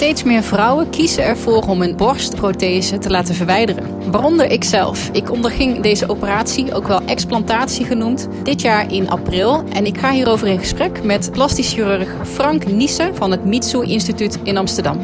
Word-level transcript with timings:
Steeds 0.00 0.22
meer 0.22 0.42
vrouwen 0.42 0.90
kiezen 0.90 1.24
ervoor 1.24 1.62
om 1.62 1.80
hun 1.80 1.96
borstprothese 1.96 2.98
te 2.98 3.10
laten 3.10 3.34
verwijderen. 3.34 4.10
Waaronder 4.10 4.50
ik 4.50 4.64
zelf. 4.64 5.08
Ik 5.12 5.30
onderging 5.30 5.80
deze 5.80 6.08
operatie, 6.08 6.74
ook 6.74 6.86
wel 6.86 7.00
explantatie 7.06 7.84
genoemd, 7.84 8.28
dit 8.42 8.60
jaar 8.60 8.92
in 8.92 9.10
april. 9.10 9.64
En 9.72 9.86
ik 9.86 9.98
ga 9.98 10.10
hierover 10.10 10.46
in 10.46 10.58
gesprek 10.58 11.02
met 11.02 11.32
plastisch 11.32 11.72
chirurg 11.72 12.08
Frank 12.22 12.66
Niesen 12.66 13.16
van 13.16 13.30
het 13.30 13.44
Mitsu 13.44 13.82
Instituut 13.82 14.38
in 14.42 14.56
Amsterdam. 14.56 14.98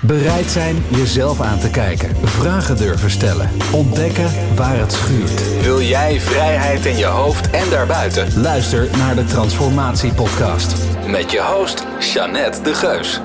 Bereid 0.00 0.50
zijn 0.50 0.84
jezelf 0.88 1.40
aan 1.40 1.58
te 1.58 1.70
kijken. 1.70 2.16
Vragen 2.26 2.76
durven 2.76 3.10
stellen. 3.10 3.50
Ontdekken 3.72 4.30
waar 4.56 4.78
het 4.78 4.92
schuurt. 4.92 5.62
Wil 5.62 5.80
jij 5.80 6.20
vrijheid 6.20 6.86
in 6.86 6.96
je 6.96 7.06
hoofd 7.06 7.50
en 7.50 7.70
daarbuiten? 7.70 8.42
Luister 8.42 8.88
naar 8.98 9.14
de 9.14 9.24
Transformatie 9.24 10.12
Podcast. 10.12 10.74
Met 11.06 11.30
je 11.30 11.42
host, 11.42 11.86
Jeannette 11.98 12.62
de 12.62 12.74
Geus. 12.74 13.20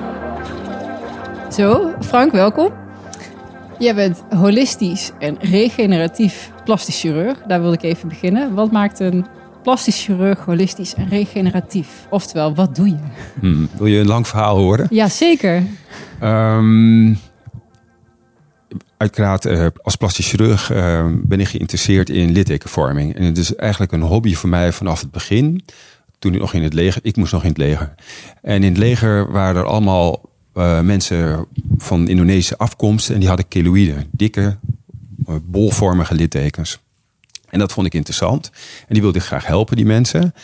Zo, 1.54 1.94
Frank, 2.00 2.32
welkom. 2.32 2.72
Jij 3.78 3.94
bent 3.94 4.24
holistisch 4.28 5.12
en 5.18 5.36
regeneratief 5.40 6.50
plastisch 6.64 7.00
chirurg. 7.00 7.38
Daar 7.46 7.60
wil 7.60 7.72
ik 7.72 7.82
even 7.82 8.08
beginnen. 8.08 8.54
Wat 8.54 8.72
maakt 8.72 9.00
een 9.00 9.26
plastisch 9.62 10.04
chirurg 10.04 10.38
holistisch 10.38 10.94
en 10.94 11.08
regeneratief? 11.08 12.06
Oftewel, 12.10 12.54
wat 12.54 12.76
doe 12.76 12.88
je? 12.88 12.96
Hmm, 13.40 13.68
wil 13.76 13.86
je 13.86 13.98
een 13.98 14.06
lang 14.06 14.28
verhaal 14.28 14.56
horen? 14.56 14.86
Ja, 14.90 15.08
zeker. 15.08 15.62
Um, 16.22 17.18
uiteraard, 18.96 19.44
uh, 19.44 19.66
als 19.82 19.96
plastisch 19.96 20.28
chirurg 20.28 20.72
uh, 20.72 21.06
ben 21.12 21.40
ik 21.40 21.48
geïnteresseerd 21.48 22.10
in 22.10 22.32
littekenvorming. 22.32 23.16
En 23.16 23.24
het 23.24 23.38
is 23.38 23.54
eigenlijk 23.54 23.92
een 23.92 24.02
hobby 24.02 24.34
voor 24.34 24.48
mij 24.48 24.72
vanaf 24.72 25.00
het 25.00 25.10
begin. 25.10 25.64
Toen 26.18 26.34
ik 26.34 26.40
nog 26.40 26.54
in 26.54 26.62
het 26.62 26.74
leger, 26.74 27.00
ik 27.04 27.16
moest 27.16 27.32
nog 27.32 27.42
in 27.42 27.48
het 27.48 27.58
leger. 27.58 27.94
En 28.42 28.62
in 28.62 28.70
het 28.70 28.78
leger 28.78 29.32
waren 29.32 29.62
er 29.62 29.68
allemaal 29.68 30.32
uh, 30.54 30.80
mensen 30.80 31.46
van 31.76 32.08
Indonesische 32.08 32.58
afkomst. 32.58 33.10
En 33.10 33.18
die 33.18 33.28
hadden 33.28 33.48
keloïden, 33.48 34.08
dikke, 34.10 34.56
bolvormige 35.42 36.14
littekens. 36.14 36.78
En 37.54 37.60
dat 37.60 37.72
vond 37.72 37.86
ik 37.86 37.94
interessant. 37.94 38.50
En 38.80 38.94
die 38.94 39.02
wilde 39.02 39.18
ik 39.18 39.24
graag 39.24 39.46
helpen, 39.46 39.76
die 39.76 39.86
mensen. 39.86 40.34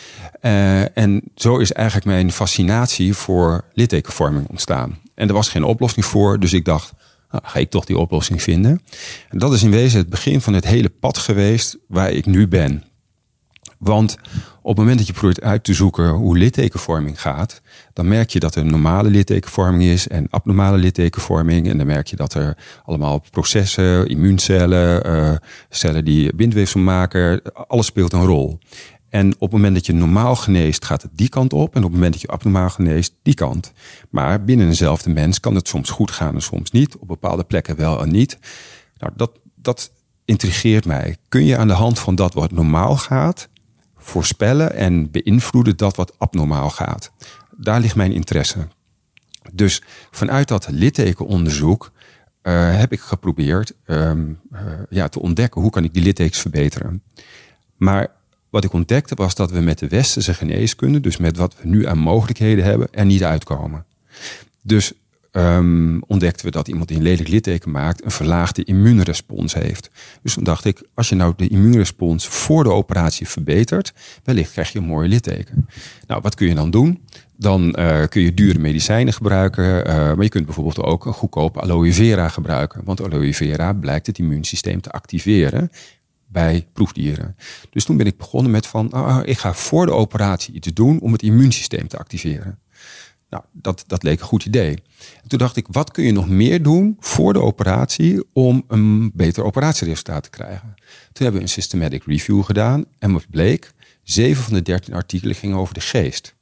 Uh, 0.41 0.97
en 0.97 1.21
zo 1.35 1.57
is 1.57 1.71
eigenlijk 1.71 2.05
mijn 2.05 2.31
fascinatie 2.31 3.13
voor 3.13 3.63
littekenvorming 3.73 4.47
ontstaan. 4.47 4.99
En 5.15 5.27
er 5.27 5.33
was 5.33 5.49
geen 5.49 5.63
oplossing 5.63 6.05
voor, 6.05 6.39
dus 6.39 6.53
ik 6.53 6.65
dacht, 6.65 6.93
nou, 7.31 7.43
ga 7.45 7.59
ik 7.59 7.69
toch 7.69 7.85
die 7.85 7.97
oplossing 7.97 8.41
vinden. 8.41 8.81
En 9.29 9.37
dat 9.37 9.53
is 9.53 9.63
in 9.63 9.71
wezen 9.71 9.99
het 9.99 10.09
begin 10.09 10.41
van 10.41 10.53
het 10.53 10.65
hele 10.65 10.89
pad 10.89 11.17
geweest 11.17 11.77
waar 11.87 12.11
ik 12.11 12.25
nu 12.25 12.47
ben. 12.47 12.83
Want 13.77 14.17
op 14.61 14.69
het 14.69 14.77
moment 14.77 14.97
dat 14.97 15.07
je 15.07 15.13
probeert 15.13 15.41
uit 15.41 15.63
te 15.63 15.73
zoeken 15.73 16.09
hoe 16.09 16.37
littekenvorming 16.37 17.21
gaat, 17.21 17.61
dan 17.93 18.07
merk 18.07 18.29
je 18.29 18.39
dat 18.39 18.55
er 18.55 18.65
normale 18.65 19.09
littekenvorming 19.09 19.83
is 19.83 20.07
en 20.07 20.27
abnormale 20.29 20.77
littekenvorming. 20.77 21.69
En 21.69 21.77
dan 21.77 21.87
merk 21.87 22.07
je 22.07 22.15
dat 22.15 22.33
er 22.33 22.57
allemaal 22.85 23.23
processen, 23.31 24.07
immuuncellen, 24.07 25.07
uh, 25.07 25.35
cellen 25.69 26.05
die 26.05 26.35
bindweefsel 26.35 26.79
maken, 26.79 27.41
alles 27.67 27.85
speelt 27.85 28.13
een 28.13 28.25
rol. 28.25 28.59
En 29.09 29.33
op 29.33 29.39
het 29.39 29.51
moment 29.51 29.75
dat 29.75 29.85
je 29.85 29.93
normaal 29.93 30.35
geneest, 30.35 30.85
gaat 30.85 31.01
het 31.01 31.11
die 31.13 31.29
kant 31.29 31.53
op. 31.53 31.75
En 31.75 31.77
op 31.77 31.83
het 31.83 31.93
moment 31.93 32.11
dat 32.11 32.21
je 32.21 32.27
abnormaal 32.27 32.69
geneest, 32.69 33.15
die 33.21 33.33
kant. 33.33 33.71
Maar 34.09 34.43
binnen 34.43 34.67
eenzelfde 34.67 35.09
mens 35.09 35.39
kan 35.39 35.55
het 35.55 35.67
soms 35.67 35.89
goed 35.89 36.11
gaan 36.11 36.35
en 36.35 36.41
soms 36.41 36.71
niet. 36.71 36.97
Op 36.97 37.07
bepaalde 37.07 37.43
plekken 37.43 37.75
wel 37.75 38.01
en 38.01 38.11
niet. 38.11 38.37
Nou, 38.97 39.13
dat, 39.15 39.31
dat 39.55 39.91
intrigeert 40.25 40.85
mij. 40.85 41.17
Kun 41.29 41.45
je 41.45 41.57
aan 41.57 41.67
de 41.67 41.73
hand 41.73 41.99
van 41.99 42.15
dat 42.15 42.33
wat 42.33 42.51
normaal 42.51 42.97
gaat, 42.97 43.49
voorspellen 44.01 44.73
en 44.75 45.11
beïnvloeden 45.11 45.77
dat 45.77 45.95
wat 45.95 46.19
abnormaal 46.19 46.69
gaat? 46.69 47.11
Daar 47.57 47.79
ligt 47.79 47.95
mijn 47.95 48.11
interesse. 48.11 48.67
Dus 49.53 49.81
vanuit 50.11 50.47
dat 50.47 50.67
littekenonderzoek 50.69 51.91
uh, 52.43 52.77
heb 52.77 52.91
ik 52.91 52.99
geprobeerd 52.99 53.73
um, 53.85 54.39
uh, 54.53 54.59
ja, 54.89 55.07
te 55.07 55.19
ontdekken 55.19 55.61
hoe 55.61 55.71
kan 55.71 55.83
ik 55.83 55.93
die 55.93 56.03
littekens 56.03 56.39
verbeteren. 56.39 57.03
Maar 57.75 58.07
wat 58.49 58.63
ik 58.63 58.73
ontdekte 58.73 59.15
was 59.15 59.35
dat 59.35 59.51
we 59.51 59.59
met 59.59 59.79
de 59.79 59.87
westerse 59.87 60.33
geneeskunde, 60.33 60.99
dus 60.99 61.17
met 61.17 61.37
wat 61.37 61.55
we 61.61 61.67
nu 61.67 61.87
aan 61.87 61.97
mogelijkheden 61.97 62.63
hebben, 62.63 62.87
er 62.91 63.05
niet 63.05 63.23
uitkomen. 63.23 63.85
Dus 64.61 64.93
um, 65.31 66.03
ontdekten 66.07 66.45
we 66.45 66.51
dat 66.51 66.67
iemand 66.67 66.87
die 66.87 66.97
een 66.97 67.03
lelijk 67.03 67.29
litteken 67.29 67.71
maakt 67.71 68.03
een 68.03 68.11
verlaagde 68.11 68.63
immuunrespons 68.63 69.53
heeft. 69.53 69.89
Dus 70.21 70.33
toen 70.33 70.43
dacht 70.43 70.65
ik, 70.65 70.87
als 70.93 71.09
je 71.09 71.15
nou 71.15 71.33
de 71.37 71.47
immuunrespons 71.47 72.27
voor 72.27 72.63
de 72.63 72.71
operatie 72.71 73.27
verbetert, 73.27 73.93
wellicht 74.23 74.51
krijg 74.51 74.71
je 74.71 74.79
een 74.79 74.85
mooie 74.85 75.07
litteken. 75.07 75.67
Nou, 76.07 76.21
wat 76.21 76.35
kun 76.35 76.47
je 76.47 76.55
dan 76.55 76.71
doen? 76.71 77.01
Dan 77.37 77.75
uh, 77.79 78.03
kun 78.09 78.21
je 78.21 78.33
dure 78.33 78.59
medicijnen 78.59 79.13
gebruiken, 79.13 79.87
uh, 79.87 79.93
maar 79.95 80.23
je 80.23 80.29
kunt 80.29 80.45
bijvoorbeeld 80.45 80.79
ook 80.79 81.05
een 81.05 81.13
goedkope 81.13 81.61
aloe 81.61 81.93
vera 81.93 82.27
gebruiken. 82.29 82.81
Want 82.83 83.01
aloe 83.01 83.33
vera 83.33 83.73
blijkt 83.73 84.07
het 84.07 84.17
immuunsysteem 84.17 84.81
te 84.81 84.91
activeren 84.91 85.71
bij 86.27 86.67
proefdieren. 86.73 87.35
Dus 87.69 87.85
toen 87.85 87.97
ben 87.97 88.05
ik 88.05 88.17
begonnen 88.17 88.51
met 88.51 88.67
van, 88.67 88.91
uh, 88.93 89.19
ik 89.23 89.37
ga 89.37 89.53
voor 89.53 89.85
de 89.85 89.93
operatie 89.93 90.53
iets 90.53 90.67
doen 90.73 90.99
om 90.99 91.11
het 91.11 91.21
immuunsysteem 91.21 91.87
te 91.87 91.97
activeren. 91.97 92.59
Nou, 93.31 93.43
dat, 93.51 93.83
dat 93.87 94.03
leek 94.03 94.19
een 94.19 94.25
goed 94.25 94.45
idee. 94.45 94.83
En 95.23 95.27
toen 95.27 95.39
dacht 95.39 95.55
ik, 95.55 95.67
wat 95.69 95.91
kun 95.91 96.03
je 96.03 96.11
nog 96.11 96.29
meer 96.29 96.63
doen 96.63 96.97
voor 96.99 97.33
de 97.33 97.41
operatie 97.41 98.23
om 98.33 98.63
een 98.67 99.11
beter 99.13 99.43
operatieresultaat 99.43 100.23
te 100.23 100.29
krijgen? 100.29 100.73
Toen 100.85 101.23
hebben 101.23 101.33
we 101.33 101.41
een 101.41 101.49
systematic 101.49 102.03
review 102.05 102.43
gedaan 102.43 102.85
en 102.99 103.11
wat 103.11 103.29
bleek, 103.29 103.71
zeven 104.03 104.43
van 104.43 104.53
de 104.53 104.61
dertien 104.61 104.93
artikelen 104.93 105.35
gingen 105.35 105.57
over 105.57 105.73
de 105.73 105.79
geest. 105.79 106.35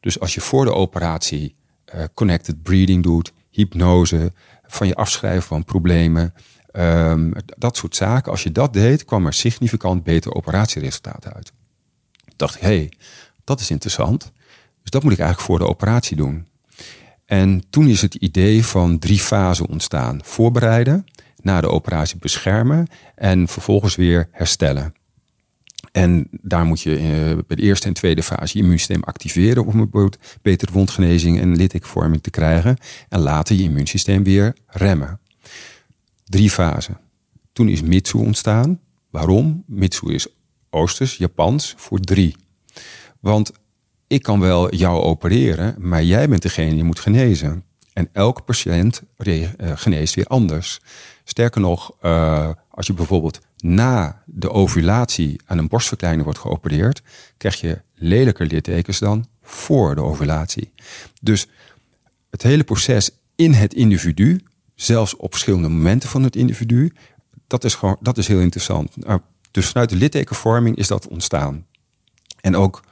Dus 0.00 0.20
als 0.20 0.34
je 0.34 0.40
voor 0.40 0.64
de 0.64 0.72
operatie 0.72 1.54
uh, 1.94 2.04
connected 2.14 2.62
breathing 2.62 3.02
doet, 3.02 3.32
hypnose, 3.50 4.32
van 4.66 4.86
je 4.86 4.94
afschrijven 4.94 5.42
van 5.42 5.64
problemen, 5.64 6.34
um, 6.72 7.32
dat 7.58 7.76
soort 7.76 7.96
zaken. 7.96 8.30
Als 8.30 8.42
je 8.42 8.52
dat 8.52 8.72
deed, 8.72 9.04
kwam 9.04 9.26
er 9.26 9.34
significant 9.34 10.04
beter 10.04 10.32
operatieresultaat 10.32 11.34
uit. 11.34 11.52
Dacht 12.36 12.60
hé, 12.60 12.66
hey, 12.66 12.92
dat 13.44 13.60
is 13.60 13.70
interessant. 13.70 14.32
Dus 14.84 14.92
dat 14.92 15.02
moet 15.02 15.12
ik 15.12 15.18
eigenlijk 15.18 15.48
voor 15.48 15.58
de 15.58 15.72
operatie 15.72 16.16
doen. 16.16 16.46
En 17.24 17.62
toen 17.70 17.88
is 17.88 18.02
het 18.02 18.14
idee 18.14 18.64
van 18.64 18.98
drie 18.98 19.18
fasen 19.18 19.68
ontstaan. 19.68 20.20
Voorbereiden, 20.24 21.04
na 21.42 21.60
de 21.60 21.68
operatie 21.68 22.18
beschermen 22.18 22.86
en 23.14 23.48
vervolgens 23.48 23.96
weer 23.96 24.28
herstellen. 24.30 24.94
En 25.92 26.28
daar 26.30 26.64
moet 26.64 26.80
je 26.80 27.00
uh, 27.00 27.38
bij 27.46 27.56
de 27.56 27.62
eerste 27.62 27.86
en 27.86 27.94
tweede 27.94 28.22
fase 28.22 28.56
je 28.58 28.62
immuunsysteem 28.62 29.02
activeren 29.02 29.64
om 29.64 29.72
bijvoorbeeld 29.72 30.18
betere 30.42 30.72
wondgenezing 30.72 31.40
en 31.40 31.56
littekenvorming 31.56 32.22
te 32.22 32.30
krijgen. 32.30 32.76
En 33.08 33.20
later 33.20 33.56
je 33.56 33.62
immuunsysteem 33.62 34.24
weer 34.24 34.56
remmen. 34.66 35.20
Drie 36.24 36.50
fasen. 36.50 37.00
Toen 37.52 37.68
is 37.68 37.82
Mitsu 37.82 38.18
ontstaan. 38.18 38.80
Waarom? 39.10 39.64
Mitsu 39.66 40.12
is 40.12 40.26
Oosters, 40.70 41.16
Japans, 41.16 41.74
voor 41.76 42.00
drie. 42.00 42.36
Want 43.20 43.52
ik 44.06 44.22
kan 44.22 44.40
wel 44.40 44.74
jou 44.74 45.02
opereren, 45.02 45.74
maar 45.78 46.02
jij 46.02 46.28
bent 46.28 46.42
degene 46.42 46.74
die 46.74 46.84
moet 46.84 46.98
genezen. 46.98 47.64
En 47.92 48.08
elke 48.12 48.42
patiënt 48.42 49.02
uh, 49.18 49.48
geneest 49.74 50.14
weer 50.14 50.26
anders. 50.26 50.80
Sterker 51.24 51.60
nog, 51.60 51.92
uh, 52.02 52.50
als 52.70 52.86
je 52.86 52.92
bijvoorbeeld 52.92 53.40
na 53.56 54.22
de 54.26 54.50
ovulatie 54.50 55.40
aan 55.44 55.58
een 55.58 55.68
borstverkleining 55.68 56.24
wordt 56.24 56.38
geopereerd, 56.38 57.02
krijg 57.36 57.60
je 57.60 57.82
lelijker 57.94 58.46
littekens 58.46 58.98
dan 58.98 59.26
voor 59.42 59.94
de 59.94 60.02
ovulatie. 60.02 60.72
Dus 61.20 61.48
het 62.30 62.42
hele 62.42 62.64
proces 62.64 63.10
in 63.34 63.52
het 63.52 63.74
individu, 63.74 64.40
zelfs 64.74 65.16
op 65.16 65.30
verschillende 65.30 65.68
momenten 65.68 66.08
van 66.08 66.22
het 66.22 66.36
individu, 66.36 66.92
dat 67.46 67.64
is, 67.64 67.74
gewoon, 67.74 67.96
dat 68.00 68.18
is 68.18 68.28
heel 68.28 68.40
interessant. 68.40 68.96
Nou, 68.96 69.20
dus 69.50 69.66
vanuit 69.66 69.90
de 69.90 69.96
littekenvorming 69.96 70.76
is 70.76 70.86
dat 70.86 71.08
ontstaan. 71.08 71.66
En 72.40 72.56
ook 72.56 72.82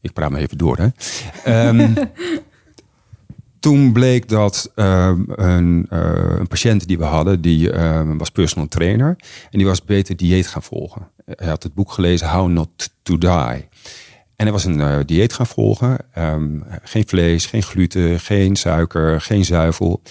ik 0.00 0.12
praat 0.12 0.30
me 0.30 0.38
even 0.38 0.58
door, 0.58 0.76
hè. 0.76 1.68
Um, 1.68 1.94
toen 3.60 3.92
bleek 3.92 4.28
dat 4.28 4.72
um, 4.74 5.24
een, 5.28 5.86
uh, 5.92 6.38
een, 6.38 6.46
patiënt 6.46 6.88
die 6.88 6.98
we 6.98 7.04
hadden, 7.04 7.40
die 7.40 7.72
um, 7.72 8.18
was 8.18 8.30
personal 8.30 8.68
trainer. 8.68 9.16
En 9.50 9.58
die 9.58 9.66
was 9.66 9.84
beter 9.84 10.16
dieet 10.16 10.46
gaan 10.46 10.62
volgen. 10.62 11.08
Hij 11.24 11.48
had 11.48 11.62
het 11.62 11.74
boek 11.74 11.92
gelezen 11.92 12.30
How 12.30 12.48
Not 12.48 12.90
to 13.02 13.18
Die. 13.18 13.68
En 14.36 14.44
hij 14.44 14.52
was 14.52 14.64
een 14.64 14.78
uh, 14.78 14.98
dieet 15.06 15.32
gaan 15.32 15.46
volgen. 15.46 15.98
geen 16.82 17.08
vlees, 17.08 17.46
geen 17.46 17.62
gluten, 17.62 18.20
geen 18.20 18.56
suiker, 18.56 19.20
geen 19.20 19.44
zuivel. 19.44 20.02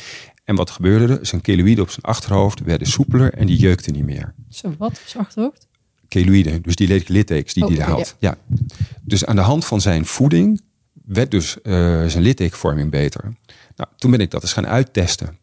En 0.47 0.55
wat 0.55 0.69
gebeurde 0.69 1.13
er? 1.13 1.25
Zijn 1.25 1.41
keloïden 1.41 1.83
op 1.83 1.89
zijn 1.89 2.05
achterhoofd 2.05 2.59
werden 2.59 2.87
soepeler 2.87 3.33
en 3.33 3.47
die 3.47 3.57
jeukte 3.57 3.91
niet 3.91 4.05
meer. 4.05 4.33
Zo, 4.49 4.73
wat 4.77 4.89
op 4.89 5.01
zijn 5.05 5.23
achterhoofd? 5.23 5.67
Keloïden, 6.07 6.61
dus 6.61 6.75
die 6.75 7.03
littekens 7.07 7.53
die 7.53 7.65
oh, 7.65 7.77
hij 7.77 7.85
had. 7.85 8.15
Ja. 8.19 8.37
ja. 8.47 8.55
Dus 9.01 9.25
aan 9.25 9.35
de 9.35 9.41
hand 9.41 9.65
van 9.65 9.81
zijn 9.81 10.05
voeding 10.05 10.61
werd 11.05 11.31
dus 11.31 11.57
uh, 11.63 12.05
zijn 12.05 12.23
littekenvorming 12.23 12.91
beter. 12.91 13.35
Nou, 13.75 13.89
toen 13.97 14.11
ben 14.11 14.19
ik 14.19 14.31
dat 14.31 14.41
eens 14.41 14.53
gaan 14.53 14.67
uittesten. 14.67 15.37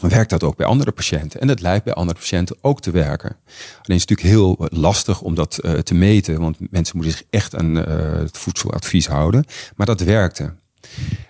Dan 0.00 0.10
werkt 0.10 0.30
dat 0.30 0.42
ook 0.42 0.56
bij 0.56 0.66
andere 0.66 0.92
patiënten. 0.92 1.40
En 1.40 1.46
dat 1.46 1.60
lijkt 1.60 1.84
bij 1.84 1.94
andere 1.94 2.18
patiënten 2.18 2.56
ook 2.60 2.80
te 2.80 2.90
werken. 2.90 3.36
Alleen 3.82 3.96
is 3.96 4.00
het 4.00 4.10
natuurlijk 4.10 4.28
heel 4.28 4.68
lastig 4.80 5.20
om 5.20 5.34
dat 5.34 5.58
uh, 5.62 5.72
te 5.72 5.94
meten. 5.94 6.40
Want 6.40 6.70
mensen 6.70 6.96
moeten 6.96 7.16
zich 7.16 7.26
echt 7.30 7.54
aan 7.54 7.76
uh, 7.76 7.84
het 8.12 8.38
voedseladvies 8.38 9.06
houden. 9.06 9.44
Maar 9.76 9.86
dat 9.86 10.00
werkte. 10.00 10.54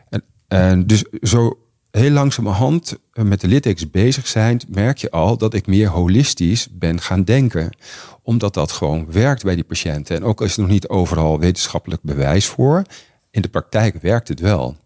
En, 0.08 0.22
en 0.48 0.86
dus 0.86 1.04
zo 1.22 1.58
heel 2.00 2.11
langzamerhand 2.11 2.96
eh, 3.12 3.25
met 3.25 3.41
de 3.41 3.49
littekens 3.49 3.91
bezig 3.91 4.26
zijn, 4.26 4.61
merk 4.69 4.99
je 4.99 5.11
al 5.11 5.37
dat 5.37 5.55
ik 5.55 5.67
meer 5.67 5.88
holistisch 5.88 6.69
ben 6.70 7.00
gaan 7.00 7.25
denken. 7.25 7.76
Omdat 8.23 8.55
dat 8.55 8.73
gewoon 8.73 9.12
werkt 9.12 9.43
bij 9.43 9.55
die 9.55 9.64
patiënten. 9.64 10.17
En 10.17 10.25
ook 10.25 10.41
is 10.41 10.55
er 10.55 10.61
nog 10.61 10.70
niet 10.70 10.88
overal 10.88 11.38
wetenschappelijk 11.38 12.02
bewijs 12.02 12.46
voor. 12.46 12.82
In 13.31 13.43
de 13.43 13.49
praktijk 13.49 14.02
werkt 14.02 14.29
het 14.29 14.41
wel. 14.41 14.76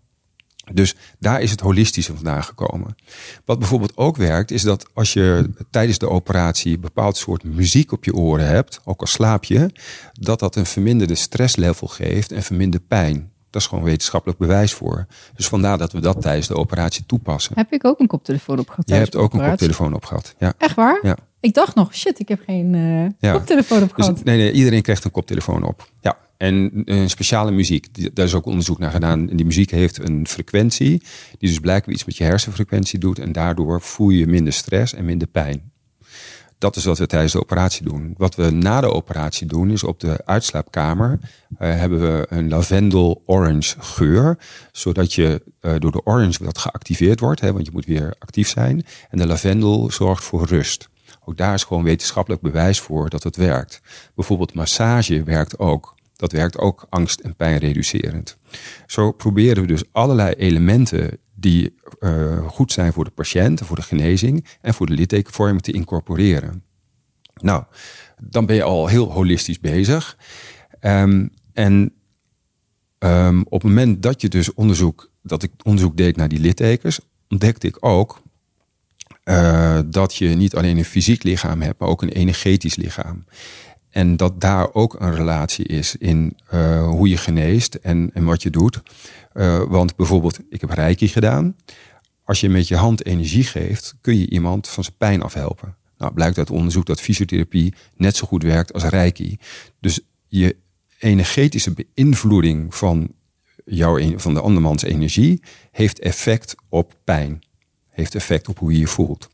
Dus 0.73 0.95
daar 1.19 1.43
is 1.43 1.51
het 1.51 1.61
holistische 1.61 2.15
vandaan 2.15 2.45
gekomen. 2.45 2.95
Wat 3.45 3.59
bijvoorbeeld 3.59 3.97
ook 3.97 4.17
werkt, 4.17 4.51
is 4.51 4.63
dat 4.63 4.87
als 4.95 5.13
je 5.13 5.51
tijdens 5.71 5.99
de 5.99 6.09
operatie 6.09 6.75
een 6.75 6.81
bepaald 6.81 7.17
soort 7.17 7.45
muziek 7.45 7.93
op 7.93 8.05
je 8.05 8.15
oren 8.15 8.47
hebt, 8.47 8.81
ook 8.85 9.01
al 9.01 9.07
slaap 9.07 9.45
je, 9.45 9.71
dat 10.13 10.39
dat 10.39 10.57
een 10.57 10.67
verminderde 10.67 11.15
stresslevel 11.15 11.87
geeft 11.87 12.33
en 12.33 12.43
vermindert 12.43 12.89
pijn. 12.89 13.33
Dat 13.59 13.67
is 13.67 13.73
gewoon 13.77 13.91
wetenschappelijk 13.91 14.39
bewijs 14.39 14.73
voor. 14.73 15.07
Dus 15.35 15.49
vandaar 15.49 15.79
dat 15.79 15.93
we 15.93 16.01
dat 16.01 16.21
tijdens 16.23 16.47
de 16.47 16.55
operatie 16.55 17.07
toepassen. 17.07 17.53
Heb 17.55 17.73
ik 17.73 17.85
ook 17.85 18.01
een 18.01 18.07
koptelefoon 18.07 18.59
op 18.59 18.69
gehad? 18.69 18.89
Je 18.89 18.95
hebt 18.95 19.17
ook 19.17 19.35
een 19.35 19.49
koptelefoon 19.49 19.95
op 19.95 20.05
gehad. 20.05 20.35
Ja. 20.39 20.53
Echt 20.59 20.75
waar? 20.75 20.99
Ja. 21.03 21.17
Ik 21.41 21.55
dacht 21.55 21.75
nog, 21.75 21.95
shit, 21.95 22.19
ik 22.19 22.29
heb 22.29 22.41
geen 22.47 22.75
uh, 22.75 23.07
ja. 23.19 23.33
koptelefoon 23.33 23.83
op 23.83 23.89
dus 23.89 23.95
gehad. 23.95 24.15
Dus, 24.15 24.25
nee, 24.25 24.37
nee, 24.37 24.53
iedereen 24.53 24.83
krijgt 24.83 25.05
een 25.05 25.11
koptelefoon 25.11 25.63
op. 25.63 25.91
Ja. 26.01 26.19
En 26.37 26.83
een 26.85 27.11
speciale 27.11 27.51
muziek, 27.51 28.15
daar 28.17 28.27
is 28.27 28.35
ook 28.35 28.47
onderzoek 28.47 28.79
naar 28.79 28.91
gedaan. 28.91 29.27
die 29.27 29.47
muziek 29.47 29.71
heeft 29.71 30.09
een 30.09 30.27
frequentie, 30.29 31.03
die 31.39 31.49
dus 31.49 31.59
blijkbaar 31.59 31.95
iets 31.95 32.05
met 32.05 32.17
je 32.17 32.25
hersenfrequentie 32.25 32.99
doet. 32.99 33.19
En 33.19 33.33
daardoor 33.33 33.81
voel 33.81 34.09
je 34.09 34.27
minder 34.27 34.53
stress 34.53 34.95
en 34.95 35.05
minder 35.05 35.29
pijn. 35.29 35.73
Dat 36.59 36.77
is 36.77 36.85
wat 36.85 36.99
we 36.99 37.07
tijdens 37.07 37.33
de 37.33 37.41
operatie 37.41 37.85
doen. 37.85 38.15
Wat 38.17 38.35
we 38.35 38.51
na 38.51 38.81
de 38.81 38.93
operatie 38.93 39.47
doen, 39.47 39.71
is 39.71 39.85
op 39.85 40.01
de 40.01 40.21
uitslaapkamer 40.25 41.19
uh, 41.21 41.29
hebben 41.59 42.01
we 42.01 42.27
een 42.29 42.49
lavendel-orange 42.49 43.75
geur. 43.79 44.39
Zodat 44.73 45.15
je 45.15 45.43
uh, 45.61 45.73
door 45.79 45.93
de 45.93 46.05
orange 46.05 46.45
wat 46.45 46.59
geactiveerd 46.59 47.21
wordt, 47.21 47.41
hè, 47.41 47.53
want 47.53 47.67
je 47.67 47.73
moet 47.73 47.87
weer 47.87 48.15
actief 48.19 48.49
zijn. 48.49 48.85
En 49.11 49.19
de 49.19 49.27
lavendel 49.27 49.91
zorgt 49.91 50.25
voor 50.25 50.47
rust. 50.47 50.89
Ook 51.25 51.37
daar 51.37 51.55
is 51.55 51.65
gewoon 51.65 51.83
wetenschappelijk 51.83 52.43
bewijs 52.43 52.81
voor 52.81 53.09
dat 53.09 53.23
het 53.23 53.37
werkt. 53.37 53.81
Bijvoorbeeld 54.15 54.55
massage 54.55 55.23
werkt 55.23 55.59
ook. 55.59 55.97
Dat 56.17 56.33
werkt 56.33 56.59
ook 56.59 56.87
angst- 56.89 57.21
en 57.21 57.37
pijnreducerend. 57.37 58.37
Zo 58.87 59.13
proberen 59.13 59.63
we 59.63 59.69
dus 59.69 59.83
allerlei 59.93 60.33
elementen 60.33 61.19
die 61.41 61.75
uh, 62.01 62.47
goed 62.47 62.73
zijn 62.73 62.93
voor 62.93 63.05
de 63.05 63.11
patiënt, 63.11 63.61
voor 63.61 63.77
de 63.77 63.83
genezing 63.83 64.47
en 64.61 64.75
voor 64.75 64.87
de 64.87 64.93
littekenvorming 64.93 65.63
te 65.63 65.73
incorporeren. 65.73 66.63
Nou, 67.41 67.65
dan 68.21 68.47
ben 68.47 68.57
je 68.57 68.63
al 68.63 68.87
heel 68.87 69.13
holistisch 69.13 69.61
bezig. 69.61 70.19
Um, 70.81 71.31
en 71.53 71.93
um, 72.99 73.41
op 73.41 73.63
het 73.63 73.63
moment 73.63 74.03
dat 74.03 74.21
je 74.21 74.29
dus 74.29 74.55
onderzoek, 74.55 75.11
dat 75.23 75.43
ik 75.43 75.53
onderzoek 75.63 75.97
deed 75.97 76.17
naar 76.17 76.29
die 76.29 76.41
littekens, 76.41 77.01
ontdekte 77.29 77.67
ik 77.67 77.77
ook 77.81 78.23
uh, 79.25 79.79
dat 79.87 80.15
je 80.15 80.29
niet 80.29 80.55
alleen 80.55 80.77
een 80.77 80.85
fysiek 80.85 81.23
lichaam 81.23 81.63
hebt, 81.63 81.79
maar 81.79 81.89
ook 81.89 82.03
een 82.03 82.09
energetisch 82.13 82.77
lichaam. 82.77 83.25
En 83.91 84.17
dat 84.17 84.41
daar 84.41 84.75
ook 84.75 85.01
een 85.01 85.15
relatie 85.15 85.65
is 85.65 85.97
in 85.97 86.37
uh, 86.55 86.89
hoe 86.89 87.09
je 87.09 87.17
geneest 87.17 87.75
en, 87.75 88.11
en 88.15 88.25
wat 88.25 88.43
je 88.43 88.51
doet. 88.51 88.83
Uh, 89.39 89.63
want 89.69 89.97
bijvoorbeeld, 89.97 90.39
ik 90.49 90.61
heb 90.61 90.71
reiki 90.71 91.09
gedaan. 91.09 91.57
Als 92.25 92.41
je 92.41 92.49
met 92.49 92.69
je 92.69 92.77
hand 92.77 93.07
energie 93.07 93.45
geeft, 93.45 93.95
kun 94.01 94.19
je 94.19 94.29
iemand 94.29 94.69
van 94.69 94.85
zijn 94.85 94.97
pijn 94.97 95.23
afhelpen. 95.23 95.77
Nou, 95.99 96.13
blijkt 96.13 96.39
uit 96.39 96.51
onderzoek 96.51 96.87
dat 96.87 97.01
fysiotherapie 97.01 97.75
net 97.97 98.17
zo 98.17 98.27
goed 98.27 98.43
werkt 98.43 98.73
als 98.73 98.85
reiki. 98.85 99.39
Dus 99.81 100.01
je 100.27 100.57
energetische 100.99 101.73
beïnvloeding 101.73 102.75
van, 102.75 103.15
jouw, 103.65 104.19
van 104.19 104.35
de 104.35 104.41
andermans 104.41 104.83
energie 104.83 105.43
heeft 105.71 105.99
effect 105.99 106.55
op 106.69 106.95
pijn. 107.05 107.43
Heeft 107.89 108.15
effect 108.15 108.49
op 108.49 108.59
hoe 108.59 108.73
je 108.73 108.79
je 108.79 108.87
voelt 108.87 109.29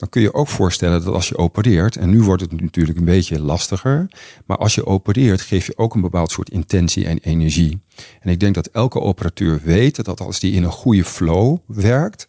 dan 0.00 0.08
kun 0.08 0.22
je 0.22 0.34
ook 0.34 0.48
voorstellen 0.48 1.04
dat 1.04 1.14
als 1.14 1.28
je 1.28 1.36
opereert, 1.36 1.96
en 1.96 2.10
nu 2.10 2.22
wordt 2.22 2.42
het 2.42 2.60
natuurlijk 2.60 2.98
een 2.98 3.04
beetje 3.04 3.40
lastiger, 3.40 4.08
maar 4.46 4.56
als 4.56 4.74
je 4.74 4.86
opereert 4.86 5.40
geef 5.40 5.66
je 5.66 5.76
ook 5.76 5.94
een 5.94 6.00
bepaald 6.00 6.30
soort 6.30 6.50
intentie 6.50 7.06
en 7.06 7.18
energie. 7.18 7.80
En 8.20 8.30
ik 8.30 8.40
denk 8.40 8.54
dat 8.54 8.66
elke 8.66 9.00
operateur 9.00 9.60
weet 9.64 10.04
dat 10.04 10.20
als 10.20 10.40
die 10.40 10.52
in 10.52 10.62
een 10.62 10.70
goede 10.70 11.04
flow 11.04 11.58
werkt, 11.66 12.28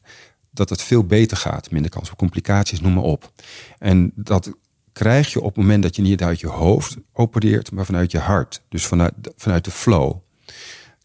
dat 0.50 0.70
het 0.70 0.82
veel 0.82 1.04
beter 1.04 1.38
gaat. 1.38 1.72
Minder 1.72 1.92
kans 1.92 2.12
op 2.12 2.18
complicaties, 2.18 2.82
noem 2.82 2.94
maar 2.94 3.04
op. 3.04 3.32
En 3.80 4.12
dat 4.16 4.52
krijg 4.92 5.34
je 5.34 5.40
op 5.40 5.48
het 5.48 5.56
moment 5.56 5.84
dat 5.84 5.96
je 5.96 6.02
niet 6.02 6.24
uit 6.24 6.40
je 6.40 6.48
hoofd 6.48 6.98
opereert, 7.14 7.72
maar 7.72 7.86
vanuit 7.86 8.12
je 8.12 8.20
hart. 8.20 8.62
Dus 8.70 8.86
vanuit, 8.86 9.14
vanuit 9.36 9.66
de 9.66 9.72
flow. 9.72 10.16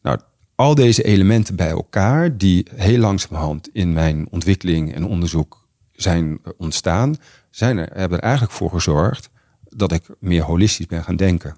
Nou, 0.03 0.19
al 0.55 0.75
deze 0.75 1.03
elementen 1.03 1.57
bij 1.57 1.71
elkaar, 1.71 2.37
die 2.37 2.67
heel 2.75 2.99
langzamerhand 2.99 3.69
in 3.73 3.93
mijn 3.93 4.27
ontwikkeling 4.31 4.95
en 4.95 5.07
onderzoek 5.07 5.66
zijn 5.97 6.41
ontstaan, 6.57 7.17
zijn 7.51 7.79
er, 7.79 7.91
hebben 7.93 8.19
er 8.19 8.25
eigenlijk 8.25 8.53
voor 8.53 8.71
gezorgd 8.71 9.31
dat 9.69 9.93
ik 9.93 10.03
meer 10.19 10.43
holistisch 10.43 10.87
ben 10.87 11.05
gaan 11.05 11.17
denken. 11.17 11.57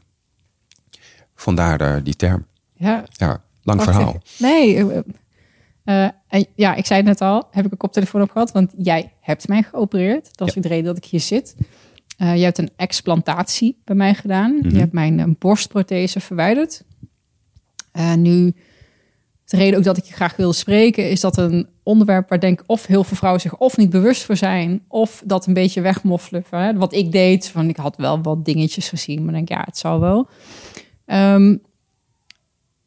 Vandaar 1.35 1.97
uh, 1.97 2.05
die 2.05 2.17
term. 2.17 2.47
Ja, 2.75 3.05
ja 3.11 3.43
lang 3.63 3.83
verhaal. 3.83 4.23
Nee, 4.39 4.85
uh, 5.85 6.09
ja, 6.55 6.75
ik 6.75 6.87
zei 6.87 7.01
het 7.01 7.09
net 7.09 7.21
al, 7.21 7.49
heb 7.51 7.65
ik 7.65 7.73
een 7.73 7.77
koptelefoon 7.77 8.23
op 8.23 8.31
gehad, 8.31 8.53
want 8.53 8.73
jij 8.77 9.13
hebt 9.21 9.49
mij 9.49 9.63
geopereerd. 9.63 10.37
Dat 10.37 10.49
is 10.49 10.55
de 10.55 10.69
reden 10.69 10.85
dat 10.85 10.97
ik 10.97 11.05
hier 11.05 11.21
zit. 11.21 11.57
Uh, 12.19 12.37
je 12.37 12.45
hebt 12.45 12.59
een 12.59 12.71
explantatie 12.77 13.81
bij 13.85 13.97
mij 13.97 14.15
gedaan. 14.15 14.57
Je 14.63 14.69
mhm. 14.69 14.79
hebt 14.79 14.93
mijn 14.93 15.37
borstprothese 15.39 16.21
verwijderd. 16.21 16.85
nu 18.17 18.55
de 19.49 19.57
reden 19.57 19.79
ook 19.79 19.85
dat 19.85 19.97
ik 19.97 20.05
je 20.05 20.15
graag 20.15 20.37
wilde 20.37 20.55
spreken, 20.55 21.11
is 21.11 21.21
dat 21.21 21.37
een 21.37 21.69
onderwerp 21.83 22.29
waar 22.29 22.41
denk 22.41 22.61
ik 22.61 22.71
of 22.71 22.87
heel 22.87 23.05
veel 23.05 23.17
vrouwen 23.17 23.41
zich 23.43 23.57
of 23.57 23.77
niet 23.77 23.91
bewust 23.91 24.23
voor 24.23 24.37
zijn, 24.37 24.83
of 24.89 25.23
dat 25.25 25.47
een 25.47 25.55
beetje 25.55 25.81
wegmoffelen. 25.81 26.45
Hè? 26.51 26.75
Wat 26.75 26.93
ik 26.93 27.13
deed, 27.13 27.49
van 27.49 27.69
ik 27.69 27.77
had 27.77 27.97
wel 27.97 28.23
wat 28.23 28.45
dingetjes 28.45 28.89
gezien, 28.89 29.25
maar 29.25 29.35
denk 29.35 29.49
ja, 29.49 29.63
het 29.65 29.79
zal 29.79 30.01
wel. 30.01 30.29
Um, 31.07 31.61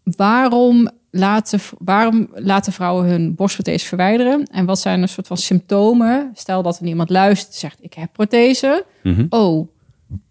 waarom, 0.04 0.90
laten, 1.12 1.60
waarom 1.78 2.28
laten 2.34 2.74
vrouwen 2.74 3.06
hun 3.06 3.36
borstprothese 3.36 3.86
verwijderen? 3.88 4.46
En 4.46 4.66
wat 4.66 4.80
zijn 4.80 5.02
een 5.02 5.10
soort 5.10 5.28
van 5.28 5.38
symptomen? 5.38 6.31
Stel 6.34 6.62
dat 6.62 6.80
er 6.80 6.86
iemand 6.86 7.10
luistert, 7.10 7.56
zegt 7.56 7.78
ik 7.81 7.94
heb 7.94 8.13
prothese. 8.13 8.86
Mm 9.04 9.25
Oh, 9.30 9.68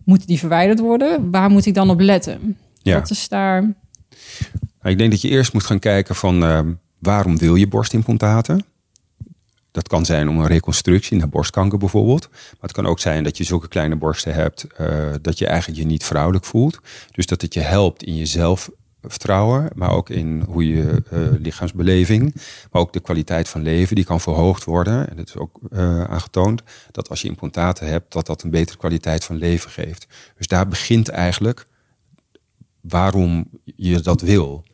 moet 0.05 0.27
die 0.27 0.39
verwijderd 0.39 0.79
worden? 0.79 1.31
Waar 1.31 1.51
moet 1.51 1.67
ik 1.67 1.75
dan 1.75 1.91
op 1.91 2.01
letten? 2.01 2.59
Ja. 2.83 2.99
Wat 2.99 3.11
is 3.11 3.29
daar? 3.29 3.75
Nou, 4.81 4.93
ik 4.93 4.99
denk 4.99 5.11
dat 5.11 5.21
je 5.21 5.29
eerst 5.29 5.53
moet 5.53 5.65
gaan 5.65 5.79
kijken 5.79 6.15
van 6.15 6.43
uh, 6.43 6.61
waarom 6.99 7.39
wil 7.39 7.55
je 7.55 7.69
borstimplantaten? 7.69 8.65
Dat 9.71 9.89
kan 9.89 10.05
zijn 10.05 10.29
om 10.29 10.39
een 10.39 10.47
reconstructie 10.47 11.17
naar 11.17 11.29
borstkanker 11.29 11.79
bijvoorbeeld. 11.79 12.29
Maar 12.31 12.61
het 12.61 12.73
kan 12.73 12.87
ook 12.87 13.01
zijn 13.01 13.25
dat 13.25 13.37
je 13.37 13.45
zulke 13.45 13.69
kleine 13.69 13.97
borsten 13.97 14.35
hebt 14.35 14.67
uh, 14.81 15.15
dat 15.23 15.39
je 15.39 15.47
eigenlijk 15.47 15.81
je 15.81 15.87
niet 15.87 16.05
vrouwelijk 16.05 16.45
voelt. 16.45 16.81
Dus 17.11 17.27
dat 17.27 17.43
het 17.43 17.55
je 17.55 17.61
helpt 17.61 18.03
in 18.03 18.17
je 18.17 18.27
zelfvertrouwen, 18.27 19.71
maar 19.75 19.91
ook 19.91 20.11
in 20.11 20.45
hoe 20.49 20.67
je 20.69 21.03
uh, 21.13 21.21
lichaamsbeleving, 21.39 22.35
maar 22.71 22.83
ook 22.83 22.93
de 22.93 23.01
kwaliteit 23.01 23.49
van 23.49 23.63
leven, 23.63 23.97
die 23.97 24.05
kan 24.05 24.21
verhoogd 24.21 24.65
worden. 24.65 25.11
En 25.11 25.17
het 25.17 25.29
is 25.29 25.37
ook 25.37 25.59
aangetoond 26.09 26.63
dat 26.91 27.09
als 27.09 27.23
je 27.23 27.29
implantaten 27.29 27.87
hebt, 27.87 28.13
dat 28.13 28.27
dat 28.27 28.43
een 28.43 28.51
betere 28.51 28.79
kwaliteit 28.79 29.25
van 29.25 29.37
leven 29.37 29.71
geeft. 29.71 30.07
Dus 30.37 30.47
daar 30.47 30.69
begint 30.69 31.09
eigenlijk 31.09 31.67
waarom 32.81 33.49
je 33.65 34.01
dat 34.01 34.21
wil. 34.21 34.65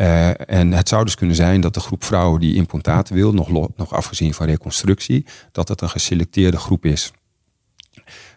Uh, 0.00 0.50
en 0.50 0.72
het 0.72 0.88
zou 0.88 1.04
dus 1.04 1.14
kunnen 1.14 1.36
zijn 1.36 1.60
dat 1.60 1.74
de 1.74 1.80
groep 1.80 2.04
vrouwen 2.04 2.40
die 2.40 2.54
implantaten 2.54 3.14
wil, 3.14 3.32
nog, 3.32 3.76
nog 3.76 3.92
afgezien 3.92 4.34
van 4.34 4.46
reconstructie, 4.46 5.26
dat 5.52 5.68
het 5.68 5.80
een 5.80 5.90
geselecteerde 5.90 6.56
groep 6.56 6.84
is. 6.84 7.12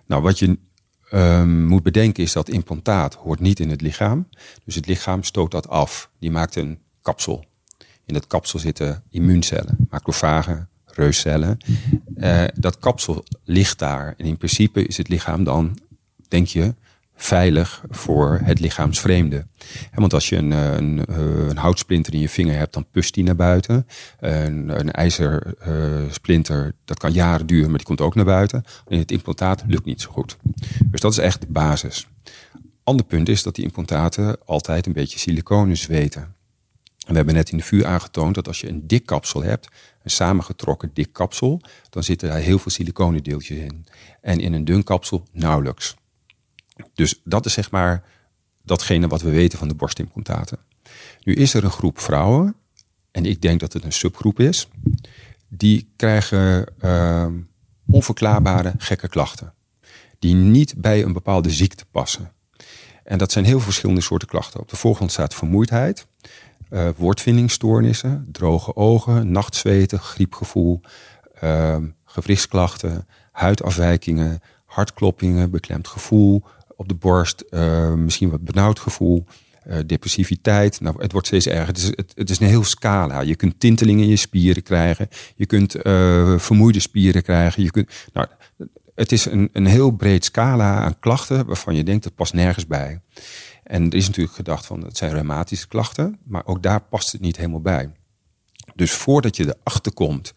Nou, 0.05 0.21
wat 0.21 0.39
je 0.39 0.57
um, 1.13 1.65
moet 1.65 1.83
bedenken 1.83 2.23
is 2.23 2.33
dat 2.33 2.49
implantaat 2.49 3.13
hoort 3.13 3.39
niet 3.39 3.59
in 3.59 3.69
het 3.69 3.81
lichaam. 3.81 4.27
Dus 4.65 4.75
het 4.75 4.87
lichaam 4.87 5.23
stoot 5.23 5.51
dat 5.51 5.69
af. 5.69 6.09
Die 6.19 6.31
maakt 6.31 6.55
een 6.55 6.79
kapsel. 7.01 7.45
In 8.05 8.13
dat 8.13 8.27
kapsel 8.27 8.59
zitten 8.59 9.03
immuuncellen, 9.09 9.77
macrofagen, 9.89 10.69
reuscellen. 10.85 11.57
Uh, 12.15 12.43
dat 12.55 12.79
kapsel 12.79 13.23
ligt 13.43 13.79
daar. 13.79 14.13
En 14.17 14.25
in 14.25 14.37
principe 14.37 14.85
is 14.85 14.97
het 14.97 15.09
lichaam 15.09 15.43
dan, 15.43 15.77
denk 16.27 16.47
je, 16.47 16.75
veilig 17.15 17.83
voor 17.89 18.39
het 18.43 18.59
lichaamsvreemde. 18.59 19.45
Want 19.93 20.13
als 20.13 20.29
je 20.29 20.35
een, 20.35 20.51
eh, 20.51 20.73
een, 20.73 21.05
eh, 21.05 21.47
een 21.47 21.57
houtsplinter 21.57 22.13
in 22.13 22.19
je 22.19 22.29
vinger 22.29 22.57
hebt, 22.57 22.73
dan 22.73 22.85
pust 22.91 23.13
die 23.13 23.23
naar 23.23 23.35
buiten. 23.35 23.87
Een, 24.19 24.79
een 24.79 24.91
ijzersplinter, 24.91 26.65
uh, 26.65 26.71
dat 26.85 26.97
kan 26.97 27.11
jaren 27.11 27.47
duren, 27.47 27.69
maar 27.69 27.77
die 27.77 27.87
komt 27.87 28.01
ook 28.01 28.15
naar 28.15 28.25
buiten. 28.25 28.63
In 28.87 28.99
het 28.99 29.11
implantaat 29.11 29.63
lukt 29.67 29.85
niet 29.85 30.01
zo 30.01 30.11
goed. 30.11 30.37
Dus 30.85 30.99
dat 30.99 31.11
is 31.11 31.17
echt 31.17 31.41
de 31.41 31.47
basis. 31.49 32.07
Ander 32.83 33.05
punt 33.05 33.29
is 33.29 33.43
dat 33.43 33.55
die 33.55 33.63
implantaten 33.63 34.37
altijd 34.45 34.85
een 34.85 34.93
beetje 34.93 35.19
siliconen 35.19 35.77
zweten. 35.77 36.21
En 36.21 37.09
we 37.09 37.15
hebben 37.15 37.35
net 37.35 37.51
in 37.51 37.57
de 37.57 37.63
vuur 37.63 37.85
aangetoond 37.85 38.35
dat 38.35 38.47
als 38.47 38.61
je 38.61 38.69
een 38.69 38.87
dik 38.87 39.05
kapsel 39.05 39.43
hebt, 39.43 39.67
een 40.03 40.11
samengetrokken 40.11 40.91
dik 40.93 41.13
kapsel, 41.13 41.61
dan 41.89 42.03
zitten 42.03 42.29
daar 42.29 42.37
heel 42.37 42.59
veel 42.59 42.71
siliconendeeltjes 42.71 43.57
in. 43.57 43.85
En 44.21 44.39
in 44.39 44.53
een 44.53 44.65
dun 44.65 44.83
kapsel 44.83 45.27
nauwelijks. 45.31 45.95
Dus 46.93 47.21
dat 47.23 47.45
is 47.45 47.53
zeg 47.53 47.71
maar 47.71 48.03
datgene 48.63 49.07
wat 49.07 49.21
we 49.21 49.29
weten 49.29 49.57
van 49.57 49.67
de 49.67 49.75
borstimplantaten. 49.75 50.57
Nu 51.23 51.33
is 51.33 51.53
er 51.53 51.63
een 51.63 51.71
groep 51.71 51.99
vrouwen 51.99 52.55
en 53.11 53.25
ik 53.25 53.41
denk 53.41 53.59
dat 53.59 53.73
het 53.73 53.83
een 53.83 53.93
subgroep 53.93 54.39
is, 54.39 54.67
die 55.47 55.91
krijgen 55.95 56.65
uh, 56.81 57.27
onverklaarbare 57.85 58.73
gekke 58.77 59.07
klachten. 59.07 59.53
Die 60.19 60.35
niet 60.35 60.73
bij 60.77 61.03
een 61.03 61.13
bepaalde 61.13 61.49
ziekte 61.49 61.85
passen. 61.91 62.31
En 63.03 63.17
dat 63.17 63.31
zijn 63.31 63.45
heel 63.45 63.59
verschillende 63.59 64.01
soorten 64.01 64.27
klachten. 64.27 64.59
Op 64.59 64.69
de 64.69 64.75
voorgrond 64.75 65.11
staat 65.11 65.35
vermoeidheid, 65.35 66.07
uh, 66.69 66.89
woordvindingsstoornissen, 66.97 68.27
droge 68.31 68.75
ogen, 68.75 69.31
nachtzweten, 69.31 69.99
griepgevoel, 69.99 70.81
uh, 71.43 71.77
gewrichtsklachten, 72.05 73.07
huidafwijkingen, 73.31 74.41
hartkloppingen, 74.65 75.51
beklemd 75.51 75.87
gevoel 75.87 76.43
op 76.75 76.87
de 76.87 76.93
borst, 76.93 77.43
uh, 77.49 77.93
misschien 77.93 78.29
wat 78.29 78.43
benauwd 78.43 78.79
gevoel, 78.79 79.25
uh, 79.67 79.77
depressiviteit. 79.85 80.81
Nou, 80.81 81.01
het 81.01 81.11
wordt 81.11 81.27
steeds 81.27 81.47
erger. 81.47 81.67
Het 81.67 81.77
is, 81.77 81.91
het 82.15 82.29
is 82.29 82.39
een 82.39 82.47
heel 82.47 82.63
scala. 82.63 83.19
Je 83.21 83.35
kunt 83.35 83.59
tintelingen 83.59 84.03
in 84.03 84.09
je 84.09 84.15
spieren 84.15 84.63
krijgen. 84.63 85.07
Je 85.35 85.45
kunt 85.45 85.75
uh, 85.75 86.37
vermoeide 86.37 86.79
spieren 86.79 87.23
krijgen. 87.23 87.63
Je 87.63 87.71
kunt, 87.71 87.91
nou, 88.13 88.27
het 88.95 89.11
is 89.11 89.25
een, 89.25 89.49
een 89.53 89.65
heel 89.65 89.91
breed 89.91 90.25
scala 90.25 90.83
aan 90.83 90.99
klachten 90.99 91.45
waarvan 91.45 91.75
je 91.75 91.83
denkt 91.83 92.03
dat 92.03 92.15
past 92.15 92.33
nergens 92.33 92.67
bij. 92.67 93.01
En 93.63 93.85
er 93.85 93.95
is 93.95 94.07
natuurlijk 94.07 94.35
gedacht 94.35 94.65
van 94.65 94.83
het 94.83 94.97
zijn 94.97 95.11
reumatische 95.11 95.67
klachten, 95.67 96.19
maar 96.23 96.45
ook 96.45 96.63
daar 96.63 96.81
past 96.81 97.11
het 97.11 97.21
niet 97.21 97.37
helemaal 97.37 97.61
bij. 97.61 97.91
Dus 98.75 98.91
voordat 98.91 99.37
je 99.37 99.55
erachter 99.61 99.93
komt 99.93 100.33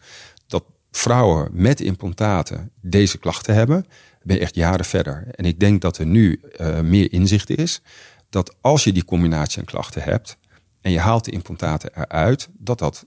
dat 0.47 0.63
vrouwen 0.91 1.49
met 1.51 1.81
implantaten 1.81 2.71
deze 2.81 3.17
klachten 3.17 3.53
hebben, 3.53 3.85
ben 4.27 4.39
echt 4.39 4.55
jaren 4.55 4.85
verder. 4.85 5.27
En 5.31 5.45
ik 5.45 5.59
denk 5.59 5.81
dat 5.81 5.97
er 5.97 6.05
nu 6.05 6.41
uh, 6.61 6.79
meer 6.79 7.11
inzicht 7.11 7.49
is 7.49 7.81
dat 8.29 8.55
als 8.61 8.83
je 8.83 8.93
die 8.93 9.05
combinatie 9.05 9.59
aan 9.59 9.65
klachten 9.65 10.03
hebt 10.03 10.37
en 10.81 10.91
je 10.91 10.99
haalt 10.99 11.25
de 11.25 11.31
implantaten 11.31 11.91
eruit, 11.95 12.49
dat 12.57 12.79
dat 12.79 13.05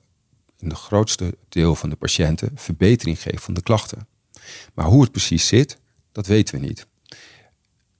in 0.58 0.68
de 0.68 0.74
grootste 0.74 1.36
deel 1.48 1.74
van 1.74 1.90
de 1.90 1.96
patiënten 1.96 2.50
verbetering 2.54 3.22
geeft 3.22 3.44
van 3.44 3.54
de 3.54 3.62
klachten. 3.62 4.08
Maar 4.74 4.86
hoe 4.86 5.02
het 5.02 5.10
precies 5.10 5.46
zit, 5.46 5.78
dat 6.12 6.26
weten 6.26 6.60
we 6.60 6.66
niet. 6.66 6.86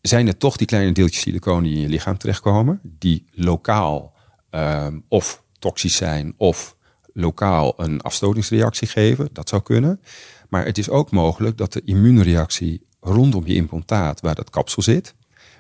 Zijn 0.00 0.27
er 0.27 0.37
toch 0.37 0.57
die 0.57 0.67
kleine 0.67 0.93
deeltjes 0.93 1.23
siliconen 1.23 1.62
die 1.62 1.75
in 1.75 1.81
je 1.81 1.89
lichaam 1.89 2.19
terechtkomen, 2.19 2.81
die 2.83 3.25
lokaal 3.31 4.15
um, 4.50 5.05
of 5.09 5.43
toxisch 5.59 5.97
zijn 5.97 6.35
of 6.37 6.77
lokaal 7.12 7.75
een 7.77 8.00
afstotingsreactie 8.00 8.89
geven? 8.89 9.29
Dat 9.33 9.49
zou 9.49 9.62
kunnen. 9.62 10.00
Maar 10.49 10.65
het 10.65 10.79
is 10.79 10.89
ook 10.89 11.11
mogelijk 11.11 11.57
dat 11.57 11.73
de 11.73 11.83
immuunreactie 11.85 12.89
rondom 13.00 13.47
je 13.47 13.54
implantaat, 13.54 14.21
waar 14.21 14.35
dat 14.35 14.50
kapsel 14.50 14.83
zit, 14.83 15.14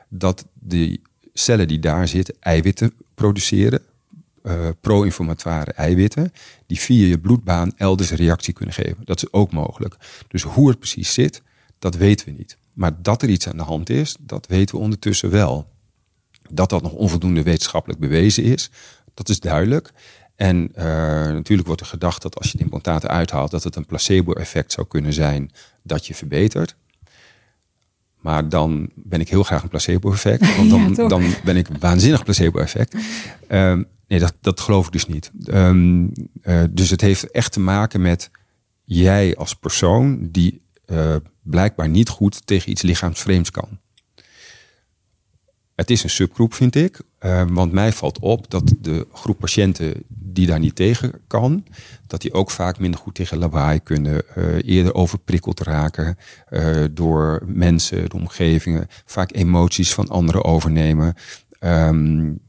dat 0.08 0.46
die 0.54 1.02
cellen 1.32 1.68
die 1.68 1.78
daar 1.78 2.08
zitten 2.08 2.34
eiwitten 2.40 2.92
produceren, 3.14 3.82
uh, 4.42 4.68
pro-inflammatoire 4.80 5.72
eiwitten, 5.72 6.32
die 6.66 6.80
via 6.80 7.06
je 7.06 7.18
bloedbaan 7.18 7.72
elders 7.76 8.10
reactie 8.10 8.54
kunnen 8.54 8.74
geven. 8.74 9.04
Dat 9.04 9.16
is 9.16 9.32
ook 9.32 9.52
mogelijk. 9.52 9.96
Dus 10.28 10.42
hoe 10.42 10.68
het 10.68 10.78
precies 10.78 11.12
zit, 11.12 11.42
dat 11.78 11.94
weten 11.94 12.26
we 12.26 12.32
niet. 12.32 12.56
Maar 12.72 13.02
dat 13.02 13.22
er 13.22 13.28
iets 13.28 13.48
aan 13.48 13.56
de 13.56 13.62
hand 13.62 13.90
is, 13.90 14.16
dat 14.20 14.46
weten 14.46 14.74
we 14.74 14.80
ondertussen 14.80 15.30
wel. 15.30 15.68
Dat 16.50 16.70
dat 16.70 16.82
nog 16.82 16.92
onvoldoende 16.92 17.42
wetenschappelijk 17.42 18.00
bewezen 18.00 18.44
is, 18.44 18.70
dat 19.14 19.28
is 19.28 19.40
duidelijk. 19.40 19.92
En 20.36 20.72
uh, 20.76 20.84
natuurlijk 21.24 21.66
wordt 21.66 21.82
er 21.82 21.88
gedacht 21.88 22.22
dat 22.22 22.36
als 22.38 22.50
je 22.50 22.56
de 22.56 22.62
implantaten 22.62 23.08
uithaalt, 23.08 23.50
dat 23.50 23.64
het 23.64 23.76
een 23.76 23.86
placebo-effect 23.86 24.72
zou 24.72 24.86
kunnen 24.86 25.12
zijn 25.12 25.50
dat 25.82 26.06
je 26.06 26.14
verbetert. 26.14 26.76
Maar 28.20 28.48
dan 28.48 28.90
ben 28.94 29.20
ik 29.20 29.28
heel 29.28 29.42
graag 29.42 29.62
een 29.62 29.68
placebo-effect. 29.68 30.56
Want 30.56 30.70
dan, 30.70 30.94
ja, 30.96 31.08
dan 31.08 31.22
ben 31.44 31.56
ik 31.56 31.68
waanzinnig 31.78 32.24
placebo-effect. 32.24 32.96
Um, 33.48 33.86
nee, 34.06 34.18
dat, 34.18 34.34
dat 34.40 34.60
geloof 34.60 34.86
ik 34.86 34.92
dus 34.92 35.06
niet. 35.06 35.30
Um, 35.46 36.12
uh, 36.42 36.62
dus 36.70 36.90
het 36.90 37.00
heeft 37.00 37.30
echt 37.30 37.52
te 37.52 37.60
maken 37.60 38.00
met 38.00 38.30
jij 38.84 39.36
als 39.36 39.54
persoon 39.54 40.28
die 40.30 40.62
uh, 40.86 41.16
blijkbaar 41.42 41.88
niet 41.88 42.08
goed 42.08 42.46
tegen 42.46 42.70
iets 42.70 42.82
lichaamsvreemds 42.82 43.50
kan. 43.50 43.78
Het 45.74 45.90
is 45.90 46.02
een 46.02 46.10
subgroep, 46.10 46.54
vind 46.54 46.74
ik. 46.74 47.00
Uh, 47.20 47.42
want 47.48 47.72
mij 47.72 47.92
valt 47.92 48.18
op 48.18 48.50
dat 48.50 48.74
de 48.78 49.06
groep 49.12 49.38
patiënten 49.38 50.04
die 50.32 50.46
daar 50.46 50.58
niet 50.58 50.74
tegen 50.74 51.12
kan, 51.26 51.66
dat 52.06 52.20
die 52.20 52.32
ook 52.32 52.50
vaak 52.50 52.78
minder 52.78 53.00
goed 53.00 53.14
tegen 53.14 53.38
lawaai 53.38 53.80
kunnen, 53.80 54.22
uh, 54.36 54.44
eerder 54.64 54.94
overprikkeld 54.94 55.60
raken 55.60 56.16
uh, 56.50 56.84
door 56.90 57.42
mensen, 57.46 58.08
de 58.08 58.16
omgevingen, 58.16 58.86
vaak 59.04 59.34
emoties 59.34 59.94
van 59.94 60.08
anderen 60.08 60.44
overnemen, 60.44 61.14
um, 61.60 62.40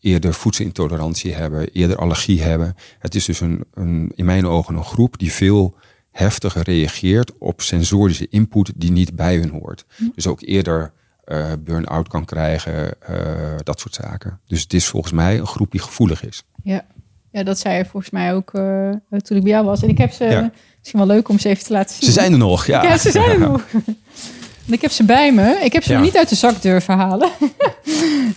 eerder 0.00 0.34
voedselintolerantie 0.34 1.34
hebben, 1.34 1.68
eerder 1.72 1.96
allergie 1.96 2.42
hebben. 2.42 2.74
Het 2.98 3.14
is 3.14 3.24
dus 3.24 3.40
een, 3.40 3.64
een, 3.74 4.12
in 4.14 4.24
mijn 4.24 4.46
ogen 4.46 4.74
een 4.74 4.84
groep 4.84 5.18
die 5.18 5.32
veel 5.32 5.74
heftiger 6.10 6.62
reageert 6.62 7.38
op 7.38 7.62
sensorische 7.62 8.26
input 8.30 8.72
die 8.76 8.90
niet 8.90 9.16
bij 9.16 9.36
hun 9.36 9.50
hoort. 9.50 9.84
Hm. 9.96 10.04
Dus 10.14 10.26
ook 10.26 10.40
eerder 10.40 10.92
uh, 11.26 11.52
burn-out 11.58 12.08
kan 12.08 12.24
krijgen, 12.24 12.94
uh, 13.10 13.16
dat 13.62 13.80
soort 13.80 13.94
zaken. 13.94 14.40
Dus 14.46 14.62
het 14.62 14.72
is 14.72 14.86
volgens 14.86 15.12
mij 15.12 15.38
een 15.38 15.46
groep 15.46 15.70
die 15.70 15.80
gevoelig 15.80 16.26
is. 16.26 16.42
Ja, 16.62 16.84
ja 17.30 17.42
dat 17.42 17.58
zei 17.58 17.76
je 17.76 17.84
volgens 17.84 18.12
mij 18.12 18.34
ook 18.34 18.54
uh, 18.54 18.90
toen 19.10 19.36
ik 19.36 19.42
bij 19.42 19.52
jou 19.52 19.64
was. 19.64 19.82
En 19.82 19.88
ik 19.88 19.98
heb 19.98 20.12
ze, 20.12 20.24
ja. 20.24 20.50
misschien 20.78 20.98
wel 20.98 21.08
leuk 21.08 21.28
om 21.28 21.38
ze 21.38 21.48
even 21.48 21.64
te 21.64 21.72
laten 21.72 21.94
zien. 21.94 22.06
Ze 22.06 22.12
zijn 22.12 22.32
er 22.32 22.38
nog, 22.38 22.66
ja. 22.66 22.82
Ja, 22.82 22.98
ze 22.98 23.10
zijn 23.10 23.30
er 23.30 23.38
nog. 23.50 23.62
En 24.66 24.72
ik 24.72 24.80
heb 24.80 24.90
ze 24.90 25.04
bij 25.04 25.32
me. 25.32 25.58
Ik 25.62 25.72
heb 25.72 25.82
ze 25.82 25.92
ja. 25.92 26.00
niet 26.00 26.16
uit 26.16 26.28
de 26.28 26.34
zak 26.34 26.62
durven 26.62 26.96
halen. 26.96 27.30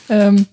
um, 0.08 0.36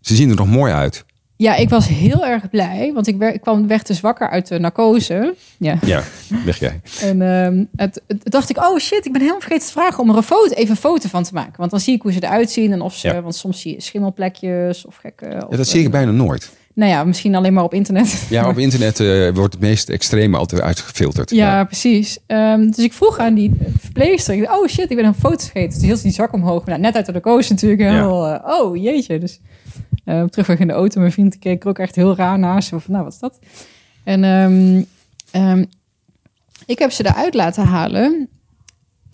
ze 0.00 0.14
zien 0.14 0.30
er 0.30 0.36
nog 0.36 0.48
mooi 0.48 0.72
uit. 0.72 1.04
Ja, 1.42 1.54
ik 1.54 1.68
was 1.68 1.88
heel 1.88 2.26
erg 2.26 2.50
blij, 2.50 2.90
want 2.94 3.06
ik, 3.06 3.16
werd, 3.16 3.34
ik 3.34 3.40
kwam 3.40 3.66
weg 3.66 3.82
te 3.82 3.94
zwakker 3.94 4.28
uit 4.28 4.48
de 4.48 4.58
narcose. 4.58 5.34
Ja, 5.58 5.78
ja 5.84 6.02
weg 6.44 6.58
jij. 6.58 6.80
En 7.00 7.20
um, 7.20 7.68
het, 7.76 8.02
het, 8.06 8.20
dacht 8.24 8.50
ik, 8.50 8.58
oh 8.58 8.78
shit, 8.78 9.06
ik 9.06 9.12
ben 9.12 9.20
helemaal 9.20 9.40
vergeten 9.40 9.66
te 9.66 9.72
vragen 9.72 9.98
om 9.98 10.10
er 10.10 10.16
een 10.16 10.22
foto, 10.22 10.54
even 10.54 10.70
een 10.70 10.76
foto 10.76 11.08
van 11.08 11.22
te 11.22 11.34
maken. 11.34 11.54
Want 11.56 11.70
dan 11.70 11.80
zie 11.80 11.94
ik 11.94 12.02
hoe 12.02 12.12
ze 12.12 12.22
eruit 12.22 12.50
zien 12.50 12.72
en 12.72 12.80
of 12.80 12.94
ze, 12.94 13.08
ja. 13.08 13.22
want 13.22 13.34
soms 13.34 13.60
zie 13.60 13.74
je 13.74 13.80
schimmelplekjes 13.80 14.86
of 14.86 14.96
gekke. 14.96 15.26
Ja, 15.26 15.56
dat 15.56 15.66
zie 15.66 15.84
ik 15.84 15.90
bijna 15.90 16.10
nooit. 16.10 16.50
Nou 16.74 16.90
ja, 16.90 17.04
misschien 17.04 17.34
alleen 17.34 17.52
maar 17.52 17.64
op 17.64 17.74
internet. 17.74 18.26
Ja, 18.30 18.48
op 18.48 18.58
internet 18.66 19.00
uh, 19.00 19.34
wordt 19.34 19.52
het 19.52 19.62
meest 19.62 19.88
extreme 19.88 20.36
altijd 20.36 20.60
uitgefilterd. 20.62 21.30
Ja, 21.30 21.56
ja. 21.56 21.64
precies. 21.64 22.18
Um, 22.26 22.70
dus 22.70 22.84
ik 22.84 22.92
vroeg 22.92 23.18
aan 23.18 23.34
die 23.34 23.52
verpleegster, 23.78 24.50
oh 24.50 24.68
shit, 24.68 24.90
ik 24.90 24.96
ben 24.96 25.04
een 25.04 25.14
foto 25.14 25.38
vergeten. 25.38 25.78
Dus 25.78 25.88
hield 25.88 26.02
die 26.02 26.12
zak 26.12 26.32
omhoog. 26.32 26.64
Nou, 26.64 26.80
net 26.80 26.94
uit 26.94 27.06
de 27.06 27.12
narcose 27.12 27.52
natuurlijk. 27.52 27.80
Heel, 27.80 28.26
ja. 28.26 28.42
uh, 28.44 28.60
oh 28.60 28.76
jeetje, 28.76 29.18
dus... 29.18 29.40
Uh, 30.04 30.24
terugweg 30.24 30.58
in 30.58 30.66
de 30.66 30.72
auto, 30.72 31.00
mijn 31.00 31.12
vriend 31.12 31.38
keek 31.38 31.62
er 31.62 31.68
ook 31.68 31.78
echt 31.78 31.94
heel 31.94 32.16
raar 32.16 32.38
naast. 32.38 32.68
Van, 32.68 32.80
nou, 32.86 33.04
wat 33.04 33.12
is 33.12 33.18
dat? 33.18 33.38
En 34.04 34.24
um, 34.24 34.86
um, 35.32 35.66
ik 36.66 36.78
heb 36.78 36.90
ze 36.90 37.06
eruit 37.06 37.34
laten 37.34 37.64
halen. 37.64 38.28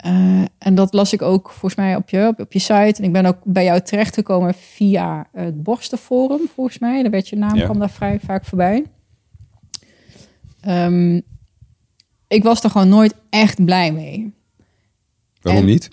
Uh, 0.05 0.41
en 0.57 0.75
dat 0.75 0.93
las 0.93 1.13
ik 1.13 1.21
ook 1.21 1.49
volgens 1.49 1.75
mij 1.75 1.95
op 1.95 2.09
je, 2.09 2.27
op, 2.27 2.39
op, 2.39 2.53
je 2.53 2.59
site. 2.59 2.93
En 2.97 3.03
ik 3.03 3.11
ben 3.11 3.25
ook 3.25 3.37
bij 3.43 3.63
jou 3.63 3.81
terechtgekomen 3.81 4.53
via 4.53 5.27
het 5.31 5.63
Borstenforum, 5.63 6.49
volgens 6.53 6.79
mij. 6.79 7.01
Daar 7.01 7.11
werd 7.11 7.29
je 7.29 7.35
naam, 7.35 7.55
ja. 7.55 7.63
kwam 7.63 7.79
daar 7.79 7.89
vrij 7.89 8.19
vaak 8.23 8.45
voorbij. 8.45 8.85
Um, 10.67 11.21
ik 12.27 12.43
was 12.43 12.63
er 12.63 12.69
gewoon 12.69 12.89
nooit 12.89 13.15
echt 13.29 13.65
blij 13.65 13.91
mee. 13.91 14.33
Waarom 15.41 15.61
en, 15.61 15.67
niet? 15.67 15.89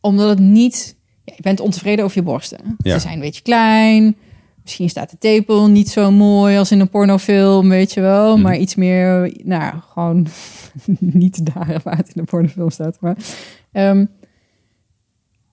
Omdat 0.00 0.28
het 0.28 0.38
niet 0.38 0.96
ja, 1.24 1.32
je 1.36 1.42
bent 1.42 1.60
ontevreden 1.60 2.04
over 2.04 2.16
je 2.16 2.22
borsten. 2.22 2.76
Ja. 2.78 2.92
Ze 2.92 3.00
zijn 3.00 3.14
een 3.14 3.20
beetje 3.20 3.42
klein. 3.42 4.16
Misschien 4.62 4.88
staat 4.88 5.10
de 5.10 5.18
tepel 5.18 5.68
niet 5.68 5.88
zo 5.88 6.10
mooi 6.10 6.58
als 6.58 6.70
in 6.70 6.80
een 6.80 6.88
pornofilm, 6.88 7.68
weet 7.68 7.92
je 7.92 8.00
wel. 8.00 8.36
Mm. 8.36 8.42
Maar 8.42 8.56
iets 8.56 8.74
meer, 8.74 9.34
nou, 9.44 9.74
gewoon 9.92 10.26
niet 10.98 11.54
daar 11.54 11.80
waar 11.84 11.96
het 11.96 12.08
in 12.08 12.22
de 12.22 12.24
pornofilm 12.24 12.70
staat. 12.70 13.00
Maar, 13.00 13.16
um, 13.72 14.08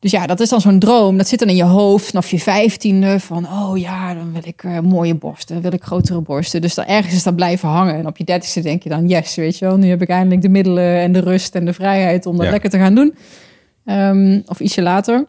dus 0.05 0.13
ja, 0.13 0.27
dat 0.27 0.39
is 0.39 0.49
dan 0.49 0.61
zo'n 0.61 0.79
droom. 0.79 1.17
Dat 1.17 1.27
zit 1.27 1.39
dan 1.39 1.49
in 1.49 1.55
je 1.55 1.63
hoofd 1.63 2.05
vanaf 2.05 2.31
je 2.31 2.39
vijftiende. 2.39 3.19
Van, 3.19 3.45
oh 3.45 3.77
ja, 3.77 4.13
dan 4.13 4.33
wil 4.33 4.41
ik 4.45 4.63
uh, 4.63 4.79
mooie 4.79 5.15
borsten. 5.15 5.53
Dan 5.53 5.63
wil 5.63 5.73
ik 5.73 5.83
grotere 5.83 6.21
borsten. 6.21 6.61
Dus 6.61 6.73
dan 6.73 6.85
ergens 6.85 7.15
is 7.15 7.23
dat 7.23 7.35
blijven 7.35 7.69
hangen. 7.69 7.95
En 7.95 8.07
op 8.07 8.17
je 8.17 8.23
dertigste 8.23 8.61
denk 8.61 8.83
je 8.83 8.89
dan, 8.89 9.07
yes, 9.07 9.35
weet 9.35 9.57
je 9.57 9.65
wel. 9.65 9.77
Nu 9.77 9.89
heb 9.89 10.01
ik 10.01 10.09
eindelijk 10.09 10.41
de 10.41 10.49
middelen 10.49 10.99
en 10.99 11.11
de 11.11 11.19
rust 11.19 11.55
en 11.55 11.65
de 11.65 11.73
vrijheid 11.73 12.25
om 12.25 12.35
dat 12.35 12.45
ja. 12.45 12.51
lekker 12.51 12.69
te 12.69 12.77
gaan 12.77 12.95
doen. 12.95 13.15
Um, 13.85 14.43
of 14.45 14.59
ietsje 14.59 14.81
later. 14.81 15.25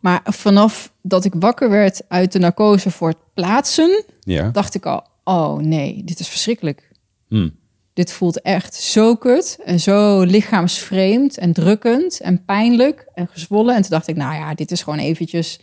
Maar 0.00 0.20
vanaf 0.24 0.92
dat 1.02 1.24
ik 1.24 1.34
wakker 1.34 1.70
werd 1.70 2.02
uit 2.08 2.32
de 2.32 2.38
narcose 2.38 2.90
voor 2.90 3.08
het 3.08 3.18
plaatsen, 3.34 4.04
ja. 4.20 4.50
dacht 4.50 4.74
ik 4.74 4.86
al, 4.86 5.06
oh 5.24 5.58
nee, 5.58 6.04
dit 6.04 6.20
is 6.20 6.28
verschrikkelijk. 6.28 6.90
Hmm. 7.28 7.58
Dit 7.92 8.12
voelt 8.12 8.40
echt 8.40 8.74
zo 8.74 9.14
kut 9.14 9.58
en 9.64 9.80
zo 9.80 10.22
lichaamsvreemd 10.22 11.38
en 11.38 11.52
drukkend 11.52 12.20
en 12.20 12.44
pijnlijk 12.44 13.08
en 13.14 13.28
gezwollen. 13.28 13.74
En 13.74 13.80
toen 13.80 13.90
dacht 13.90 14.08
ik, 14.08 14.16
nou 14.16 14.34
ja, 14.34 14.54
dit 14.54 14.70
is 14.70 14.82
gewoon 14.82 14.98
eventjes, 14.98 15.60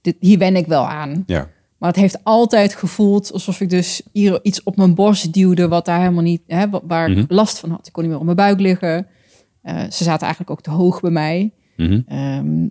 dit, 0.00 0.16
hier 0.20 0.38
ben 0.38 0.56
ik 0.56 0.66
wel 0.66 0.88
aan. 0.88 1.22
Ja. 1.26 1.48
Maar 1.78 1.90
het 1.90 2.00
heeft 2.00 2.24
altijd 2.24 2.74
gevoeld 2.74 3.32
alsof 3.32 3.60
ik 3.60 3.70
dus 3.70 4.02
hier 4.12 4.40
iets 4.42 4.62
op 4.62 4.76
mijn 4.76 4.94
borst 4.94 5.32
duwde, 5.32 5.68
wat 5.68 5.84
daar 5.84 6.00
helemaal 6.00 6.22
niet, 6.22 6.42
hè, 6.46 6.66
waar 6.82 7.10
ik 7.10 7.16
mm 7.16 7.24
-hmm. 7.26 7.36
last 7.36 7.58
van 7.58 7.70
had. 7.70 7.86
Ik 7.86 7.92
kon 7.92 8.02
niet 8.02 8.10
meer 8.12 8.20
op 8.20 8.26
mijn 8.26 8.36
buik 8.36 8.60
liggen. 8.60 9.06
Uh, 9.64 9.80
ze 9.80 10.04
zaten 10.04 10.20
eigenlijk 10.20 10.50
ook 10.50 10.60
te 10.60 10.70
hoog 10.70 11.00
bij 11.00 11.10
mij. 11.10 11.52
Mm 11.76 12.04
-hmm. 12.06 12.18
um, 12.18 12.70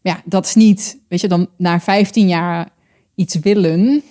ja, 0.00 0.22
dat 0.24 0.46
is 0.46 0.54
niet, 0.54 0.98
weet 1.08 1.20
je, 1.20 1.28
dan 1.28 1.48
na 1.56 1.80
15 1.80 2.28
jaar 2.28 2.68
iets 3.14 3.38
willen. 3.38 4.02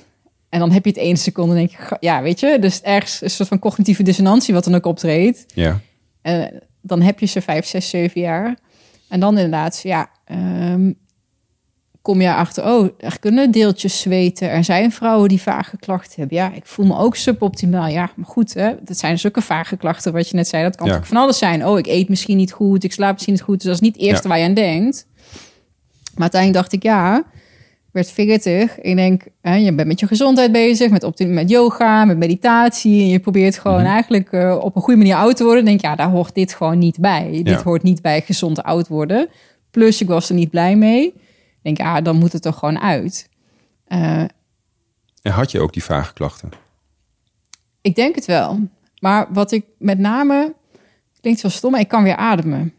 En 0.49 0.59
dan 0.59 0.71
heb 0.71 0.83
je 0.83 0.89
het 0.89 0.99
één 0.99 1.17
seconde 1.17 1.51
en 1.51 1.57
denk 1.57 1.71
je, 1.71 1.97
ja, 1.99 2.21
weet 2.21 2.39
je, 2.39 2.57
dus 2.59 2.81
ergens 2.81 3.21
een 3.21 3.29
soort 3.29 3.49
van 3.49 3.59
cognitieve 3.59 4.03
dissonantie 4.03 4.53
wat 4.53 4.63
dan 4.63 4.75
ook 4.75 4.85
optreedt. 4.85 5.45
Ja. 5.47 5.79
En 6.21 6.63
dan 6.81 7.01
heb 7.01 7.19
je 7.19 7.25
ze 7.25 7.41
vijf, 7.41 7.65
zes, 7.65 7.89
zeven 7.89 8.21
jaar. 8.21 8.57
En 9.09 9.19
dan 9.19 9.35
inderdaad, 9.37 9.79
ja, 9.83 10.09
ehm, 10.25 10.91
kom 12.01 12.21
je 12.21 12.33
achter, 12.33 12.65
oh, 12.65 12.87
er 12.97 13.19
kunnen 13.19 13.51
deeltjes 13.51 14.01
zweten. 14.01 14.49
Er 14.49 14.63
zijn 14.63 14.91
vrouwen 14.91 15.29
die 15.29 15.41
vage 15.41 15.77
klachten 15.77 16.13
hebben. 16.19 16.37
Ja, 16.37 16.51
ik 16.53 16.65
voel 16.65 16.85
me 16.85 16.97
ook 16.97 17.15
suboptimaal. 17.15 17.87
Ja, 17.87 18.11
maar 18.15 18.25
goed, 18.25 18.53
hè, 18.53 18.73
dat 18.83 18.97
zijn 18.97 19.19
zulke 19.19 19.41
vage 19.41 19.77
klachten 19.77 20.13
wat 20.13 20.29
je 20.29 20.35
net 20.35 20.47
zei. 20.47 20.63
Dat 20.63 20.75
kan 20.75 20.87
Ja. 20.87 20.95
ook 20.95 21.05
van 21.05 21.17
alles 21.17 21.37
zijn. 21.37 21.65
Oh, 21.65 21.77
ik 21.77 21.87
eet 21.87 22.09
misschien 22.09 22.37
niet 22.37 22.51
goed, 22.51 22.83
ik 22.83 22.91
slaap 22.93 23.11
misschien 23.13 23.33
niet 23.33 23.41
goed. 23.43 23.55
Dus 23.55 23.65
dat 23.65 23.73
is 23.73 23.79
niet 23.81 23.95
het 23.95 24.03
eerste 24.03 24.23
Ja. 24.23 24.29
waar 24.29 24.39
je 24.39 24.45
aan 24.45 24.53
denkt. 24.53 25.07
Maar 26.13 26.21
uiteindelijk 26.31 26.61
dacht 26.61 26.73
ik, 26.73 26.83
ja, 26.83 27.23
werd 27.91 28.11
40. 28.11 28.79
Ik 28.79 28.95
denk, 28.95 29.23
hè, 29.41 29.55
je 29.55 29.73
bent 29.75 29.87
met 29.87 29.99
je 29.99 30.07
gezondheid 30.07 30.51
bezig, 30.51 30.89
met, 30.91 31.27
met 31.27 31.49
yoga, 31.49 32.05
met 32.05 32.17
meditatie. 32.17 33.01
En 33.01 33.07
je 33.09 33.19
probeert 33.19 33.57
gewoon 33.57 33.81
Mhm. 33.81 33.85
eigenlijk 33.91 34.31
eh, 34.31 34.57
op 34.61 34.75
een 34.75 34.81
goede 34.81 34.99
manier 34.99 35.15
oud 35.15 35.37
te 35.37 35.43
worden. 35.43 35.65
Denk 35.65 35.81
ja, 35.81 35.95
daar 35.95 36.09
hoort 36.09 36.35
dit 36.35 36.53
gewoon 36.53 36.77
niet 36.77 36.99
bij. 36.99 37.29
Ja. 37.31 37.43
Dit 37.43 37.61
hoort 37.61 37.83
niet 37.83 38.01
bij 38.01 38.21
gezond 38.21 38.63
oud 38.63 38.87
worden. 38.87 39.29
Plus, 39.71 40.01
ik 40.01 40.07
was 40.07 40.29
er 40.29 40.35
niet 40.35 40.49
blij 40.49 40.75
mee. 40.75 41.05
Ik 41.05 41.13
denk, 41.61 41.77
ja, 41.77 42.01
dan 42.01 42.15
moet 42.15 42.33
het 42.33 42.45
er 42.45 42.53
gewoon 42.53 42.79
uit. 42.79 43.29
Eh, 43.87 44.21
En 45.21 45.31
had 45.31 45.51
je 45.51 45.59
ook 45.61 45.73
die 45.73 45.83
vage 45.83 46.13
klachten? 46.13 46.49
ik 47.81 47.95
denk 47.95 48.15
het 48.15 48.25
wel. 48.25 48.59
Maar 48.99 49.27
wat 49.33 49.51
ik 49.51 49.65
met 49.77 49.99
name, 49.99 50.53
klinkt 51.21 51.41
wel 51.41 51.51
stom, 51.51 51.71
maar 51.71 51.79
ik 51.79 51.87
kan 51.87 52.03
weer 52.03 52.15
ademen. 52.15 52.73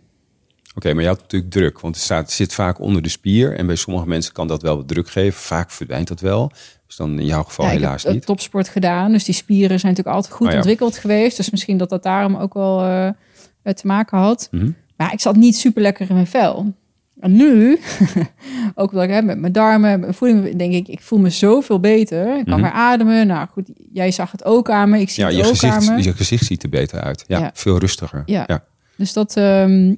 Oké, 0.74 0.92
maar 0.94 1.02
je 1.02 1.08
had 1.08 1.20
natuurlijk 1.20 1.50
druk, 1.52 1.80
want 1.80 1.94
het 1.94 2.04
staat, 2.04 2.30
zit 2.30 2.54
vaak 2.54 2.80
onder 2.80 3.02
de 3.02 3.08
spier. 3.08 3.56
En 3.56 3.66
bij 3.66 3.76
sommige 3.76 4.06
mensen 4.08 4.32
kan 4.32 4.46
dat 4.48 4.62
wel 4.62 4.76
wat 4.76 4.88
druk 4.88 5.10
geven. 5.10 5.40
Vaak 5.40 5.70
verdwijnt 5.70 6.08
dat 6.08 6.20
wel. 6.20 6.52
Dus 6.86 6.96
dan 6.96 7.18
in 7.18 7.26
jouw 7.26 7.42
geval 7.42 7.64
Ja, 7.66 7.72
ik 7.72 7.78
helaas 7.78 8.02
heb 8.02 8.10
eh, 8.10 8.16
niet. 8.16 8.26
topsport 8.26 8.68
gedaan, 8.68 9.12
dus 9.12 9.24
die 9.24 9.34
spieren 9.34 9.78
zijn 9.80 9.92
natuurlijk 9.92 10.16
altijd 10.16 10.34
goed 10.34 10.46
Oh 10.46 10.52
ja. 10.52 10.58
ontwikkeld 10.58 10.96
geweest. 10.98 11.36
Dus 11.36 11.50
misschien 11.50 11.76
dat 11.76 11.88
dat 11.88 12.02
daarom 12.02 12.36
ook 12.36 12.54
wel 12.54 12.82
eh, 12.84 13.72
te 13.74 13.86
maken 13.86 14.18
had. 14.18 14.48
Mhm. 14.50 14.70
Maar 14.96 15.12
ik 15.12 15.20
zat 15.20 15.36
niet 15.36 15.56
super 15.56 15.82
lekker 15.82 16.08
in 16.08 16.14
mijn 16.14 16.26
vel. 16.26 16.74
En 17.20 17.32
nu, 17.36 17.78
ook 18.74 18.92
ik 18.92 19.10
hè, 19.10 19.22
met 19.22 19.38
mijn 19.38 19.52
darmen, 19.52 19.90
met 19.90 20.00
mijn 20.00 20.14
voeding, 20.14 20.56
denk 20.56 20.72
ik, 20.74 20.88
ik 20.88 21.00
voel 21.02 21.18
me 21.18 21.30
zoveel 21.30 21.80
beter. 21.80 22.38
Ik 22.38 22.44
kan 22.44 22.54
Mhm. 22.54 22.62
weer 22.62 22.72
ademen. 22.72 23.26
Nou 23.26 23.48
goed, 23.48 23.70
jij 23.92 24.10
zag 24.10 24.32
het 24.32 24.44
ook 24.44 24.70
aan 24.70 24.90
me. 24.90 25.00
Ik 25.00 25.10
zie 25.10 25.22
Ja, 25.22 25.28
het 25.28 25.38
je 25.38 25.42
ook 25.44 25.48
gezicht, 25.50 25.88
aan 25.88 25.94
me. 25.94 26.02
je 26.02 26.12
gezicht 26.14 26.44
ziet 26.44 26.62
er 26.62 26.68
beter 26.68 27.00
uit. 27.00 27.24
Ja, 27.26 27.38
Ja. 27.38 27.50
veel 27.54 27.78
rustiger. 27.78 28.22
Ja. 28.26 28.44
ja. 28.46 28.64
Dus 28.96 29.12
dat, 29.12 29.36
ehm, 29.36 29.94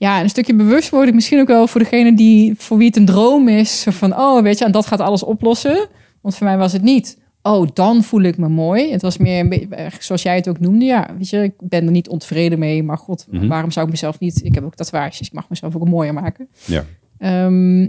ja, 0.00 0.20
een 0.20 0.28
stukje 0.28 0.54
bewustwording 0.54 1.14
misschien 1.14 1.40
ook 1.40 1.46
wel 1.46 1.66
voor 1.66 1.80
degene 1.80 2.14
die, 2.14 2.54
voor 2.58 2.76
wie 2.76 2.86
het 2.86 2.96
een 2.96 3.04
droom 3.04 3.48
is. 3.48 3.86
Van, 3.88 4.16
oh, 4.18 4.42
weet 4.42 4.58
je, 4.58 4.64
en 4.64 4.72
dat 4.72 4.86
gaat 4.86 5.00
alles 5.00 5.22
oplossen. 5.22 5.88
Want 6.20 6.36
voor 6.36 6.46
mij 6.46 6.56
was 6.58 6.72
het 6.72 6.82
niet, 6.82 7.18
oh, 7.42 7.68
dan 7.74 8.02
voel 8.02 8.20
ik 8.22 8.36
me 8.38 8.48
mooi. 8.48 8.92
Het 8.92 9.02
was 9.02 9.16
meer, 9.16 9.40
een 9.40 9.48
beetje, 9.48 9.68
eigenlijk 9.68 10.02
zoals 10.04 10.22
jij 10.22 10.36
het 10.36 10.48
ook 10.48 10.60
noemde. 10.60 10.84
Ja, 10.84 11.10
weet 11.18 11.28
je, 11.28 11.42
ik 11.42 11.52
ben 11.58 11.84
er 11.84 11.90
niet 11.90 12.08
ontevreden 12.08 12.58
mee. 12.58 12.82
Maar 12.82 12.98
god, 12.98 13.26
Mhm. 13.30 13.48
waarom 13.48 13.70
zou 13.70 13.84
ik 13.86 13.92
mezelf 13.92 14.18
niet... 14.18 14.44
Ik 14.44 14.54
heb 14.54 14.64
ook 14.64 14.74
tatoeages, 14.74 15.20
ik 15.26 15.32
mag 15.32 15.48
mezelf 15.48 15.76
ook 15.76 15.88
mooier 15.88 16.14
maken. 16.14 16.48
ja. 16.64 16.84
Ehm, 17.18 17.88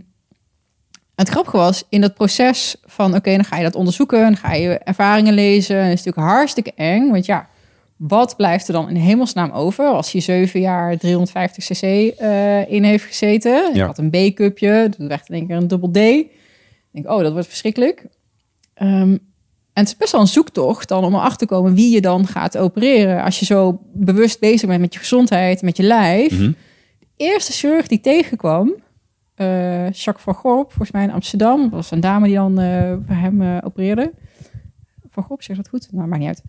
het 1.15 1.29
grappige 1.29 1.57
was, 1.57 1.83
in 1.89 2.01
dat 2.01 2.13
proces 2.13 2.75
van... 2.85 3.15
oké, 3.15 3.31
dan 3.35 3.43
ga 3.45 3.57
je 3.57 3.63
dat 3.63 3.75
onderzoeken, 3.75 4.21
dan 4.21 4.37
ga 4.37 4.53
je 4.53 4.77
ervaringen 4.77 5.33
lezen. 5.33 5.75
En 5.77 5.83
het 5.89 5.99
is 5.99 6.03
natuurlijk 6.03 6.33
hartstikke 6.33 6.73
eng, 6.75 7.11
want 7.11 7.25
ja... 7.25 7.47
wat 8.07 8.35
blijft 8.35 8.67
er 8.67 8.73
dan 8.73 8.89
in 8.89 8.95
hemelsnaam 8.95 9.51
over... 9.51 9.85
als 9.85 10.11
je 10.11 10.19
zeven 10.19 10.59
jaar 10.59 10.97
350 10.97 11.65
cc 11.65 11.81
eh, 11.83 12.71
in 12.71 12.83
heeft 12.83 13.03
gezeten? 13.03 13.69
Ik 13.69 13.75
Ja. 13.75 13.85
had 13.85 13.97
een 13.97 14.09
B-cupje, 14.09 14.89
dat 14.97 15.07
werd 15.07 15.29
in 15.29 15.35
één 15.35 15.47
keer 15.47 15.55
een 15.55 15.67
dubbel 15.67 15.91
D. 15.91 15.97
Ik 15.97 16.29
denk, 16.91 17.09
oh, 17.09 17.21
dat 17.21 17.31
wordt 17.31 17.47
verschrikkelijk. 17.47 18.05
Ehm, 18.73 19.11
en 19.73 19.81
het 19.83 19.87
is 19.87 19.97
best 19.97 20.11
wel 20.11 20.21
een 20.21 20.27
zoektocht 20.27 20.87
dan 20.87 21.03
om 21.03 21.13
erachter 21.13 21.37
te 21.47 21.53
komen... 21.53 21.73
wie 21.75 21.93
je 21.93 22.01
dan 22.01 22.27
gaat 22.27 22.57
opereren. 22.57 23.23
Als 23.23 23.39
je 23.39 23.45
zo 23.45 23.79
bewust 23.93 24.39
bezig 24.39 24.67
bent 24.69 24.81
met 24.81 24.93
je 24.93 24.99
gezondheid, 24.99 25.61
met 25.61 25.77
je 25.77 25.83
lijf... 25.83 26.31
Mhm. 26.39 26.51
eerste 27.17 27.51
chirurg 27.51 27.87
die 27.87 28.01
tegenkwam, 28.01 28.75
eh 29.35 29.91
Jacques 29.91 30.23
van 30.23 30.33
Gorp, 30.35 30.67
volgens 30.67 30.91
mij 30.91 31.03
in 31.03 31.11
Amsterdam. 31.11 31.61
Dat 31.61 31.71
was 31.71 31.91
een 31.91 31.99
dame 31.99 32.25
die 32.25 32.35
dan 32.35 32.59
eh, 32.59 32.93
voor 33.05 33.15
hem 33.15 33.59
opereerde. 33.63 34.11
Van 35.09 35.23
Gorp, 35.23 35.41
zeg 35.41 35.57
dat 35.57 35.67
goed? 35.69 35.87
Nou, 35.91 36.07
maakt 36.07 36.19
niet 36.21 36.27
uit. 36.29 36.41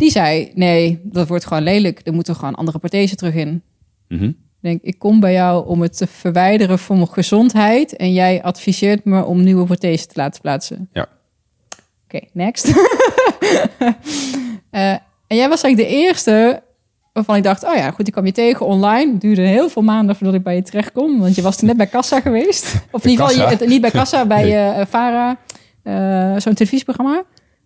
Die 0.00 0.10
zei, 0.10 0.50
nee, 0.54 1.00
dat 1.02 1.28
wordt 1.28 1.46
gewoon 1.46 1.62
lelijk. 1.62 2.00
Er 2.04 2.12
moeten 2.12 2.34
gewoon 2.34 2.54
andere 2.54 2.78
prothesen 2.78 3.16
terug 3.16 3.34
in. 3.34 3.62
Mhm. 4.08 4.24
Ik 4.24 4.34
denk, 4.60 4.82
ik 4.82 4.98
kom 4.98 5.20
bij 5.20 5.32
jou 5.32 5.66
om 5.66 5.80
het 5.82 5.96
te 5.96 6.06
verwijderen 6.06 6.78
voor 6.78 6.96
mijn 6.96 7.08
gezondheid. 7.08 7.96
En 7.96 8.12
jij 8.12 8.42
adviseert 8.42 9.04
me 9.04 9.24
om 9.24 9.42
nieuwe 9.42 9.64
prothesen 9.64 10.08
te 10.08 10.14
laten 10.16 10.40
plaatsen. 10.40 10.88
Ja. 10.92 11.06
Oké, 12.04 12.20
next. 12.32 12.72
Eh, 14.70 14.90
en 15.26 15.36
jij 15.36 15.48
was 15.48 15.62
eigenlijk 15.62 15.76
de 15.92 15.96
eerste 15.96 16.62
waarvan 17.12 17.36
ik 17.36 17.42
dacht, 17.42 17.64
oh 17.64 17.74
ja, 17.74 17.90
goed, 17.90 18.06
ik 18.06 18.12
kwam 18.12 18.26
je 18.26 18.32
tegen 18.32 18.66
online. 18.66 19.12
Het 19.12 19.20
duurde 19.20 19.42
heel 19.42 19.68
veel 19.68 19.82
maanden 19.82 20.16
voordat 20.16 20.34
ik 20.34 20.42
bij 20.42 20.54
je 20.54 20.62
terecht 20.62 20.92
kon. 20.92 21.18
Want 21.20 21.34
je 21.34 21.42
was 21.42 21.56
toen 21.56 21.68
net 21.68 21.76
bij 21.76 21.86
Kassa 21.86 22.20
geweest. 22.20 22.74
Of 22.92 23.04
in 23.04 23.10
ieder 23.10 23.28
geval, 23.28 23.66
niet 23.66 23.80
bij 23.80 23.90
Kassa, 23.90 24.26
bij 24.36 24.42
Nee. 24.42 24.54
eh 24.54 24.86
Vara. 24.86 25.38
eh, 25.82 25.92
Zo'n 26.40 26.54
televisieprogramma. 26.54 27.22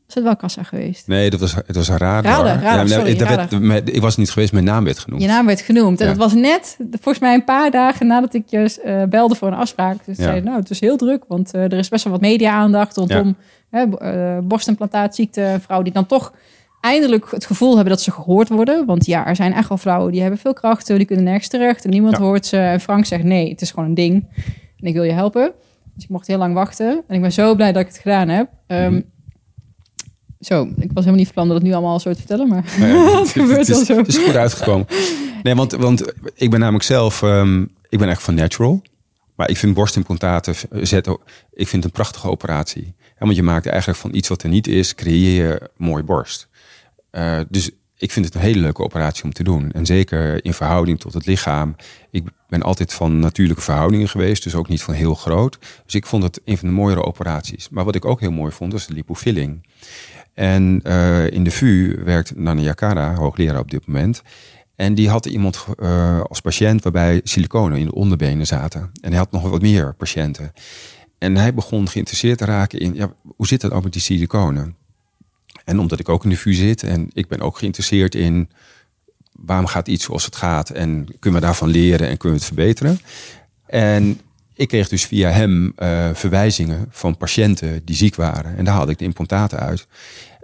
Was 0.07 0.14
het 0.14 0.25
wel 0.25 0.37
Kassa 0.37 0.62
geweest? 0.62 1.07
Nee, 1.07 1.31
dat 1.31 1.40
was, 1.40 1.55
het 1.55 1.77
was 1.77 1.88
een 1.88 1.97
radar. 1.97 2.33
Radar, 2.33 2.62
radar, 2.62 2.88
sorry, 2.88 3.17
dat 3.17 3.29
radar. 3.29 3.61
werd- 3.67 3.95
ik 3.95 4.01
was 4.01 4.17
niet 4.17 4.31
geweest, 4.31 4.53
mijn 4.53 4.64
naam 4.64 4.85
werd 4.85 4.99
genoemd. 4.99 5.23
Je 5.23 5.29
naam 5.29 5.47
werd 5.47 5.61
genoemd. 5.61 6.01
En 6.01 6.07
Ja. 6.07 6.12
dat 6.12 6.23
was 6.23 6.33
net, 6.35 6.77
volgens 6.90 7.19
mij 7.19 7.35
een 7.35 7.45
paar 7.45 7.71
dagen 7.71 8.07
nadat 8.07 8.35
ik 8.35 8.43
je 8.47 8.81
eh, 8.85 9.03
belde 9.03 9.35
voor 9.35 9.49
een 9.49 9.55
afspraak. 9.55 10.05
Dus 10.05 10.17
Ja. 10.17 10.23
zei, 10.25 10.40
nou, 10.40 10.59
het 10.59 10.71
is 10.71 10.81
heel 10.81 10.97
druk, 10.97 11.25
want 11.29 11.55
eh, 11.55 11.62
er 11.62 11.73
is 11.73 11.88
best 11.88 12.05
wel 12.05 12.12
wat 12.12 12.23
media-aandacht 12.23 12.97
rondom 12.97 13.37
hè, 13.71 13.83
eh, 13.97 14.38
borstimplantaatziekte. 14.43 15.43
Een 15.43 15.61
vrouw 15.61 15.83
die 15.83 15.93
dan 15.93 16.07
toch 16.07 16.33
eindelijk 16.81 17.31
het 17.31 17.47
gevoel 17.47 17.75
hebben 17.75 17.93
dat 17.93 18.03
ze 18.03 18.11
gehoord 18.11 18.49
worden. 18.49 18.87
Want 18.87 19.07
ja, 19.07 19.27
er 19.27 19.37
zijn 19.37 19.53
echt 19.53 19.69
wel 19.69 19.79
vrouwen 19.79 20.12
die 20.12 20.21
hebben 20.21 20.38
veel 20.38 20.53
krachten, 20.53 20.97
die 20.97 21.07
kunnen 21.07 21.25
nergens 21.25 21.49
terecht 21.49 21.85
en 21.85 21.90
niemand 21.90 22.17
Ja. 22.17 22.23
hoort 22.23 22.47
ze. 22.47 22.57
En 22.57 22.81
Frank 22.81 23.05
zegt, 23.05 23.25
nee, 23.25 23.51
het 23.51 23.61
is 23.61 23.71
gewoon 23.71 23.88
een 23.88 23.95
ding. 23.95 24.29
En 24.81 24.87
ik 24.87 24.95
wil 24.95 25.03
je 25.03 25.12
helpen. 25.12 25.53
Dus 25.95 26.05
ik 26.05 26.11
mocht 26.11 26.27
heel 26.27 26.38
lang 26.38 26.55
wachten. 26.55 27.03
En 27.09 27.14
ik 27.14 27.21
ben 27.21 27.33
zo 27.33 27.55
blij 27.55 27.73
dat 27.73 27.83
ik 27.83 27.88
het 27.88 27.99
gedaan 27.99 28.29
heb. 28.29 28.49
Ehm, 28.67 28.93
Mhm. 28.93 29.01
Zo, 30.44 30.62
ik 30.62 30.90
was 30.92 31.04
helemaal 31.04 31.14
niet 31.14 31.24
van 31.24 31.35
plan 31.35 31.46
dat 31.48 31.57
het 31.57 31.66
nu 31.66 31.72
allemaal 31.72 32.00
zo 32.00 32.12
te 32.12 32.18
vertellen, 32.18 32.48
maar 32.48 32.74
Nou 32.78 33.18
het 33.20 33.30
gebeurt 33.30 33.59
het, 33.59 33.68
wel 33.68 33.80
is, 33.80 33.87
zo. 33.87 33.96
het 33.96 34.09
is 34.09 34.16
goed 34.18 34.37
uitgekomen. 34.37 34.87
Nee, 35.42 35.54
want, 35.54 35.72
want 35.72 36.12
ik 36.35 36.50
ben 36.50 36.61
namelijk 36.61 36.85
zelf, 36.85 37.22
ehm, 37.22 37.62
ik 37.88 37.98
ben 37.98 38.09
echt 38.09 38.22
van 38.22 38.35
natural. 38.35 38.83
Maar 39.35 39.50
ik 39.50 39.57
vind 39.57 39.74
borstimplantaten, 39.74 40.54
zetten, 40.70 41.18
ik 41.52 41.68
vind 41.68 41.72
het 41.72 41.85
een 41.85 41.90
prachtige 41.90 42.28
operatie. 42.28 42.94
Ja, 42.96 43.26
want 43.26 43.37
je 43.37 43.42
maakt 43.42 43.66
eigenlijk 43.66 43.98
van 43.98 44.14
iets 44.14 44.28
wat 44.28 44.42
er 44.42 44.48
niet 44.48 44.66
is, 44.66 44.94
creëer 44.94 45.44
je 45.44 45.61
een 45.61 45.68
mooie 45.76 46.02
borst. 46.02 46.48
Eh, 47.11 47.40
dus 47.48 47.70
ik 47.96 48.12
vind 48.12 48.24
het 48.24 48.35
een 48.35 48.40
hele 48.40 48.61
leuke 48.61 48.83
operatie 48.83 49.24
om 49.24 49.33
te 49.33 49.42
doen. 49.42 49.72
En 49.72 49.87
zeker 49.87 50.44
in 50.44 50.54
verhouding 50.54 51.00
tot 51.00 51.14
het 51.14 51.26
lichaam. 51.26 51.76
Ik 52.11 52.24
ben 52.48 52.62
altijd 52.62 52.92
van 52.92 53.18
natuurlijke 53.18 53.62
verhoudingen 53.62 54.09
geweest, 54.09 54.42
dus 54.42 54.54
ook 54.54 54.68
niet 54.68 54.83
van 54.83 54.94
heel 54.94 55.14
groot. 55.14 55.59
Dus 55.85 55.94
ik 55.94 56.07
vond 56.07 56.22
het 56.22 56.40
een 56.44 56.59
van 56.59 56.68
de 56.68 56.74
mooiere 56.74 57.02
operaties. 57.02 57.68
Maar 57.68 57.85
wat 57.85 57.94
ik 57.94 58.04
ook 58.04 58.20
heel 58.20 58.33
mooi 58.33 58.52
vond, 58.52 58.72
was 58.72 58.87
de 58.87 58.94
lipofilling. 58.94 59.66
En 60.35 60.80
eh, 60.83 61.30
in 61.30 61.44
de 61.44 61.50
VU 61.50 62.00
werkt 62.04 62.37
Nana 62.37 62.61
Yakara, 62.61 63.14
hoogleraar 63.14 63.61
op 63.61 63.70
dit 63.70 63.87
moment. 63.87 64.22
En 64.76 64.94
die 64.94 65.09
had 65.09 65.26
iemand 65.26 65.66
eh, 65.78 66.20
als 66.20 66.40
patiënt 66.40 66.83
waarbij 66.83 67.20
siliconen 67.24 67.78
in 67.78 67.87
de 67.87 67.94
onderbenen 67.94 68.46
zaten. 68.46 68.90
En 69.00 69.11
hij 69.11 69.18
had 69.18 69.30
nog 69.30 69.50
wat 69.50 69.62
meer 69.62 69.94
patiënten. 69.94 70.52
En 71.18 71.37
hij 71.37 71.54
begon 71.54 71.88
geïnteresseerd 71.88 72.38
te 72.38 72.44
raken 72.44 72.78
in, 72.78 72.94
ja, 72.94 73.14
hoe 73.37 73.46
zit 73.46 73.61
dat 73.61 73.72
ook 73.72 73.83
met 73.83 73.92
die 73.92 74.02
siliconen? 74.02 74.76
En 75.64 75.79
omdat 75.79 76.00
ik 76.00 76.09
ook 76.09 76.24
in 76.24 76.31
de 76.31 76.37
VU 76.37 76.53
zit 76.53 76.83
en 76.83 77.11
ik 77.12 77.29
ben 77.29 77.40
ook 77.40 77.59
geïnteresseerd 77.59 78.14
in 78.14 78.50
waarom 79.33 79.66
gaat 79.66 79.88
iets 79.88 80.05
zoals 80.05 80.24
het 80.24 80.37
gaat 80.37 80.70
en 80.70 81.07
kunnen 81.18 81.40
we 81.40 81.46
daarvan 81.46 81.68
leren 81.68 82.09
en 82.09 82.16
kunnen 82.16 82.38
we 82.38 82.44
het 82.44 82.55
verbeteren. 82.55 83.00
En 83.66 84.20
ik 84.55 84.68
kreeg 84.68 84.88
dus 84.88 85.05
via 85.05 85.31
hem 85.31 85.72
eh, 85.77 86.11
verwijzingen 86.12 86.87
van 86.90 87.16
patiënten 87.16 87.85
die 87.85 87.96
ziek 87.96 88.14
waren. 88.14 88.57
En 88.57 88.64
daar 88.64 88.74
haalde 88.74 88.92
ik 88.92 88.98
de 88.98 89.05
implantaten 89.05 89.59
uit. 89.59 89.87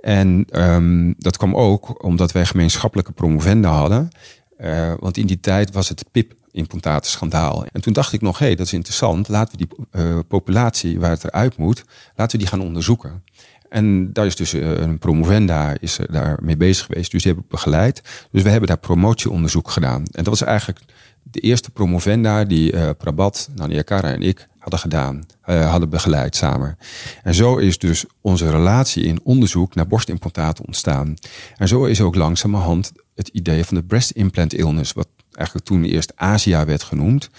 En 0.01 0.47
ehm, 0.51 1.13
dat 1.19 1.37
kwam 1.37 1.57
ook 1.57 2.05
omdat 2.05 2.33
wij 2.33 2.47
gemeenschappelijke 2.47 3.13
promovenda 3.13 3.71
hadden. 3.71 4.09
Eh, 4.57 4.93
want 4.99 5.17
in 5.17 5.27
die 5.27 5.41
tijd 5.41 5.73
was 5.73 5.89
het 5.89 6.05
PIP-implantatenschandaal. 6.11 7.65
En 7.73 7.81
toen 7.81 7.93
dacht 7.93 8.13
ik 8.13 8.21
nog, 8.21 8.39
hé, 8.39 8.47
hey, 8.47 8.55
dat 8.55 8.67
is 8.67 8.73
interessant. 8.73 9.29
Laten 9.29 9.59
we 9.59 9.67
die 9.67 9.87
eh, 9.91 10.19
populatie 10.29 11.01
waar 11.01 11.11
het 11.11 11.25
eruit 11.25 11.57
moet, 11.57 11.85
laten 12.15 12.39
we 12.39 12.45
die 12.45 12.53
gaan 12.53 12.67
onderzoeken. 12.67 13.23
En 13.71 14.13
daar 14.13 14.27
is 14.27 14.37
dus 14.37 14.53
eh, 14.53 14.71
een 14.71 14.99
promovenda 14.99 15.75
is 15.81 15.99
daar 16.11 16.39
mee 16.43 16.57
bezig 16.57 16.87
geweest. 16.87 17.11
Dus 17.11 17.23
die 17.23 17.33
heb 17.33 17.41
ik 17.41 17.49
begeleid. 17.49 18.03
Dus 18.31 18.43
we 18.43 18.49
hebben 18.49 18.69
daar 18.69 18.79
promotieonderzoek 18.79 19.71
gedaan. 19.71 20.01
En 20.01 20.25
dat 20.25 20.27
was 20.27 20.43
eigenlijk 20.43 20.81
de 21.23 21.41
eerste 21.41 21.71
promovenda 21.71 22.45
die 22.45 22.73
eh 22.73 22.91
Prabat, 22.99 23.49
Nania 23.55 23.83
Kara 23.83 24.13
en 24.13 24.23
ik 24.23 24.49
hadden 24.59 24.79
gedaan, 24.79 25.27
eh, 25.43 25.71
hadden 25.71 25.89
begeleid 25.89 26.37
samen. 26.37 26.79
En 27.23 27.35
zo 27.35 27.57
is 27.57 27.79
dus 27.79 28.05
onze 28.21 28.51
relatie 28.51 29.05
in 29.05 29.21
onderzoek 29.23 29.75
naar 29.75 29.87
borstimplantaten 29.87 30.67
ontstaan. 30.67 31.15
En 31.57 31.69
zo 31.69 31.85
is 31.85 32.01
ook 32.01 32.15
langzamerhand 32.15 32.93
het 33.15 33.29
idee 33.29 33.65
van 33.65 33.77
de 33.77 33.83
breast 33.83 34.11
implant 34.11 34.55
illness, 34.55 34.93
wat 34.93 35.09
eigenlijk 35.33 35.67
toen 35.67 35.85
eerst 35.85 36.13
Asia 36.17 36.65
werd 36.65 36.83
genoemd. 36.83 37.31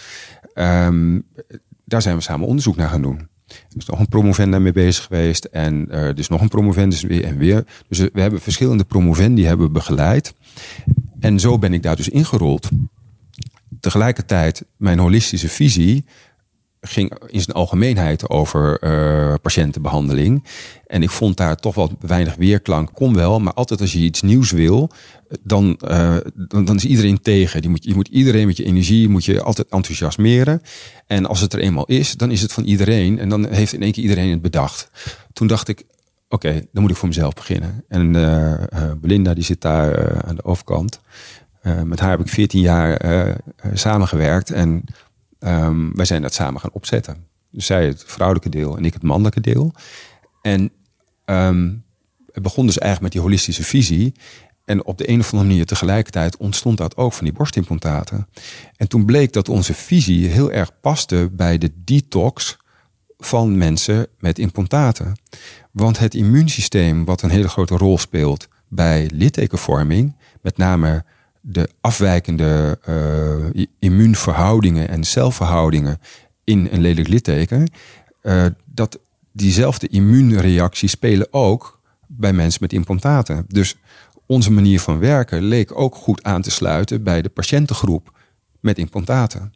ehm, 0.54 1.20
daar 1.86 2.02
zijn 2.02 2.16
we 2.16 2.22
samen 2.22 2.48
onderzoek 2.48 2.76
naar 2.76 2.90
gaan 2.90 3.02
doen. 3.02 3.28
Er 3.70 3.78
is 3.78 3.86
nog 3.86 4.00
een 4.00 4.08
promovenda 4.08 4.60
mee 4.60 4.72
bezig 4.72 5.04
geweest. 5.04 5.46
En 5.46 5.92
er 5.92 6.20
is 6.20 6.28
nog 6.28 6.42
een 6.42 6.48
promovendus 6.48 7.02
weer 7.02 7.24
en 7.24 7.38
weer. 7.38 7.66
Dus 7.88 8.00
we 8.00 8.22
hebben 8.22 8.42
verschillende 8.42 8.84
promovendi 8.84 9.46
hebben 9.46 9.72
begeleid. 9.72 10.34
En 11.20 11.40
zo 11.40 11.60
ben 11.60 11.74
ik 11.74 11.84
daar 11.84 11.96
dus 11.96 12.10
ingerold. 12.10 12.70
Tegelijkertijd, 13.80 14.66
mijn 14.78 15.00
holistische 15.00 15.50
visie 15.50 16.06
ging 16.82 17.14
in 17.28 17.42
zijn 17.42 17.56
algemeenheid 17.56 18.30
over 18.30 18.84
uh, 18.84 19.34
patiëntenbehandeling. 19.42 20.44
En 20.88 21.04
ik 21.04 21.10
vond 21.10 21.38
daar 21.38 21.56
toch 21.56 21.76
wat 21.76 21.92
weinig 22.00 22.36
weerklank. 22.36 22.90
Kom 22.94 23.14
wel, 23.14 23.40
maar 23.40 23.54
altijd 23.54 23.82
als 23.82 23.94
je 23.94 24.00
iets 24.00 24.22
nieuws 24.22 24.52
wil, 24.52 24.92
dan, 25.44 25.80
uh, 25.88 26.18
dan, 26.34 26.66
dan, 26.66 26.76
is 26.76 26.86
iedereen 26.86 27.22
tegen. 27.22 27.62
Je 27.62 27.70
moet, 27.70 27.84
je 27.84 27.96
moet 27.96 28.08
iedereen 28.08 28.48
met 28.48 28.58
je 28.58 28.64
energie 28.64 29.10
moet 29.10 29.26
je 29.26 29.42
altijd 29.42 29.68
enthousiasmeren. 29.70 30.62
En 31.08 31.26
als 31.26 31.42
het 31.42 31.54
er 31.54 31.60
eenmaal 31.60 31.86
is, 31.86 32.14
dan 32.14 32.32
is 32.32 32.42
het 32.42 32.54
van 32.54 32.64
iedereen. 32.64 33.20
En 33.20 33.30
dan 33.30 33.48
heeft 33.48 33.74
in 33.74 33.82
één 33.82 33.92
keer 33.92 34.04
iedereen 34.04 34.30
het 34.30 34.42
bedacht. 34.42 34.90
Toen 35.34 35.48
dacht 35.48 35.68
ik, 35.68 35.84
oké, 36.30 36.52
dan 36.72 36.82
moet 36.82 36.92
ik 36.92 36.98
voor 36.98 37.08
mezelf 37.08 37.34
beginnen. 37.34 37.84
En 37.88 38.12
Belinda, 39.02 39.34
die 39.34 39.44
zit 39.44 39.62
daar 39.62 40.24
aan 40.24 40.36
de 40.36 40.44
overkant. 40.44 41.00
met 41.84 42.00
haar 42.00 42.10
heb 42.10 42.20
ik 42.20 42.28
14 42.28 42.62
jaar 42.62 43.02
samengewerkt. 43.74 44.52
En 44.52 44.84
Um, 45.44 45.96
wij 45.96 46.06
zijn 46.06 46.22
dat 46.22 46.34
samen 46.34 46.62
gaan 46.62 46.72
opzetten. 46.74 47.26
Dus 47.52 47.66
zij 47.66 47.86
het 47.86 48.04
vrouwelijke 48.08 48.50
deel 48.50 48.78
en 48.78 48.86
ik 48.86 48.94
het 48.94 49.04
mannelijke 49.04 49.42
deel. 49.42 49.74
En 50.42 50.72
um, 51.26 51.84
het 52.32 52.44
begon 52.44 52.66
dus 52.66 52.78
eigenlijk 52.78 53.02
met 53.02 53.12
die 53.12 53.22
holistische 53.22 53.64
visie. 53.64 54.14
En 54.66 54.86
op 54.86 54.98
de 54.98 55.10
een 55.10 55.20
of 55.20 55.32
andere 55.32 55.50
manier 55.50 55.66
tegelijkertijd 55.66 56.38
ontstond 56.38 56.78
dat 56.78 56.98
ook 56.98 57.14
van 57.14 57.26
die 57.26 57.34
borstimplantaten. 57.34 58.28
En 58.76 58.88
toen 58.88 59.06
bleek 59.06 59.34
dat 59.34 59.50
onze 59.50 59.74
visie 59.74 60.28
heel 60.28 60.52
erg 60.52 60.80
paste 60.82 61.30
bij 61.32 61.58
de 61.58 61.72
detox 61.76 62.58
van 63.18 63.58
mensen 63.58 64.08
met 64.20 64.40
implantaten. 64.40 65.20
Want 65.72 66.00
het 66.00 66.16
immuunsysteem, 66.16 67.06
wat 67.06 67.22
een 67.22 67.30
hele 67.30 67.50
grote 67.50 67.78
rol 67.78 67.98
speelt 67.98 68.48
bij 68.68 69.10
littekenvorming, 69.14 70.16
met 70.42 70.58
name 70.58 71.06
de 71.42 71.70
afwijkende 71.82 72.80
uh, 73.56 73.66
immuunverhoudingen 73.80 74.90
en 74.90 75.04
celverhoudingen 75.04 76.00
in 76.44 76.68
een 76.72 76.82
lelijk 76.82 77.08
litteken, 77.08 77.72
uh, 78.22 78.46
dat 78.66 79.00
diezelfde 79.32 79.88
immuunreacties 79.88 80.92
spelen 80.92 81.28
ook 81.34 81.80
bij 82.08 82.34
mensen 82.34 82.62
met 82.62 82.74
implantaten. 82.74 83.46
Dus 83.48 83.76
onze 84.26 84.52
manier 84.52 84.80
van 84.80 85.00
werken 85.00 85.44
leek 85.44 85.80
ook 85.80 85.96
goed 85.96 86.24
aan 86.24 86.42
te 86.42 86.52
sluiten 86.52 87.04
bij 87.04 87.22
de 87.22 87.30
patiëntengroep 87.30 88.18
met 88.60 88.78
implantaten. 88.78 89.54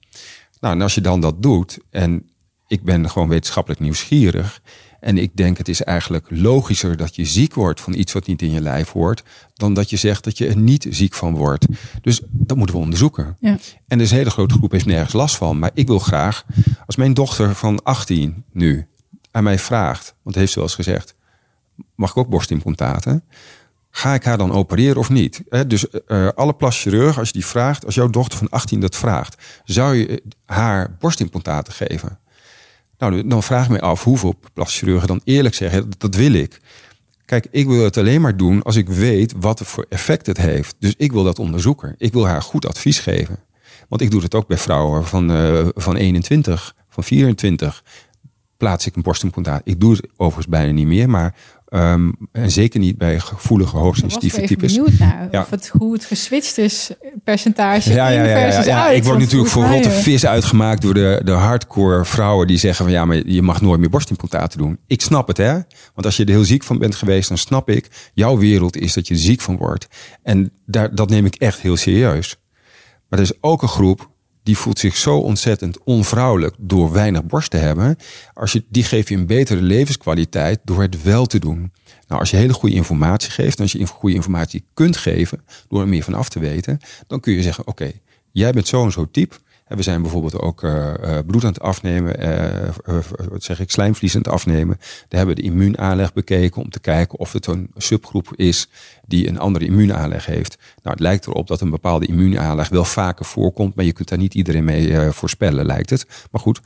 Nou, 0.59 0.75
en 0.75 0.81
als 0.81 0.95
je 0.95 1.01
dan 1.01 1.21
dat 1.21 1.41
doet, 1.41 1.79
en 1.89 2.29
ik 2.67 2.83
ben 2.83 3.09
gewoon 3.09 3.27
wetenschappelijk 3.27 3.81
nieuwsgierig, 3.81 4.61
en 5.05 5.17
ik 5.17 5.35
denk 5.35 5.57
het 5.57 5.67
is 5.67 5.83
eigenlijk 5.83 6.27
logischer 6.29 6.97
dat 6.97 7.15
je 7.15 7.25
ziek 7.25 7.53
wordt 7.53 7.81
van 7.81 7.93
iets 7.93 8.13
wat 8.13 8.27
niet 8.27 8.41
in 8.41 8.51
je 8.51 8.61
lijf 8.61 8.91
hoort, 8.91 9.23
dan 9.53 9.73
dat 9.73 9.89
je 9.89 9.97
zegt 9.97 10.23
dat 10.23 10.37
je 10.37 10.47
er 10.47 10.57
niet 10.57 10.87
ziek 10.89 11.13
van 11.13 11.35
wordt. 11.35 11.65
Dus 12.01 12.21
dat 12.31 12.57
moeten 12.57 12.75
we 12.75 12.81
onderzoeken. 12.81 13.37
Ja. 13.39 13.57
En 13.87 13.97
dus 13.97 14.11
een 14.11 14.17
hele 14.17 14.29
grote 14.29 14.53
groep 14.53 14.71
heeft 14.71 14.85
nergens 14.85 15.13
last 15.13 15.35
van. 15.35 15.59
Maar 15.59 15.71
ik 15.73 15.87
wil 15.87 15.99
graag, 15.99 16.45
als 16.85 16.95
mijn 16.95 17.13
dochter 17.13 17.55
van 17.55 17.83
18 17.83 18.43
nu 18.51 18.87
aan 19.31 19.43
mij 19.43 19.59
vraagt, 19.59 20.15
want 20.21 20.35
heeft 20.35 20.51
ze 20.51 20.59
wel 20.59 20.67
eens 20.67 20.75
gezegd, 20.75 21.15
mag 21.95 22.09
ik 22.09 22.17
ook 22.17 22.29
borstimplantaten? 22.29 23.23
Ga 23.89 24.13
ik 24.13 24.23
haar 24.23 24.37
dan 24.37 24.51
opereren 24.51 24.97
of 24.97 25.09
niet? 25.09 25.43
dus 25.67 25.85
uh, 26.07 26.27
alle 26.27 26.53
plaschirurgen, 26.53 27.19
als 27.19 27.27
je 27.27 27.33
die 27.33 27.45
vraagt, 27.45 27.85
als 27.85 27.95
jouw 27.95 28.09
dochter 28.09 28.37
van 28.37 28.49
18 28.49 28.79
dat 28.79 28.95
vraagt, 28.95 29.61
zou 29.63 29.95
je 29.95 30.23
haar 30.45 30.95
borstimplantaten 30.99 31.73
geven? 31.73 32.19
Nou, 32.97 33.27
dan 33.27 33.43
vraag 33.43 33.65
ik 33.65 33.71
me 33.71 33.81
af 33.81 34.03
hoeveel 34.03 34.35
plasticchirurgen 34.53 35.07
dan 35.07 35.21
eerlijk 35.23 35.55
zeggen, 35.55 35.89
dat 35.97 36.15
wil 36.15 36.33
ik. 36.33 36.61
Kijk, 37.25 37.47
ik 37.51 37.67
wil 37.67 37.83
het 37.83 37.97
alleen 37.97 38.21
maar 38.21 38.37
doen 38.37 38.63
als 38.63 38.75
ik 38.75 38.89
weet 38.89 39.33
wat 39.37 39.61
voor 39.63 39.85
effect 39.89 40.25
het 40.25 40.37
heeft. 40.37 40.75
Dus 40.79 40.93
ik 40.97 41.11
wil 41.11 41.23
dat 41.23 41.39
onderzoeken. 41.39 41.95
Ik 41.97 42.13
wil 42.13 42.27
haar 42.27 42.41
goed 42.41 42.67
advies 42.67 42.99
geven. 42.99 43.39
Want 43.87 44.01
ik 44.01 44.11
doe 44.11 44.21
het 44.21 44.35
ook 44.35 44.47
bij 44.47 44.57
vrouwen 44.57 45.05
van, 45.05 45.31
uh, 45.31 45.67
van 45.75 45.95
21, 45.95 46.75
van 46.89 47.03
24. 47.03 47.83
Plaats 48.57 48.85
ik 48.85 48.95
een 48.95 49.01
borstimplantaat. 49.01 49.61
Ik 49.63 49.79
doe 49.79 49.91
het 49.91 50.07
overigens 50.15 50.47
bijna 50.47 50.71
niet 50.71 50.87
meer, 50.87 51.09
maar 51.09 51.35
Um, 51.75 52.15
en 52.31 52.51
zeker 52.51 52.79
niet 52.79 52.97
bij 52.97 53.19
gevoelige, 53.19 53.77
hoogsensitieve 53.77 54.41
types. 54.41 54.73
Ik 54.73 54.81
ben 54.81 54.83
benieuwd 54.83 54.99
naar 54.99 55.27
ja. 55.31 55.41
of 55.41 55.49
het, 55.49 55.67
hoe 55.67 55.93
het 55.93 56.05
geswitcht 56.05 56.57
is, 56.57 56.91
percentage 57.23 57.93
ja, 57.93 58.09
ja, 58.09 58.23
ja, 58.23 58.37
ja, 58.37 58.63
ja. 58.63 58.89
Ik 58.89 59.03
word 59.03 59.19
natuurlijk 59.19 59.51
voor 59.51 59.65
rotte 59.65 59.89
vis 59.89 60.25
uitgemaakt 60.25 60.81
door 60.81 60.93
de, 60.93 61.21
de 61.23 61.31
hardcore 61.31 62.05
vrouwen 62.05 62.47
die 62.47 62.57
zeggen 62.57 62.85
van 62.85 62.93
ja, 62.93 63.05
maar 63.05 63.27
je 63.27 63.41
mag 63.41 63.61
nooit 63.61 63.79
meer 63.79 63.89
borstimplantaten 63.89 64.57
doen. 64.57 64.77
Ik 64.87 65.01
snap 65.01 65.27
het 65.27 65.37
hè, 65.37 65.53
want 65.93 66.05
als 66.05 66.17
je 66.17 66.25
er 66.25 66.29
heel 66.29 66.43
ziek 66.43 66.63
van 66.63 66.77
bent 66.77 66.95
geweest, 66.95 67.27
dan 67.27 67.37
snap 67.37 67.69
ik, 67.69 68.11
jouw 68.13 68.37
wereld 68.37 68.77
is 68.77 68.93
dat 68.93 69.07
je 69.07 69.15
ziek 69.15 69.41
van 69.41 69.57
wordt. 69.57 69.87
En 70.23 70.51
daar, 70.65 70.95
dat 70.95 71.09
neem 71.09 71.25
ik 71.25 71.35
echt 71.35 71.59
heel 71.59 71.77
serieus. 71.77 72.37
Maar 73.09 73.19
er 73.19 73.25
is 73.25 73.41
ook 73.41 73.61
een 73.61 73.67
groep 73.67 74.09
die 74.45 74.57
voelt 74.57 74.79
zich 74.79 74.97
zo 74.97 75.17
ontzettend 75.17 75.83
onvrouwelijk 75.83 76.55
door 76.57 76.91
weinig 76.91 77.25
borst 77.25 77.51
te 77.51 77.57
hebben. 77.57 77.97
Als 78.33 78.51
je, 78.51 78.63
die 78.69 78.83
geef 78.83 79.09
je 79.09 79.15
een 79.15 79.25
betere 79.25 79.61
levenskwaliteit 79.61 80.59
door 80.63 80.81
het 80.81 81.03
wel 81.03 81.25
te 81.25 81.39
doen. 81.39 81.71
Nou, 82.07 82.19
als 82.19 82.29
je 82.29 82.37
hele 82.37 82.53
goede 82.53 82.75
informatie 82.75 83.31
geeft, 83.31 83.59
als 83.59 83.71
je 83.71 83.87
goede 83.87 84.15
informatie 84.15 84.65
kunt 84.73 84.97
geven, 84.97 85.41
door 85.69 85.81
er 85.81 85.87
meer 85.87 86.03
van 86.03 86.13
af 86.13 86.29
te 86.29 86.39
weten, 86.39 86.79
dan 87.07 87.19
kun 87.19 87.33
je 87.33 87.41
zeggen, 87.41 87.67
oké, 87.67 87.91
jij 88.31 88.51
bent 88.51 88.67
zo 88.67 88.83
en 88.83 88.91
zo 88.91 89.07
type. 89.11 89.35
We 89.65 89.81
zijn 89.83 90.01
bijvoorbeeld 90.01 90.39
ook 90.39 90.63
uh, 90.63 90.93
bloed 91.25 91.43
aan 91.43 91.49
het 91.49 91.59
afnemen, 91.59 92.25
uh, 92.25 92.97
wat 93.29 93.43
zeg 93.43 93.59
ik, 93.59 93.71
slijmvlies 93.71 94.23
afnemen. 94.23 94.77
Daar 94.77 95.17
hebben 95.19 95.35
we 95.35 95.41
de 95.41 95.47
immuunaanleg 95.47 96.13
bekeken 96.13 96.61
om 96.61 96.69
te 96.69 96.79
kijken 96.79 97.19
of 97.19 97.33
het 97.33 97.47
een 97.47 97.71
subgroep 97.75 98.35
is 98.35 98.69
die 99.05 99.27
een 99.27 99.39
andere 99.39 99.65
immuunaanleg 99.65 100.25
heeft. 100.25 100.57
Nou, 100.57 100.95
het 100.95 100.99
lijkt 100.99 101.27
erop 101.27 101.47
dat 101.47 101.61
een 101.61 101.69
bepaalde 101.69 102.05
immuunaanleg 102.05 102.69
wel 102.69 102.85
vaker 102.85 103.25
voorkomt, 103.25 103.75
maar 103.75 103.85
je 103.85 103.93
kunt 103.93 104.09
daar 104.09 104.17
niet 104.17 104.33
iedereen 104.33 104.63
mee 104.63 105.11
voorspellen, 105.11 105.65
lijkt 105.65 105.89
het. 105.89 106.27
Maar 106.31 106.41
goed, 106.41 106.61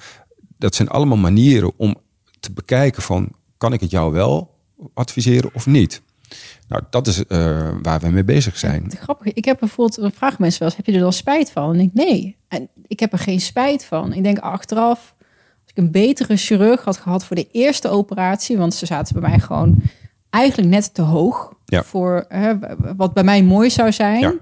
dat 0.58 0.76
zijn 0.76 0.90
allemaal 0.90 1.18
manieren 1.18 1.72
om 1.78 1.96
te 2.40 2.52
bekijken 2.52 3.02
van, 3.02 3.32
kan 3.58 3.74
ik 3.74 3.80
het 3.80 3.92
jou 3.92 4.14
wel 4.14 4.58
adviseren 4.94 5.50
of 5.54 5.66
niet? 5.66 6.02
Nou, 6.69 6.84
dat 6.89 7.08
is 7.08 7.23
uh, 7.27 7.69
waar 7.82 7.99
we 7.99 8.10
mee 8.10 8.23
bezig 8.23 8.58
zijn. 8.58 8.86
Ja, 8.89 8.99
grappig. 8.99 9.34
Ik 9.34 9.45
heb 9.45 9.60
bijvoorbeeld, 9.60 9.97
een 9.97 10.12
vraag 10.12 10.39
mensen 10.39 10.60
wel 10.60 10.67
eens, 10.67 10.77
heb 10.77 10.86
je 10.86 10.93
er 10.93 10.99
dan 10.99 11.13
spijt 11.13 11.51
van? 11.51 11.73
En 11.73 11.79
ik 11.79 11.93
nee. 11.93 12.38
En 12.47 12.69
ik 12.88 12.99
heb 12.99 13.12
er 13.12 13.19
geen 13.19 13.41
spijt 13.41 13.86
van. 13.86 14.13
Ik 14.13 14.23
denk 14.23 14.39
achteraf, 14.39 15.15
als 15.62 15.71
ik 15.71 15.77
een 15.77 15.91
betere 15.91 16.38
chirurg 16.38 16.84
had 16.84 16.97
gehad 16.97 17.25
voor 17.25 17.36
de 17.36 17.47
eerste 17.51 17.89
operatie, 17.89 18.58
want 18.58 18.73
ze 18.73 18.86
zaten 18.86 19.19
bij 19.19 19.29
mij 19.29 19.39
gewoon 19.39 19.82
eigenlijk 20.29 20.69
net 20.69 20.93
te 20.93 21.01
hoog 21.01 21.53
ja. 21.65 21.84
voor 21.84 22.25
hè, 22.27 22.53
wat 22.95 23.13
bij 23.13 23.23
mij 23.23 23.43
mooi 23.43 23.69
zou 23.69 23.91
zijn. 23.91 24.39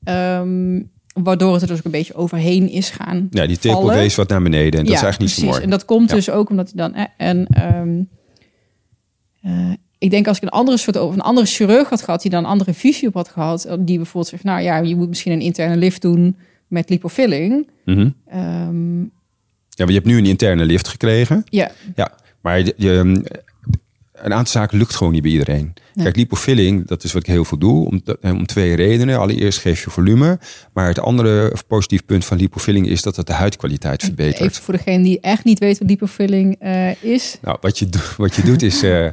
Ja. 0.00 0.38
Um, 0.40 0.90
waardoor 1.22 1.52
het 1.52 1.62
er 1.62 1.68
dus 1.68 1.78
ook 1.78 1.84
een 1.84 1.90
beetje 1.90 2.14
overheen 2.14 2.68
is 2.68 2.90
gaan. 2.90 3.26
Ja, 3.30 3.46
die 3.46 3.58
tepel 3.58 3.88
wees 3.88 4.14
wat 4.14 4.28
naar 4.28 4.42
beneden. 4.42 4.80
En 4.80 4.86
dat 4.86 4.94
is 4.94 5.02
eigenlijk 5.02 5.20
niet 5.20 5.40
zo 5.40 5.50
mooi. 5.50 5.62
En 5.62 5.70
dat 5.70 5.84
komt 5.84 6.10
dus 6.10 6.30
ook 6.30 6.50
omdat 6.50 6.72
hij 6.74 6.88
dan. 6.88 7.08
en 7.16 7.46
um, 7.76 8.08
uh, 9.42 9.72
ik 9.98 10.10
denk 10.10 10.26
als 10.26 10.36
ik 10.36 10.42
een 10.42 10.48
andere 10.48 10.76
soort 10.76 10.96
of 10.96 11.12
een 11.12 11.20
andere 11.20 11.46
chirurg 11.46 11.88
had 11.88 12.02
gehad, 12.02 12.22
die 12.22 12.30
dan 12.30 12.44
een 12.44 12.50
andere 12.50 12.74
visie 12.74 13.08
op 13.08 13.14
had 13.14 13.28
gehad, 13.28 13.76
die 13.78 13.96
bijvoorbeeld 13.96 14.26
zegt, 14.26 14.44
nou 14.44 14.62
ja, 14.62 14.78
je 14.78 14.96
moet 14.96 15.08
misschien 15.08 15.32
een 15.32 15.40
interne 15.40 15.76
lift 15.76 16.02
doen 16.02 16.36
met 16.66 16.90
lipofilling. 16.90 17.68
Mm 17.84 17.94
-hmm. 17.94 18.14
ja, 19.68 19.84
maar 19.84 19.88
je 19.88 19.94
hebt 19.94 20.06
nu 20.06 20.18
een 20.18 20.26
interne 20.26 20.64
lift 20.64 20.88
gekregen. 20.88 21.44
Ja. 21.48 21.70
Ja, 21.94 22.12
maar 22.40 22.58
je, 22.58 22.74
je, 22.76 23.22
een 24.12 24.32
aantal 24.32 24.52
zaken 24.52 24.78
lukt 24.78 24.94
gewoon 24.94 25.12
niet 25.12 25.22
bij 25.22 25.30
iedereen. 25.30 25.74
Kijk, 25.94 26.16
lipofilling, 26.16 26.86
dat 26.86 27.04
is 27.04 27.12
wat 27.12 27.22
ik 27.22 27.28
heel 27.28 27.44
veel 27.44 27.58
doe, 27.58 27.86
om, 27.86 28.02
om 28.20 28.46
twee 28.46 28.74
redenen. 28.74 29.18
Allereerst 29.18 29.58
geef 29.58 29.84
je 29.84 29.90
volume, 29.90 30.38
maar 30.72 30.88
het 30.88 31.00
andere 31.00 31.56
positief 31.66 32.04
punt 32.04 32.24
van 32.24 32.36
lipofilling 32.36 32.88
is 32.88 33.02
dat 33.02 33.16
het 33.16 33.26
de 33.26 33.32
huidkwaliteit 33.32 34.02
verbetert. 34.02 34.50
Even 34.50 34.62
voor 34.62 34.74
degene 34.74 35.02
die 35.02 35.20
echt 35.20 35.44
niet 35.44 35.58
weet 35.58 35.78
wat 35.78 35.88
lipofilling 35.88 36.56
uh, 36.62 37.02
is. 37.02 37.38
Nou, 37.42 37.58
wat 37.60 37.78
je, 37.78 37.88
wat 38.16 38.34
je 38.34 38.42
doet 38.42 38.62
is, 38.62 38.82
uh, 38.82 39.08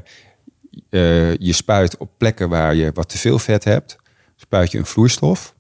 uh, 0.94 1.36
je 1.36 1.54
spuit 1.54 1.98
op 1.98 2.10
plekken 2.18 2.50
waar 2.50 2.76
je 2.76 2.92
wat 2.94 3.10
te 3.10 3.18
veel 3.18 3.40
vet 3.40 3.64
hebt, 3.64 3.96
spuit 4.36 4.72
je 4.72 4.78
een 4.78 4.86
vloeistof 4.86 5.56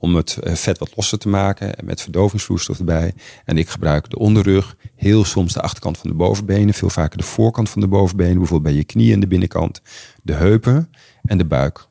om 0.00 0.14
het 0.14 0.36
eh, 0.36 0.54
vet 0.54 0.78
wat 0.78 0.96
losser 0.96 1.18
te 1.18 1.28
maken 1.28 1.76
en 1.76 1.84
met 1.84 2.00
verdovingsvloeistof 2.00 2.78
erbij. 2.78 3.14
En 3.44 3.58
ik 3.58 3.68
gebruik 3.68 4.10
de 4.10 4.18
onderrug, 4.18 4.76
heel 4.96 5.24
soms 5.24 5.52
de 5.52 5.60
achterkant 5.60 5.98
van 5.98 6.10
de 6.10 6.16
bovenbenen, 6.16 6.74
veel 6.74 6.90
vaker 6.90 7.18
de 7.18 7.24
voorkant 7.24 7.70
van 7.70 7.80
de 7.80 7.88
bovenbenen, 7.88 8.38
bijvoorbeeld 8.38 8.72
bij 8.72 8.80
je 8.80 8.84
knieën 8.84 9.12
en 9.12 9.20
de 9.20 9.26
binnenkant, 9.26 9.80
de 10.22 10.32
heupen 10.32 10.90
en 11.24 11.38
de 11.38 11.44
buik. 11.44 11.88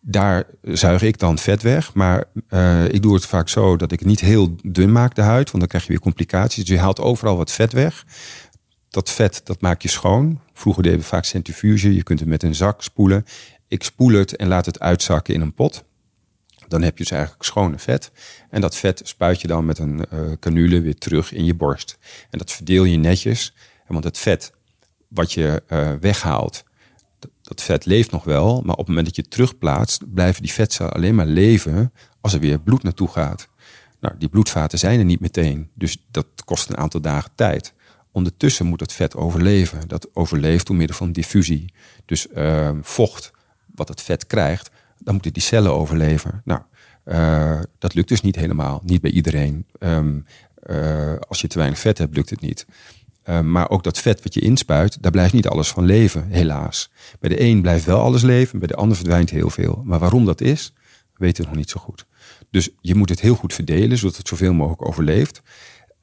Daar 0.00 0.46
zuig 0.62 1.02
ik 1.02 1.18
dan 1.18 1.38
vet 1.38 1.62
weg, 1.62 1.94
maar 1.94 2.24
uh, 2.48 2.84
ik 2.84 3.02
doe 3.02 3.14
het 3.14 3.26
vaak 3.26 3.48
zo 3.48 3.76
dat 3.76 3.92
ik 3.92 4.04
niet 4.04 4.20
heel 4.20 4.56
dun 4.62 4.92
maak, 4.92 5.14
de 5.14 5.22
huid, 5.22 5.46
want 5.46 5.58
dan 5.58 5.66
krijg 5.66 5.84
je 5.84 5.90
weer 5.90 6.00
complicaties. 6.00 6.64
Dus 6.64 6.74
je 6.74 6.80
haalt 6.80 7.00
overal 7.00 7.36
wat 7.36 7.52
vet 7.52 7.72
weg 7.72 8.04
dat 8.96 9.10
vet, 9.10 9.40
dat 9.44 9.60
maak 9.60 9.82
je 9.82 9.88
schoon. 9.88 10.40
Vroeger 10.52 10.82
deden 10.82 10.98
we 10.98 11.04
vaak 11.04 11.24
centrifuge. 11.24 11.94
Je 11.94 12.02
kunt 12.02 12.20
het 12.20 12.28
met 12.28 12.42
een 12.42 12.54
zak 12.54 12.82
spoelen. 12.82 13.24
Ik 13.68 13.82
spoel 13.82 14.12
het 14.12 14.36
en 14.36 14.48
laat 14.48 14.66
het 14.66 14.80
uitzakken 14.80 15.34
in 15.34 15.40
een 15.40 15.54
pot. 15.54 15.84
Dan 16.68 16.82
heb 16.82 16.98
je 16.98 17.02
dus 17.02 17.12
eigenlijk 17.12 17.44
schone 17.44 17.78
vet. 17.78 18.10
En 18.50 18.60
dat 18.60 18.76
vet 18.76 19.00
spuit 19.04 19.40
je 19.40 19.46
dan 19.46 19.64
met 19.64 19.78
een 19.78 20.04
uh, 20.12 20.32
canule 20.40 20.80
weer 20.80 20.98
terug 20.98 21.32
in 21.32 21.44
je 21.44 21.54
borst. 21.54 21.98
En 22.30 22.38
dat 22.38 22.52
verdeel 22.52 22.84
je 22.84 22.96
netjes. 22.96 23.54
want 23.86 24.04
het 24.04 24.18
vet 24.18 24.52
wat 25.08 25.32
je 25.32 25.62
uh, 25.68 25.92
weghaalt, 26.00 26.64
dat 27.42 27.62
vet 27.62 27.84
leeft 27.84 28.10
nog 28.10 28.24
wel, 28.24 28.60
maar 28.60 28.72
op 28.72 28.78
het 28.78 28.88
moment 28.88 29.06
dat 29.06 29.16
je 29.16 29.22
het 29.22 29.30
terugplaatst, 29.30 30.12
blijven 30.14 30.42
die 30.42 30.52
vetcellen 30.52 30.92
alleen 30.92 31.14
maar 31.14 31.26
leven 31.26 31.92
als 32.20 32.32
er 32.32 32.40
weer 32.40 32.60
bloed 32.60 32.82
naartoe 32.82 33.08
gaat. 33.08 33.48
Nou, 34.00 34.14
die 34.18 34.28
bloedvaten 34.28 34.78
zijn 34.78 34.98
er 34.98 35.04
niet 35.04 35.20
meteen, 35.20 35.70
dus 35.74 36.06
dat 36.10 36.26
kost 36.44 36.68
een 36.68 36.76
aantal 36.76 37.00
dagen 37.00 37.30
tijd. 37.34 37.74
Ondertussen 38.16 38.66
moet 38.66 38.80
het 38.80 38.92
vet 38.92 39.16
overleven. 39.16 39.88
Dat 39.88 40.08
overleeft 40.12 40.66
door 40.66 40.76
middel 40.76 40.96
van 40.96 41.12
diffusie. 41.12 41.72
Dus 42.04 42.26
uh, 42.36 42.70
vocht, 42.82 43.30
wat 43.74 43.88
het 43.88 44.02
vet 44.02 44.26
krijgt, 44.26 44.70
dan 44.98 45.14
moeten 45.14 45.32
die 45.32 45.42
cellen 45.42 45.72
overleven. 45.72 46.42
Nou, 46.44 46.60
uh, 47.04 47.60
dat 47.78 47.94
lukt 47.94 48.08
dus 48.08 48.20
niet 48.20 48.36
helemaal, 48.36 48.82
niet 48.84 49.00
bij 49.00 49.10
iedereen. 49.10 49.66
Um, 49.78 50.26
uh, 50.66 51.16
als 51.28 51.40
je 51.40 51.48
te 51.48 51.58
weinig 51.58 51.78
vet 51.78 51.98
hebt, 51.98 52.16
lukt 52.16 52.30
het 52.30 52.40
niet. 52.40 52.66
Uh, 53.24 53.40
maar 53.40 53.70
ook 53.70 53.82
dat 53.82 53.98
vet 53.98 54.22
wat 54.22 54.34
je 54.34 54.40
inspuit, 54.40 55.02
daar 55.02 55.12
blijft 55.12 55.32
niet 55.32 55.48
alles 55.48 55.68
van 55.68 55.84
leven, 55.84 56.26
helaas. 56.28 56.90
Bij 57.20 57.28
de 57.28 57.40
een 57.40 57.62
blijft 57.62 57.84
wel 57.84 58.00
alles 58.00 58.22
leven, 58.22 58.58
bij 58.58 58.68
de 58.68 58.76
ander 58.76 58.96
verdwijnt 58.96 59.30
heel 59.30 59.50
veel. 59.50 59.82
Maar 59.84 59.98
waarom 59.98 60.24
dat 60.24 60.40
is, 60.40 60.72
weten 61.14 61.42
we 61.42 61.48
nog 61.48 61.58
niet 61.58 61.70
zo 61.70 61.80
goed. 61.80 62.06
Dus 62.50 62.70
je 62.80 62.94
moet 62.94 63.08
het 63.08 63.20
heel 63.20 63.34
goed 63.34 63.54
verdelen, 63.54 63.98
zodat 63.98 64.16
het 64.16 64.28
zoveel 64.28 64.52
mogelijk 64.52 64.86
overleeft. 64.86 65.42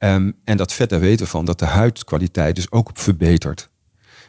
Um, 0.04 0.36
en 0.44 0.56
dat 0.56 0.72
vet, 0.72 0.88
daar 0.90 1.00
weten 1.00 1.24
we 1.24 1.30
van 1.30 1.44
dat 1.44 1.58
de 1.58 1.64
huidkwaliteit 1.64 2.54
dus 2.54 2.70
ook 2.70 2.90
verbetert. 2.94 3.70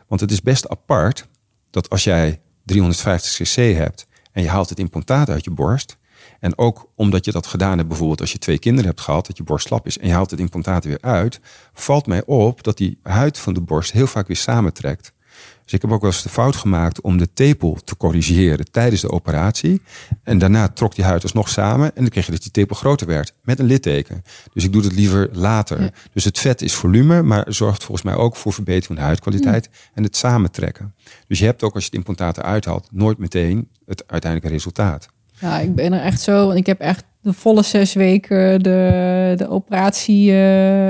Want 0.08 0.22
het 0.22 0.32
is 0.32 0.42
best 0.42 0.70
apart 0.70 1.28
dat 1.70 1.90
als 1.90 2.04
jij 2.04 2.42
350 2.64 3.48
cc 3.48 3.56
hebt 3.56 4.08
en 4.32 4.42
je 4.42 4.50
haalt 4.50 4.70
het 4.70 4.80
implantaat 4.80 5.30
uit 5.30 5.44
je 5.44 5.52
borst. 5.52 5.98
En 6.40 6.58
ook 6.58 6.90
omdat 6.96 7.26
je 7.26 7.32
dat 7.32 7.48
gedaan 7.48 7.78
hebt, 7.78 7.90
bijvoorbeeld 7.90 8.22
als 8.22 8.32
je 8.32 8.38
twee 8.38 8.60
kinderen 8.60 8.90
hebt 8.90 9.02
gehad, 9.02 9.28
dat 9.28 9.38
je 9.38 9.44
borst 9.44 9.68
slap 9.68 9.86
is 9.86 9.98
en 9.98 10.08
je 10.08 10.14
haalt 10.14 10.32
het 10.32 10.40
implantaat 10.40 10.84
weer 10.84 11.02
uit, 11.02 11.40
valt 11.74 12.08
mij 12.08 12.26
op 12.26 12.64
dat 12.64 12.78
die 12.78 13.00
huid 13.04 13.38
van 13.38 13.54
de 13.54 13.62
borst 13.62 13.92
heel 13.92 14.08
vaak 14.08 14.28
weer 14.28 14.38
samentrekt. 14.38 15.14
Dus 15.66 15.74
ik 15.74 15.82
heb 15.82 15.92
ook 15.92 16.02
wel 16.02 16.12
eens 16.12 16.24
de 16.24 16.30
fout 16.30 16.56
gemaakt 16.56 17.02
om 17.02 17.18
de 17.18 17.34
tepel 17.34 17.78
te 17.84 17.98
corrigeren 17.98 18.72
tijdens 18.72 19.02
de 19.02 19.12
operatie. 19.12 19.82
En 20.24 20.38
daarna 20.38 20.68
trok 20.68 20.96
die 20.96 21.06
huid 21.06 21.24
alsnog 21.24 21.50
samen 21.50 21.86
en 21.96 22.02
dan 22.02 22.10
kreeg 22.10 22.26
je 22.26 22.32
dat 22.32 22.42
die 22.42 22.52
tepel 22.52 22.76
groter 22.76 23.08
werd 23.08 23.34
met 23.42 23.60
een 23.60 23.66
litteken. 23.66 24.24
Dus 24.54 24.64
ik 24.64 24.74
doe 24.74 24.84
het 24.84 24.94
liever 24.94 25.30
later. 25.32 25.94
Dus 26.14 26.24
het 26.24 26.40
vet 26.40 26.62
is 26.62 26.74
volume, 26.74 27.22
maar 27.22 27.46
zorgt 27.48 27.84
volgens 27.84 28.08
mij 28.08 28.16
ook 28.16 28.36
voor 28.36 28.54
verbetering 28.54 28.86
van 28.86 28.96
de 28.96 29.02
huidkwaliteit 29.02 29.70
en 29.94 30.04
het 30.04 30.16
samentrekken. 30.16 30.94
Dus 31.28 31.40
je 31.40 31.46
hebt 31.46 31.64
ook 31.64 31.74
als 31.74 31.84
je 31.84 31.90
het 31.90 31.98
implantaat 31.98 32.38
eruit 32.38 32.66
haalt, 32.66 32.88
nooit 32.92 33.18
meteen 33.18 33.70
het 33.86 34.04
uiteindelijke 34.08 34.56
resultaat. 34.56 35.08
Ja, 35.40 35.60
ik 35.60 35.76
ben 35.76 35.94
er 35.94 36.02
echt 36.02 36.22
zo. 36.22 36.46
Want 36.46 36.60
ik 36.60 36.66
heb 36.66 36.80
echt 36.80 37.04
de 37.26 37.34
volle 37.34 37.64
zes 37.64 37.94
weken 37.94 38.64
de, 38.64 39.34
de 39.36 39.50
operatie, 39.50 40.32
uh, 40.32 40.36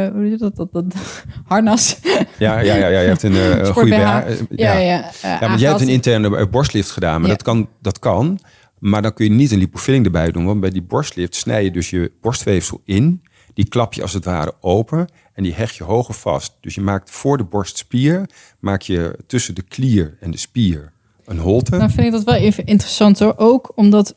hoe 0.07 0.29
je 0.29 0.35
dat, 0.37 0.55
dat, 0.55 0.67
dat, 0.71 0.85
harnas. 1.47 1.97
Ja, 2.37 2.59
ja, 2.59 2.75
ja, 2.75 2.87
ja, 2.87 2.99
je 2.99 3.07
hebt 3.07 3.23
een 3.23 3.33
uh, 3.33 3.65
goede 3.65 3.89
BH. 3.89 3.97
Ja, 3.97 4.23
ja, 4.49 4.73
ja. 4.73 5.11
ja, 5.21 5.37
ja 5.39 5.47
maar 5.47 5.57
jij 5.57 5.69
hebt 5.69 5.81
een 5.81 5.87
interne 5.87 6.47
borstlift 6.47 6.91
gedaan, 6.91 7.21
maar 7.21 7.29
dat, 7.29 7.43
kan, 7.43 7.69
dat 7.81 7.99
kan. 7.99 8.39
Maar 8.79 9.01
dan 9.01 9.13
kun 9.13 9.25
je 9.25 9.31
niet 9.31 9.51
een 9.51 9.59
lipofilling 9.59 10.05
erbij 10.05 10.31
doen, 10.31 10.45
want 10.45 10.59
bij 10.59 10.69
die 10.69 10.81
borstlift 10.81 11.35
snij 11.35 11.63
je 11.63 11.71
dus 11.71 11.89
je 11.89 12.11
borstweefsel 12.21 12.81
in. 12.85 13.21
Die 13.53 13.67
klap 13.67 13.93
je 13.93 14.01
als 14.01 14.13
het 14.13 14.25
ware 14.25 14.53
open 14.61 15.07
en 15.33 15.43
die 15.43 15.53
hecht 15.53 15.75
je 15.75 15.83
hoger 15.83 16.13
vast. 16.13 16.57
Dus 16.61 16.75
je 16.75 16.81
maakt 16.81 17.11
voor 17.11 17.37
de 17.37 17.43
borstspier, 17.43 18.29
maak 18.59 18.81
je 18.81 19.19
tussen 19.27 19.55
de 19.55 19.61
klier 19.61 20.17
en 20.19 20.31
de 20.31 20.37
spier 20.37 20.91
een 21.25 21.37
holte. 21.37 21.77
Dan 21.77 21.91
vind 21.91 22.05
ik 22.05 22.11
dat 22.11 22.23
wel 22.23 22.35
even 22.35 22.65
interessant 22.65 23.19
hoor. 23.19 23.33
Ook 23.37 23.71
omdat 23.75 24.15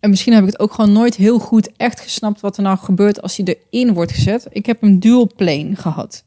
en 0.00 0.10
misschien 0.10 0.32
heb 0.32 0.42
ik 0.42 0.50
het 0.50 0.60
ook 0.60 0.72
gewoon 0.72 0.92
nooit 0.92 1.14
heel 1.14 1.38
goed 1.38 1.70
echt 1.76 2.00
gesnapt 2.00 2.40
wat 2.40 2.56
er 2.56 2.62
nou 2.62 2.78
gebeurt 2.78 3.22
als 3.22 3.36
hij 3.36 3.58
erin 3.70 3.94
wordt 3.94 4.12
gezet. 4.12 4.46
Ik 4.50 4.66
heb 4.66 4.82
een 4.82 5.00
dual 5.00 5.30
plane 5.36 5.76
gehad. 5.76 6.24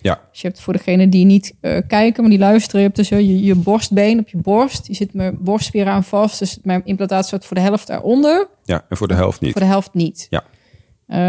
Ja. 0.00 0.20
Dus 0.30 0.40
je 0.40 0.46
hebt 0.46 0.60
voor 0.60 0.72
degene 0.72 1.08
die 1.08 1.24
niet 1.24 1.54
uh, 1.60 1.78
kijken, 1.88 2.22
maar 2.22 2.30
die 2.30 2.38
luisteren, 2.38 2.80
je 2.80 2.86
hebt 2.86 2.98
dus 2.98 3.08
je, 3.08 3.44
je 3.44 3.54
borstbeen 3.54 4.18
op 4.18 4.28
je 4.28 4.36
borst. 4.36 4.86
Die 4.86 4.96
zit 4.96 5.14
mijn 5.14 5.36
borstspier 5.40 5.86
aan 5.86 6.04
vast. 6.04 6.38
Dus 6.38 6.58
mijn 6.62 6.82
implantaat 6.84 7.26
staat 7.26 7.46
voor 7.46 7.56
de 7.56 7.62
helft 7.62 7.88
eronder. 7.88 8.48
Ja, 8.64 8.84
en 8.88 8.96
voor 8.96 9.08
de 9.08 9.14
helft 9.14 9.40
niet. 9.40 9.52
Voor 9.52 9.60
de 9.60 9.66
helft 9.66 9.94
niet. 9.94 10.26
Ja. 10.30 10.44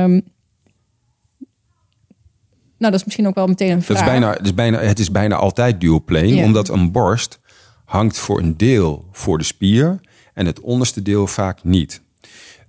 Um, 0.04 0.12
nou, 2.78 2.92
dat 2.92 2.94
is 2.94 3.04
misschien 3.04 3.28
ook 3.28 3.36
wel 3.36 3.48
meteen 3.48 3.72
een 3.72 3.82
vraag. 3.82 3.98
Dat 3.98 4.08
is 4.08 4.12
bijna, 4.12 4.34
het, 4.34 4.46
is 4.46 4.54
bijna, 4.54 4.80
het 4.80 5.00
is 5.00 5.12
bijna 5.12 5.36
altijd 5.36 5.82
dual 5.82 6.04
plane, 6.04 6.36
ja. 6.36 6.44
omdat 6.44 6.70
een 6.70 6.92
borst 6.92 7.40
hangt 7.86 8.18
voor 8.18 8.40
een 8.40 8.58
deel 8.58 9.06
voor 9.12 9.38
de 9.38 9.44
spier 9.44 10.00
en 10.38 10.45
het 10.45 10.60
onderste 10.60 11.02
deel 11.02 11.28
vaak 11.28 11.63
niet. 11.63 12.02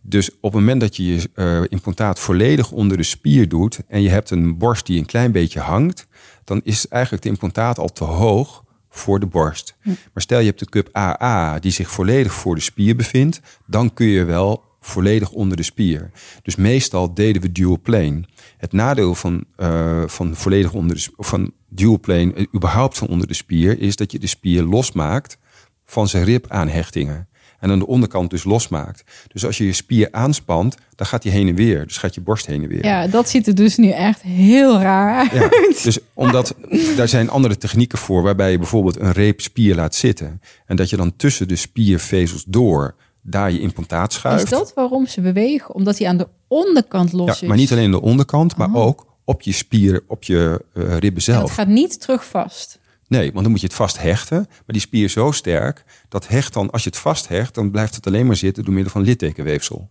Dus 0.00 0.30
op 0.30 0.52
het 0.52 0.52
moment 0.52 0.80
dat 0.80 0.96
je 0.96 1.06
je 1.06 1.30
uh, 1.34 1.60
implantaat 1.68 2.18
volledig 2.18 2.70
onder 2.70 2.96
de 2.96 3.02
spier 3.02 3.48
doet 3.48 3.78
en 3.88 4.02
je 4.02 4.08
hebt 4.08 4.30
een 4.30 4.58
borst 4.58 4.86
die 4.86 4.98
een 4.98 5.06
klein 5.06 5.32
beetje 5.32 5.60
hangt, 5.60 6.06
dan 6.44 6.60
is 6.64 6.88
eigenlijk 6.88 7.24
het 7.24 7.32
implantaat 7.32 7.78
al 7.78 7.92
te 7.92 8.04
hoog 8.04 8.64
voor 8.90 9.20
de 9.20 9.26
borst. 9.26 9.76
Hm. 9.80 9.88
Maar 9.88 10.22
stel 10.22 10.38
je 10.38 10.46
hebt 10.46 10.58
de 10.58 10.68
cup 10.68 10.96
AA 10.96 11.58
die 11.58 11.70
zich 11.70 11.90
volledig 11.90 12.32
voor 12.32 12.54
de 12.54 12.60
spier 12.60 12.96
bevindt, 12.96 13.40
dan 13.66 13.94
kun 13.94 14.06
je 14.06 14.24
wel 14.24 14.64
volledig 14.80 15.30
onder 15.30 15.56
de 15.56 15.62
spier. 15.62 16.10
Dus 16.42 16.56
meestal 16.56 17.14
deden 17.14 17.42
we 17.42 17.52
dual 17.52 17.80
plane. 17.80 18.24
Het 18.56 18.72
nadeel 18.72 19.14
van, 19.14 19.44
uh, 19.56 20.02
van 20.06 20.36
volledig 20.36 20.72
onder 20.72 20.96
de 20.96 21.08
van 21.16 21.52
dual 21.68 22.00
plane, 22.00 22.34
uh, 22.34 22.46
überhaupt 22.54 22.98
van 22.98 23.08
onder 23.08 23.26
de 23.26 23.34
spier, 23.34 23.80
is 23.80 23.96
dat 23.96 24.12
je 24.12 24.18
de 24.18 24.26
spier 24.26 24.62
losmaakt 24.62 25.38
van 25.84 26.08
zijn 26.08 26.24
ribaanhechtingen 26.24 27.27
en 27.58 27.70
aan 27.70 27.78
de 27.78 27.86
onderkant 27.86 28.30
dus 28.30 28.44
losmaakt. 28.44 29.04
Dus 29.28 29.44
als 29.44 29.58
je 29.58 29.64
je 29.64 29.72
spier 29.72 30.08
aanspant, 30.10 30.76
dan 30.94 31.06
gaat 31.06 31.22
die 31.22 31.32
heen 31.32 31.48
en 31.48 31.54
weer. 31.54 31.86
Dus 31.86 31.96
gaat 31.96 32.14
je 32.14 32.20
borst 32.20 32.46
heen 32.46 32.62
en 32.62 32.68
weer. 32.68 32.84
Ja, 32.84 33.06
dat 33.06 33.28
ziet 33.28 33.46
er 33.46 33.54
dus 33.54 33.76
nu 33.76 33.90
echt 33.90 34.22
heel 34.22 34.80
raar 34.80 35.18
uit. 35.18 35.32
Ja, 35.32 35.48
dus 35.82 35.98
omdat 36.14 36.54
daar 36.96 37.08
zijn 37.08 37.30
andere 37.30 37.56
technieken 37.56 37.98
voor, 37.98 38.22
waarbij 38.22 38.50
je 38.50 38.58
bijvoorbeeld 38.58 39.00
een 39.00 39.12
reep 39.12 39.40
spier 39.40 39.74
laat 39.74 39.94
zitten. 39.94 40.40
En 40.66 40.76
dat 40.76 40.90
je 40.90 40.96
dan 40.96 41.16
tussen 41.16 41.48
de 41.48 41.56
spiervezels 41.56 42.44
door 42.46 42.94
daar 43.22 43.52
je 43.52 43.60
implantaat 43.60 44.12
schuift. 44.12 44.44
Is 44.44 44.50
dat 44.50 44.72
waarom 44.74 45.06
ze 45.06 45.20
bewegen? 45.20 45.74
Omdat 45.74 45.98
hij 45.98 46.08
aan 46.08 46.16
de 46.16 46.28
onderkant 46.48 47.12
los 47.12 47.26
ja, 47.26 47.32
is? 47.32 47.40
maar 47.40 47.56
niet 47.56 47.72
alleen 47.72 47.90
de 47.90 48.00
onderkant, 48.00 48.56
maar 48.56 48.68
oh. 48.68 48.86
ook 48.86 49.06
op 49.24 49.42
je 49.42 49.52
spier, 49.52 50.02
op 50.06 50.22
je 50.22 50.64
uh, 50.74 50.96
ribben 50.96 51.22
zelf. 51.22 51.42
Het 51.42 51.50
gaat 51.50 51.66
niet 51.66 52.00
terug 52.00 52.26
vast? 52.26 52.77
Nee, 53.08 53.32
want 53.32 53.42
dan 53.42 53.50
moet 53.50 53.60
je 53.60 53.66
het 53.66 53.76
vast 53.76 53.98
hechten. 53.98 54.46
Maar 54.48 54.64
die 54.66 54.80
spier 54.80 55.04
is 55.04 55.12
zo 55.12 55.30
sterk, 55.30 55.84
dat 56.08 56.28
hecht 56.28 56.52
dan, 56.52 56.70
als 56.70 56.82
je 56.82 56.88
het 56.88 56.98
vasthecht, 56.98 57.54
dan 57.54 57.70
blijft 57.70 57.94
het 57.94 58.06
alleen 58.06 58.26
maar 58.26 58.36
zitten 58.36 58.64
door 58.64 58.74
middel 58.74 58.92
van 58.92 59.02
littekenweefsel. 59.02 59.90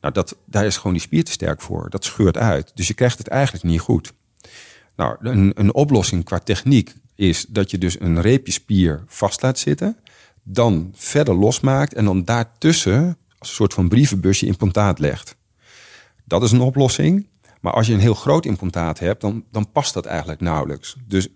Nou, 0.00 0.14
dat, 0.14 0.36
daar 0.44 0.66
is 0.66 0.76
gewoon 0.76 0.92
die 0.92 1.02
spier 1.02 1.24
te 1.24 1.32
sterk 1.32 1.60
voor. 1.60 1.90
Dat 1.90 2.04
scheurt 2.04 2.36
uit. 2.36 2.72
Dus 2.74 2.88
je 2.88 2.94
krijgt 2.94 3.18
het 3.18 3.28
eigenlijk 3.28 3.64
niet 3.64 3.80
goed. 3.80 4.12
Nou, 4.96 5.16
een, 5.20 5.52
een 5.54 5.74
oplossing 5.74 6.24
qua 6.24 6.38
techniek 6.38 6.94
is 7.14 7.46
dat 7.48 7.70
je 7.70 7.78
dus 7.78 8.00
een 8.00 8.20
reepje 8.20 8.52
spier 8.52 9.04
vast 9.06 9.42
laat 9.42 9.58
zitten, 9.58 9.96
dan 10.42 10.92
verder 10.94 11.34
losmaakt 11.34 11.94
en 11.94 12.04
dan 12.04 12.24
daartussen 12.24 13.16
als 13.38 13.48
een 13.48 13.54
soort 13.54 13.74
van 13.74 13.88
brievenbusje 13.88 14.46
implantaat 14.46 14.98
legt. 14.98 15.36
Dat 16.24 16.42
is 16.42 16.52
een 16.52 16.60
oplossing. 16.60 17.26
Maar 17.62 17.72
als 17.72 17.86
je 17.86 17.92
een 17.92 18.00
heel 18.00 18.14
groot 18.14 18.44
implantaat 18.44 18.98
hebt, 18.98 19.20
dan, 19.20 19.44
dan 19.50 19.72
past 19.72 19.94
dat 19.94 20.06
eigenlijk 20.06 20.40
nauwelijks. 20.40 20.96
Dus 21.06 21.28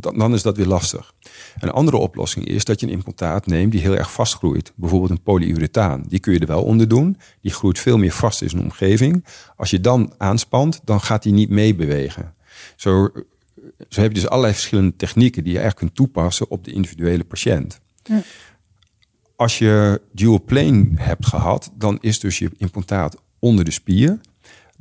dan 0.00 0.34
is 0.34 0.42
dat 0.42 0.56
weer 0.56 0.66
lastig. 0.66 1.14
Een 1.58 1.70
andere 1.70 1.96
oplossing 1.96 2.46
is 2.46 2.64
dat 2.64 2.80
je 2.80 2.86
een 2.86 2.92
implantaat 2.92 3.46
neemt 3.46 3.72
die 3.72 3.80
heel 3.80 3.96
erg 3.96 4.12
vastgroeit. 4.12 4.72
Bijvoorbeeld 4.74 5.10
een 5.10 5.22
polyurethaan. 5.22 6.04
Die 6.08 6.18
kun 6.18 6.32
je 6.32 6.38
er 6.38 6.46
wel 6.46 6.62
onder 6.62 6.88
doen. 6.88 7.16
Die 7.40 7.52
groeit 7.52 7.78
veel 7.78 7.98
meer 7.98 8.12
vast 8.12 8.42
in 8.42 8.48
zijn 8.48 8.62
omgeving. 8.62 9.24
Als 9.56 9.70
je 9.70 9.80
dan 9.80 10.14
aanspant, 10.18 10.80
dan 10.84 11.00
gaat 11.00 11.22
die 11.22 11.32
niet 11.32 11.50
meebewegen. 11.50 12.34
Zo, 12.76 13.08
zo 13.88 14.00
heb 14.00 14.12
je 14.12 14.20
dus 14.20 14.28
allerlei 14.28 14.52
verschillende 14.52 14.96
technieken 14.96 15.44
die 15.44 15.52
je 15.52 15.58
eigenlijk 15.58 15.86
kunt 15.86 16.08
toepassen 16.08 16.50
op 16.50 16.64
de 16.64 16.72
individuele 16.72 17.24
patiënt. 17.24 17.80
Ja. 18.02 18.22
Als 19.36 19.58
je 19.58 20.00
dual 20.12 20.42
plane 20.44 20.88
hebt 20.94 21.26
gehad, 21.26 21.70
dan 21.74 21.98
is 22.00 22.20
dus 22.20 22.38
je 22.38 22.50
implantaat 22.56 23.16
onder 23.38 23.64
de 23.64 23.70
spier 23.70 24.20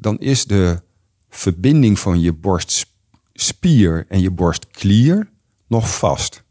dan 0.01 0.19
is 0.19 0.45
de 0.45 0.81
verbinding 1.29 1.99
van 1.99 2.21
je 2.21 2.33
borstspier 2.33 4.05
en 4.09 4.21
je 4.21 4.31
borstklier 4.31 5.29
nog 5.67 5.97
vast. 5.97 6.43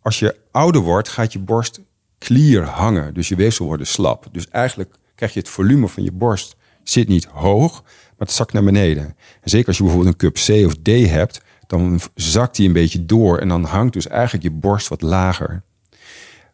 Als 0.00 0.18
je 0.18 0.36
ouder 0.50 0.80
wordt, 0.80 1.08
gaat 1.08 1.32
je 1.32 1.38
borstklier 1.38 2.62
hangen, 2.62 3.14
dus 3.14 3.28
je 3.28 3.36
weefsel 3.36 3.66
wordt 3.66 3.86
slap. 3.86 4.28
Dus 4.32 4.48
eigenlijk 4.48 4.94
krijg 5.14 5.32
je 5.32 5.38
het 5.38 5.48
volume 5.48 5.88
van 5.88 6.02
je 6.02 6.12
borst 6.12 6.56
zit 6.82 7.08
niet 7.08 7.24
hoog, 7.24 7.82
maar 7.82 8.26
het 8.26 8.32
zakt 8.32 8.52
naar 8.52 8.64
beneden. 8.64 9.04
En 9.40 9.50
zeker 9.50 9.66
als 9.66 9.76
je 9.76 9.82
bijvoorbeeld 9.82 10.14
een 10.14 10.30
cup 10.30 10.34
C 10.34 10.66
of 10.66 10.74
D 10.82 10.88
hebt, 11.08 11.40
dan 11.66 12.00
zakt 12.14 12.56
die 12.56 12.66
een 12.66 12.72
beetje 12.72 13.04
door 13.04 13.38
en 13.38 13.48
dan 13.48 13.64
hangt 13.64 13.92
dus 13.92 14.06
eigenlijk 14.06 14.44
je 14.44 14.50
borst 14.50 14.88
wat 14.88 15.02
lager. 15.02 15.62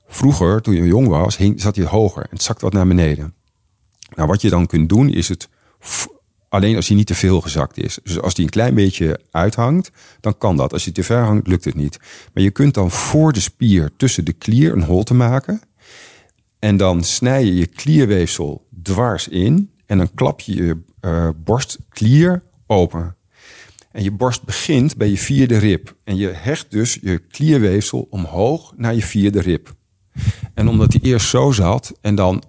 Vroeger, 0.07 0.63
toen 0.63 0.75
je 0.75 0.85
jong 0.85 1.09
was, 1.09 1.37
hing, 1.37 1.61
zat 1.61 1.77
hij 1.77 1.85
hoger 1.85 2.23
en 2.23 2.31
het 2.31 2.43
zakt 2.43 2.61
wat 2.61 2.73
naar 2.73 2.87
beneden. 2.87 3.35
Nou, 4.15 4.29
wat 4.29 4.41
je 4.41 4.51
dan 4.51 4.67
kunt 4.67 4.89
doen, 4.89 5.09
is 5.09 5.29
het 5.29 5.49
Alleen 6.49 6.77
als 6.77 6.89
hij 6.89 6.97
niet 6.97 7.07
te 7.07 7.15
veel 7.15 7.41
gezakt 7.41 7.79
is. 7.79 7.99
Dus 8.03 8.21
als 8.21 8.35
hij 8.35 8.45
een 8.45 8.51
klein 8.51 8.75
beetje 8.75 9.21
uithangt, 9.31 9.91
dan 10.21 10.39
kan 10.39 10.57
dat. 10.57 10.73
Als 10.73 10.85
hij 10.85 10.93
te 10.93 11.03
ver 11.03 11.23
hangt, 11.23 11.47
lukt 11.47 11.65
het 11.65 11.75
niet. 11.75 11.99
Maar 12.35 12.43
je 12.43 12.51
kunt 12.51 12.75
dan 12.75 12.91
voor 12.91 13.33
de 13.33 13.41
spier 13.41 13.91
tussen 13.97 14.25
de 14.25 14.33
klier 14.33 14.73
een 14.73 14.83
holte 14.83 15.15
maken. 15.15 15.61
En 16.59 16.77
dan 16.77 17.05
snij 17.05 17.45
je 17.45 17.55
je 17.55 17.67
klierweefsel 17.67 18.69
dwars 18.83 19.29
in. 19.29 19.71
En 19.87 19.99
dan 19.99 20.15
klap 20.15 20.41
je 20.41 20.55
je 20.55 20.77
uh, 21.01 21.29
borstklier 21.45 22.43
open. 22.67 23.17
En 23.93 24.03
je 24.03 24.11
borst 24.11 24.45
begint 24.45 24.97
bij 24.97 25.09
je 25.09 25.19
vierde 25.19 25.57
rib. 25.57 25.97
En 26.05 26.17
je 26.17 26.29
hecht 26.29 26.71
dus 26.71 26.99
je 27.03 27.19
klierweefsel 27.19 28.07
omhoog 28.11 28.73
naar 28.77 28.95
je 28.95 29.03
vierde 29.03 29.41
rib. 29.41 29.75
En 30.55 30.69
omdat 30.69 30.91
die 30.91 31.01
eerst 31.01 31.29
zo 31.29 31.51
zat 31.51 31.93
en 32.01 32.15
dan 32.15 32.43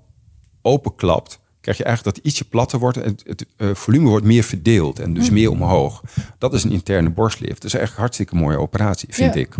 openklapt, 0.61 1.39
krijg 1.61 1.77
je 1.77 1.83
eigenlijk 1.83 2.15
dat 2.15 2.23
het 2.23 2.33
ietsje 2.33 2.49
platter 2.49 2.79
wordt. 2.79 2.97
En 2.97 3.03
het, 3.03 3.23
het 3.25 3.45
uh, 3.57 3.69
volume 3.73 4.09
wordt 4.09 4.25
meer 4.25 4.43
verdeeld 4.43 4.99
en 4.99 5.13
dus 5.13 5.29
meer 5.29 5.49
omhoog. 5.49 6.03
Dat 6.37 6.53
is 6.53 6.63
een 6.63 6.71
interne 6.71 7.09
borstlift. 7.09 7.61
Dat 7.61 7.73
is 7.73 7.79
echt 7.79 7.91
een 7.91 7.99
hartstikke 7.99 8.35
mooie 8.35 8.57
operatie, 8.57 9.07
vind 9.11 9.35
ik. 9.35 9.55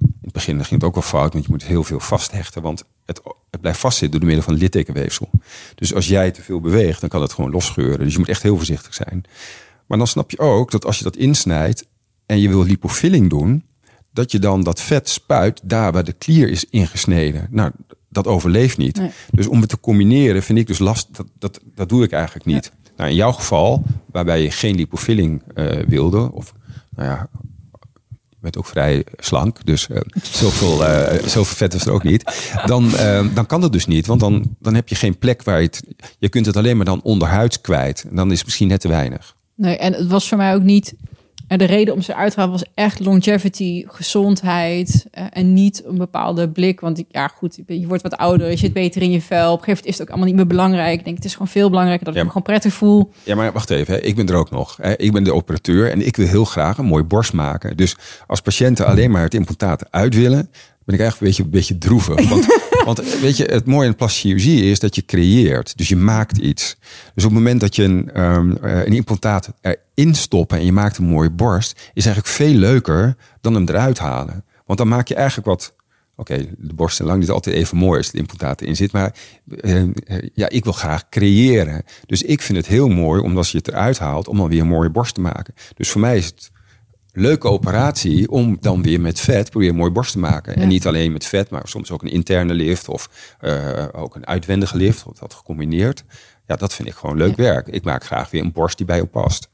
In 0.00 0.06
het 0.22 0.32
begin 0.32 0.64
ging 0.64 0.80
het 0.80 0.84
ook 0.84 0.94
wel 0.94 1.02
fout, 1.02 1.32
want 1.32 1.44
je 1.44 1.50
moet 1.50 1.64
heel 1.64 1.84
veel 1.84 2.00
vasthechten. 2.00 2.62
Want 2.62 2.84
het, 3.04 3.20
het 3.50 3.60
blijft 3.60 3.78
vastzitten 3.78 4.20
door 4.20 4.28
middel 4.28 4.46
van 4.46 4.54
littekenweefsel. 4.54 5.30
Dus 5.74 5.94
als 5.94 6.08
jij 6.08 6.30
te 6.30 6.42
veel 6.42 6.60
beweegt, 6.60 7.00
dan 7.00 7.08
kan 7.08 7.22
het 7.22 7.32
gewoon 7.32 7.50
losscheuren. 7.50 7.98
Dus 7.98 8.12
je 8.12 8.18
moet 8.18 8.28
echt 8.28 8.42
heel 8.42 8.56
voorzichtig 8.56 8.94
zijn. 8.94 9.24
Maar 9.86 9.98
dan 9.98 10.06
snap 10.06 10.30
je 10.30 10.38
ook 10.38 10.70
dat 10.70 10.84
als 10.84 10.98
je 10.98 11.04
dat 11.04 11.16
insnijdt 11.16 11.86
en 12.26 12.40
je 12.40 12.48
wil 12.48 12.64
lipofilling 12.64 13.30
doen, 13.30 13.64
dat 14.12 14.32
je 14.32 14.38
dan 14.38 14.62
dat 14.62 14.80
vet 14.80 15.08
spuit 15.08 15.60
daar 15.62 15.92
waar 15.92 16.04
de 16.04 16.12
klier 16.12 16.48
is 16.48 16.64
ingesneden. 16.64 17.46
Nou, 17.50 17.70
dat 18.16 18.26
overleeft 18.26 18.78
niet. 18.78 19.00
Dus 19.30 19.46
om 19.46 19.60
het 19.60 19.68
te 19.68 19.80
combineren 19.80 20.42
vind 20.42 20.58
ik 20.58 20.66
dus 20.66 20.78
last. 20.78 21.08
Dat, 21.16 21.26
dat, 21.38 21.60
dat 21.74 21.88
doe 21.88 22.04
ik 22.04 22.12
eigenlijk 22.12 22.46
niet. 22.46 22.72
Nou, 22.96 23.10
in 23.10 23.16
jouw 23.16 23.32
geval, 23.32 23.82
waarbij 24.10 24.42
je 24.42 24.50
geen 24.50 24.74
lipofilling 24.74 25.42
uh, 25.54 25.70
wilde, 25.86 26.32
of 26.32 26.52
nou 26.90 27.08
ja, 27.08 27.28
je 28.28 28.36
bent 28.40 28.58
ook 28.58 28.66
vrij 28.66 29.04
slank, 29.16 29.64
dus 29.64 29.88
uh, 29.88 30.00
zoveel, 30.42 30.82
uh, 30.82 31.12
zoveel 31.12 31.44
vet 31.44 31.74
is 31.74 31.86
er 31.86 31.92
ook 31.92 32.02
niet. 32.02 32.50
Dan, 32.66 32.90
dan 33.34 33.46
kan 33.46 33.60
dat 33.60 33.72
dus 33.72 33.86
niet, 33.86 34.06
want 34.06 34.20
dan, 34.20 34.56
dan 34.58 34.74
heb 34.74 34.88
je 34.88 34.94
geen 34.94 35.18
plek 35.18 35.42
waar 35.42 35.60
je 35.60 35.66
het. 35.66 35.82
Je 36.18 36.28
kunt 36.28 36.46
het 36.46 36.56
alleen 36.56 36.76
maar 36.76 36.84
dan 36.84 37.02
onderhuids 37.02 37.60
kwijt. 37.60 38.04
En 38.10 38.16
dan 38.16 38.30
is 38.30 38.36
het 38.36 38.46
misschien 38.46 38.68
net 38.68 38.80
te 38.80 38.88
weinig. 38.88 39.36
Nee, 39.54 39.76
en 39.76 39.92
het 39.92 40.06
was 40.06 40.28
voor 40.28 40.38
mij 40.38 40.54
ook 40.54 40.62
niet 40.62 40.94
en 41.48 41.58
de 41.58 41.64
reden 41.64 41.94
om 41.94 42.02
ze 42.02 42.14
uit 42.14 42.32
te 42.32 42.40
halen 42.40 42.54
was 42.54 42.64
echt 42.74 43.00
longevity, 43.00 43.84
gezondheid 43.86 45.06
uh, 45.18 45.24
en 45.30 45.54
niet 45.54 45.82
een 45.84 45.98
bepaalde 45.98 46.48
blik. 46.48 46.80
Want 46.80 47.02
ja, 47.08 47.28
goed, 47.28 47.58
je 47.66 47.86
wordt 47.86 48.02
wat 48.02 48.16
ouder, 48.16 48.50
je 48.50 48.56
zit 48.56 48.72
beter 48.72 49.02
in 49.02 49.10
je 49.10 49.20
vel. 49.20 49.52
Op 49.52 49.58
een 49.58 49.64
gegeven 49.64 49.68
moment 49.68 49.86
is 49.86 49.92
het 49.92 50.02
ook 50.02 50.08
allemaal 50.08 50.26
niet 50.26 50.36
meer 50.36 50.46
belangrijk. 50.46 50.98
Ik 50.98 51.04
denk, 51.04 51.16
het 51.16 51.24
is 51.24 51.32
gewoon 51.32 51.48
veel 51.48 51.68
belangrijker 51.68 52.04
dat 52.04 52.14
ik 52.14 52.22
me 52.22 52.28
gewoon 52.28 52.42
prettig 52.42 52.72
voel. 52.72 53.12
Ja, 53.22 53.34
maar 53.34 53.52
wacht 53.52 53.70
even, 53.70 53.94
hè. 53.94 54.00
ik 54.00 54.16
ben 54.16 54.28
er 54.28 54.34
ook 54.34 54.50
nog. 54.50 54.78
Hè. 54.80 54.96
Ik 54.96 55.12
ben 55.12 55.24
de 55.24 55.34
operateur 55.34 55.90
en 55.90 56.06
ik 56.06 56.16
wil 56.16 56.26
heel 56.26 56.44
graag 56.44 56.78
een 56.78 56.84
mooi 56.84 57.02
borst 57.02 57.32
maken. 57.32 57.76
Dus 57.76 57.96
als 58.26 58.40
patiënten 58.40 58.86
alleen 58.86 59.10
maar 59.10 59.22
het 59.22 59.34
implantaat 59.34 59.90
uit 59.90 60.14
willen, 60.14 60.50
ben 60.84 60.94
ik 60.94 61.00
eigenlijk 61.00 61.20
een 61.20 61.26
beetje, 61.26 61.42
een 61.42 61.50
beetje 61.50 61.78
droevig. 61.78 62.28
Want, 62.28 62.46
want 62.86 63.20
weet 63.20 63.36
je, 63.36 63.44
het 63.44 63.66
mooie 63.66 63.88
in 63.88 63.96
plastische 63.96 64.28
chirurgie 64.28 64.70
is 64.70 64.78
dat 64.78 64.94
je 64.94 65.04
creëert. 65.04 65.76
Dus 65.76 65.88
je 65.88 65.96
maakt 65.96 66.36
iets. 66.36 66.76
Dus 67.14 67.24
op 67.24 67.30
het 67.30 67.38
moment 67.38 67.60
dat 67.60 67.76
je 67.76 67.82
een, 67.82 68.22
um, 68.22 68.58
een 68.60 68.92
implantaat 68.92 69.48
erin 69.60 70.14
stopt 70.14 70.52
en 70.52 70.64
je 70.64 70.72
maakt 70.72 70.98
een 70.98 71.04
mooie 71.04 71.30
borst, 71.30 71.90
is 71.94 72.06
eigenlijk 72.06 72.34
veel 72.34 72.54
leuker 72.54 73.16
dan 73.40 73.54
hem 73.54 73.68
eruit 73.68 73.98
halen. 73.98 74.44
Want 74.66 74.78
dan 74.78 74.88
maak 74.88 75.08
je 75.08 75.14
eigenlijk 75.14 75.46
wat. 75.46 75.74
Oké, 76.18 76.46
de 76.58 76.74
borst 76.74 77.00
is 77.00 77.06
lang 77.06 77.20
niet 77.20 77.30
altijd 77.30 77.56
even 77.56 77.76
mooi 77.76 77.98
als 77.98 78.06
het 78.06 78.16
implantaat 78.16 78.60
erin 78.60 78.76
zit. 78.76 78.92
Maar 78.92 79.14
uh, 79.46 79.82
ja, 80.34 80.48
ik 80.48 80.64
wil 80.64 80.72
graag 80.72 81.08
creëren. 81.08 81.82
Dus 82.06 82.22
ik 82.22 82.42
vind 82.42 82.58
het 82.58 82.66
heel 82.66 82.88
mooi 82.88 83.20
om 83.20 83.36
als 83.36 83.52
je 83.52 83.58
het 83.58 83.68
eruit 83.68 83.98
haalt, 83.98 84.28
om 84.28 84.36
dan 84.36 84.48
weer 84.48 84.60
een 84.60 84.66
mooie 84.66 84.90
borst 84.90 85.14
te 85.14 85.20
maken. 85.20 85.54
Dus 85.74 85.90
voor 85.90 86.00
mij 86.00 86.16
is 86.16 86.26
het 86.26 86.50
leuke 87.16 87.48
operatie 87.48 88.30
om 88.30 88.56
dan 88.60 88.82
weer 88.82 89.00
met 89.00 89.20
vet 89.20 89.50
proberen 89.50 89.74
een 89.74 89.80
mooie 89.80 89.92
borst 89.92 90.12
te 90.12 90.18
maken. 90.18 90.56
En 90.56 90.68
niet 90.68 90.86
alleen 90.86 91.12
met 91.12 91.24
vet, 91.24 91.50
maar 91.50 91.68
soms 91.68 91.90
ook 91.90 92.02
een 92.02 92.10
interne 92.10 92.54
lift 92.54 92.88
of 92.88 93.36
uh, 93.40 93.84
ook 93.92 94.14
een 94.14 94.26
uitwendige 94.26 94.76
lift, 94.76 95.06
of 95.06 95.18
dat 95.18 95.34
gecombineerd. 95.34 96.04
Ja, 96.46 96.56
dat 96.56 96.74
vind 96.74 96.88
ik 96.88 96.94
gewoon 96.94 97.16
leuk 97.16 97.36
werk. 97.36 97.66
Ik 97.66 97.84
maak 97.84 98.04
graag 98.04 98.30
weer 98.30 98.42
een 98.42 98.52
borst 98.52 98.76
die 98.76 98.86
bij 98.86 98.96
je 98.96 99.06
past. 99.06 99.48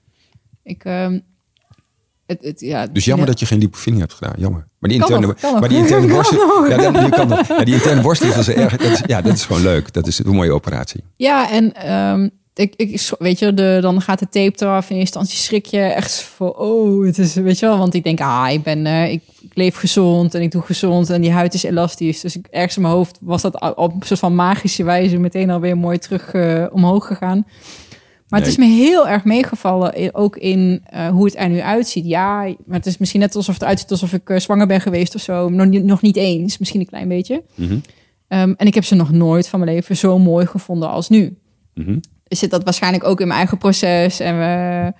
Ik, 0.62 0.84
uh, 0.84 1.06
het, 2.26 2.44
het, 2.44 2.60
ja, 2.60 2.86
dus 2.86 3.04
jammer 3.04 3.26
dat 3.26 3.40
je 3.40 3.46
geen 3.46 3.58
lipofilling 3.58 4.00
hebt 4.00 4.14
gedaan. 4.14 4.34
Jammer. 4.36 4.68
Maar 4.78 4.90
die 4.90 5.00
interne, 5.00 5.36
maar 5.60 5.68
die 5.68 5.78
interne 5.78 6.06
borst, 6.06 6.30
ja, 6.68 6.76
dan, 6.76 7.04
je 7.04 7.10
kan 7.10 7.28
ja, 7.28 7.64
die 7.64 7.74
interne 7.74 8.00
borstlift 8.00 8.36
is 8.36 8.48
erg. 8.48 8.76
Dat 8.76 8.90
is, 8.90 9.02
ja, 9.06 9.22
dat 9.22 9.34
is 9.34 9.44
gewoon 9.44 9.62
leuk. 9.62 9.92
Dat 9.92 10.06
is 10.06 10.24
een 10.24 10.34
mooie 10.34 10.52
operatie. 10.52 11.04
Ja, 11.16 11.50
en 11.50 11.92
um, 11.92 12.41
ik, 12.54 12.74
ik, 12.76 13.10
weet 13.18 13.38
je, 13.38 13.54
de, 13.54 13.78
dan 13.80 14.00
gaat 14.00 14.18
de 14.18 14.28
tape 14.28 14.64
eraf. 14.64 14.90
In 14.90 14.96
eerste 14.96 15.18
instantie 15.18 15.38
schrik 15.38 15.66
je 15.66 15.80
echt 15.80 16.22
voor, 16.22 16.52
oh, 16.54 17.06
het 17.06 17.18
is, 17.18 17.34
weet 17.34 17.58
je 17.58 17.66
wel. 17.66 17.78
Want 17.78 17.94
ik 17.94 18.04
denk, 18.04 18.20
ah, 18.20 18.50
ik 18.50 18.62
ben, 18.62 18.86
uh, 18.86 19.12
ik, 19.12 19.22
ik, 19.40 19.50
leef 19.54 19.76
gezond 19.76 20.34
en 20.34 20.42
ik 20.42 20.50
doe 20.50 20.62
gezond 20.62 21.10
en 21.10 21.20
die 21.20 21.30
huid 21.30 21.54
is 21.54 21.62
elastisch. 21.62 22.20
Dus 22.20 22.36
ik, 22.36 22.46
ergens 22.50 22.76
in 22.76 22.82
mijn 22.82 22.94
hoofd 22.94 23.18
was 23.20 23.42
dat 23.42 23.76
op 23.76 23.94
een 23.94 24.06
soort 24.06 24.20
van 24.20 24.34
magische 24.34 24.84
wijze 24.84 25.18
meteen 25.18 25.50
alweer 25.50 25.76
mooi 25.76 25.98
terug 25.98 26.34
uh, 26.34 26.66
omhoog 26.72 27.06
gegaan. 27.06 27.46
Maar 28.28 28.40
nee. 28.40 28.50
het 28.50 28.58
is 28.58 28.66
me 28.66 28.74
heel 28.74 29.08
erg 29.08 29.24
meegevallen, 29.24 30.14
ook 30.14 30.36
in 30.36 30.84
uh, 30.94 31.08
hoe 31.08 31.24
het 31.24 31.36
er 31.36 31.48
nu 31.48 31.60
uitziet. 31.60 32.06
Ja, 32.06 32.42
maar 32.42 32.76
het 32.76 32.86
is 32.86 32.98
misschien 32.98 33.20
net 33.20 33.34
alsof 33.34 33.54
het 33.54 33.64
uitziet 33.64 33.90
alsof 33.90 34.12
ik 34.12 34.32
zwanger 34.36 34.66
ben 34.66 34.80
geweest 34.80 35.14
of 35.14 35.20
zo. 35.20 35.48
Nog, 35.48 35.66
niet, 35.66 35.84
nog 35.84 36.02
niet 36.02 36.16
eens, 36.16 36.58
misschien 36.58 36.80
een 36.80 36.86
klein 36.86 37.08
beetje. 37.08 37.42
Mm 37.54 37.68
-hmm. 37.68 37.82
um, 38.40 38.54
en 38.56 38.66
ik 38.66 38.74
heb 38.74 38.84
ze 38.84 38.94
nog 38.94 39.10
nooit 39.10 39.48
van 39.48 39.60
mijn 39.60 39.72
leven 39.72 39.96
zo 39.96 40.18
mooi 40.18 40.46
gevonden 40.46 40.90
als 40.90 41.08
nu. 41.08 41.36
Mm 41.74 41.84
-hmm 41.84 42.00
zit 42.34 42.50
dat 42.50 42.64
waarschijnlijk 42.64 43.04
ook 43.04 43.20
in 43.20 43.26
mijn 43.26 43.38
eigen 43.38 43.58
proces. 43.58 44.20
En 44.20 44.38
we. 44.38 44.92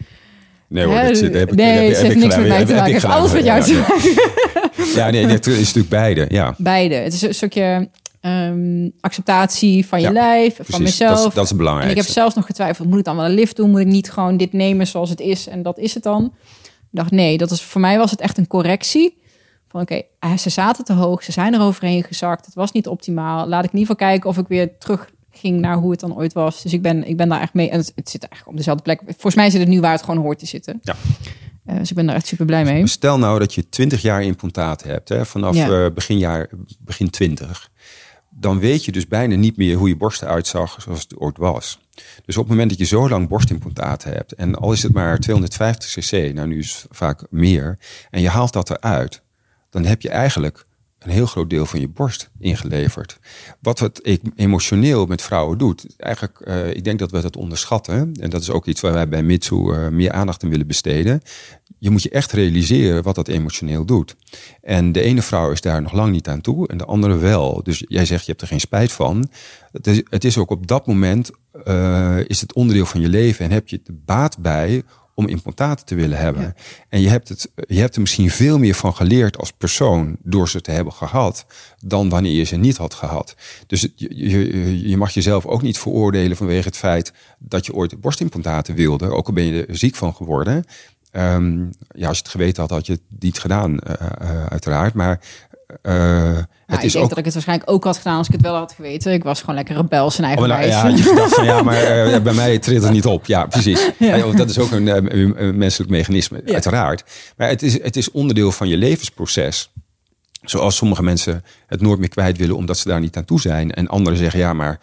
Nee 0.69 0.85
hoor, 0.85 1.03
dat 1.03 1.17
zit, 1.17 1.35
heb 1.35 1.49
ik, 1.49 1.55
nee, 1.55 1.67
heb, 1.67 1.89
het 1.89 2.03
heeft 2.03 2.17
niks 2.17 2.37
met 2.37 2.49
mij 2.49 2.65
te 2.65 2.73
maken. 2.73 2.85
Het 2.85 2.93
heeft 2.93 3.05
alles 3.05 3.33
met 3.33 3.45
jou 3.45 3.63
te 3.63 3.85
maken. 3.89 4.41
Ja, 4.95 5.11
nee, 5.11 5.27
het 5.27 5.47
is 5.47 5.59
natuurlijk 5.59 5.89
beide. 5.89 6.27
Ja. 6.29 6.55
Beide. 6.59 6.95
Het 6.95 7.13
is 7.13 7.23
een 7.23 7.35
stukje 7.35 7.89
um, 8.23 8.93
acceptatie 9.01 9.87
van 9.87 10.01
je 10.01 10.07
ja, 10.07 10.13
lijf, 10.13 10.55
precies, 10.55 10.75
van 10.75 10.83
mezelf. 10.83 11.19
Dat 11.19 11.29
is, 11.29 11.35
dat 11.35 11.45
is 11.45 11.57
belangrijk. 11.57 11.91
Ik 11.91 11.97
heb 11.97 12.07
zelfs 12.07 12.35
nog 12.35 12.47
getwijfeld, 12.47 12.89
moet 12.89 12.99
ik 12.99 13.05
dan 13.05 13.17
wel 13.17 13.25
een 13.25 13.35
lift 13.35 13.57
doen? 13.57 13.71
Moet 13.71 13.81
ik 13.81 13.87
niet 13.87 14.11
gewoon 14.11 14.37
dit 14.37 14.53
nemen 14.53 14.87
zoals 14.87 15.11
het 15.11 15.21
is 15.21 15.49
en 15.49 15.63
dat 15.63 15.79
is 15.79 15.95
het 15.95 16.03
dan? 16.03 16.35
Ik 16.65 16.99
dacht, 16.99 17.11
nee, 17.11 17.39
dat 17.39 17.51
is, 17.51 17.63
voor 17.63 17.81
mij 17.81 17.99
was 17.99 18.11
het 18.11 18.21
echt 18.21 18.39
een 18.39 18.47
correctie. 18.47 19.21
Van 19.69 19.81
oké, 19.81 20.03
okay, 20.19 20.39
ze 20.39 20.51
zaten 20.51 20.85
te 20.85 20.93
hoog, 20.93 21.23
ze 21.23 21.33
zijn 21.33 21.55
er 21.55 21.61
overheen 21.61 22.03
gezakt. 22.03 22.47
Het 22.47 22.55
was 22.55 22.73
niet 22.73 22.87
optimaal. 22.87 23.49
Laat 23.49 23.65
ik 23.65 23.73
in 23.73 23.79
ieder 23.79 23.95
geval 23.95 24.09
kijken 24.09 24.31
of 24.31 24.39
ik 24.39 24.49
weer 24.49 24.79
terug 24.79 25.11
ging 25.33 25.61
naar 25.61 25.77
hoe 25.77 25.91
het 25.91 26.01
dan 26.01 26.17
ooit 26.17 26.33
was. 26.33 26.63
Dus 26.63 26.73
ik 26.73 26.83
ben, 26.83 27.09
ik 27.09 27.17
ben 27.17 27.29
daar 27.29 27.41
echt 27.41 27.55
mee. 27.55 27.71
En 27.71 27.79
het, 27.79 27.93
het 27.95 28.11
zit 28.11 28.23
eigenlijk 28.23 28.51
op 28.51 28.57
dezelfde 28.57 28.83
plek. 28.83 29.01
Volgens 29.07 29.35
mij 29.35 29.51
zit 29.51 29.61
het 29.61 29.69
nu 29.69 29.81
waar 29.81 29.93
het 29.93 30.03
gewoon 30.03 30.23
hoort 30.23 30.39
te 30.39 30.47
zitten. 30.47 30.81
Ja. 30.83 30.97
Uh, 31.67 31.79
dus 31.79 31.91
ik 31.91 31.97
ben 31.97 32.07
daar 32.07 32.17
echt 32.17 32.27
super 32.27 32.47
blij 32.47 32.65
mee. 32.65 32.87
Stel 32.87 33.19
nou 33.19 33.39
dat 33.39 33.55
je 33.55 33.69
20 33.69 34.03
jaar 34.03 34.23
implantaat 34.23 34.83
hebt, 34.83 35.09
hè, 35.09 35.27
vanaf 35.27 35.55
ja. 35.55 35.69
uh, 35.69 35.91
begin, 35.95 36.19
jaar, 36.19 36.51
begin 36.79 37.11
20. 37.11 37.71
Dan 38.31 38.59
weet 38.59 38.85
je 38.85 38.93
dus 38.93 39.07
bijna 39.07 39.35
niet 39.35 39.57
meer 39.57 39.77
hoe 39.77 39.89
je 39.89 39.97
borst 39.97 40.23
eruit 40.23 40.47
zag 40.47 40.83
zoals 40.83 41.01
het 41.01 41.17
ooit 41.17 41.37
was. 41.37 41.79
Dus 42.25 42.37
op 42.37 42.43
het 42.43 42.51
moment 42.51 42.71
dat 42.71 42.79
je 42.79 42.85
zo 42.85 43.09
lang 43.09 43.29
borstimplantaat 43.29 44.05
hebt, 44.05 44.33
en 44.33 44.55
al 44.55 44.73
is 44.73 44.83
het 44.83 44.93
maar 44.93 45.19
250 45.19 46.05
cc, 46.05 46.35
nou 46.35 46.49
nu 46.49 46.59
is 46.59 46.73
het 46.73 46.97
vaak 46.97 47.23
meer, 47.31 47.79
en 48.11 48.21
je 48.21 48.29
haalt 48.29 48.53
dat 48.53 48.71
eruit, 48.71 49.23
dan 49.71 49.85
heb 49.85 50.03
je 50.03 50.09
eigenlijk 50.09 50.65
een 51.05 51.11
heel 51.11 51.27
groot 51.27 51.51
deel 51.51 51.67
van 51.67 51.81
je 51.81 51.89
borst 51.89 52.31
ingeleverd. 52.39 53.19
Wat 53.61 53.79
het 53.79 54.01
e- 54.03 54.17
emotioneel 54.37 55.07
met 55.07 55.23
vrouwen 55.23 55.59
doet, 55.59 55.87
eigenlijk, 55.97 56.41
uh, 56.45 56.71
ik 56.71 56.85
denk 56.85 56.99
dat 56.99 57.11
we 57.11 57.21
dat 57.21 57.37
onderschatten. 57.37 58.13
En 58.21 58.31
dat 58.31 58.41
is 58.41 58.51
ook 58.51 58.67
iets 58.67 58.81
waar 58.81 58.93
wij 58.93 59.09
bij 59.09 59.23
Mitsu 59.23 59.57
uh, 59.57 59.89
meer 59.89 60.13
aandacht 60.13 60.45
aan 60.45 60.51
willen 60.51 60.67
besteden. 60.67 61.23
Je 61.79 61.91
moet 61.91 62.03
je 62.03 62.11
echt 62.11 62.33
realiseren 62.33 63.03
wat 63.03 63.15
dat 63.15 63.29
emotioneel 63.29 63.85
doet. 63.85 64.17
En 64.61 64.93
de 64.93 65.01
ene 65.01 65.23
vrouw 65.23 65.51
is 65.51 65.61
daar 65.61 65.83
nog 65.83 65.93
lang 65.93 66.13
niet 66.13 66.29
aan 66.29 66.41
toe 66.41 66.69
en 66.69 66.79
de 66.79 66.85
andere 66.85 67.17
wel. 67.17 67.63
Dus 67.63 67.85
jij 67.89 68.05
zegt 68.05 68.25
je 68.25 68.31
hebt 68.31 68.43
er 68.43 68.49
geen 68.49 68.61
spijt 68.61 68.93
van. 68.93 69.29
Het 70.09 70.25
is, 70.25 70.39
ook 70.39 70.51
op 70.51 70.67
dat 70.67 70.87
moment 70.87 71.31
uh, 71.69 72.19
is 72.27 72.41
het 72.41 72.53
onderdeel 72.53 72.87
van 72.87 73.01
je 73.01 73.09
leven 73.09 73.45
en 73.45 73.51
heb 73.51 73.69
je 73.69 73.81
de 73.85 73.93
baat 74.05 74.39
bij 74.39 74.83
om 75.23 75.29
implantaten 75.29 75.87
te 75.87 75.95
willen 75.95 76.19
hebben. 76.19 76.43
Ja. 76.43 76.55
En 76.89 77.01
je 77.01 77.09
hebt, 77.09 77.29
het, 77.29 77.51
je 77.55 77.81
hebt 77.81 77.95
er 77.95 78.01
misschien 78.01 78.31
veel 78.31 78.59
meer 78.59 78.75
van 78.75 78.95
geleerd 78.95 79.39
als 79.39 79.53
persoon 79.53 80.17
door 80.23 80.49
ze 80.49 80.61
te 80.61 80.71
hebben 80.71 80.93
gehad, 80.93 81.47
dan 81.81 82.09
wanneer 82.09 82.33
je 82.33 82.45
ze 82.45 82.57
niet 82.57 82.77
had 82.77 82.95
gehad. 82.95 83.35
Dus 83.67 83.89
je, 83.95 84.17
je, 84.17 84.89
je 84.89 84.97
mag 84.97 85.11
jezelf 85.11 85.47
ook 85.47 85.63
niet 85.63 85.79
veroordelen 85.79 86.37
vanwege 86.37 86.67
het 86.69 86.77
feit 86.77 87.13
dat 87.39 87.67
je 87.67 87.75
ooit 87.75 88.01
borstimplantaten 88.01 88.75
wilde, 88.75 89.11
ook 89.11 89.27
al 89.27 89.33
ben 89.33 89.45
je 89.45 89.67
er 89.67 89.77
ziek 89.77 89.95
van 89.95 90.15
geworden. 90.15 90.65
Um, 91.17 91.71
ja, 91.95 92.09
als 92.09 92.17
je 92.17 92.23
het 92.23 92.33
geweten 92.33 92.63
had, 92.63 92.71
had 92.71 92.87
je 92.87 92.93
het 92.93 93.03
niet 93.19 93.39
gedaan, 93.39 93.71
uh, 93.71 93.95
uh, 94.23 94.47
uiteraard. 94.47 94.95
Maar 94.95 95.21
uh, 95.83 95.93
nou, 95.93 96.45
het 96.67 96.79
ik 96.79 96.83
is 96.83 96.93
denk 96.93 97.05
ook... 97.05 97.11
dat 97.11 97.19
ik 97.19 97.25
het 97.25 97.35
waarschijnlijk 97.35 97.71
ook 97.71 97.85
had 97.85 97.97
gedaan 97.97 98.17
als 98.17 98.27
ik 98.27 98.33
het 98.33 98.43
wel 98.43 98.55
had 98.55 98.73
geweten. 98.73 99.13
Ik 99.13 99.23
was 99.23 99.41
gewoon 99.41 99.55
lekker 99.55 99.77
rebels 99.77 100.19
en 100.19 100.25
eigen 100.25 100.43
oh, 100.43 100.49
nou, 100.49 100.67
Ja, 100.67 100.89
je 100.89 101.03
gedacht 101.03 101.35
van 101.35 101.45
ja, 101.45 101.63
maar 101.73 102.07
uh, 102.07 102.21
bij 102.21 102.35
mij 102.35 102.59
treedt 102.59 102.83
het 102.83 102.93
niet 102.93 103.07
op. 103.07 103.27
Ja, 103.27 103.47
precies. 103.47 103.91
Ja. 103.99 104.33
dat 104.33 104.51
is 104.51 104.59
ook 104.59 104.71
een, 104.71 104.87
een, 104.87 105.43
een 105.43 105.57
menselijk 105.57 105.91
mechanisme, 105.91 106.43
uiteraard. 106.47 107.05
Maar 107.37 107.49
het 107.49 107.63
is, 107.63 107.83
het 107.83 107.97
is 107.97 108.11
onderdeel 108.11 108.53
van 108.53 108.69
je 108.69 108.77
levensproces. 108.77 109.73
Zoals 110.43 110.77
sommige 110.77 111.03
mensen 111.03 111.45
het 111.67 111.81
nooit 111.81 111.99
meer 111.99 112.09
kwijt 112.09 112.39
willen 112.39 112.57
omdat 112.57 112.79
ze 112.79 112.89
daar 112.89 113.01
niet 113.01 113.17
aan 113.17 113.25
toe 113.25 113.41
zijn. 113.41 113.73
En 113.73 113.89
anderen 113.89 114.19
zeggen 114.19 114.39
ja, 114.39 114.53
maar 114.53 114.81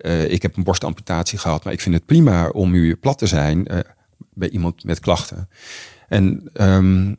uh, 0.00 0.30
ik 0.30 0.42
heb 0.42 0.56
een 0.56 0.64
borstamputatie 0.64 1.38
gehad, 1.38 1.64
maar 1.64 1.72
ik 1.72 1.80
vind 1.80 1.94
het 1.94 2.06
prima 2.06 2.48
om 2.48 2.70
nu 2.70 2.96
plat 2.96 3.18
te 3.18 3.26
zijn 3.26 3.66
bij 4.34 4.48
iemand 4.48 4.84
met 4.84 5.00
klachten. 5.00 5.48
En 6.08 6.50
um, 6.60 7.16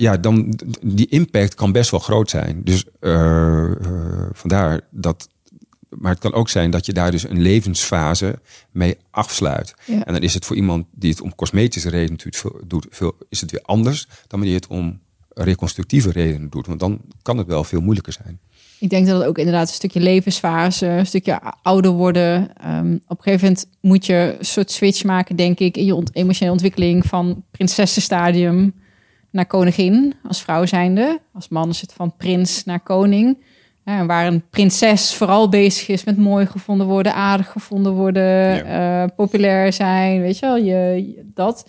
ja, 0.00 0.16
dan 0.16 0.58
die 0.84 1.06
impact 1.06 1.54
kan 1.54 1.72
best 1.72 1.90
wel 1.90 2.00
groot 2.00 2.30
zijn. 2.30 2.60
Dus 2.64 2.84
uh, 3.00 3.12
uh, 3.12 4.28
vandaar 4.32 4.80
dat 4.90 5.28
maar 5.88 6.10
het 6.10 6.20
kan 6.20 6.32
ook 6.32 6.48
zijn 6.48 6.70
dat 6.70 6.86
je 6.86 6.92
daar 6.92 7.10
dus 7.10 7.28
een 7.28 7.40
levensfase 7.40 8.38
mee 8.70 8.96
afsluit. 9.10 9.74
Ja. 9.84 10.04
En 10.04 10.12
dan 10.12 10.22
is 10.22 10.34
het 10.34 10.44
voor 10.44 10.56
iemand 10.56 10.86
die 10.90 11.10
het 11.10 11.20
om 11.20 11.34
cosmetische 11.34 11.88
redenen 11.88 12.18
doet, 12.66 12.86
veel, 12.90 13.14
is 13.28 13.40
het 13.40 13.50
weer 13.50 13.62
anders 13.62 14.06
dan 14.06 14.16
wanneer 14.28 14.48
je 14.48 14.54
het 14.54 14.66
om 14.66 15.00
reconstructieve 15.28 16.10
redenen 16.10 16.50
doet. 16.50 16.66
Want 16.66 16.80
dan 16.80 17.00
kan 17.22 17.38
het 17.38 17.46
wel 17.46 17.64
veel 17.64 17.80
moeilijker 17.80 18.12
zijn. 18.12 18.40
Ik 18.78 18.90
denk 18.90 19.06
dat 19.06 19.18
het 19.18 19.28
ook 19.28 19.38
inderdaad 19.38 19.68
een 19.68 19.74
stukje 19.74 20.00
levensfase, 20.00 20.86
een 20.86 21.06
stukje 21.06 21.40
ouder 21.62 21.90
worden. 21.90 22.56
Ehm, 22.56 22.94
op 23.06 23.16
een 23.16 23.22
gegeven 23.22 23.46
moment 23.46 23.66
moet 23.80 24.06
je 24.06 24.36
een 24.38 24.44
soort 24.44 24.70
switch 24.70 25.04
maken, 25.04 25.36
denk 25.36 25.58
ik, 25.58 25.76
in 25.76 25.84
je 25.84 25.94
ont 25.94 26.10
emotionele 26.12 26.52
ontwikkeling 26.52 27.06
van 27.06 27.44
prinsessenstadium 27.50 28.74
naar 29.30 29.46
koningin 29.46 30.14
als 30.28 30.42
vrouw 30.42 30.66
zijnde. 30.66 31.20
Als 31.32 31.48
man 31.48 31.68
is 31.68 31.80
het 31.80 31.92
van 31.92 32.16
prins 32.16 32.64
naar 32.64 32.80
koning. 32.80 33.38
Ja, 33.84 34.06
waar 34.06 34.26
een 34.26 34.48
prinses 34.50 35.14
vooral 35.14 35.48
bezig 35.48 35.88
is 35.88 36.04
met 36.04 36.16
mooi 36.16 36.46
gevonden 36.46 36.86
worden, 36.86 37.14
aardig 37.14 37.52
gevonden 37.52 37.92
worden, 37.92 38.66
uh, 38.66 39.04
populair 39.16 39.72
zijn, 39.72 40.20
weet 40.20 40.38
je 40.38 40.46
wel, 40.46 40.56
je, 40.56 41.30
dat. 41.34 41.68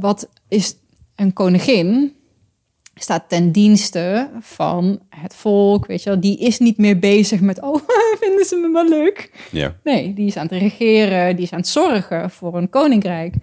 Wat 0.00 0.28
is 0.48 0.76
een 1.16 1.32
koningin? 1.32 2.16
Staat 2.94 3.28
ten 3.28 3.52
dienste 3.52 4.30
van 4.40 5.00
het 5.08 5.34
volk, 5.34 5.86
weet 5.86 6.02
je 6.02 6.10
wel. 6.10 6.20
Die 6.20 6.38
is 6.38 6.58
niet 6.58 6.78
meer 6.78 6.98
bezig 6.98 7.40
met, 7.40 7.62
oh, 7.62 7.76
vinden 8.20 8.44
ze 8.44 8.56
me 8.56 8.72
wel 8.72 8.88
leuk? 8.88 9.46
Ja. 9.50 9.76
Nee, 9.84 10.14
die 10.14 10.26
is 10.26 10.36
aan 10.36 10.46
het 10.46 10.58
regeren, 10.58 11.36
die 11.36 11.44
is 11.44 11.52
aan 11.52 11.58
het 11.58 11.68
zorgen 11.68 12.30
voor 12.30 12.56
een 12.56 12.68
koninkrijk. 12.68 13.34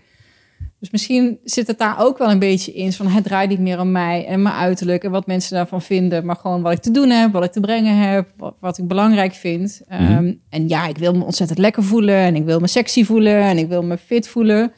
Dus 0.82 0.90
misschien 0.92 1.40
zit 1.44 1.68
het 1.68 1.78
daar 1.78 2.00
ook 2.00 2.18
wel 2.18 2.32
een 2.32 2.40
beetje 2.40 2.74
in. 2.74 2.94
Van 2.94 3.08
het 3.08 3.24
draait 3.24 3.50
niet 3.50 3.60
meer 3.60 3.80
om 3.80 3.92
mij 3.92 4.26
en 4.26 4.42
mijn 4.42 4.56
uiterlijk 4.56 5.04
en 5.04 5.12
wat 5.12 5.28
mensen 5.28 5.56
daarvan 5.56 5.82
vinden. 5.82 6.26
Maar 6.26 6.36
gewoon 6.36 6.62
wat 6.62 6.72
ik 6.72 6.80
te 6.80 6.92
doen 6.92 7.10
heb, 7.10 7.32
wat 7.32 7.44
ik 7.44 7.52
te 7.52 7.60
brengen 7.60 7.98
heb, 7.98 8.54
wat, 8.60 8.78
ik 8.78 8.88
belangrijk 8.88 9.34
vind. 9.34 9.82
Mm 9.90 10.40
en 10.50 10.68
ja, 10.68 10.88
ik 10.88 10.98
wil 10.98 11.14
me 11.14 11.24
ontzettend 11.24 11.60
lekker 11.60 11.84
voelen 11.84 12.16
en 12.16 12.36
ik 12.36 12.46
wil 12.46 12.60
me 12.60 12.68
sexy 12.68 13.06
voelen 13.06 13.42
en 13.42 13.58
ik 13.58 13.68
wil 13.68 13.84
me 13.84 13.98
fit 13.98 14.28
voelen. 14.28 14.72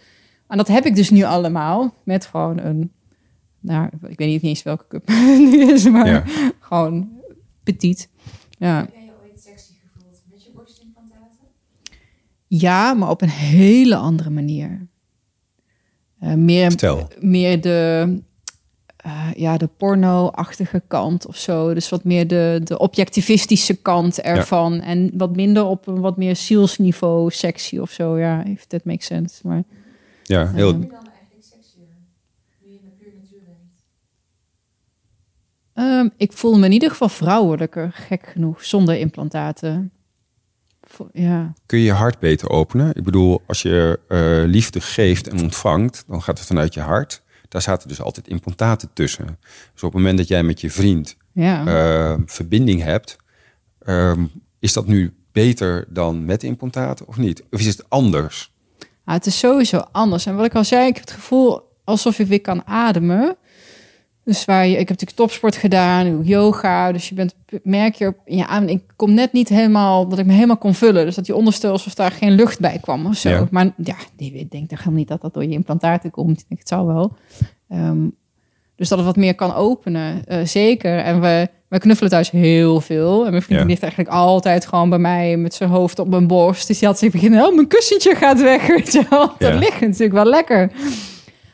En 0.48 0.58
dat 0.58 0.68
heb 0.68 0.86
ik 0.86 0.96
dus 0.96 1.10
nu 1.10 1.24
allemaal 1.24 1.94
met 2.04 2.26
gewoon 2.26 2.60
een, 2.60 2.92
nou, 3.60 3.90
ik 4.08 4.18
weet 4.18 4.28
niet 4.28 4.44
eens 4.44 4.64
welke 4.64 4.88
cup 4.88 5.08
nu 5.52 5.72
is, 5.72 5.90
maar 5.90 6.08
ja. 6.08 6.24
gewoon 6.60 7.10
petit. 7.64 8.10
Ja. 8.50 8.78
Heb 8.78 8.90
jij 8.94 9.04
je 9.04 9.12
ooit 9.24 9.42
sexy 9.42 9.72
gevoeld 9.84 10.22
met 10.32 10.44
je 10.44 10.52
borstimplantaten? 10.56 11.48
Ja, 12.48 12.94
maar 12.94 13.10
op 13.10 13.22
een 13.22 13.30
hele 13.30 13.96
andere 13.96 14.30
manier. 14.30 14.88
Uh, 16.24 16.34
meer, 16.34 16.74
meer 17.20 17.62
de, 17.62 18.08
uh, 19.06 19.32
ja, 19.36 19.58
de 19.58 19.70
porno-achtige 19.78 20.82
kant 20.88 21.28
of 21.28 21.38
zo. 21.38 21.74
Dus 21.74 21.90
wat 21.90 22.04
meer 22.04 22.28
de, 22.28 22.62
de 22.64 22.78
objectivistische 22.78 23.76
kant 23.76 24.22
ervan. 24.22 24.74
Ja. 24.74 24.82
En 24.82 25.12
wat 25.14 25.36
minder 25.36 25.66
op 25.66 25.88
een 25.88 26.00
wat 26.00 26.18
meer 26.18 26.36
zielsniveau 26.36 27.32
sexy 27.32 27.78
of 27.78 27.92
zo. 27.92 28.18
Ja, 28.18 28.46
if 28.46 28.66
that 28.66 28.86
makes 28.86 29.06
sense. 29.06 29.48
Maar, 29.48 29.64
ja, 30.24 30.52
heel... 30.52 30.74
Uh. 30.74 30.86
Um, 35.76 36.12
ik 36.18 36.32
voel 36.32 36.58
me 36.58 36.66
in 36.66 36.72
ieder 36.72 36.90
geval 36.90 37.10
vrouwelijker, 37.10 37.92
gek 37.92 38.28
genoeg, 38.28 38.64
zonder 38.64 39.00
implantaten. 39.00 39.92
Ja. 41.14 41.54
Kun 41.66 41.80
je 41.80 41.86
je 41.86 41.92
hart 41.92 42.20
beter 42.20 42.50
openen? 42.50 42.96
Ik 42.96 43.04
bedoel, 43.04 43.42
als 43.48 43.62
je 43.62 44.00
uh, 44.08 44.52
liefde 44.52 44.82
geeft 44.82 45.28
en 45.28 45.42
ontvangt, 45.42 46.04
dan 46.08 46.22
gaat 46.22 46.38
het 46.38 46.48
vanuit 46.48 46.74
je 46.74 46.80
hart. 46.80 47.22
Daar 47.50 47.62
zaten 47.62 47.88
dus 47.88 48.02
altijd 48.02 48.28
implantaten 48.28 48.90
tussen. 48.94 49.26
Dus 49.74 49.84
op 49.84 49.94
het 49.94 49.94
moment 49.94 50.18
dat 50.18 50.28
jij 50.28 50.44
met 50.44 50.62
je 50.62 50.70
vriend 50.70 51.18
ja. 51.32 51.66
uh, 51.66 52.20
verbinding 52.26 52.82
hebt, 52.82 53.16
uh, 53.84 54.18
is 54.60 54.74
dat 54.74 54.88
nu 54.88 55.14
beter 55.32 55.86
dan 55.90 56.26
met 56.26 56.44
implantaten 56.44 57.08
of 57.08 57.18
niet? 57.18 57.44
Of 57.52 57.60
is 57.60 57.66
het 57.66 57.90
anders? 57.90 58.52
Ja, 59.06 59.14
het 59.14 59.26
is 59.26 59.40
sowieso 59.40 59.78
anders. 59.92 60.26
En 60.26 60.36
wat 60.36 60.46
ik 60.46 60.56
al 60.56 60.64
zei, 60.64 60.88
ik 60.88 60.96
heb 60.96 61.04
het 61.04 61.14
gevoel 61.14 61.72
alsof 61.84 62.18
je 62.18 62.26
weer 62.26 62.42
kan 62.42 62.68
ademen. 62.68 63.38
Dus 64.26 64.46
waar 64.46 64.64
je, 64.66 64.72
ik 64.72 64.78
heb 64.78 64.88
natuurlijk 64.90 65.18
topsport 65.18 65.56
gedaan, 65.56 66.24
yoga. 66.24 66.92
Dus 66.92 67.10
je 67.10 67.16
bent, 67.16 67.36
merk 67.64 67.96
je 67.96 68.08
op 68.08 68.16
ja, 68.26 68.62
ik 68.62 68.82
kom 68.96 69.14
net 69.14 69.34
niet 69.34 69.50
helemaal, 69.50 70.08
dat 70.08 70.20
ik 70.20 70.26
me 70.26 70.34
helemaal 70.34 70.58
kon 70.58 70.74
vullen. 70.74 71.06
Dus 71.06 71.16
dat 71.16 71.26
je 71.26 71.36
onderstel 71.36 71.72
alsof 71.72 71.94
daar 71.94 72.12
geen 72.12 72.32
lucht 72.32 72.60
bij 72.60 72.78
kwam 72.82 73.06
of 73.06 73.16
zo. 73.16 73.30
Ja. 73.30 73.48
Maar 73.52 73.72
ja, 73.78 73.96
ik 74.18 74.52
denk 74.52 74.70
toch 74.70 74.78
helemaal 74.80 75.00
niet 75.00 75.08
dat 75.08 75.22
dat 75.22 75.34
door 75.34 75.44
je 75.44 75.50
implantaten 75.52 76.12
komt. 76.12 76.40
Ik 76.40 76.46
denk, 76.48 76.60
het 76.60 76.70
zal 76.70 76.88
wel. 76.88 77.14
Um, 77.74 78.16
dus 78.76 78.90
dat 78.90 78.98
het 78.98 79.08
wat 79.08 79.16
meer 79.16 79.36
kan 79.36 79.54
openen, 79.54 80.22
uh, 80.28 80.38
zeker. 80.46 80.98
En 81.00 81.22
we, 81.22 81.48
we 81.68 81.78
knuffelen 81.80 82.12
thuis 82.12 82.32
heel 82.32 82.82
veel. 82.82 83.24
En 83.26 83.32
mijn 83.32 83.44
vriend 83.44 83.60
Ja. 83.60 83.66
ligt 83.66 83.82
eigenlijk 83.82 84.12
altijd 84.14 84.66
gewoon 84.66 84.90
bij 84.90 85.00
mij 85.00 85.38
met 85.38 85.54
zijn 85.54 85.70
hoofd 85.70 86.00
op 86.00 86.08
mijn 86.08 86.28
borst. 86.28 86.68
Dus 86.68 86.80
die 86.80 86.88
had 86.88 86.98
zich 87.00 87.12
beginnen, 87.12 87.46
oh, 87.46 87.56
mijn 87.56 87.68
kussentje 87.68 88.16
gaat 88.16 88.42
weg, 88.42 88.68
weet 88.78 88.92
je 88.94 89.06
wel. 89.10 89.32
Dat 89.38 89.54
Ja. 89.54 89.58
ligt 89.60 89.80
natuurlijk 89.82 90.14
wel 90.14 90.26
lekker. 90.26 90.72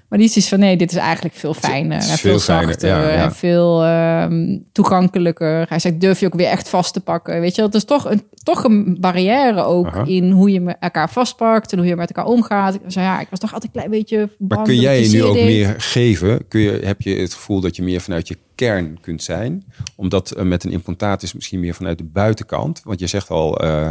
Maar 0.10 0.20
die 0.20 0.28
is 0.28 0.38
iets 0.38 0.50
van, 0.50 0.60
nee, 0.60 0.78
dit 0.78 0.92
is 0.92 0.98
eigenlijk 0.98 1.36
veel 1.36 1.54
fijner. 1.54 1.98
En 1.98 2.04
veel 2.18 2.40
fijner, 2.40 2.68
zachter 2.68 2.90
ja, 2.90 3.02
ja. 3.02 3.24
en 3.24 3.36
veel 3.36 3.84
ehm, 3.84 4.58
toegankelijker. 4.72 5.66
Hij 5.70 5.80
zegt, 5.80 6.02
durf 6.02 6.20
je 6.20 6.26
ook 6.26 6.34
weer 6.34 6.48
echt 6.48 6.70
vast 6.70 6.94
te 6.94 7.00
pakken. 7.00 7.40
Weet 7.40 7.56
je, 7.56 7.62
dat 7.62 7.76
is 7.76 7.84
toch 7.84 8.10
een, 8.10 8.22
toch 8.44 8.64
een 8.64 8.98
barrière 9.00 9.64
ook 9.64 9.88
Aha. 9.88 10.04
in 10.06 10.32
hoe 10.32 10.52
je 10.52 10.76
elkaar 10.80 11.10
vastpakt 11.10 11.72
en 11.72 11.78
hoe 11.78 11.88
je 11.88 11.96
met 11.96 12.12
elkaar 12.12 12.32
omgaat. 12.32 12.74
Ik 12.74 12.82
zei, 12.88 13.06
ja, 13.06 13.20
ik 13.20 13.28
was 13.30 13.40
toch 13.40 13.54
altijd 13.54 13.74
een 13.74 13.82
klein 13.82 14.00
beetje 14.00 14.30
Maar 14.38 14.64
kun 14.64 14.80
jij 14.80 15.02
je 15.02 15.10
nu 15.10 15.24
ook 15.24 15.34
meer 15.34 15.76
geven? 15.78 16.48
Kun 16.48 16.60
je, 16.60 16.80
heb 16.84 17.02
je 17.02 17.16
het 17.16 17.34
gevoel 17.34 17.60
dat 17.60 17.76
je 17.76 17.84
meer 17.84 18.02
vanuit 18.02 18.28
je 18.28 18.38
kern 18.56 19.00
kunt 19.02 19.24
zijn? 19.24 19.64
Omdat 19.96 20.32
eh, 20.32 20.44
met 20.44 20.64
een 20.64 20.72
implantaat 20.72 21.24
is 21.24 21.34
misschien 21.34 21.60
meer 21.60 21.74
vanuit 21.74 21.98
de 21.98 22.04
buitenkant. 22.04 22.82
Want 22.84 23.00
je 23.00 23.08
zegt 23.08 23.30
al, 23.30 23.60
eh, 23.60 23.90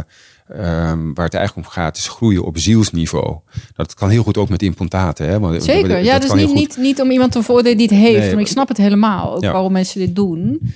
ehm, 0.49 1.13
waar 1.13 1.25
het 1.25 1.33
eigenlijk 1.33 1.67
om 1.67 1.73
gaat, 1.73 1.97
is 1.97 2.07
groeien 2.07 2.43
op 2.45 2.57
zielsniveau. 2.57 3.39
Dat 3.73 3.93
kan 3.93 4.09
heel 4.09 4.23
goed 4.23 4.37
ook 4.37 4.49
met 4.49 4.61
implantaten. 4.61 5.27
Hè? 5.27 5.39
Want, 5.39 5.63
Zeker, 5.63 5.89
dat 5.89 6.05
ja, 6.05 6.19
dus 6.19 6.33
niet, 6.33 6.53
niet, 6.53 6.77
niet 6.77 7.01
om 7.01 7.11
iemand 7.11 7.31
te 7.31 7.43
voordelen 7.43 7.77
die 7.77 7.87
het 7.87 7.97
heeft. 7.97 8.19
Nee, 8.19 8.31
maar 8.31 8.41
ik 8.41 8.47
snap 8.47 8.67
het 8.67 8.77
helemaal, 8.77 9.35
ook 9.35 9.41
Ja. 9.43 9.51
waarom 9.51 9.71
mensen 9.71 9.99
dit 9.99 10.15
doen. 10.15 10.73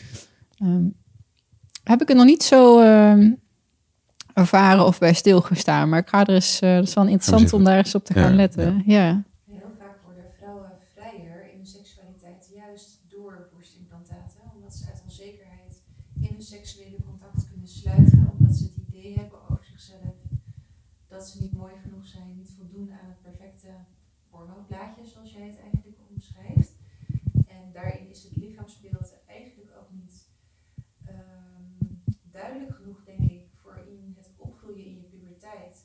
Ehm, 0.57 0.84
heb 1.84 2.01
ik 2.01 2.07
het 2.07 2.17
nog 2.17 2.26
niet 2.26 2.43
zo 2.43 2.80
ehm, 2.80 3.32
ervaren 4.34 4.86
of 4.86 4.99
bij 4.99 5.13
stilgestaan. 5.13 5.89
Maar 5.89 5.99
ik 5.99 6.07
ga 6.07 6.26
er 6.26 6.34
eens, 6.34 6.59
eh, 6.59 6.76
dat 6.76 6.88
is 6.88 6.93
wel 6.93 7.07
interessant 7.07 7.53
om 7.53 7.63
daar 7.63 7.78
eens 7.78 7.95
op 7.95 8.05
te 8.05 8.13
Ja, 8.15 8.21
gaan 8.21 8.36
letten. 8.36 8.84
Ja 8.86 9.24
vaak 9.80 9.97
worden 10.03 10.26
vrouwen 10.38 10.71
vrijer 10.93 11.51
in 11.51 11.57
hun 11.57 11.65
seksualiteit 11.67 12.49
juist 12.55 12.99
door 13.09 13.49
borstimplantaten. 13.53 14.39
Omdat 14.55 14.74
ze 14.74 14.86
uit 14.86 15.01
onzekerheid 15.03 15.74
in 16.19 16.30
hun 16.34 16.41
seksuele 16.41 16.97
contact 17.05 17.47
kunnen 17.49 17.67
sluiten. 17.67 18.32
Omdat 18.38 18.55
ze 18.55 18.63
het 18.63 18.78
idee 18.88 19.13
hebben 19.19 19.39
over 19.49 19.65
zichzelf 19.65 20.15
dat 21.07 21.28
ze 21.30 21.41
niet 21.41 21.53
mooi 21.53 21.74
genoeg 21.84 22.05
zijn, 22.05 22.36
niet 22.38 22.53
voldoen 22.57 22.91
aan 22.91 23.09
het 23.13 23.21
perfecte 23.21 23.71
pornoplaatje 24.30 25.05
zoals 25.05 25.32
jij 25.34 25.47
het 25.47 25.59
eigenlijk 25.59 25.97
omschrijft. 26.13 26.71
En 27.47 27.63
daarin 27.74 28.09
is 28.09 28.24
het 28.24 28.36
lichaamsbeeld 28.36 29.13
eigenlijk 29.26 29.71
ook 29.80 29.89
niet 29.91 30.15
ehm, 31.05 31.86
duidelijk 32.32 32.76
genoeg, 32.76 33.03
denk 33.05 33.32
ik, 33.32 33.43
voor 33.61 33.78
in 33.88 34.13
het 34.17 34.30
opgroeien 34.38 34.86
in 34.86 34.95
je 34.95 35.07
puberteit 35.13 35.76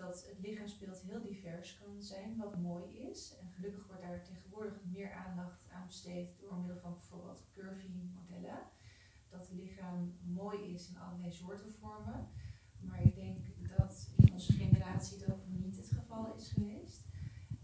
dat 0.00 0.24
het 0.28 0.38
lichaamsbeeld 0.46 1.00
heel 1.06 1.22
divers 1.22 1.78
kan 1.82 2.02
zijn, 2.02 2.36
wat 2.38 2.52
mooi 2.70 3.08
is. 3.10 3.36
En 3.40 3.48
gelukkig 3.50 3.86
wordt 3.86 4.02
daar 4.02 4.22
tegenwoordig 4.22 4.84
meer 4.84 5.12
aandacht 5.12 5.68
aan 5.72 5.86
besteed 5.86 6.40
door 6.40 6.56
middel 6.58 6.78
van 6.78 6.92
bijvoorbeeld 6.94 7.44
curvy 7.54 7.88
modellen. 8.14 8.58
Dat 9.28 9.48
het 9.48 9.58
lichaam 9.58 10.14
mooi 10.22 10.74
is 10.74 10.88
in 10.88 10.98
allerlei 10.98 11.32
soorten 11.32 11.72
vormen. 11.72 12.28
Maar 12.80 13.02
ik 13.02 13.14
denk 13.14 13.36
dat 13.76 14.10
in 14.16 14.32
onze 14.32 14.52
generatie 14.52 15.18
dat 15.26 15.46
niet 15.48 15.76
het 15.76 15.90
geval 15.90 16.34
is 16.34 16.50
geweest. 16.50 17.04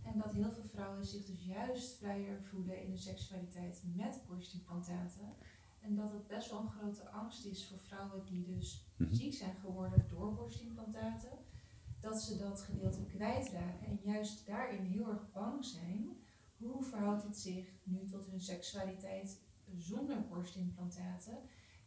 En 0.03 0.19
dat 0.19 0.33
heel 0.35 0.53
veel 0.53 0.69
vrouwen 0.69 1.07
zich 1.07 1.25
dus 1.25 1.45
juist 1.45 1.97
vrijer 1.97 2.43
voelen 2.43 2.83
in 2.83 2.89
hun 2.89 2.99
seksualiteit 2.99 3.83
met 3.95 4.23
borstimplantaten. 4.29 5.35
En 5.81 5.95
dat 5.97 6.13
het 6.13 6.27
best 6.27 6.51
wel 6.51 6.61
een 6.61 6.71
grote 6.71 7.09
angst 7.11 7.45
is 7.45 7.69
voor 7.69 7.79
vrouwen 7.79 8.25
die 8.25 8.45
dus 8.45 8.87
Mhm. 8.97 9.15
ziek 9.15 9.35
zijn 9.35 9.57
geworden 9.57 10.09
door 10.09 10.35
borstimplantaten 10.35 11.39
dat 12.07 12.23
ze 12.23 12.37
dat 12.37 12.61
gedeelte 12.63 13.05
kwijtraken 13.05 13.87
en 13.87 14.01
juist 14.03 14.47
daarin 14.47 14.85
heel 14.85 15.09
erg 15.09 15.33
bang 15.33 15.65
zijn. 15.65 16.17
Hoe 16.57 16.83
verhoudt 16.83 17.23
het 17.23 17.37
zich 17.37 17.67
nu 17.83 18.05
tot 18.05 18.27
hun 18.27 18.41
seksualiteit 18.41 19.41
zonder 19.77 20.27
borstimplantaten? 20.27 21.39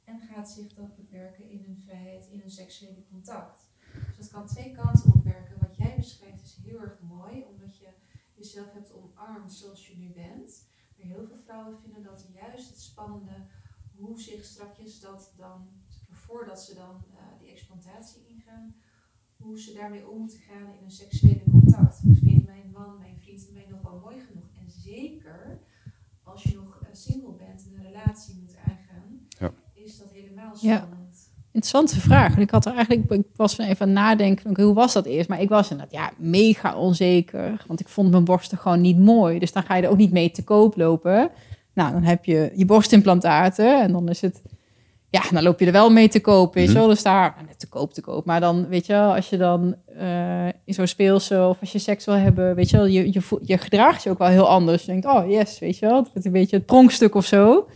En 0.04 0.20
gaat 0.20 0.50
zich 0.50 0.74
dat 0.74 0.96
beperken 0.96 1.50
in 1.50 1.64
hun 1.64 1.78
vrijheid, 1.78 2.28
in 2.28 2.40
hun 2.40 2.52
seksuele 2.52 3.04
contact? 3.10 3.70
Dus 4.08 4.18
dat 4.18 4.28
kan 4.28 4.48
twee 4.48 4.72
kanten 4.72 5.14
op 5.14 5.24
werken. 5.24 5.60
Wat 5.60 5.78
jij 5.78 5.96
beschrijft 5.96 6.44
is 6.44 6.58
heel 6.64 6.82
erg 6.82 7.00
mooi, 7.02 7.44
omdat 7.44 7.78
je 7.78 7.90
jezelf 8.36 8.74
hebt 8.74 8.94
omarmd 8.94 9.54
zoals 9.54 9.88
je 9.88 9.98
nu 9.98 10.10
bent. 10.10 10.68
Maar 10.96 11.08
heel 11.08 11.26
veel 11.28 11.38
vrouwen 11.38 11.80
vinden 11.80 12.04
dat 12.04 12.28
juist 12.34 12.70
het 12.70 12.82
spannende, 12.82 13.46
hoe 13.96 14.20
zich 14.20 14.46
strakjes 14.46 15.00
dat 15.00 15.34
dan, 15.36 15.70
voordat 16.10 16.64
ze 16.64 16.74
dan 16.74 17.04
eh, 17.16 17.40
die 17.40 17.52
explantatie 17.52 18.28
ingaan, 18.28 18.76
hoe 19.44 19.60
ze 19.60 19.74
daarmee 19.74 20.10
om 20.10 20.20
moeten 20.20 20.40
gaan 20.40 20.68
in 20.78 20.84
een 20.86 20.92
seksuele 20.92 21.42
contact. 21.52 22.00
Vindt 22.04 22.46
mijn 22.46 22.70
man, 22.74 22.98
mijn 23.00 23.16
vriend 23.22 23.48
mij 23.54 23.66
nog 23.70 23.82
wel 23.82 24.00
mooi 24.04 24.16
genoeg? 24.28 24.50
En 24.60 24.72
zeker 24.72 25.60
als 26.24 26.44
je 26.44 26.56
nog 26.56 26.80
eh, 26.82 26.88
single 26.92 27.34
bent 27.38 27.66
en 27.68 27.72
een 27.80 27.92
relatie 27.92 28.36
moet 28.42 28.56
aangaan, 28.68 29.28
Ja. 29.40 29.52
is 29.74 29.98
dat 29.98 30.08
helemaal 30.12 30.54
Ja. 30.60 30.76
spannend. 30.78 30.98
interessante 31.52 32.00
vraag. 32.00 32.36
En 32.36 32.42
ik 32.42 32.50
had 32.50 32.66
er 32.66 32.74
eigenlijk, 32.76 33.12
ik 33.12 33.26
was 33.36 33.56
van 33.56 33.66
even 33.66 33.82
aan 33.82 33.88
het 33.88 33.98
nadenken, 33.98 34.64
hoe 34.64 34.74
was 34.74 34.94
dat 34.94 35.06
eerst? 35.06 35.30
Maar 35.30 35.42
ik 35.42 35.50
was 35.50 35.72
inderdaad, 35.72 35.94
ja, 35.96 36.12
mega 36.18 36.78
onzeker. 36.78 37.64
Want 37.68 37.80
ik 37.80 37.88
vond 37.88 38.12
mijn 38.12 38.24
borsten 38.24 38.58
gewoon 38.58 38.82
niet 38.82 38.98
mooi. 38.98 39.40
Dus 39.40 39.52
dan 39.52 39.64
ga 39.64 39.76
je 39.76 39.84
er 39.84 39.90
ook 39.90 39.98
niet 39.98 40.12
mee 40.12 40.32
te 40.32 40.44
koop 40.44 40.76
lopen. 40.78 41.30
Nou, 41.74 41.92
dan 41.92 42.04
heb 42.04 42.26
je 42.26 42.52
je 42.56 42.66
borstimplantaten 42.66 43.82
en 43.82 43.92
dan 43.92 44.10
is 44.10 44.22
het, 44.22 44.42
ja, 45.10 45.22
dan 45.32 45.44
loop 45.44 45.60
je 45.60 45.66
er 45.66 45.72
wel 45.72 45.90
mee 45.90 46.08
te 46.10 46.20
koop, 46.20 46.54
weet 46.54 46.64
je 46.66 46.70
Mhm. 46.70 46.80
wel. 46.80 46.88
Dus 46.88 47.04
daar, 47.04 47.34
nou, 47.36 47.48
net 47.48 47.60
te 47.60 47.68
koop, 47.70 47.94
te 47.94 48.02
koop. 48.02 48.26
Maar 48.26 48.40
dan, 48.40 48.68
weet 48.68 48.86
je 48.86 48.94
wel, 48.94 49.16
als 49.16 49.30
je 49.30 49.38
dan 49.38 49.76
eh, 49.98 50.46
in 50.66 50.74
zo'n 50.74 50.88
speelse 50.88 51.46
of 51.48 51.58
als 51.62 51.72
je 51.72 51.80
seks 51.80 52.06
wil 52.06 52.16
hebben, 52.16 52.56
weet 52.56 52.70
je 52.70 52.78
wel, 52.78 52.86
je, 52.86 53.14
je, 53.14 53.22
je 53.42 53.58
gedraagt 53.58 54.04
je 54.04 54.10
ook 54.10 54.18
wel 54.18 54.28
heel 54.28 54.48
anders. 54.50 54.86
Je 54.86 54.92
denkt, 54.92 55.06
oh 55.06 55.30
yes, 55.30 55.60
weet 55.60 55.78
je 55.78 55.86
wel, 55.86 55.96
het 55.98 56.10
wordt 56.12 56.26
een 56.26 56.32
beetje 56.32 56.56
het 56.56 56.66
pronkstuk 56.66 57.16
of 57.16 57.26
zo. 57.26 57.68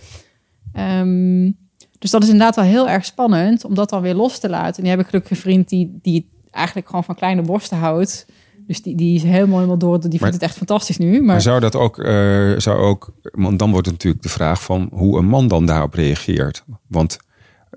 Ehm, 0.74 1.52
dus 2.00 2.12
dat 2.12 2.24
is 2.24 2.30
inderdaad 2.30 2.56
wel 2.56 2.66
heel 2.66 2.90
erg 2.90 3.06
spannend 3.06 3.66
om 3.66 3.74
dat 3.76 3.90
dan 3.90 4.02
weer 4.02 4.14
los 4.16 4.40
te 4.40 4.50
laten. 4.50 4.76
En 4.78 4.82
die 4.82 4.92
heb 4.92 5.00
ik 5.00 5.06
gelukkig 5.06 5.32
een 5.32 5.38
vriend 5.38 5.70
die, 5.70 6.00
die 6.02 6.30
eigenlijk 6.52 6.88
gewoon 6.88 7.04
van 7.04 7.16
kleine 7.16 7.42
borsten 7.42 7.78
houdt. 7.78 8.26
Dus 8.68 8.82
die, 8.82 8.96
die 8.96 9.16
is 9.16 9.24
helemaal, 9.24 9.56
helemaal 9.56 9.78
door. 9.78 10.10
Die 10.10 10.20
vindt 10.20 10.34
het 10.34 10.44
echt 10.44 10.58
fantastisch 10.58 10.98
nu. 10.98 11.12
Maar, 11.12 11.22
Maar 11.22 11.42
zou 11.42 11.60
dat 11.60 11.76
ook, 11.76 12.00
eh, 12.00 12.52
zou 12.58 12.78
ook, 12.78 13.14
want 13.22 13.60
dan 13.60 13.72
wordt 13.72 13.86
het 13.86 13.96
natuurlijk 13.96 14.24
de 14.24 14.30
vraag 14.30 14.64
van 14.64 14.90
hoe 14.94 15.18
een 15.18 15.26
man 15.26 15.48
dan 15.48 15.66
daarop 15.66 15.94
reageert. 15.94 16.64
Want 16.88 17.18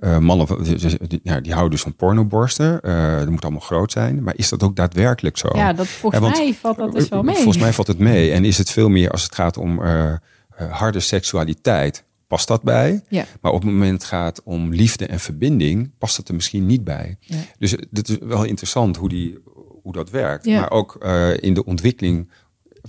eh, 0.01 0.19
mannen, 0.19 0.47
die, 0.65 1.21
die- 1.43 1.53
houden 1.53 1.71
dus 1.71 1.81
van 1.83 1.95
pornoborsten. 1.95 2.81
Eh 2.83 3.19
dat 3.19 3.29
moet 3.31 3.43
allemaal 3.43 3.61
groot 3.61 3.93
zijn. 3.93 4.23
Maar 4.23 4.37
is 4.37 4.49
dat 4.49 4.63
ook 4.63 4.77
daadwerkelijk 4.77 5.37
zo? 5.37 5.49
ja, 5.55 5.73
dat, 5.73 5.87
volgens 5.87 6.23
Ja, 6.23 6.29
want- 6.29 6.39
mij 6.45 6.55
valt 6.55 6.77
dat 6.77 6.93
dus 6.93 7.09
wel 7.09 7.23
mee. 7.23 7.35
Volgens 7.35 7.59
mij 7.59 7.73
valt 7.73 7.87
het 7.87 7.99
mee. 7.99 8.31
En 8.33 8.45
is 8.45 8.59
het 8.59 8.71
veel 8.71 8.89
meer 8.89 9.11
als 9.11 9.23
het 9.23 9.35
gaat 9.35 9.57
om 9.57 9.81
harde 10.71 11.01
seksualiteit, 11.01 12.05
past 12.27 12.49
dat 12.49 12.63
bij? 12.63 13.03
Ja. 13.09 13.25
Maar 13.41 13.53
op 13.53 13.63
het 13.63 13.71
moment 13.73 13.93
het 13.93 14.05
gaat 14.05 14.43
om 14.45 14.73
liefde 14.75 15.07
en 15.07 15.21
verbinding, 15.21 15.91
past 15.99 16.17
dat 16.17 16.29
er 16.29 16.35
misschien 16.35 16.67
niet 16.67 16.85
bij. 16.85 17.17
Ja. 17.21 17.37
Dus 17.59 17.71
het 17.93 18.09
is 18.09 18.17
wel 18.21 18.45
interessant 18.45 18.97
hoe, 18.97 19.09
die, 19.09 19.39
hoe 19.87 19.95
dat 19.95 20.11
werkt. 20.11 20.45
Ja. 20.45 20.61
Maar 20.61 20.71
ook 20.71 20.95
eh, 20.95 21.43
in 21.43 21.55
de 21.55 21.65
ontwikkeling 21.65 22.31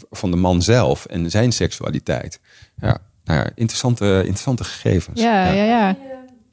van 0.10 0.32
de 0.32 0.38
man 0.38 0.62
zelf 0.62 1.06
en 1.06 1.30
zijn 1.30 1.52
seksualiteit. 1.52 2.40
Ja, 2.78 2.98
nou 3.24 3.40
ja, 3.40 3.50
interessante, 3.56 4.18
interessante 4.18 4.64
gegevens. 4.64 5.22
Ja, 5.22 5.52
ja, 5.52 5.64
ja. 5.64 5.88
Heb 5.88 5.98
je 5.98 6.04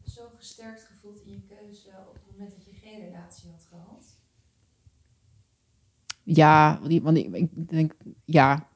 je 0.05 0.11
zo 0.11 0.23
gesterkt 0.39 0.89
gevoeld 0.93 1.21
in 1.27 1.33
je 1.33 1.41
keuze 1.49 1.89
op 2.09 2.15
het 2.15 2.23
moment 2.33 2.55
dat 2.57 2.65
je 2.65 2.89
geen 2.89 3.01
relatie 3.05 3.51
had 3.51 3.67
gehad? 3.71 4.05
Ja, 6.23 6.79
want 7.03 7.17
ik, 7.17 7.35
ik 7.35 7.71
denk, 7.71 7.93
ja. 8.25 8.67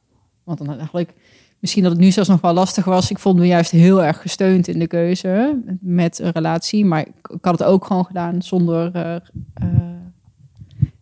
Want 0.45 0.59
dan 0.59 0.79
eigenlijk, 0.79 1.13
misschien 1.59 1.83
dat 1.83 1.93
het 1.93 2.01
nu 2.01 2.11
zelfs 2.11 2.29
nog 2.29 2.41
wel 2.41 2.53
lastig 2.53 2.85
was. 2.85 3.11
Ik 3.11 3.19
vond 3.19 3.39
me 3.39 3.47
juist 3.47 3.71
heel 3.71 4.05
erg 4.05 4.21
gesteund 4.21 4.69
in 4.69 4.79
de 4.79 4.87
keuze 4.87 5.63
met 5.81 6.19
een 6.19 6.31
relatie. 6.31 6.85
Maar 6.85 7.01
ik, 7.01 7.29
ik 7.31 7.45
had 7.45 7.59
het 7.59 7.69
ook 7.69 7.85
gewoon 7.85 8.05
gedaan 8.05 8.43
zonder... 8.43 8.95
eh, 8.95 9.15
eh, 9.55 9.98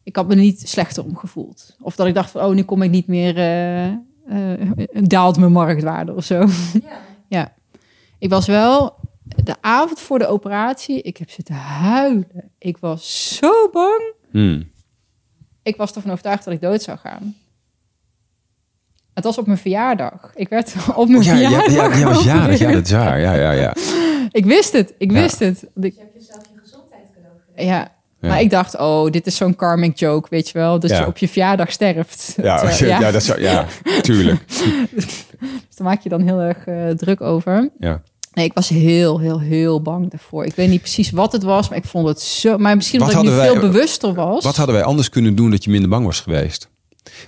ik 0.07 0.17
had 0.17 0.29
me 0.29 0.35
niet 0.35 0.69
slechter 0.69 1.05
om 1.05 1.17
gevoeld. 1.17 1.77
Of 1.81 1.97
dat 1.97 2.07
ik 2.07 2.15
dacht 2.15 2.31
van, 2.31 2.45
oh, 2.45 2.55
nu 2.55 2.63
kom 2.63 2.83
ik 2.83 2.91
niet 2.91 3.07
meer... 3.07 3.37
eh, 3.37 3.93
eh, 3.93 4.61
daalt 5.03 5.39
mijn 5.39 5.53
marktwaarde 5.53 6.15
of 6.15 6.25
zo. 6.25 6.47
Ja. 7.29 7.53
Ik 8.19 8.31
was 8.31 8.47
wel 8.47 8.95
de 9.45 9.55
avond 9.61 10.01
voor 10.01 10.19
de 10.19 10.27
operatie. 10.27 11.03
Ik 11.03 11.17
heb 11.17 11.31
zitten 11.31 11.55
huilen. 11.55 12.51
Ik 12.59 12.79
was 12.79 13.35
zo 13.37 13.69
bang. 13.73 14.13
Hmm. 14.31 14.71
Ik 15.63 15.77
was 15.77 15.93
ervan 15.95 16.11
overtuigd 16.11 16.45
dat 16.45 16.55
ik 16.55 16.61
dood 16.61 16.83
zou 16.83 16.99
gaan. 16.99 17.35
Het 19.15 19.25
was 19.25 19.39
op 19.39 19.47
mijn 19.47 19.59
verjaardag. 19.59 20.31
Ik 20.35 20.49
werd 20.49 20.75
op 20.97 21.09
mijn 21.09 21.23
Ja, 21.23 21.35
ja, 21.35 21.61
verjaardag. 21.61 21.95
ja, 21.95 21.99
ja, 21.99 22.07
was 22.15 22.25
jarig. 22.25 22.59
Ja, 22.59 22.73
dat 22.73 22.85
is 22.85 22.91
waar. 22.93 23.21
Ja, 23.21 23.35
ja, 23.35 23.51
ja. 23.51 23.75
Ik 24.31 24.45
wist 24.45 24.73
het. 24.73 24.95
Ik 24.99 25.11
Ja. 25.13 25.21
wist 25.21 25.39
het. 25.39 25.67
Dus 25.75 25.95
je 25.95 26.01
hebt 26.01 26.15
jezelf 26.15 26.43
je 26.53 26.59
gezondheid 26.61 27.07
cadeau 27.15 27.35
gegeven. 27.47 27.65
ja. 27.73 27.95
Ja. 28.21 28.29
Maar 28.29 28.41
ik 28.41 28.51
dacht, 28.51 28.79
oh, 28.79 29.11
dit 29.11 29.27
is 29.27 29.37
zo'n 29.37 29.57
karmic 29.57 29.99
joke, 29.99 30.29
weet 30.31 30.49
je 30.49 30.59
wel. 30.59 30.81
Dat 30.81 30.91
Ja. 30.91 30.99
je 31.01 31.07
op 31.07 31.19
je 31.19 31.29
verjaardag 31.29 31.71
sterft. 31.73 32.35
Ja, 32.43 32.71
je- 32.79 32.87
ja. 33.01 33.11
dat 33.11 33.23
zou, 33.23 33.41
ja, 33.41 33.67
tuurlijk. 34.03 34.41
Dus 35.69 35.77
daar 35.77 35.87
maak 35.87 36.01
je 36.03 36.09
dan 36.09 36.21
heel 36.23 36.39
erg 36.41 36.67
eh, 36.67 36.89
druk 36.91 37.21
over. 37.21 37.71
Ja. 37.79 38.03
Nee, 38.33 38.45
ik 38.45 38.53
was 38.55 38.69
heel, 38.69 39.21
heel, 39.21 39.41
heel 39.41 39.83
bang 39.83 40.11
daarvoor. 40.11 40.45
Ik 40.45 40.55
weet 40.55 40.69
niet 40.69 40.81
precies 40.81 41.11
wat 41.11 41.33
het 41.33 41.43
was, 41.43 41.69
maar 41.69 41.79
ik 41.79 41.85
vond 41.85 42.09
het 42.09 42.21
zo... 42.21 42.59
Maar 42.59 42.77
misschien 42.77 43.01
Wat 43.01 43.09
omdat 43.09 43.25
ik 43.25 43.31
nu 43.31 43.37
wij- 43.37 43.47
veel 43.51 43.61
bewuster 43.61 44.15
was. 44.15 44.45
Wat 44.45 44.57
hadden 44.57 44.75
wij 44.75 44.85
anders 44.85 45.09
kunnen 45.09 45.35
doen 45.35 45.51
dat 45.51 45.65
je 45.65 45.71
minder 45.71 45.89
bang 45.91 46.05
was 46.07 46.21
geweest? 46.21 46.69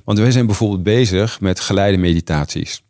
Want 0.04 0.18
wij 0.18 0.30
zijn 0.30 0.46
bijvoorbeeld 0.46 0.82
bezig 0.82 1.40
met 1.40 1.60
geleide 1.60 1.96
meditaties. 1.98 2.82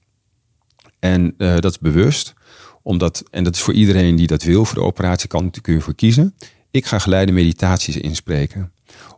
En 0.99 1.35
eh, 1.39 1.55
dat 1.59 1.71
is 1.71 1.79
bewust, 1.79 2.35
omdat, 2.83 3.23
en 3.31 3.45
dat 3.45 3.55
is 3.55 3.61
voor 3.61 3.75
iedereen 3.75 4.17
die 4.17 4.27
dat 4.27 4.43
wil, 4.43 4.65
voor 4.65 4.75
de 4.79 4.85
operatie 4.85 5.29
kan, 5.29 5.51
kun 5.63 5.75
je 5.75 5.81
voor 5.81 5.95
kiezen. 5.95 6.35
Ik 6.71 6.87
ga 6.87 6.99
geleide 6.99 7.33
meditaties 7.33 7.97
inspreken. 7.97 8.73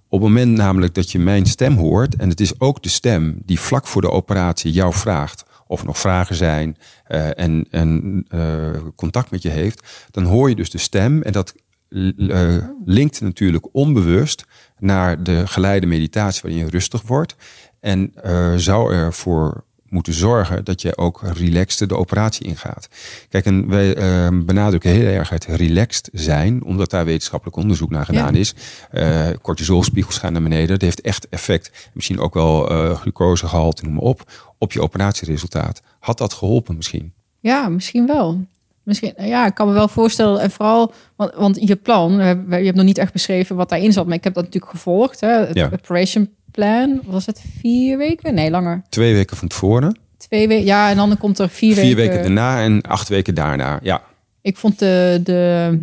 Op 0.09 0.21
het 0.21 0.29
moment 0.29 0.57
namelijk 0.57 0.95
dat 0.95 1.11
je 1.11 1.19
mijn 1.19 1.47
stem 1.47 1.77
hoort, 1.77 2.17
en 2.17 2.29
het 2.29 2.41
is 2.41 2.61
ook 2.61 2.83
de 2.83 2.89
stem 2.89 3.39
die 3.45 3.61
vlak 3.61 3.87
voor 3.87 4.03
de 4.03 4.11
operatie 4.11 4.73
jou 4.73 4.95
vraagt 4.95 5.45
of 5.71 5.81
er 5.81 5.87
nog 5.87 5.99
vragen 5.99 6.35
zijn 6.35 6.77
eh, 7.05 7.39
en, 7.39 8.25
eh, 8.29 8.71
contact 8.97 9.31
met 9.31 9.43
je 9.43 9.49
heeft, 9.49 10.09
dan 10.11 10.25
hoor 10.25 10.49
je 10.49 10.55
dus 10.55 10.71
de 10.71 10.79
stem 10.79 11.23
en 11.23 11.33
dat 11.33 11.55
eh, 11.89 12.57
linkt 12.85 13.21
natuurlijk 13.21 13.69
onbewust 13.73 14.45
naar 14.79 15.23
de 15.23 15.47
geleide 15.47 15.87
meditatie 15.87 16.43
waarin 16.43 16.65
je 16.65 16.71
rustig 16.71 17.03
wordt 17.03 17.37
en 17.81 18.13
zou 18.57 18.95
ervoor 18.95 19.65
moeten 19.91 20.13
zorgen 20.13 20.65
dat 20.65 20.83
je 20.83 20.97
ook 20.97 21.21
relaxed 21.23 21.89
de 21.89 21.97
operatie 21.97 22.47
ingaat. 22.47 22.89
Kijk, 23.29 23.45
en 23.45 23.69
wij 23.69 23.95
eh, 23.95 24.29
benadrukken 24.33 24.91
heel 24.91 25.07
erg 25.07 25.29
het 25.29 25.45
relaxed 25.45 26.09
zijn, 26.13 26.65
omdat 26.65 26.91
daar 26.91 27.05
wetenschappelijk 27.05 27.57
onderzoek 27.57 27.91
naar 27.91 28.05
gedaan 28.05 28.35
is. 28.35 28.55
Eh 28.91 29.29
cortisolspiegels 29.43 30.19
gaan 30.19 30.33
naar 30.33 30.43
beneden. 30.43 30.69
Dat 30.69 30.81
heeft 30.81 31.01
echt 31.01 31.29
effect. 31.29 31.91
Misschien 31.93 32.21
ook 32.21 32.35
wel 32.35 32.71
eh 32.71 32.99
glucosegehalte, 33.01 33.85
noem 33.85 33.93
maar 33.93 34.03
op, 34.03 34.33
op 34.59 34.73
je 34.73 34.83
operatieresultaat. 34.83 35.83
Had 35.99 36.19
dat 36.19 36.33
geholpen 36.33 36.77
misschien? 36.77 37.13
Ja, 37.41 37.69
misschien 37.69 38.07
wel. 38.07 38.41
Misschien, 38.83 39.13
ja, 39.19 39.47
ik 39.47 39.55
kan 39.55 39.67
me 39.67 39.73
wel 39.73 39.89
voorstellen. 39.89 40.41
En 40.41 40.51
vooral, 40.51 40.93
want, 41.17 41.35
want 41.35 41.69
je 41.69 41.77
plan, 41.77 42.13
je 42.13 42.65
hebt 42.65 42.75
nog 42.75 42.85
niet 42.85 42.99
echt 42.99 43.13
beschreven 43.13 43.57
wat 43.57 43.69
daarin 43.69 43.93
zat, 43.93 44.07
maar 44.07 44.17
ik 44.17 44.25
heb 44.25 44.35
dat 44.35 44.45
natuurlijk 44.45 44.73
gevolgd. 44.73 45.21
Hè? 45.21 45.29
Het 45.29 45.57
Ja. 45.57 45.71
operation 45.73 46.29
plan, 46.51 47.01
was 47.05 47.27
het 47.27 47.43
vier 47.61 47.99
weken? 47.99 48.35
Nee, 48.35 48.51
langer. 48.51 48.83
Twee 48.89 49.15
weken 49.15 49.37
van 49.37 49.49
tevoren, 49.49 49.99
Twee 50.17 50.49
weken. 50.49 50.65
Ja, 50.67 50.91
en 50.91 50.97
dan 50.97 51.19
komt 51.19 51.39
er 51.39 51.49
vier, 51.49 51.75
vier 51.75 51.97
weken. 51.97 52.13
weken 52.13 52.23
daarna 52.23 52.63
en 52.63 52.83
acht 52.83 53.09
weken 53.09 53.35
daarna. 53.35 53.79
Ja, 53.83 54.03
Ik 54.43 54.57
vond 54.57 54.79
de, 54.79 55.21
de, 55.25 55.79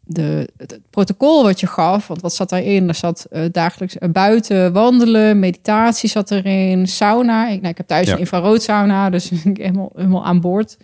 de, 0.00 0.48
het, 0.56 0.80
protocol 0.90 1.42
wat 1.42 1.60
je 1.60 1.66
gaf, 1.66 2.06
want 2.06 2.20
wat 2.20 2.34
zat 2.34 2.48
daarin? 2.48 2.88
Er 2.88 2.94
zat 2.94 3.26
eh, 3.30 3.42
dagelijks 3.52 3.98
eh, 3.98 4.10
buiten 4.10 4.72
wandelen, 4.72 5.38
meditatie 5.38 6.08
zat 6.08 6.30
erin, 6.30 6.86
sauna. 6.88 7.48
Ik, 7.48 7.58
nou, 7.60 7.68
ik 7.70 7.76
heb 7.76 7.86
thuis 7.86 8.06
Ja. 8.06 8.12
een 8.12 8.18
infraroodsauna, 8.18 9.10
dus 9.10 9.30
ik 9.44 9.56
helemaal, 9.56 9.92
helemaal 9.94 10.24
aan 10.24 10.40
boord. 10.40 10.76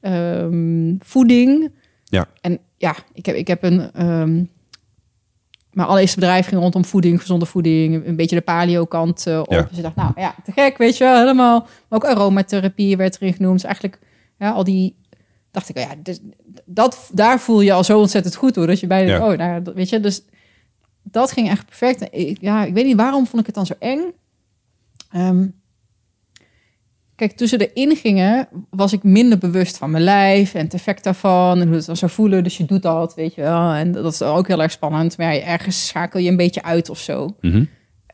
Ehm, 0.00 0.94
voeding. 0.98 1.72
Ja. 2.04 2.26
En 2.40 2.58
ja, 2.76 2.96
ik 3.12 3.26
heb, 3.26 3.36
ik 3.36 3.46
heb 3.46 3.62
een... 3.62 3.92
ehm 3.92 4.42
mijn 5.78 5.90
allereerste 5.90 6.20
bedrijf 6.20 6.46
ging 6.46 6.60
rondom 6.60 6.84
voeding, 6.84 7.20
gezonde 7.20 7.46
voeding, 7.46 8.06
een 8.06 8.16
beetje 8.16 8.36
de 8.36 8.42
paleo 8.42 8.84
kant 8.84 9.26
eh, 9.26 9.38
op. 9.38 9.52
Ja. 9.52 9.62
Dus 9.62 9.76
ik 9.76 9.82
dacht, 9.82 9.96
nou 9.96 10.12
ja, 10.16 10.34
te 10.44 10.52
gek, 10.52 10.78
weet 10.78 10.96
je 10.96 11.04
wel, 11.04 11.18
helemaal. 11.18 11.60
Maar 11.60 11.98
ook 11.98 12.04
aromatherapie 12.04 12.96
werd 12.96 13.16
erin 13.20 13.34
genoemd. 13.34 13.54
Dus 13.54 13.64
eigenlijk, 13.64 13.98
ja, 14.38 14.50
al 14.50 14.64
die, 14.64 14.96
dacht 15.50 15.68
ik, 15.68 15.76
oh 15.76 15.82
ja, 15.82 15.94
dus, 16.02 16.18
dat, 16.64 17.10
daar 17.12 17.40
voel 17.40 17.60
je 17.60 17.72
al 17.72 17.84
zo 17.84 17.98
ontzettend 17.98 18.34
goed 18.34 18.54
door. 18.54 18.66
Dat 18.66 18.80
je 18.80 18.86
bij, 18.86 19.06
Ja. 19.06 19.30
oh, 19.30 19.38
nou, 19.38 19.62
weet 19.74 19.88
je, 19.88 20.00
dus 20.00 20.22
dat 21.02 21.32
ging 21.32 21.48
echt 21.48 21.66
perfect. 21.66 22.08
Ik, 22.10 22.38
ja, 22.40 22.64
ik 22.64 22.74
weet 22.74 22.84
niet 22.84 22.96
waarom 22.96 23.26
vond 23.26 23.40
ik 23.40 23.46
het 23.46 23.54
dan 23.54 23.66
zo 23.66 23.74
eng. 23.78 24.00
Ehm, 25.10 25.46
kijk, 27.18 27.32
tussen 27.32 27.58
de 27.58 27.72
ingingen 27.72 28.48
was 28.70 28.92
ik 28.92 29.02
minder 29.02 29.38
bewust 29.38 29.78
van 29.78 29.90
mijn 29.90 30.04
lijf 30.04 30.54
en 30.54 30.64
het 30.64 30.74
effect 30.74 31.04
daarvan 31.04 31.60
en 31.60 31.66
hoe 31.66 31.76
het 31.76 31.86
dan 31.86 31.96
zou 31.96 32.10
voelen. 32.10 32.42
Dus 32.42 32.56
je 32.56 32.64
doet 32.64 32.82
dat, 32.82 33.14
weet 33.14 33.34
je 33.34 33.40
wel. 33.40 33.72
En 33.72 33.92
dat 33.92 34.12
is 34.12 34.22
ook 34.22 34.48
heel 34.48 34.62
erg 34.62 34.70
spannend. 34.70 35.18
Maar 35.18 35.34
ja, 35.34 35.42
ergens 35.42 35.86
schakel 35.86 36.20
je 36.20 36.30
een 36.30 36.36
beetje 36.36 36.62
uit 36.62 36.90
of 36.90 36.98
zo. 36.98 37.34
Mhm. 37.40 37.64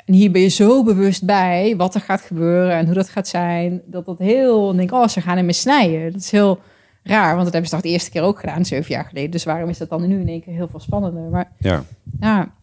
En 0.05 0.15
hier 0.15 0.31
ben 0.31 0.41
je 0.41 0.49
zo 0.49 0.85
bewust 0.85 1.25
bij 1.25 1.75
wat 1.77 1.95
er 1.95 2.01
gaat 2.01 2.21
gebeuren 2.21 2.77
en 2.77 2.85
hoe 2.85 2.95
dat 2.95 3.09
gaat 3.09 3.29
zijn. 3.29 3.83
Dat 3.87 4.05
dat 4.05 4.19
heel, 4.19 4.73
denk 4.73 4.91
ik, 4.91 4.97
oh, 4.97 5.09
ze 5.09 5.21
gaan 5.21 5.39
in 5.39 5.47
me 5.47 5.53
snijden. 5.53 6.13
Dat 6.13 6.21
is 6.21 6.31
heel 6.31 6.59
raar, 7.03 7.33
want 7.33 7.45
dat 7.45 7.53
hebben 7.53 7.71
ze 7.71 7.77
toch 7.77 7.85
de 7.85 7.91
eerste 7.91 8.11
keer 8.11 8.23
ook 8.23 8.41
gedaan, 8.41 8.65
zeven 8.65 8.95
jaar 8.95 9.05
geleden. 9.05 9.31
Dus 9.31 9.45
waarom 9.45 9.69
is 9.69 9.79
dat 9.79 9.89
dan 9.89 10.09
nu 10.09 10.21
in 10.21 10.29
één 10.29 10.43
keer 10.43 10.55
heel 10.55 10.69
veel 10.69 10.81
spannender? 10.81 11.23
Maar 11.23 11.53
ja. 11.59 11.85
ja, 12.21 12.55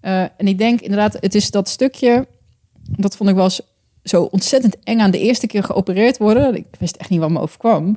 eh, 0.00 0.22
en 0.22 0.46
ik 0.46 0.58
denk 0.58 0.80
inderdaad, 0.80 1.16
het 1.20 1.34
is 1.34 1.50
dat 1.50 1.68
stukje, 1.68 2.26
dat 2.82 3.16
vond 3.16 3.28
ik 3.28 3.34
wel 3.34 3.44
eens 3.44 3.62
zo 4.08 4.22
ontzettend 4.22 4.76
eng 4.84 4.98
aan 5.00 5.10
de 5.10 5.18
eerste 5.20 5.46
keer 5.46 5.62
geopereerd 5.62 6.18
worden. 6.18 6.54
Ik 6.56 6.66
wist 6.78 6.96
echt 6.96 7.10
niet 7.10 7.20
wat 7.20 7.30
me 7.30 7.40
overkwam. 7.40 7.96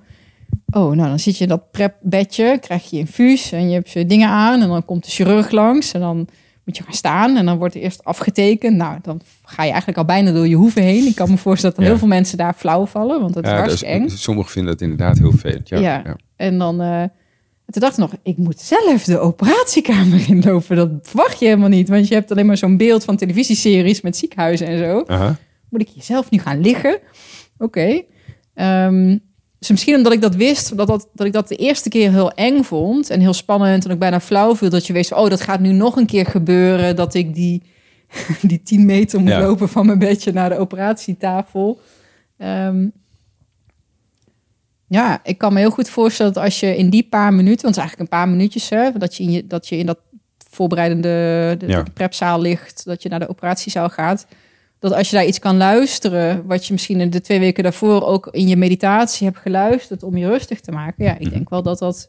Oh, 0.71 0.95
nou 0.95 1.09
dan 1.09 1.19
zit 1.19 1.37
je 1.37 1.43
in 1.43 1.49
dat 1.49 1.71
prepbedje, 1.71 2.57
krijg 2.61 2.89
je 2.89 2.97
infuus 2.97 3.51
en 3.51 3.67
je 3.69 3.73
hebt 3.73 3.89
je 3.91 4.05
dingen 4.05 4.27
aan 4.29 4.61
en 4.61 4.67
dan 4.67 4.85
komt 4.85 5.05
de 5.05 5.11
chirurg 5.11 5.51
langs 5.51 5.91
en 5.91 5.99
dan 5.99 6.27
moet 6.65 6.77
je 6.77 6.83
gaan 6.83 6.93
staan 6.93 7.37
en 7.37 7.45
dan 7.45 7.57
wordt 7.57 7.75
er 7.75 7.81
eerst 7.81 8.03
afgetekend. 8.03 8.77
Nou, 8.77 8.97
dan 9.01 9.21
ga 9.43 9.63
je 9.63 9.69
eigenlijk 9.69 9.97
al 9.97 10.05
bijna 10.05 10.31
door 10.31 10.47
je 10.47 10.55
hoeven 10.55 10.81
heen. 10.81 11.05
Ik 11.05 11.15
kan 11.15 11.29
me 11.29 11.37
voorstellen 11.37 11.75
dat 11.75 11.85
Ja. 11.85 11.91
heel 11.91 11.99
veel 11.99 12.07
mensen 12.07 12.37
daar 12.37 12.53
flauw 12.53 12.85
vallen, 12.85 13.21
want 13.21 13.33
dat 13.33 13.43
is 13.43 13.49
dat 13.49 13.59
hartstikke 13.59 13.93
eng. 13.93 14.09
Sommigen 14.09 14.51
vinden 14.51 14.71
dat 14.71 14.81
inderdaad 14.81 15.17
heel 15.17 15.31
vervelend. 15.31 15.69
Ja, 15.69 15.79
Ja. 15.79 16.15
En 16.35 16.57
dan, 16.57 16.81
eh, 16.81 17.03
toen 17.65 17.81
dacht 17.81 17.93
ik 17.93 17.99
nog, 17.99 18.13
ik 18.23 18.37
moet 18.37 18.59
zelf 18.59 19.03
de 19.03 19.19
operatiekamer 19.19 20.29
inlopen. 20.29 20.75
Dat 20.75 20.89
verwacht 21.01 21.39
je 21.39 21.45
helemaal 21.45 21.69
niet, 21.69 21.89
want 21.89 22.07
je 22.07 22.13
hebt 22.13 22.31
alleen 22.31 22.45
maar 22.45 22.57
zo'n 22.57 22.77
beeld 22.77 23.03
van 23.03 23.15
televisieseries 23.17 24.01
met 24.01 24.17
ziekenhuizen 24.17 24.67
en 24.67 24.77
zo. 24.77 25.03
Moet 25.71 25.81
ik 25.81 25.89
hier 25.89 26.03
zelf 26.03 26.29
nu 26.29 26.37
gaan 26.39 26.61
liggen? 26.61 26.99
Oké. 27.57 28.01
Ehm, 28.53 29.17
dus 29.59 29.69
misschien 29.69 29.95
omdat 29.95 30.13
ik 30.13 30.21
dat 30.21 30.35
wist, 30.35 30.77
dat, 30.77 30.87
dat, 30.87 31.09
dat 31.13 31.27
ik 31.27 31.33
dat 31.33 31.47
de 31.47 31.55
eerste 31.55 31.89
keer 31.89 32.11
heel 32.11 32.31
eng 32.31 32.63
vond 32.63 33.09
en 33.09 33.19
heel 33.19 33.33
spannend 33.33 33.85
en 33.85 33.91
ook 33.91 33.99
bijna 33.99 34.19
flauw 34.19 34.55
viel. 34.55 34.69
Dat 34.69 34.87
je 34.87 34.93
wist, 34.93 35.13
oh, 35.13 35.29
dat 35.29 35.41
gaat 35.41 35.59
nu 35.59 35.71
nog 35.71 35.95
een 35.95 36.05
keer 36.05 36.25
gebeuren. 36.25 36.95
Dat 36.95 37.13
ik 37.13 37.33
die, 37.33 37.63
die 38.41 38.61
10 38.61 38.85
meter 38.85 39.19
moet 39.19 39.29
Ja. 39.29 39.39
lopen 39.41 39.69
van 39.69 39.85
mijn 39.85 39.99
bedje 39.99 40.31
naar 40.31 40.49
de 40.49 40.57
operatietafel. 40.57 41.79
Ehm, 42.37 42.87
ja, 44.87 45.19
ik 45.23 45.37
kan 45.37 45.53
me 45.53 45.59
heel 45.59 45.69
goed 45.71 45.89
voorstellen 45.89 46.33
dat 46.33 46.43
als 46.43 46.59
je 46.59 46.77
in 46.77 46.89
die 46.89 47.07
paar 47.09 47.33
minuten, 47.33 47.61
want 47.61 47.75
het 47.75 47.83
is 47.85 47.89
eigenlijk 47.89 48.11
een 48.11 48.17
paar 48.19 48.29
minuutjes, 48.29 48.69
hè, 48.69 48.91
dat 48.97 49.15
je 49.17 49.23
in, 49.23 49.31
je, 49.31 49.47
dat, 49.47 49.67
je 49.67 49.77
in 49.77 49.85
dat 49.85 49.99
voorbereidende 50.49 51.55
de, 51.57 51.67
Ja. 51.67 51.81
de 51.83 51.91
prepzaal 51.91 52.41
ligt, 52.41 52.85
dat 52.85 53.03
je 53.03 53.09
naar 53.09 53.19
de 53.19 53.29
operatiezaal 53.29 53.89
gaat. 53.89 54.25
Dat 54.81 54.93
als 54.93 55.09
je 55.09 55.15
daar 55.15 55.25
iets 55.25 55.39
kan 55.39 55.57
luisteren, 55.57 56.45
wat 56.45 56.65
je 56.65 56.73
misschien 56.73 57.09
de 57.09 57.21
twee 57.21 57.39
weken 57.39 57.63
daarvoor 57.63 58.05
ook 58.05 58.27
in 58.31 58.47
je 58.47 58.55
meditatie 58.57 59.27
hebt 59.27 59.39
geluisterd 59.39 60.03
om 60.03 60.17
je 60.17 60.27
rustig 60.27 60.59
te 60.59 60.71
maken. 60.71 61.05
Ja, 61.05 61.13
ik 61.13 61.19
Mhm. 61.21 61.29
denk 61.29 61.49
wel 61.49 61.63
dat 61.63 61.79
dat. 61.79 62.07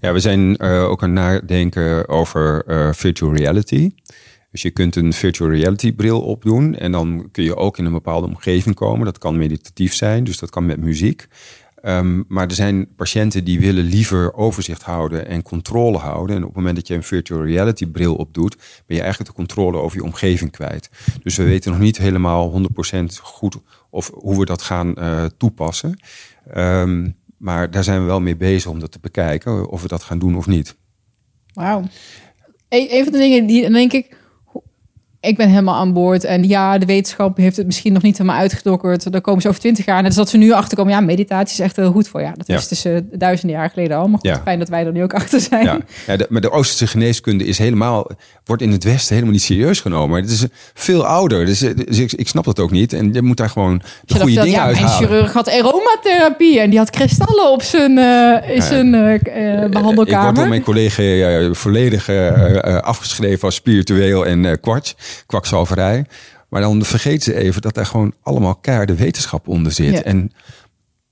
Ja, 0.00 0.12
we 0.12 0.20
zijn 0.20 0.56
eh, 0.56 0.84
ook 0.88 1.02
aan 1.02 1.16
het 1.16 1.40
nadenken 1.40 2.08
over 2.08 2.64
eh, 2.66 2.92
virtual 2.92 3.34
reality. 3.34 3.90
Dus 4.50 4.62
je 4.62 4.70
kunt 4.70 4.96
een 4.96 5.12
virtual 5.12 5.50
reality 5.50 5.92
bril 5.92 6.20
opdoen 6.20 6.74
en 6.74 6.92
dan 6.92 7.28
kun 7.32 7.44
je 7.44 7.56
ook 7.56 7.78
in 7.78 7.84
een 7.84 7.92
bepaalde 7.92 8.26
omgeving 8.26 8.74
komen. 8.74 9.04
Dat 9.04 9.18
kan 9.18 9.38
meditatief 9.38 9.94
zijn, 9.94 10.24
dus 10.24 10.38
dat 10.38 10.50
kan 10.50 10.66
met 10.66 10.80
muziek. 10.80 11.26
Ehm, 11.82 12.22
maar 12.28 12.46
er 12.46 12.54
zijn 12.54 12.94
patiënten 12.96 13.44
die 13.44 13.60
willen 13.60 13.84
liever 13.84 14.34
overzicht 14.34 14.82
houden 14.82 15.26
en 15.26 15.42
controle 15.42 15.98
houden. 15.98 16.36
En 16.36 16.42
op 16.42 16.48
het 16.48 16.56
moment 16.56 16.76
dat 16.76 16.86
je 16.86 16.94
een 16.94 17.02
virtual 17.02 17.44
reality 17.44 17.86
bril 17.86 18.14
opdoet, 18.14 18.56
ben 18.86 18.96
je 18.96 19.02
eigenlijk 19.02 19.30
de 19.30 19.36
controle 19.36 19.78
over 19.78 19.96
je 19.96 20.04
omgeving 20.04 20.50
kwijt. 20.50 20.90
Dus 21.22 21.36
we 21.36 21.42
weten 21.42 21.70
nog 21.70 21.80
niet 21.80 21.98
helemaal 21.98 22.50
100% 22.50 23.18
goed 23.22 23.56
of 23.90 24.10
hoe 24.14 24.38
we 24.38 24.44
dat 24.44 24.62
gaan 24.62 24.94
eh, 24.94 25.24
toepassen. 25.36 25.98
Ehm, 26.50 27.10
maar 27.36 27.70
daar 27.70 27.84
zijn 27.84 28.00
we 28.00 28.06
wel 28.06 28.20
mee 28.20 28.36
bezig 28.36 28.70
om 28.70 28.80
dat 28.80 28.92
te 28.92 28.98
bekijken, 29.00 29.68
of 29.68 29.82
we 29.82 29.88
dat 29.88 30.02
gaan 30.02 30.18
doen 30.18 30.36
of 30.36 30.46
niet. 30.46 30.76
Wauw. 31.52 31.82
Een, 32.68 32.88
een 32.90 33.04
van 33.04 33.12
de 33.12 33.18
dingen 33.18 33.46
die 33.46 33.70
denk 33.70 33.92
ik. 33.92 34.16
Ik 35.22 35.36
ben 35.36 35.48
helemaal 35.48 35.74
aan 35.74 35.92
boord. 35.92 36.24
En 36.24 36.48
ja, 36.48 36.78
de 36.78 36.86
wetenschap 36.86 37.36
heeft 37.36 37.56
het 37.56 37.66
misschien 37.66 37.92
nog 37.92 38.02
niet 38.02 38.18
helemaal 38.18 38.40
uitgedokkerd. 38.40 39.12
Daar 39.12 39.20
komen 39.20 39.42
ze 39.42 39.48
over 39.48 39.60
twintig 39.60 39.84
jaar. 39.84 40.04
Als 40.04 40.14
dat 40.14 40.28
ze 40.28 40.36
nu 40.36 40.52
achterkomen. 40.52 40.92
Ja, 40.92 41.00
meditatie 41.00 41.52
is 41.58 41.64
echt 41.64 41.76
heel 41.76 41.92
goed 41.92 42.08
voor. 42.08 42.20
Ja, 42.20 42.32
dat 42.36 42.46
Ja. 42.46 42.56
is 42.56 42.68
dus 42.68 42.86
duizenden 43.12 43.56
jaar 43.56 43.70
geleden 43.70 43.96
al. 43.96 44.08
Maar 44.08 44.18
goed, 44.18 44.28
Ja. 44.28 44.40
fijn 44.44 44.58
dat 44.58 44.68
wij 44.68 44.86
er 44.86 44.92
nu 44.92 45.02
ook 45.02 45.14
achter 45.14 45.40
zijn. 45.40 45.64
Ja, 45.64 45.78
ja 46.06 46.16
de, 46.16 46.26
maar 46.28 46.40
de 46.40 46.50
Oosterse 46.50 46.86
geneeskunde 46.86 47.44
is 47.44 47.58
helemaal, 47.58 48.06
wordt 48.44 48.62
in 48.62 48.70
het 48.70 48.84
Westen 48.84 49.14
helemaal 49.14 49.34
niet 49.34 49.42
serieus 49.42 49.80
genomen. 49.80 50.20
Het 50.22 50.30
is 50.30 50.44
veel 50.74 51.06
ouder. 51.06 51.46
Dus, 51.46 51.58
dus 51.58 51.98
ik, 51.98 52.12
ik 52.12 52.28
snap 52.28 52.44
dat 52.44 52.58
ook 52.58 52.70
niet. 52.70 52.92
En 52.92 53.12
je 53.12 53.22
moet 53.22 53.36
daar 53.36 53.50
gewoon 53.50 53.82
de 54.04 54.14
goede 54.14 54.34
dingen 54.34 54.50
ja, 54.50 54.64
mijn 54.64 54.76
uithalen. 54.76 55.08
chirurg 55.08 55.32
had 55.32 55.48
aromatherapie 55.50 56.60
en 56.60 56.70
die 56.70 56.78
had 56.78 56.90
kristallen 56.90 57.50
op 57.52 57.62
zijn, 57.62 57.98
eh, 57.98 58.54
in 58.54 58.62
zijn 58.62 58.94
eh, 58.94 59.14
eh, 59.14 59.52
Ik 59.54 59.58
word 59.60 59.70
behandelkamer. 59.70 60.34
door 60.34 60.48
mijn 60.48 60.62
collega 60.62 61.02
volledig 61.54 62.08
afgeschreven 62.80 63.42
als 63.44 63.54
spiritueel 63.54 64.26
en 64.26 64.60
kwarts, 64.60 64.94
kwakzalverij. 65.26 66.06
Maar 66.48 66.60
dan 66.60 66.84
vergeten 66.84 67.22
ze 67.22 67.34
even 67.34 67.62
dat 67.62 67.74
daar 67.74 67.86
gewoon 67.86 68.14
allemaal 68.22 68.54
keiharde 68.54 68.94
wetenschap 68.94 69.48
onder 69.48 69.72
zit. 69.72 69.92
Ja. 69.92 70.02
En 70.02 70.32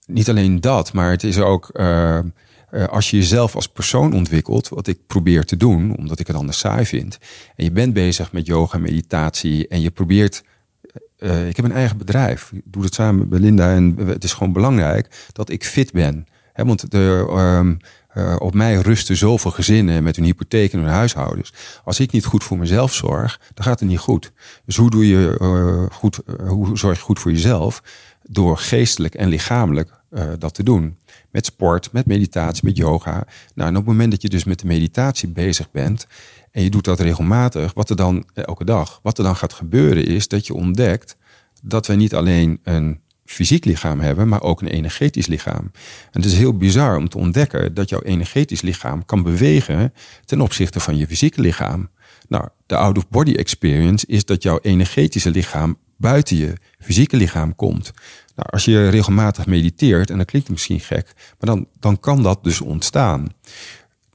niet 0.06 0.28
alleen 0.28 0.60
dat, 0.60 0.92
maar 0.92 1.10
het 1.10 1.24
is 1.24 1.38
ook 1.38 1.68
eh, 1.72 2.18
eh, 2.18 2.24
als 2.88 3.10
je 3.10 3.16
jezelf 3.16 3.54
als 3.54 3.68
persoon 3.68 4.12
ontwikkelt, 4.14 4.68
wat 4.68 4.86
ik 4.86 4.98
probeer 5.06 5.44
te 5.44 5.56
doen, 5.56 5.96
omdat 5.96 6.18
ik 6.18 6.26
het 6.26 6.36
anders 6.36 6.58
saai 6.58 6.86
vind. 6.86 7.18
En 7.56 7.64
je 7.64 7.70
bent 7.72 7.92
bezig 7.92 8.32
met 8.32 8.46
yoga, 8.46 8.78
meditatie 8.78 9.68
en 9.68 9.80
je 9.80 9.90
probeert. 9.90 10.42
eh, 11.18 11.48
ik 11.48 11.56
heb 11.56 11.64
een 11.64 11.72
eigen 11.72 11.96
bedrijf. 11.96 12.50
Ik 12.52 12.62
doe 12.64 12.82
het 12.84 12.94
samen 12.94 13.18
met 13.18 13.28
Belinda 13.28 13.74
en 13.74 13.96
het 14.06 14.24
is 14.24 14.32
gewoon 14.32 14.52
belangrijk 14.52 15.28
dat 15.32 15.50
ik 15.50 15.64
fit 15.64 15.92
ben. 15.92 16.26
Hè, 16.52 16.64
want 16.64 16.90
de, 16.90 17.26
ehm, 17.30 17.74
eh, 18.10 18.36
op 18.38 18.54
mij 18.54 18.74
rusten 18.74 19.16
zoveel 19.16 19.50
gezinnen 19.50 20.02
met 20.02 20.16
hun 20.16 20.24
hypotheek 20.24 20.72
en 20.72 20.78
hun 20.78 20.88
huishoudens. 20.88 21.52
Als 21.84 22.00
ik 22.00 22.12
niet 22.12 22.24
goed 22.24 22.44
voor 22.44 22.58
mezelf 22.58 22.94
zorg, 22.94 23.40
dan 23.54 23.64
gaat 23.64 23.80
het 23.80 23.88
niet 23.88 23.98
goed. 23.98 24.32
Dus 24.64 24.76
hoe, 24.76 24.90
doe 24.90 25.08
je, 25.08 25.36
eh, 25.40 25.96
goed, 25.96 26.18
eh, 26.18 26.48
hoe 26.48 26.78
zorg 26.78 26.96
je 26.96 27.04
goed 27.04 27.18
voor 27.18 27.30
jezelf? 27.30 27.82
Door 28.22 28.58
geestelijk 28.58 29.14
en 29.14 29.28
lichamelijk 29.28 29.98
dat 30.38 30.54
te 30.54 30.62
doen. 30.62 30.96
Met 31.30 31.46
sport, 31.46 31.92
met 31.92 32.06
meditatie, 32.06 32.64
met 32.64 32.76
yoga. 32.76 33.26
Nou, 33.54 33.68
en 33.68 33.76
op 33.76 33.82
het 33.82 33.84
moment 33.84 34.10
dat 34.10 34.22
je 34.22 34.28
dus 34.28 34.44
met 34.44 34.58
de 34.58 34.66
meditatie 34.66 35.28
bezig 35.28 35.70
bent 35.70 36.06
en 36.50 36.62
je 36.62 36.70
doet 36.70 36.84
dat 36.84 37.00
regelmatig, 37.00 37.74
wat 37.74 37.90
er 37.90 37.96
dan 37.96 38.24
elke 38.34 38.64
dag, 38.64 39.00
wat 39.02 39.18
er 39.18 39.24
dan 39.24 39.36
gaat 39.36 39.52
gebeuren 39.52 40.06
is 40.06 40.28
dat 40.28 40.46
je 40.46 40.54
ontdekt 40.54 41.16
dat 41.62 41.86
we 41.86 41.94
niet 41.94 42.14
alleen 42.14 42.60
een 42.62 43.00
fysiek 43.30 43.64
lichaam 43.64 44.00
hebben, 44.00 44.28
maar 44.28 44.42
ook 44.42 44.60
een 44.60 44.68
energetisch 44.68 45.26
lichaam. 45.26 45.70
En 46.10 46.20
het 46.20 46.24
is 46.24 46.36
heel 46.36 46.56
bizar 46.56 46.96
om 46.96 47.08
te 47.08 47.18
ontdekken 47.18 47.74
dat 47.74 47.88
jouw 47.88 48.02
energetisch 48.02 48.60
lichaam 48.60 49.04
kan 49.04 49.22
bewegen 49.22 49.92
ten 50.24 50.40
opzichte 50.40 50.80
van 50.80 50.96
je 50.96 51.06
fysieke 51.06 51.40
lichaam. 51.40 51.90
Nou, 52.28 52.48
de 52.66 52.76
out-of-body 52.76 53.34
experience 53.34 54.06
is 54.06 54.24
dat 54.24 54.42
jouw 54.42 54.58
energetische 54.62 55.30
lichaam 55.30 55.76
buiten 55.96 56.36
je 56.36 56.52
fysieke 56.78 57.16
lichaam 57.16 57.54
komt. 57.54 57.92
Nou, 58.36 58.48
als 58.50 58.64
je 58.64 58.88
regelmatig 58.88 59.46
mediteert, 59.46 60.10
en 60.10 60.18
dat 60.18 60.26
klinkt 60.26 60.48
misschien 60.48 60.80
gek, 60.80 61.12
maar 61.14 61.54
dan, 61.54 61.66
dan 61.78 62.00
kan 62.00 62.22
dat 62.22 62.44
dus 62.44 62.60
ontstaan. 62.60 63.28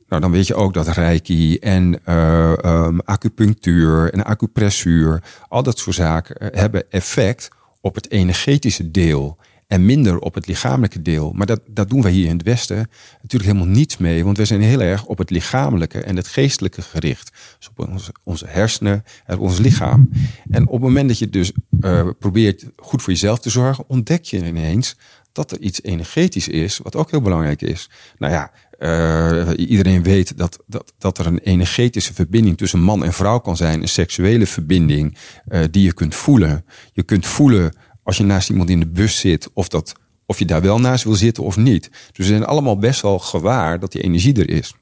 Nou, 0.07 0.21
dan 0.21 0.31
weet 0.31 0.47
je 0.47 0.55
ook 0.55 0.73
dat 0.73 0.87
reiki 0.87 1.57
en 1.57 1.99
eh, 2.03 2.63
ehm, 2.63 2.97
acupunctuur 2.99 4.13
en 4.13 4.25
acupressuur, 4.25 5.23
al 5.47 5.63
dat 5.63 5.79
soort 5.79 5.95
zaken 5.95 6.35
eh, 6.35 6.59
hebben 6.59 6.91
effect 6.91 7.49
op 7.85 7.95
het 7.95 8.11
energetische 8.11 8.91
deel 8.91 9.37
en 9.67 9.85
minder 9.85 10.19
op 10.19 10.33
het 10.33 10.47
lichamelijke 10.47 11.01
deel. 11.01 11.31
Maar 11.33 11.45
dat, 11.45 11.61
dat 11.67 11.89
doen 11.89 12.01
wij 12.01 12.11
hier 12.11 12.27
in 12.27 12.37
het 12.37 12.45
Westen 12.45 12.89
natuurlijk 13.21 13.51
helemaal 13.51 13.73
niets 13.73 13.97
mee, 13.97 14.23
want 14.23 14.37
we 14.37 14.45
zijn 14.45 14.61
heel 14.61 14.81
erg 14.81 15.05
op 15.05 15.17
het 15.17 15.29
lichamelijke 15.29 15.99
en 15.99 16.15
het 16.15 16.27
geestelijke 16.27 16.81
gericht. 16.81 17.31
Dus 17.57 17.69
op 17.69 17.89
onze, 17.89 18.11
onze 18.23 18.45
hersenen 18.47 19.03
en 19.25 19.37
ons 19.37 19.57
lichaam. 19.57 20.09
En 20.49 20.67
op 20.67 20.73
het 20.73 20.81
moment 20.81 21.07
dat 21.07 21.19
je 21.19 21.29
dus 21.29 21.51
eh, 21.81 22.09
probeert 22.19 22.65
goed 22.75 23.01
voor 23.01 23.13
jezelf 23.13 23.39
te 23.39 23.49
zorgen, 23.49 23.83
ontdek 23.87 24.23
je 24.23 24.45
ineens 24.45 24.95
dat 25.31 25.51
er 25.51 25.59
iets 25.59 25.83
energetisch 25.83 26.47
is, 26.47 26.77
wat 26.77 26.95
ook 26.95 27.11
heel 27.11 27.21
belangrijk 27.21 27.61
is. 27.61 27.89
Nou 28.17 28.33
ja, 28.33 28.51
eh, 28.79 29.49
iedereen 29.55 30.03
weet 30.03 30.37
dat, 30.37 30.63
dat, 30.67 30.93
dat 30.97 31.17
er 31.17 31.25
een 31.25 31.39
energetische 31.39 32.13
verbinding 32.13 32.57
tussen 32.57 32.79
man 32.79 33.03
en 33.03 33.13
vrouw 33.13 33.39
kan 33.39 33.57
zijn. 33.57 33.81
Een 33.81 33.87
seksuele 33.87 34.45
verbinding 34.45 35.17
eh, 35.45 35.61
die 35.71 35.83
je 35.83 35.93
kunt 35.93 36.15
voelen. 36.15 36.65
Je 36.93 37.03
kunt 37.03 37.25
voelen 37.25 37.75
als 38.03 38.17
je 38.17 38.23
naast 38.23 38.49
iemand 38.49 38.69
in 38.69 38.79
de 38.79 38.87
bus 38.87 39.19
zit 39.19 39.49
of, 39.53 39.67
dat, 39.67 39.93
of 40.25 40.39
je 40.39 40.45
daar 40.45 40.61
wel 40.61 40.79
naast 40.79 41.03
wil 41.03 41.15
zitten 41.15 41.43
of 41.43 41.57
niet. 41.57 41.89
Dus 41.91 42.11
we 42.11 42.23
zijn 42.23 42.45
allemaal 42.45 42.77
best 42.77 43.01
wel 43.01 43.19
gewaar 43.19 43.79
dat 43.79 43.91
die 43.91 44.01
energie 44.01 44.39
er 44.39 44.49
is. 44.49 44.73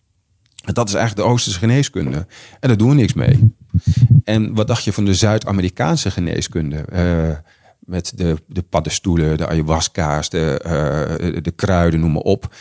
Dat 0.73 0.87
is 0.87 0.93
eigenlijk 0.93 1.27
de 1.27 1.33
Oosterse 1.33 1.59
geneeskunde. 1.59 2.27
En 2.59 2.67
daar 2.67 2.77
doen 2.77 2.89
we 2.89 2.95
niks 2.95 3.13
mee. 3.13 3.55
En 4.23 4.53
wat 4.55 4.67
dacht 4.67 4.83
je 4.83 4.93
van 4.93 5.05
de 5.05 5.13
Zuid-Amerikaanse 5.13 6.11
geneeskunde? 6.11 6.77
Eh, 6.77 7.37
met 7.79 8.11
de, 8.15 8.35
de 8.47 8.61
paddenstoelen, 8.61 9.37
de 9.37 9.47
ayahuasca's, 9.47 10.29
de, 10.29 11.39
de 11.41 11.51
kruiden, 11.51 11.99
noem 11.99 12.11
maar 12.11 12.21
op. 12.21 12.55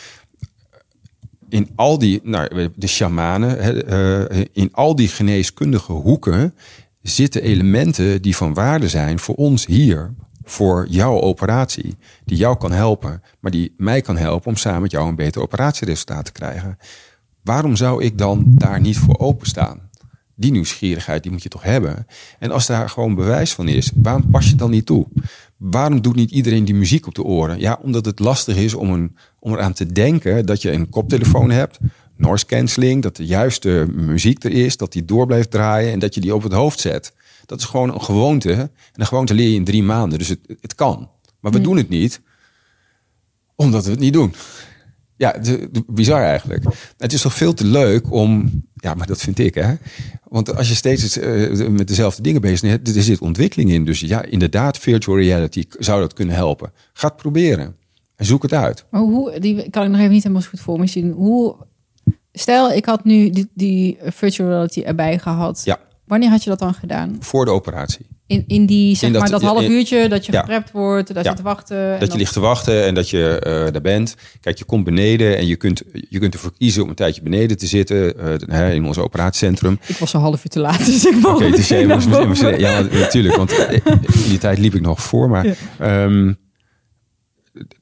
In 1.52 1.70
al 1.74 1.98
die, 1.98 2.20
nou, 2.22 2.70
de 2.76 2.86
shamanen, 2.86 3.86
eh, 3.86 4.44
in 4.52 4.68
al 4.72 4.96
die 4.96 5.08
geneeskundige 5.08 5.92
hoeken 5.92 6.54
zitten 7.02 7.42
elementen 7.42 8.22
die 8.22 8.36
van 8.36 8.54
waarde 8.54 8.88
zijn 8.88 9.18
voor 9.18 9.34
ons 9.34 9.66
hier, 9.66 10.14
voor 10.44 10.86
jouw 10.88 11.20
operatie, 11.20 11.96
die 12.24 12.36
jou 12.36 12.56
kan 12.56 12.72
helpen, 12.72 13.22
maar 13.40 13.50
die 13.50 13.74
mij 13.76 14.00
kan 14.00 14.16
helpen 14.16 14.48
om 14.48 14.56
samen 14.56 14.82
met 14.82 14.90
jou 14.90 15.08
een 15.08 15.14
beter 15.14 15.42
operatieresultaat 15.42 16.24
te 16.24 16.32
krijgen. 16.32 16.78
Waarom 17.42 17.76
zou 17.76 18.04
ik 18.04 18.18
dan 18.18 18.44
daar 18.46 18.80
niet 18.80 18.98
voor 18.98 19.18
openstaan? 19.18 19.90
Die 20.34 20.50
nieuwsgierigheid 20.50 21.22
die 21.22 21.32
moet 21.32 21.42
je 21.42 21.48
toch 21.48 21.62
hebben. 21.62 22.06
En 22.38 22.50
als 22.50 22.66
daar 22.66 22.88
gewoon 22.88 23.14
bewijs 23.14 23.54
van 23.54 23.68
is, 23.68 23.90
waarom 23.94 24.30
pas 24.30 24.48
je 24.48 24.54
dan 24.54 24.70
niet 24.70 24.86
toe? 24.86 25.06
Waarom 25.70 26.00
doet 26.00 26.14
niet 26.14 26.30
iedereen 26.30 26.64
die 26.64 26.74
muziek 26.74 27.06
op 27.06 27.14
de 27.14 27.22
oren? 27.22 27.60
Ja, 27.60 27.78
omdat 27.82 28.04
het 28.04 28.18
lastig 28.18 28.56
is 28.56 28.74
om, 28.74 28.90
een, 28.90 29.16
om 29.38 29.52
eraan 29.52 29.72
te 29.72 29.86
denken 29.92 30.46
dat 30.46 30.62
je 30.62 30.72
een 30.72 30.88
koptelefoon 30.88 31.50
hebt, 31.50 31.78
noise 32.16 32.46
cancelling, 32.46 33.02
dat 33.02 33.16
de 33.16 33.26
juiste 33.26 33.86
muziek 33.92 34.44
er 34.44 34.50
is, 34.50 34.76
dat 34.76 34.92
die 34.92 35.04
door 35.04 35.26
blijft 35.26 35.50
draaien 35.50 35.92
en 35.92 35.98
dat 35.98 36.14
je 36.14 36.20
die 36.20 36.34
op 36.34 36.42
het 36.42 36.52
hoofd 36.52 36.80
zet. 36.80 37.14
Dat 37.46 37.58
is 37.58 37.64
gewoon 37.64 37.94
een 37.94 38.02
gewoonte. 38.02 38.52
En 38.52 38.70
een 38.92 39.06
gewoonte 39.06 39.34
leer 39.34 39.48
je 39.48 39.54
in 39.54 39.64
drie 39.64 39.82
maanden, 39.82 40.18
dus 40.18 40.28
het, 40.28 40.40
het 40.60 40.74
kan. 40.74 41.10
Maar 41.40 41.52
we 41.52 41.60
doen 41.60 41.76
het 41.76 41.88
niet, 41.88 42.20
omdat 43.54 43.84
we 43.84 43.90
het 43.90 44.00
niet 44.00 44.12
doen. 44.12 44.34
Ja, 45.16 45.32
de, 45.32 45.68
de- 45.72 45.84
bizar 45.86 46.22
eigenlijk. 46.22 46.64
Het 46.96 47.12
is 47.12 47.20
toch 47.22 47.34
veel 47.34 47.54
te 47.54 47.64
leuk 47.64 48.12
om, 48.12 48.50
ja, 48.82 48.94
maar 48.94 49.06
dat 49.06 49.20
vind 49.20 49.38
ik, 49.38 49.54
hè. 49.54 49.74
Want 50.28 50.56
als 50.56 50.68
je 50.68 50.74
steeds 50.74 51.18
eh, 51.18 51.68
met 51.68 51.88
dezelfde 51.88 52.22
dingen 52.22 52.40
bezig 52.40 52.60
bent, 52.60 52.96
er 52.96 53.02
zit 53.02 53.20
ontwikkeling 53.20 53.70
in. 53.70 53.84
Dus 53.84 54.00
ja, 54.00 54.24
inderdaad, 54.24 54.78
virtual 54.78 55.18
reality 55.18 55.64
zou 55.78 56.00
dat 56.00 56.12
kunnen 56.12 56.34
helpen. 56.34 56.72
Ga 56.92 57.06
het 57.06 57.16
proberen 57.16 57.76
en 58.16 58.24
zoek 58.24 58.42
het 58.42 58.52
uit. 58.52 58.84
Maar 58.90 59.00
hoe, 59.00 59.38
die 59.38 59.70
kan 59.70 59.84
ik 59.84 59.90
nog 59.90 59.98
even 59.98 60.12
niet 60.12 60.22
helemaal 60.22 60.48
goed 60.48 60.60
voor 60.60 60.78
me 60.78 60.86
zien. 60.86 61.10
Hoe, 61.10 61.56
Stel, 62.32 62.72
ik 62.72 62.84
had 62.84 63.04
nu 63.04 63.30
die, 63.30 63.50
die 63.54 63.98
virtual 64.02 64.48
reality 64.48 64.80
erbij 64.80 65.18
gehad. 65.18 65.62
Ja. 65.64 65.78
Wanneer 66.12 66.30
had 66.30 66.42
je 66.44 66.50
dat 66.50 66.58
dan 66.58 66.74
gedaan? 66.74 67.16
Voor 67.20 67.44
de 67.44 67.50
operatie. 67.50 68.06
In, 68.26 68.44
in 68.46 68.66
die, 68.66 68.94
zeg 68.96 69.02
In 69.06 69.12
dat- 69.12 69.22
maar, 69.22 69.30
dat 69.30 69.42
half 69.42 69.62
uurtje 69.68 70.08
dat 70.08 70.26
je 70.26 70.32
Ja. 70.32 70.40
geprept 70.40 70.70
wordt, 70.70 71.14
daar 71.14 71.22
Ja. 71.24 71.28
zit 71.28 71.36
te 71.38 71.42
wachten. 71.42 71.92
en 71.94 72.00
Dat 72.00 72.12
je 72.12 72.18
ligt 72.18 72.32
te 72.32 72.40
wachten 72.40 72.84
en 72.84 72.94
dat 72.94 73.10
je 73.10 73.38
eh, 73.38 73.72
daar 73.72 73.80
bent. 73.80 74.14
Kijk, 74.40 74.58
je 74.58 74.64
komt 74.64 74.84
beneden 74.84 75.36
en 75.36 75.46
je 75.46 75.56
kunt, 75.56 75.82
je 76.08 76.18
kunt 76.18 76.34
ervoor 76.34 76.52
kiezen 76.58 76.82
om 76.82 76.88
een 76.88 76.94
tijdje 76.94 77.22
beneden 77.22 77.58
te 77.58 77.66
zitten. 77.66 78.18
eh, 78.48 78.74
in 78.74 78.84
ons 78.86 78.98
operatiecentrum. 78.98 79.78
Ik 79.86 79.96
was 79.96 80.12
een 80.12 80.20
half 80.20 80.44
uur 80.44 80.50
te 80.50 80.60
laat, 80.60 80.86
dus 80.86 81.06
ik 81.06 81.14
mocht 81.14 81.34
Oké, 81.44 81.56
jij 81.74 81.86
moest- 81.86 82.08
boven. 82.10 82.28
moest- 82.28 82.40
Ja, 82.58 82.80
natuurlijk. 82.80 83.36
Want 83.36 83.52
eh, 83.52 83.72
in 83.84 84.28
die 84.28 84.38
tijd 84.38 84.58
liep 84.58 84.74
ik 84.74 84.80
nog 84.82 85.02
voor. 85.02 85.28
Maar 85.28 85.46
Ja. 85.46 85.54
ehm, 85.78 86.32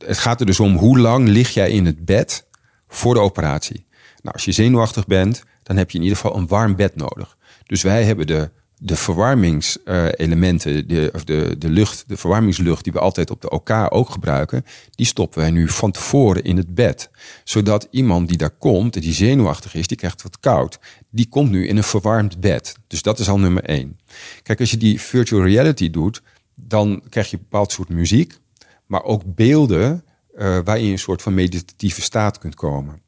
het 0.06 0.18
gaat 0.18 0.40
er 0.40 0.46
dus 0.46 0.60
om 0.60 0.76
hoe 0.76 0.98
lang 0.98 1.28
lig 1.28 1.54
jij 1.54 1.70
in 1.70 1.86
het 1.86 2.04
bed 2.04 2.46
voor 2.88 3.14
de 3.14 3.20
operatie. 3.20 3.86
Nou, 4.22 4.34
als 4.34 4.44
je 4.44 4.52
zenuwachtig 4.52 5.06
bent, 5.06 5.42
dan 5.62 5.76
heb 5.76 5.90
je 5.90 5.96
in 5.98 6.04
ieder 6.04 6.18
geval 6.18 6.36
een 6.36 6.46
warm 6.46 6.76
bed 6.76 6.96
nodig. 6.96 7.36
Dus 7.70 7.82
wij 7.82 8.04
hebben 8.04 8.26
de, 8.26 8.50
de 8.78 8.96
verwarmingselementen, 8.96 10.88
de, 10.88 11.10
of 11.14 11.24
de, 11.24 11.54
de 11.58 11.68
lucht, 11.68 12.04
de 12.06 12.16
verwarmingslucht 12.16 12.84
die 12.84 12.92
we 12.92 12.98
altijd 12.98 13.30
op 13.30 13.40
de 13.40 13.50
OK 13.50 13.70
ook 13.88 14.10
gebruiken, 14.10 14.64
die 14.90 15.06
stoppen 15.06 15.40
wij 15.40 15.50
nu 15.50 15.68
van 15.68 15.90
tevoren 15.90 16.44
in 16.44 16.56
het 16.56 16.74
bed. 16.74 17.10
Zodat 17.44 17.88
iemand 17.90 18.28
die 18.28 18.36
daar 18.36 18.50
komt 18.50 18.92
die 18.92 19.12
zenuwachtig 19.12 19.74
is, 19.74 19.86
die 19.86 19.96
krijgt 19.96 20.22
wat 20.22 20.40
koud. 20.40 20.78
Die 21.10 21.28
komt 21.28 21.50
nu 21.50 21.66
in 21.66 21.76
een 21.76 21.82
verwarmd 21.82 22.40
bed. 22.40 22.76
Dus 22.86 23.02
dat 23.02 23.18
is 23.18 23.28
al 23.28 23.38
nummer 23.38 23.64
één. 23.64 23.98
Kijk, 24.42 24.60
als 24.60 24.70
je 24.70 24.76
die 24.76 25.00
virtual 25.00 25.42
reality 25.44 25.90
doet, 25.90 26.22
dan 26.54 27.02
krijg 27.08 27.30
je 27.30 27.36
een 27.36 27.42
bepaald 27.42 27.72
soort 27.72 27.88
muziek, 27.88 28.38
maar 28.86 29.02
ook 29.02 29.22
beelden 29.34 30.04
eh, 30.34 30.58
waarin 30.64 30.84
je 30.84 30.92
een 30.92 30.98
soort 30.98 31.22
van 31.22 31.34
meditatieve 31.34 32.02
staat 32.02 32.38
kunt 32.38 32.54
komen. 32.54 33.02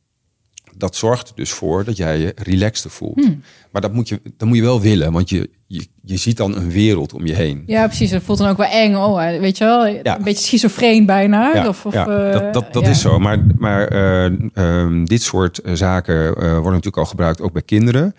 Dat 0.82 0.96
zorgt 0.96 1.28
er 1.28 1.34
dus 1.34 1.50
voor 1.50 1.84
dat 1.84 1.96
jij 1.96 2.18
je 2.18 2.32
relaxter 2.36 2.90
voelt. 2.90 3.28
Maar 3.72 3.82
dat 3.82 3.92
moet 3.92 4.08
je, 4.08 4.20
dat 4.36 4.48
moet 4.48 4.56
je 4.56 4.62
wel 4.62 4.80
willen, 4.80 5.12
want 5.12 5.28
je, 5.30 5.50
je, 5.66 5.86
je 6.02 6.16
ziet 6.16 6.36
dan 6.36 6.56
een 6.56 6.70
wereld 6.70 7.12
om 7.12 7.26
je 7.26 7.34
heen. 7.34 7.62
Ja, 7.66 7.86
precies. 7.86 8.10
Dat 8.10 8.22
voelt 8.22 8.38
dan 8.38 8.48
ook 8.48 8.56
wel 8.56 8.70
eng. 8.70 8.94
Oh, 8.94 9.24
eh, 9.24 9.40
weet 9.40 9.58
je 9.58 9.64
wel? 9.64 9.86
Ja. 9.86 10.16
Een 10.16 10.24
beetje 10.24 10.44
schizofreen 10.44 11.06
bijna. 11.06 11.54
Ja, 11.54 11.68
of, 11.68 11.86
of, 11.86 11.92
ja, 11.92 12.06
eh, 12.06 12.32
dat, 12.32 12.52
dat, 12.52 12.72
dat 12.72 12.82
ja. 12.82 12.90
is 12.90 13.00
zo. 13.00 13.18
Maar, 13.18 13.38
maar 13.58 13.88
eh, 13.88 14.32
ehm, 14.54 15.04
dit 15.04 15.22
soort 15.22 15.60
zaken 15.72 16.34
worden 16.34 16.62
natuurlijk 16.62 16.96
al 16.96 17.04
gebruikt 17.04 17.40
ook 17.40 17.52
bij 17.52 17.62
kinderen. 17.62 18.14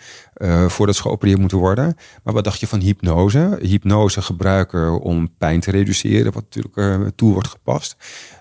voordat 0.68 0.96
ze 0.96 1.02
geopereerd 1.02 1.40
moeten 1.40 1.58
worden. 1.58 1.96
Maar 2.24 2.34
wat 2.34 2.44
dacht 2.44 2.60
je 2.60 2.68
van 2.68 2.80
hypnose? 2.80 3.58
Hypnose 3.62 4.22
gebruiken 4.22 5.02
om 5.02 5.30
pijn 5.38 5.60
te 5.60 5.72
reduceren, 5.72 6.34
wat 6.34 6.44
natuurlijk 6.44 7.16
toe 7.16 7.34
wordt 7.34 7.48
gepast. 7.48 7.96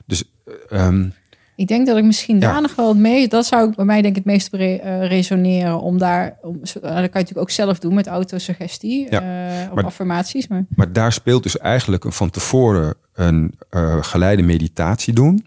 Dus 0.07 0.25
ehm, 0.69 1.09
Ik 1.57 1.69
denk 1.69 1.87
dat 1.87 1.97
ik 1.97 2.05
misschien 2.05 2.41
Ja. 2.41 2.53
daar 2.53 2.61
nog 2.63 2.75
wel 2.75 2.89
het 2.89 2.99
meest... 2.99 3.31
Dat 3.31 3.47
zou 3.47 3.69
ik 3.71 3.77
bij 3.77 3.85
mij 3.85 4.03
denk 4.03 4.17
ik 4.17 4.25
het 4.25 4.33
meest 4.33 4.53
re- 4.53 4.75
eh, 4.77 5.07
resoneren. 5.09 5.81
Om 5.81 5.99
daar... 5.99 6.37
Om, 6.43 6.51
nou, 6.53 6.63
dat 6.73 6.83
kan 6.83 6.95
je 7.01 7.09
natuurlijk 7.11 7.39
ook 7.39 7.51
zelf 7.51 7.79
doen 7.79 7.95
met 7.95 8.07
autosuggestie. 8.07 9.07
Ja, 9.11 9.21
eh, 9.21 9.69
of 9.69 9.75
maar- 9.75 9.85
affirmaties. 9.85 10.49
Maar 10.49 10.65
Maar 10.69 10.93
daar 10.93 11.13
speelt 11.13 11.43
dus 11.43 11.59
eigenlijk 11.59 12.05
een 12.05 12.13
van 12.13 12.31
tevoren 12.31 12.95
een 13.15 13.55
eh, 13.71 13.97
geleide 14.03 14.43
meditatie 14.43 15.13
doen. 15.15 15.47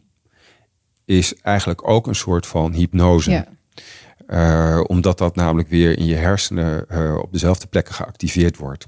Is 1.05 1.35
eigenlijk 1.35 1.89
ook 1.89 2.07
een 2.07 2.15
soort 2.15 2.47
van 2.47 2.73
hypnose. 2.73 3.31
ja. 3.31 3.45
Omdat 4.87 5.17
dat 5.17 5.35
namelijk 5.35 5.69
weer 5.69 5.97
in 5.97 6.05
je 6.05 6.15
hersenen 6.15 6.85
op 7.23 7.31
dezelfde 7.31 7.67
plekken 7.67 7.93
geactiveerd 7.93 8.57
wordt. 8.57 8.87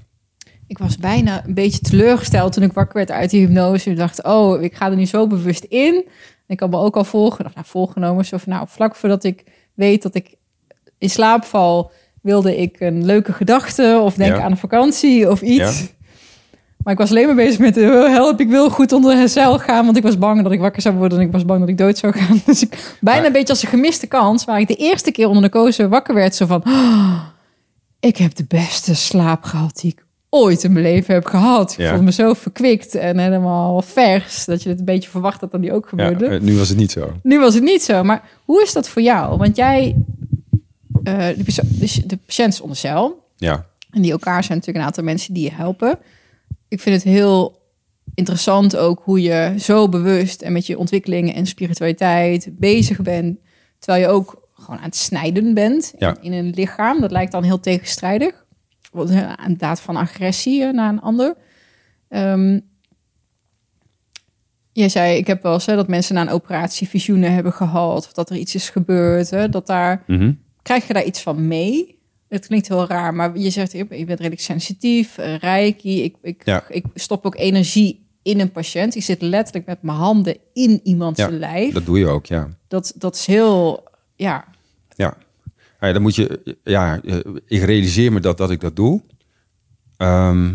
Ik 0.66 0.78
was 0.78 0.96
bijna 0.96 1.44
een 1.46 1.54
beetje 1.54 1.78
teleurgesteld 1.80 2.52
toen 2.52 2.62
ik 2.62 2.72
wakker 2.72 2.96
werd 2.96 3.10
uit 3.10 3.30
die 3.30 3.46
hypnose. 3.46 3.90
Ik 3.90 3.96
dacht, 3.96 4.22
oh, 4.24 4.62
ik 4.62 4.74
ga 4.74 4.90
er 4.90 4.96
nu 4.96 5.06
zo 5.06 5.26
bewust 5.26 5.64
in. 5.64 6.04
Ik 6.48 6.60
had 6.60 6.70
me 6.70 6.76
ook 6.76 6.96
al 6.96 7.04
volgen, 7.04 7.44
nou, 7.54 7.66
voorgenomen. 7.68 8.24
Zo 8.24 8.36
van, 8.36 8.52
nou, 8.52 8.66
vlak 8.68 8.96
voordat 8.96 9.24
ik 9.24 9.44
weet 9.74 10.02
dat 10.02 10.14
ik 10.14 10.34
in 10.98 11.10
slaap 11.10 11.44
val, 11.44 11.90
wilde 12.22 12.56
ik 12.56 12.80
een 12.80 13.04
leuke 13.04 13.32
gedachte 13.32 14.00
of 14.02 14.14
denken 14.14 14.36
Ja. 14.38 14.42
aan 14.44 14.50
een 14.50 14.56
vakantie 14.56 15.30
of 15.30 15.42
iets. 15.42 15.80
Ja. 15.80 15.86
Maar 16.82 16.92
ik 16.92 16.98
was 16.98 17.10
alleen 17.10 17.26
maar 17.26 17.34
bezig 17.34 17.58
met, 17.58 17.76
eh, 17.76 17.88
help, 17.90 18.40
ik 18.40 18.48
wil 18.48 18.70
goed 18.70 18.92
onder 18.92 19.16
het 19.18 19.30
zeil 19.30 19.58
gaan, 19.58 19.84
want 19.84 19.96
ik 19.96 20.02
was 20.02 20.18
bang 20.18 20.42
dat 20.42 20.52
ik 20.52 20.60
wakker 20.60 20.82
zou 20.82 20.94
worden 20.96 21.18
en 21.18 21.26
ik 21.26 21.32
was 21.32 21.44
bang 21.44 21.60
dat 21.60 21.68
ik 21.68 21.78
dood 21.78 21.98
zou 21.98 22.12
gaan. 22.12 22.40
Dus 22.46 22.62
ik, 22.62 22.96
bijna 23.00 23.18
Maar- 23.18 23.26
een 23.26 23.32
beetje 23.32 23.52
als 23.52 23.62
een 23.62 23.68
gemiste 23.68 24.06
kans, 24.06 24.44
waar 24.44 24.60
ik 24.60 24.66
de 24.68 24.74
eerste 24.76 25.10
keer 25.10 25.26
onder 25.28 25.42
de 25.42 25.48
kozen 25.48 25.88
wakker 25.88 26.14
werd, 26.14 26.34
zo 26.34 26.46
van, 26.46 26.62
"Oh, 26.66 27.20
ik 28.00 28.16
heb 28.16 28.34
de 28.34 28.44
beste 28.48 28.94
slaap 28.94 29.42
gehad 29.44 29.78
die 29.80 29.90
ik 29.92 30.04
ooit 30.30 30.64
in 30.64 30.72
mijn 30.72 30.84
leven 30.84 31.14
heb 31.14 31.24
gehad. 31.26 31.72
Ik 31.72 31.78
Ja. 31.78 31.88
voelde 31.88 32.04
me 32.04 32.12
zo 32.12 32.34
verkwikt 32.34 32.94
en 32.94 33.18
helemaal 33.18 33.82
vers, 33.82 34.44
dat 34.44 34.62
je 34.62 34.68
het 34.68 34.78
een 34.78 34.84
beetje 34.84 35.10
verwacht 35.10 35.40
dat 35.40 35.50
dat 35.50 35.60
die 35.62 35.72
ook 35.72 35.84
Ja, 35.84 35.88
gebeurde. 35.88 36.26
eh, 36.26 36.40
nu 36.40 36.56
was 36.56 36.68
het 36.68 36.78
niet 36.78 36.90
zo. 36.92 37.12
Nu 37.22 37.38
was 37.40 37.54
het 37.54 37.62
niet 37.62 37.82
zo, 37.82 38.02
maar 38.02 38.22
hoe 38.44 38.62
is 38.62 38.72
dat 38.72 38.88
voor 38.88 39.02
jou? 39.02 39.36
Want 39.38 39.56
jij, 39.56 39.96
eh, 41.04 41.26
de, 41.26 42.04
de, 42.06 42.16
patiënt 42.26 42.52
is 42.52 42.60
onder 42.60 42.76
cel. 42.76 43.26
Ja, 43.36 43.66
En 43.90 44.02
die 44.02 44.10
elkaar 44.12 44.44
zijn 44.44 44.58
natuurlijk 44.58 44.78
een 44.78 44.84
aantal 44.90 45.04
mensen 45.04 45.34
die 45.34 45.44
je 45.44 45.52
helpen. 45.52 45.98
Ik 46.68 46.80
vind 46.80 46.94
het 46.94 47.04
heel 47.04 47.56
interessant 48.14 48.76
ook 48.76 49.00
hoe 49.04 49.22
je 49.22 49.54
zo 49.58 49.88
bewust 49.88 50.42
en 50.42 50.52
met 50.52 50.66
je 50.66 50.78
ontwikkelingen 50.78 51.34
en 51.34 51.46
spiritualiteit 51.46 52.48
bezig 52.52 53.02
bent. 53.02 53.38
Terwijl 53.78 54.02
je 54.04 54.10
ook 54.10 54.48
gewoon 54.54 54.78
aan 54.78 54.84
het 54.84 54.96
snijden 54.96 55.54
bent 55.54 55.92
Ja. 55.98 56.16
in 56.20 56.32
een 56.32 56.50
lichaam. 56.54 57.00
Dat 57.00 57.10
lijkt 57.10 57.32
dan 57.32 57.42
heel 57.42 57.60
tegenstrijdig. 57.60 58.44
Een 58.92 59.56
daad 59.58 59.80
van 59.80 59.96
agressie 59.96 60.64
eh, 60.64 60.72
naar 60.72 60.88
een 60.92 61.00
ander. 61.00 61.34
Ehm 62.08 62.58
jij 64.72 64.88
zei, 64.88 65.16
ik 65.16 65.26
heb 65.26 65.42
wel 65.42 65.52
eens 65.52 65.66
hè, 65.66 65.74
dat 65.74 65.88
mensen 65.88 66.14
na 66.14 66.20
een 66.20 66.28
operatie 66.28 66.88
visioenen 66.88 67.32
hebben 67.34 67.52
gehad. 67.52 68.06
Of 68.06 68.12
dat 68.12 68.30
er 68.30 68.36
iets 68.36 68.54
is 68.54 68.70
gebeurd. 68.70 69.30
Hè, 69.30 69.48
dat 69.48 69.66
daar 69.66 70.02
Mhm. 70.06 70.32
Krijg 70.62 70.86
je 70.86 70.92
daar 70.92 71.04
iets 71.04 71.20
van 71.22 71.46
mee? 71.48 71.98
Het 72.28 72.46
klinkt 72.46 72.68
heel 72.68 72.86
raar, 72.86 73.14
maar 73.14 73.38
je 73.38 73.50
zegt, 73.50 73.72
je 73.72 73.84
bent 73.86 74.08
redelijk 74.08 74.40
sensitief, 74.40 75.18
eh, 75.18 75.36
reiki. 75.36 76.02
Ik, 76.02 76.16
ik, 76.22 76.42
Ja. 76.44 76.64
ik 76.68 76.84
stop 76.94 77.26
ook 77.26 77.36
energie 77.36 78.06
in 78.22 78.40
een 78.40 78.52
patiënt. 78.52 78.94
Ik 78.94 79.02
zit 79.02 79.22
letterlijk 79.22 79.66
met 79.66 79.82
mijn 79.82 79.96
handen 79.98 80.36
in 80.52 80.80
iemands 80.82 81.20
Ja, 81.20 81.30
lijf. 81.30 81.72
dat 81.72 81.86
doe 81.86 81.98
je 81.98 82.06
ook, 82.06 82.26
ja. 82.26 82.48
Dat, 82.68 82.92
dat 82.96 83.14
is 83.14 83.26
heel, 83.26 83.84
ja, 84.16 84.44
Ja, 84.96 85.16
ja 85.78 85.92
dan 85.92 86.02
moet 86.02 86.14
je, 86.14 86.56
ja, 86.62 87.00
eh, 87.02 87.16
ik 87.46 87.62
realiseer 87.62 88.12
me 88.12 88.20
dat, 88.20 88.38
dat 88.38 88.50
ik 88.50 88.60
dat 88.60 88.76
doe. 88.76 89.02
Ehm, 89.96 90.54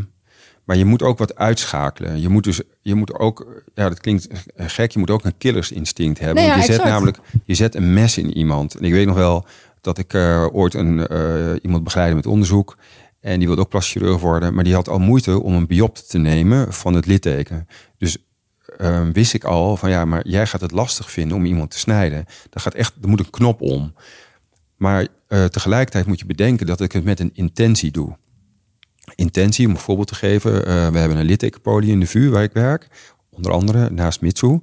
maar 0.63 0.77
je 0.77 0.85
moet 0.85 1.01
ook 1.01 1.17
wat 1.17 1.35
uitschakelen. 1.35 2.21
Je 2.21 2.29
moet 2.29 2.43
dus, 2.43 2.61
je 2.81 2.95
moet 2.95 3.13
ook, 3.13 3.63
ja, 3.75 3.89
dat 3.89 3.99
klinkt 3.99 4.27
gek, 4.55 4.91
je 4.91 4.99
moet 4.99 5.09
ook 5.09 5.25
een 5.25 5.37
killersinstinct 5.37 6.19
hebben. 6.19 6.43
Nee, 6.43 6.51
Want 6.51 6.65
ja, 6.65 6.67
je 6.67 6.73
zet 6.73 6.83
namelijk, 6.83 7.19
je 7.45 7.55
zet 7.55 7.75
een 7.75 7.93
mes 7.93 8.17
in 8.17 8.37
iemand. 8.37 8.75
En 8.75 8.83
ik 8.83 8.91
weet 8.91 9.05
nog 9.05 9.15
wel 9.15 9.45
dat 9.81 9.97
ik 9.97 10.13
eh, 10.13 10.47
ooit 10.51 10.73
een, 10.73 11.07
eh, 11.07 11.51
iemand 11.61 11.83
begeleidde 11.83 12.15
met 12.15 12.25
onderzoek. 12.25 12.77
En 13.19 13.37
die 13.37 13.47
wilde 13.47 13.61
ook 13.61 13.69
plastic 13.69 14.01
chirurg 14.01 14.21
worden. 14.21 14.53
Maar 14.53 14.63
die 14.63 14.73
had 14.73 14.89
al 14.89 14.99
moeite 14.99 15.41
om 15.41 15.53
een 15.53 15.67
biopt 15.67 16.09
te 16.09 16.17
nemen 16.17 16.73
van 16.73 16.93
het 16.93 17.05
litteken. 17.05 17.67
Dus 17.97 18.17
ehm, 18.77 19.11
wist 19.11 19.33
ik 19.33 19.43
al 19.43 19.77
van 19.77 19.89
ja, 19.89 20.05
maar 20.05 20.27
jij 20.27 20.47
gaat 20.47 20.61
het 20.61 20.71
lastig 20.71 21.11
vinden 21.11 21.37
om 21.37 21.45
iemand 21.45 21.71
te 21.71 21.79
snijden. 21.79 22.25
Dat 22.49 22.61
gaat 22.61 22.73
echt, 22.73 22.93
er 23.01 23.09
moet 23.09 23.19
een 23.19 23.29
knop 23.29 23.61
om. 23.61 23.93
Maar 24.83 25.07
eh, 25.27 25.45
tegelijkertijd 25.45 26.05
moet 26.05 26.19
je 26.19 26.25
bedenken 26.25 26.65
dat 26.65 26.81
ik 26.81 26.91
het 26.91 27.03
met 27.03 27.19
een 27.19 27.31
intentie 27.33 27.91
doe. 27.91 28.17
Intentie, 29.15 29.65
om 29.67 29.71
een 29.71 29.79
voorbeeld 29.79 30.07
te 30.07 30.15
geven. 30.15 30.65
eh, 30.65 30.87
we 30.89 30.97
hebben 30.97 31.17
een 31.17 31.25
littekenpolie 31.25 31.91
in 31.91 31.99
de 31.99 32.05
vuur 32.05 32.31
waar 32.31 32.43
ik 32.43 32.53
werk. 32.53 32.87
Onder 33.29 33.51
andere 33.51 33.89
naast 33.89 34.21
Mitsu. 34.21 34.59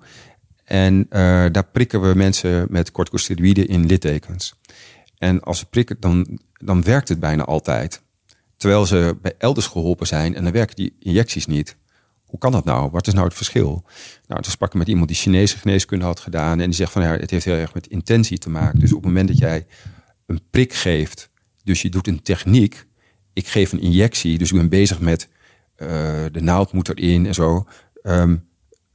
En 0.64 1.06
eh, 1.08 1.20
daar 1.52 1.66
prikken 1.72 2.00
we 2.00 2.14
mensen 2.14 2.66
met 2.70 2.92
corticosteroïden 2.92 3.68
in 3.68 3.86
littekens. 3.86 4.54
En 5.18 5.40
als 5.40 5.58
ze 5.58 5.66
prikken, 5.66 5.96
dan, 6.00 6.38
dan 6.52 6.82
werkt 6.82 7.08
het 7.08 7.20
bijna 7.20 7.44
altijd. 7.44 8.02
Terwijl 8.56 8.86
ze 8.86 9.16
bij 9.22 9.34
elders 9.38 9.66
geholpen 9.66 10.06
zijn 10.06 10.34
en 10.34 10.42
dan 10.42 10.52
werken 10.52 10.76
die 10.76 10.96
injecties 10.98 11.46
niet. 11.46 11.76
Hoe 12.24 12.38
kan 12.38 12.52
dat 12.52 12.64
nou? 12.64 12.90
Wat 12.90 13.06
is 13.06 13.12
nou 13.12 13.26
het 13.26 13.36
verschil? 13.36 13.84
Nou, 14.26 14.42
toen 14.42 14.52
sprak 14.52 14.72
ik 14.72 14.78
met 14.78 14.88
iemand 14.88 15.08
die 15.08 15.16
Chinese 15.16 15.58
geneeskunde 15.58 16.04
had 16.04 16.20
gedaan. 16.20 16.60
En 16.60 16.66
die 16.66 16.74
zegt 16.74 16.92
van 16.92 17.02
ja, 17.02 17.16
het 17.16 17.30
heeft 17.30 17.44
heel 17.44 17.54
erg 17.54 17.74
met 17.74 17.86
intentie 17.86 18.38
te 18.38 18.50
maken. 18.50 18.78
Dus 18.80 18.92
op 18.92 18.96
het 18.96 19.06
moment 19.06 19.28
dat 19.28 19.38
jij 19.38 19.66
een 20.30 20.40
prik 20.50 20.72
geeft, 20.72 21.30
dus 21.64 21.82
je 21.82 21.88
doet 21.88 22.06
een 22.06 22.22
techniek. 22.22 22.86
Ik 23.32 23.46
geef 23.46 23.72
een 23.72 23.80
injectie, 23.80 24.38
dus 24.38 24.50
ik 24.50 24.56
ben 24.56 24.68
bezig 24.68 25.00
met 25.00 25.28
eh, 25.74 25.88
de 26.32 26.40
naald 26.40 26.72
moet 26.72 26.88
erin 26.88 27.26
en 27.26 27.34
zo. 27.34 27.64
Ehm, 28.02 28.36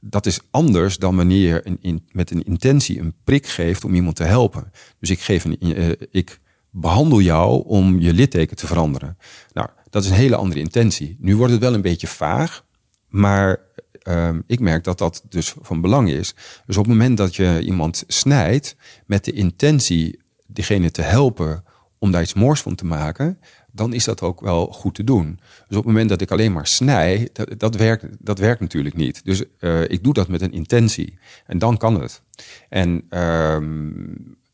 dat 0.00 0.26
is 0.26 0.40
anders 0.50 0.98
dan 0.98 1.16
wanneer 1.16 1.54
je 1.54 1.78
een, 1.82 2.06
met 2.12 2.30
een 2.30 2.42
intentie 2.44 3.00
een 3.00 3.14
prik 3.24 3.46
geeft 3.46 3.84
om 3.84 3.94
iemand 3.94 4.16
te 4.16 4.24
helpen. 4.24 4.72
Dus 5.00 5.10
ik, 5.10 5.20
geef 5.20 5.44
een, 5.44 5.58
eh, 5.60 5.90
ik 6.10 6.40
behandel 6.70 7.20
jou 7.20 7.64
om 7.66 8.00
je 8.00 8.12
litteken 8.12 8.56
te 8.56 8.66
veranderen. 8.66 9.16
Nou, 9.52 9.68
dat 9.90 10.04
is 10.04 10.10
een 10.10 10.16
hele 10.16 10.36
andere 10.36 10.60
intentie. 10.60 11.16
Nu 11.20 11.36
wordt 11.36 11.52
het 11.52 11.62
wel 11.62 11.74
een 11.74 11.82
beetje 11.82 12.06
vaag, 12.06 12.64
maar 13.08 13.60
ehm, 14.02 14.40
ik 14.46 14.60
merk 14.60 14.84
dat 14.84 14.98
dat 14.98 15.22
dus 15.28 15.54
van 15.60 15.80
belang 15.80 16.10
is. 16.10 16.34
Dus 16.66 16.76
op 16.76 16.84
het 16.84 16.92
moment 16.92 17.16
dat 17.16 17.36
je 17.36 17.60
iemand 17.62 18.04
snijdt 18.06 18.76
met 19.06 19.24
de 19.24 19.32
intentie 19.32 20.24
diegene 20.56 20.90
te 20.90 21.02
helpen 21.02 21.64
om 21.98 22.10
daar 22.10 22.22
iets 22.22 22.34
moois 22.34 22.60
van 22.60 22.74
te 22.74 22.84
maken, 22.86 23.38
dan 23.72 23.92
is 23.92 24.04
dat 24.04 24.22
ook 24.22 24.40
wel 24.40 24.66
goed 24.66 24.94
te 24.94 25.04
doen. 25.04 25.38
Dus 25.68 25.76
op 25.76 25.84
het 25.84 25.92
moment 25.92 26.08
dat 26.08 26.20
ik 26.20 26.30
alleen 26.30 26.52
maar 26.52 26.66
snij, 26.66 27.28
dat, 27.32 27.58
dat, 27.58 27.74
werkt, 27.74 28.06
dat 28.18 28.38
werkt 28.38 28.60
natuurlijk 28.60 28.94
niet. 28.94 29.24
Dus 29.24 29.44
eh, 29.58 29.82
ik 29.82 30.04
doe 30.04 30.12
dat 30.12 30.28
met 30.28 30.40
een 30.40 30.52
intentie. 30.52 31.18
En 31.46 31.58
dan 31.58 31.76
kan 31.76 32.00
het. 32.00 32.22
En 32.68 33.04
ehm, 33.08 33.90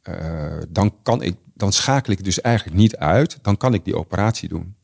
eh, 0.02 0.58
dan, 0.68 0.94
kan 1.02 1.22
ik, 1.22 1.36
dan 1.54 1.72
schakel 1.72 2.12
ik 2.12 2.24
dus 2.24 2.40
eigenlijk 2.40 2.76
niet 2.76 2.96
uit. 2.96 3.38
Dan 3.42 3.56
kan 3.56 3.74
ik 3.74 3.84
die 3.84 3.96
operatie 3.96 4.48
doen. 4.48 4.74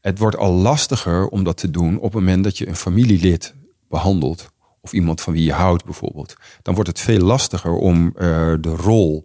Het 0.00 0.18
wordt 0.18 0.36
al 0.36 0.52
lastiger 0.52 1.28
om 1.28 1.44
dat 1.44 1.56
te 1.56 1.70
doen 1.70 1.96
op 1.96 2.02
het 2.02 2.12
moment 2.12 2.44
dat 2.44 2.58
je 2.58 2.68
een 2.68 2.76
familielid 2.76 3.54
behandelt. 3.88 4.54
Of 4.86 4.92
iemand 4.92 5.20
van 5.20 5.32
wie 5.32 5.44
je 5.44 5.52
houdt 5.52 5.84
bijvoorbeeld. 5.84 6.36
Dan 6.62 6.74
wordt 6.74 6.88
het 6.88 7.00
veel 7.00 7.20
lastiger 7.20 7.72
om 7.72 8.12
eh, 8.16 8.54
de 8.60 8.74
rol 8.76 9.24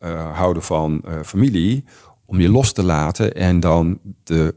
uh, 0.00 0.36
houden 0.36 0.62
van 0.62 1.04
familie. 1.24 1.84
Om 2.26 2.40
je 2.40 2.48
los 2.48 2.72
te 2.72 2.82
laten 2.82 3.34
en 3.34 3.60
dan 3.60 3.98
de, 4.24 4.54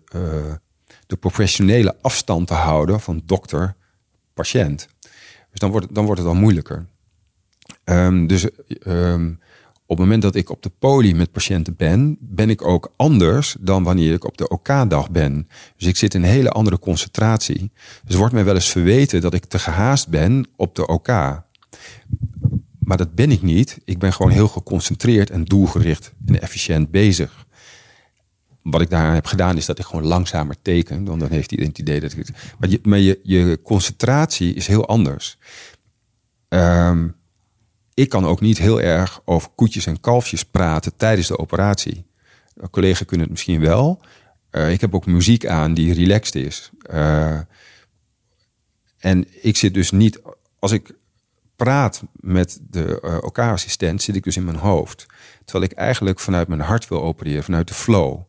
de 1.07 1.15
professionele 1.19 1.95
afstand 2.01 2.47
te 2.47 2.53
houden 2.53 2.99
van 2.99 3.21
dokter-patiënt. 3.25 4.87
Dus 5.49 5.59
dan 5.59 5.71
wordt, 5.71 5.95
dan 5.95 6.05
wordt 6.05 6.19
het 6.19 6.29
al 6.29 6.35
moeilijker. 6.35 6.85
Um, 7.85 8.27
dus 8.27 8.47
um, 8.87 9.39
op 9.91 9.97
het 9.97 10.05
moment 10.05 10.21
dat 10.21 10.35
ik 10.35 10.49
op 10.49 10.63
de 10.63 10.71
poli 10.79 11.15
met 11.15 11.31
patiënten 11.31 11.75
ben, 11.75 12.17
ben 12.19 12.49
ik 12.49 12.61
ook 12.65 12.93
anders 12.95 13.55
dan 13.59 13.83
wanneer 13.83 14.13
ik 14.13 14.25
op 14.25 14.37
de 14.37 14.47
OK-dag 14.47 15.09
ben. 15.09 15.47
Dus 15.77 15.87
ik 15.87 15.97
zit 15.97 16.13
in 16.13 16.23
een 16.23 16.29
hele 16.29 16.49
andere 16.49 16.79
concentratie. 16.79 17.71
Dus 18.05 18.15
wordt 18.15 18.33
mij 18.33 18.43
wel 18.43 18.55
eens 18.55 18.71
verweten 18.71 19.21
dat 19.21 19.33
ik 19.33 19.45
te 19.45 19.59
gehaast 19.59 20.07
ben 20.07 20.47
op 20.55 20.75
de 20.75 20.87
OK. 20.87 21.07
Maar 22.79 22.97
dat 22.97 23.15
ben 23.15 23.31
ik 23.31 23.41
niet. 23.41 23.77
Ik 23.85 23.99
ben 23.99 24.13
gewoon 24.13 24.31
heel 24.31 24.47
geconcentreerd 24.47 25.29
en 25.29 25.43
doelgericht 25.43 26.11
en 26.25 26.41
efficiënt 26.41 26.91
bezig. 26.91 27.45
Wat 28.61 28.81
ik 28.81 28.89
daar 28.89 29.13
heb 29.13 29.25
gedaan 29.25 29.57
is 29.57 29.65
dat 29.65 29.79
ik 29.79 29.85
gewoon 29.85 30.05
langzamer 30.05 30.55
teken. 30.61 31.03
Dan, 31.03 31.19
dan 31.19 31.29
heeft 31.29 31.51
hij 31.51 31.65
het 31.65 31.77
idee 31.77 31.99
dat 31.99 32.11
ik. 32.11 32.29
Maar 32.59 32.69
je, 32.69 32.79
maar 32.83 32.99
je, 32.99 33.19
je 33.23 33.59
concentratie 33.63 34.53
is 34.53 34.67
heel 34.67 34.87
anders. 34.87 35.37
Um, 36.49 37.19
ik 37.93 38.09
kan 38.09 38.25
ook 38.25 38.41
niet 38.41 38.57
heel 38.57 38.81
erg 38.81 39.21
over 39.25 39.49
koetjes 39.55 39.85
en 39.85 39.99
kalfjes 39.99 40.45
praten 40.45 40.95
tijdens 40.95 41.27
de 41.27 41.37
operatie. 41.37 42.05
Een 42.55 42.69
collega 42.69 43.05
kunnen 43.05 43.25
het 43.27 43.35
misschien 43.35 43.61
wel. 43.61 44.01
Uh, 44.51 44.71
ik 44.71 44.81
heb 44.81 44.95
ook 44.95 45.05
muziek 45.05 45.45
aan 45.45 45.73
die 45.73 45.93
relaxed 45.93 46.35
is. 46.35 46.69
Uh, 46.93 47.39
en 48.97 49.27
ik 49.41 49.57
zit 49.57 49.73
dus 49.73 49.91
niet, 49.91 50.21
als 50.59 50.71
ik 50.71 50.93
praat 51.55 52.03
met 52.13 52.59
de 52.69 53.01
uh, 53.05 53.17
OK-assistent, 53.21 54.01
zit 54.01 54.15
ik 54.15 54.23
dus 54.23 54.37
in 54.37 54.45
mijn 54.45 54.57
hoofd. 54.57 55.05
Terwijl 55.45 55.71
ik 55.71 55.77
eigenlijk 55.77 56.19
vanuit 56.19 56.47
mijn 56.47 56.61
hart 56.61 56.87
wil 56.87 57.01
opereren, 57.01 57.43
vanuit 57.43 57.67
de 57.67 57.73
flow. 57.73 58.19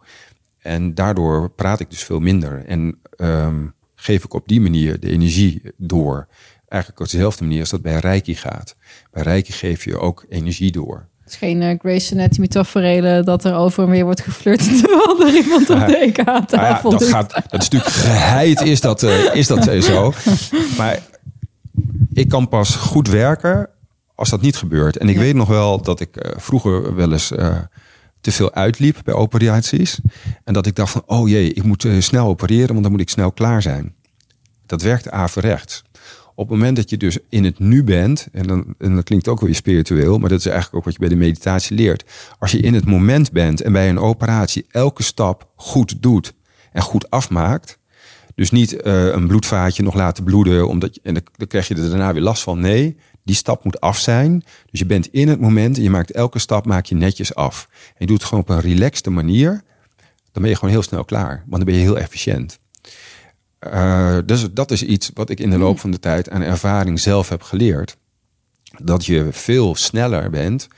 En 0.59 0.95
daardoor 0.95 1.51
praat 1.51 1.81
ik 1.81 1.91
dus 1.91 2.05
veel 2.05 2.21
minder. 2.21 2.65
En 2.67 3.01
um, 3.17 3.75
geef 3.95 4.25
ik 4.25 4.35
op 4.35 4.49
die 4.49 4.61
manier 4.61 5.01
de 5.01 5.11
energie 5.11 5.63
door 5.77 6.29
eigenlijk 6.73 7.01
op 7.01 7.11
dezelfde 7.11 7.45
manier 7.45 7.61
als 7.61 7.71
dat 7.71 7.83
bij 7.83 7.99
Reiki 7.99 8.35
gaat. 8.35 8.77
Bij 9.11 9.23
Reiki 9.23 9.53
geef 9.53 9.85
je 9.85 9.99
ook 9.99 10.25
energie 10.29 10.73
door. 10.73 11.07
Het 11.23 11.33
is 11.33 11.37
geen 11.37 11.63
uh, 11.63 11.79
Grace 11.79 12.15
Anatomy 12.15 12.49
tafereelen 12.49 13.25
dat 13.25 13.45
er 13.45 13.55
over 13.55 13.85
en 13.85 13.91
weer 13.91 14.05
wordt 14.05 14.21
geflirt 14.21 14.65
terwijl 14.81 15.27
er 15.27 15.35
iemand 15.35 15.71
op 15.71 15.87
de 15.87 15.97
EK-tafel 15.97 16.93
ja, 16.93 16.99
dat, 16.99 17.09
gaat, 17.09 17.31
dat 17.33 17.61
is 17.63 17.69
natuurlijk 17.69 17.91
geheid, 17.91 18.61
is 18.61 18.81
dat, 18.81 19.03
uh, 19.03 19.35
is 19.35 19.47
dat 19.47 19.65
zo. 19.85 20.13
Maar 20.77 20.99
ik 22.13 22.29
kan 22.29 22.49
pas 22.49 22.75
goed 22.75 23.09
werken 23.09 23.69
als 24.15 24.31
dat 24.31 24.41
niet 24.41 24.57
gebeurt. 24.57 24.97
En 24.97 25.09
ik 25.09 25.17
weet 25.17 25.35
nog 25.35 25.49
wel 25.49 25.83
dat 25.83 26.01
ik 26.01 26.27
uh, 26.27 26.33
vroeger 26.37 26.95
wel 26.95 27.13
eens 27.13 27.29
te 28.21 28.33
veel 28.33 28.53
uitliep 28.55 28.99
bij 29.05 29.15
operaties. 29.15 30.01
En 30.45 30.53
dat 30.53 30.67
ik 30.67 30.75
dacht 30.75 30.93
van, 30.93 31.03
oh 31.07 31.29
jee, 31.29 31.53
ik 31.53 31.63
moet 31.63 31.87
snel 31.99 32.27
opereren, 32.27 32.69
want 32.69 32.83
dan 32.83 32.91
moet 32.91 33.01
ik 33.01 33.09
snel 33.09 33.33
klaar 33.33 33.63
zijn. 33.63 33.95
Dat 34.67 34.83
werkt 34.83 35.11
averechts 35.11 35.83
op 36.35 36.49
het 36.49 36.59
moment 36.59 36.77
dat 36.77 36.91
je 36.91 36.97
dus 36.97 37.19
in 37.29 37.45
het 37.45 37.59
nu 37.59 37.85
bent, 37.85 38.29
en, 38.33 38.47
dan, 38.47 38.75
en 38.79 38.95
dat 38.95 39.05
klinkt 39.05 39.29
ook 39.29 39.41
weer 39.41 39.55
spiritueel, 39.55 40.19
maar 40.19 40.29
dat 40.29 40.39
is 40.39 40.47
eigenlijk 40.47 40.77
ook 40.77 40.85
wat 40.85 40.93
je 40.93 40.99
bij 40.99 41.09
de 41.09 41.17
meditatie 41.17 41.77
leert. 41.77 42.05
Als 42.39 42.51
je 42.51 42.59
in 42.59 42.75
het 42.75 42.87
moment 42.87 43.33
bent 43.33 43.61
en 43.61 43.73
bij 43.73 43.89
een 43.89 43.99
operatie 43.99 44.67
elke 44.71 45.03
stap 45.03 45.49
goed 45.57 46.03
doet 46.03 46.35
en 46.73 46.83
goed 46.83 47.11
afmaakt, 47.11 47.79
dus 48.35 48.51
niet 48.51 48.73
uh, 48.73 49.07
een 49.07 49.27
bloedvaatje 49.27 49.83
nog 49.83 49.95
laten 49.95 50.25
bloeden, 50.25 50.69
omdat 50.69 50.95
je, 50.95 51.01
en 51.03 51.15
dan 51.15 51.47
krijg 51.47 51.69
je 51.69 51.75
er 51.75 51.89
daarna 51.89 52.13
weer 52.13 52.23
last 52.23 52.43
van. 52.43 52.61
Nee, 52.61 52.97
die 53.25 53.35
stap 53.35 53.65
moet 53.65 53.81
af 53.81 53.99
zijn. 53.99 54.43
Dus 54.71 54.81
je 54.81 54.87
bent 54.87 55.07
in 55.07 55.29
het 55.29 55.41
moment 55.41 55.77
en 55.77 55.83
je 55.83 55.91
maakt 55.91 56.11
elke 56.11 56.39
stap 56.39 56.67
maak 56.67 56.85
je 56.85 56.95
netjes 56.95 57.35
af. 57.35 57.69
En 57.71 57.95
je 57.99 58.07
doet 58.07 58.19
het 58.19 58.27
gewoon 58.29 58.43
op 58.43 58.49
een 58.49 58.61
relaxte 58.61 59.11
manier. 59.11 59.63
Dan 60.33 60.43
ben 60.43 60.51
je 60.51 60.57
gewoon 60.57 60.75
heel 60.75 60.83
snel 60.83 61.05
klaar, 61.05 61.37
want 61.47 61.57
dan 61.57 61.65
ben 61.65 61.75
je 61.75 61.81
heel 61.81 61.99
efficiënt. 61.99 62.59
Uh, 63.67 64.19
dus 64.27 64.47
dat 64.53 64.71
is 64.71 64.83
iets 64.83 65.11
wat 65.15 65.31
ik 65.31 65.41
in 65.41 65.51
de 65.51 65.59
loop 65.59 65.79
van 65.79 65.91
de 65.91 65.99
tijd 65.99 66.31
aan 66.31 66.43
ervaring 66.43 67.01
zelf 67.01 67.29
heb 67.29 67.43
geleerd. 67.43 67.97
Dat 68.83 69.07
je 69.07 69.29
veel 69.31 69.75
sneller 69.75 70.31
bent 70.31 70.69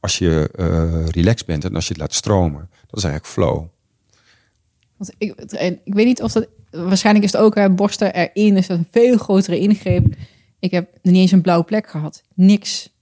als 0.00 0.18
je 0.18 0.50
uh, 0.56 1.06
relaxed 1.06 1.46
bent 1.46 1.64
en 1.64 1.74
als 1.74 1.86
je 1.86 1.92
het 1.92 2.00
laat 2.00 2.14
stromen. 2.14 2.68
Dat 2.86 2.98
is 2.98 3.04
eigenlijk 3.04 3.32
flow. 3.32 3.64
Want 4.96 5.14
ik, 5.18 5.34
ik 5.84 5.94
weet 5.94 6.06
niet 6.06 6.22
of 6.22 6.32
dat. 6.32 6.48
Waarschijnlijk 6.70 7.24
is 7.24 7.32
het 7.32 7.40
ook 7.40 7.54
hè, 7.54 7.70
borsten 7.70 8.14
erin, 8.14 8.56
is 8.56 8.66
dat 8.66 8.78
een 8.78 8.88
veel 8.90 9.16
grotere 9.16 9.58
ingreep. 9.58 10.14
Ik 10.58 10.70
heb 10.70 10.88
niet 11.02 11.14
eens 11.14 11.32
een 11.32 11.42
blauwe 11.42 11.64
plek 11.64 11.88
gehad. 11.88 12.22
Niks. 12.34 12.94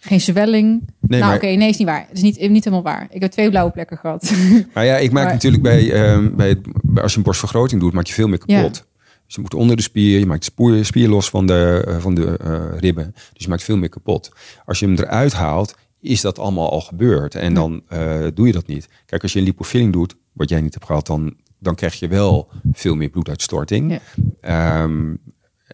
Geen 0.00 0.20
zwelling. 0.20 0.88
Nee, 1.00 1.20
nou, 1.20 1.34
oké, 1.34 1.46
nee, 1.46 1.68
is 1.68 1.76
niet 1.76 1.88
waar. 1.88 2.06
Het 2.08 2.16
is 2.16 2.22
niet, 2.22 2.50
niet 2.50 2.64
helemaal 2.64 2.84
waar. 2.84 3.06
Ik 3.10 3.20
heb 3.20 3.30
twee 3.30 3.50
blauwe 3.50 3.72
plekken 3.72 3.98
gehad. 3.98 4.32
Maar 4.74 4.84
ja, 4.84 4.96
ik 4.96 5.12
maak 5.12 5.32
natuurlijk 5.32 5.62
bij, 5.62 6.12
um, 6.12 6.36
bij, 6.36 6.48
het, 6.48 6.60
als 7.02 7.12
je 7.12 7.18
een 7.18 7.24
borstvergroting 7.24 7.80
doet, 7.80 7.92
maak 7.92 8.06
je 8.06 8.12
veel 8.12 8.28
meer 8.28 8.38
kapot. 8.38 8.76
Ja. 8.76 8.86
Dus 9.26 9.36
je 9.36 9.40
moet 9.40 9.54
onder 9.54 9.76
de 9.76 9.82
spier, 9.82 10.18
je 10.18 10.26
maakt 10.26 10.50
de 10.56 10.84
spier 10.84 11.08
los 11.08 11.30
van 11.30 11.46
de, 11.46 11.84
uh, 11.88 11.98
van 11.98 12.14
de 12.14 12.38
uh, 12.44 12.78
ribben. 12.78 13.14
Dus 13.14 13.42
je 13.42 13.48
maakt 13.48 13.62
veel 13.62 13.76
meer 13.76 13.88
kapot. 13.88 14.32
Als 14.64 14.78
je 14.78 14.86
hem 14.86 14.96
eruit 14.96 15.32
haalt, 15.32 15.76
is 16.00 16.20
dat 16.20 16.38
allemaal 16.38 16.70
al 16.70 16.80
gebeurd. 16.80 17.34
En 17.34 17.54
dan 17.54 17.82
uh, 17.92 18.26
doe 18.34 18.46
je 18.46 18.52
dat 18.52 18.66
niet. 18.66 18.88
Kijk, 19.06 19.22
als 19.22 19.32
je 19.32 19.38
een 19.38 19.44
lipofilling 19.44 19.92
doet, 19.92 20.16
wat 20.32 20.48
jij 20.48 20.60
niet 20.60 20.74
hebt 20.74 20.86
gehad, 20.86 21.06
dan, 21.06 21.34
dan 21.58 21.74
krijg 21.74 21.94
je 21.94 22.08
wel 22.08 22.48
veel 22.72 22.94
meer 22.94 23.08
bloeduitstorting. 23.08 24.00
Ja. 24.40 24.82
Um, 24.82 25.20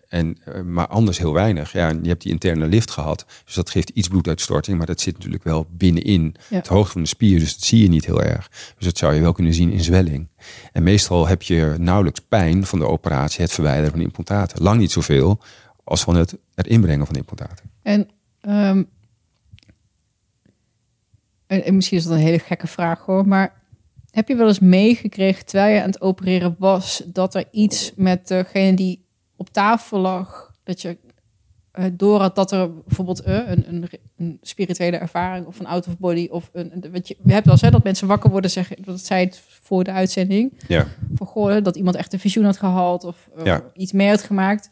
en, 0.09 0.37
eh, 0.45 0.61
maar 0.61 0.87
anders 0.87 1.19
heel 1.19 1.33
weinig. 1.33 1.73
Ja, 1.73 1.89
en 1.89 2.03
je 2.03 2.09
hebt 2.09 2.23
die 2.23 2.33
interne 2.33 2.67
lift 2.67 2.91
gehad. 2.91 3.27
Dus 3.45 3.55
dat 3.55 3.71
geeft 3.71 3.89
iets 3.89 4.09
bloeduitstorting. 4.09 4.79
Maar 4.79 4.87
dat 4.87 5.01
zit 5.01 5.15
natuurlijk 5.15 5.45
wel 5.45 5.67
binnenin 5.71 6.37
het 6.49 6.67
hoogte 6.67 6.93
van 6.93 7.03
de 7.03 7.09
spier. 7.09 7.39
Dus 7.39 7.55
dat 7.55 7.65
zie 7.65 7.83
je 7.83 7.89
niet 7.89 8.07
heel 8.07 8.23
erg. 8.23 8.51
Dus 8.77 8.87
dat 8.87 8.99
zou 8.99 9.15
je 9.15 9.21
wel 9.21 9.33
kunnen 9.33 9.55
zien 9.55 9.73
in 9.73 9.85
zwelling. 9.85 10.29
En 10.73 10.83
meestal 10.83 11.27
heb 11.29 11.43
je 11.43 11.75
nauwelijks 11.79 12.21
pijn 12.21 12.67
van 12.67 12.79
de 12.79 12.87
operatie. 12.87 13.43
Het 13.43 13.53
verwijderen 13.53 13.91
van 13.91 14.01
implantaten. 14.01 14.63
Lang 14.63 14.81
niet 14.81 14.93
zoveel 14.93 15.41
als 15.85 16.03
van 16.03 16.17
het, 16.17 16.37
het 16.55 16.67
inbrengen 16.67 17.07
van 17.07 17.17
implantaten. 17.17 17.71
En, 17.83 18.09
um, 18.49 18.89
en, 21.47 21.75
misschien 21.75 21.99
is 21.99 22.05
dat 22.05 22.13
een 22.13 22.19
hele 22.19 22.39
gekke 22.39 22.67
vraag 22.67 23.01
hoor. 23.01 23.29
Maar 23.29 23.63
heb 24.11 24.29
je 24.29 24.37
wel 24.37 24.49
eens 24.49 24.59
meegekregen 24.59 25.47
terwijl 25.47 25.75
je 25.75 25.81
aan 25.81 25.91
het 25.91 26.01
opereren 26.01 26.57
was... 26.59 27.03
dat 27.07 27.35
er 27.35 27.45
iets 27.51 27.93
met 27.97 28.29
degene 28.29 28.75
die 28.77 29.04
op 29.37 29.49
tafel 29.51 29.99
lag, 29.99 30.53
dat 30.63 30.83
je 30.83 30.97
uh, 31.79 31.85
door 31.93 32.21
had 32.21 32.35
dat 32.35 32.53
er 32.53 32.75
bijvoorbeeld 32.75 33.27
uh, 33.27 33.35
een, 33.35 33.65
een, 33.69 33.89
een, 34.17 34.39
spirituele 34.43 34.97
ervaring 34.97 35.47
of 35.47 35.59
een 35.59 35.67
out 35.67 35.87
of 35.87 35.99
body 35.99 36.29
of 36.31 36.51
een, 36.53 36.85
wat 36.93 37.09
je, 37.09 37.17
we 37.23 37.33
hebben 37.33 37.45
wel 37.45 37.53
eens 37.53 37.61
hè, 37.61 37.71
dat 37.71 37.85
mensen 37.85 38.07
wakker 38.07 38.31
worden 38.31 38.51
zeggen 38.51 38.77
dat 38.85 39.01
zei 39.01 39.25
het 39.25 39.43
voor 39.63 39.85
de 39.85 39.93
uitzending 39.93 40.53
ja. 40.69 40.87
van 41.15 41.27
goh, 41.27 41.63
dat 41.63 41.77
iemand 41.77 41.97
echt 41.97 42.13
een 42.13 42.19
visioen 42.19 42.45
had 42.45 42.57
gehad 42.57 43.05
of 43.05 43.29
uh, 43.39 43.45
ja. 43.45 43.63
iets 43.75 43.93
mee 43.93 44.09
had 44.09 44.23
gemaakt. 44.23 44.71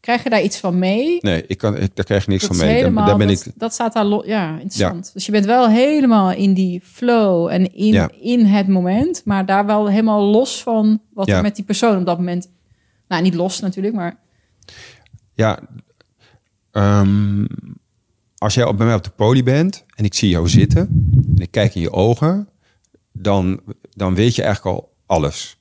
Krijg 0.00 0.22
je 0.22 0.30
daar 0.30 0.42
iets 0.42 0.58
van 0.58 0.78
mee? 0.78 1.18
Nee, 1.20 1.44
ik 1.46 1.58
kan, 1.58 1.74
daar 1.94 2.04
krijg 2.04 2.24
je 2.24 2.30
niks 2.30 2.44
van 2.44 2.56
mee. 2.56 2.74
Helemaal, 2.74 3.06
daar 3.06 3.16
ben 3.16 3.28
dat, 3.28 3.46
ik... 3.46 3.52
dat 3.56 3.72
staat 3.72 3.92
daar, 3.92 4.26
ja, 4.26 4.50
interessant. 4.50 5.06
Ja. 5.06 5.12
Dus 5.12 5.26
je 5.26 5.32
bent 5.32 5.44
wel 5.44 5.68
helemaal 5.68 6.32
in 6.32 6.54
die 6.54 6.80
flow 6.84 7.48
en 7.48 7.74
in, 7.74 7.92
ja. 7.92 8.10
in 8.20 8.44
het 8.44 8.68
moment, 8.68 9.22
maar 9.24 9.46
daar 9.46 9.66
wel 9.66 9.88
helemaal 9.88 10.22
los 10.22 10.62
van 10.62 11.00
wat 11.12 11.28
er 11.28 11.42
met 11.42 11.56
die 11.56 11.64
persoon 11.64 11.98
op 11.98 12.06
dat 12.06 12.18
moment 12.18 12.48
nou, 13.08 13.22
niet 13.22 13.34
los 13.34 13.60
natuurlijk, 13.60 13.94
maar... 13.94 14.16
Ja, 15.34 15.58
um, 16.72 17.46
als 18.38 18.54
jij 18.54 18.74
bij 18.74 18.86
mij 18.86 18.94
op 18.94 19.04
de 19.04 19.10
poli 19.10 19.42
bent 19.42 19.84
en 19.94 20.04
ik 20.04 20.14
zie 20.14 20.28
jou 20.28 20.48
zitten 20.48 21.10
en 21.36 21.42
ik 21.42 21.50
kijk 21.50 21.74
in 21.74 21.80
je 21.80 21.92
ogen, 21.92 22.48
dan, 23.12 23.60
dan 23.94 24.14
weet 24.14 24.34
je 24.34 24.42
eigenlijk 24.42 24.76
al 24.76 24.94
alles. 25.06 25.60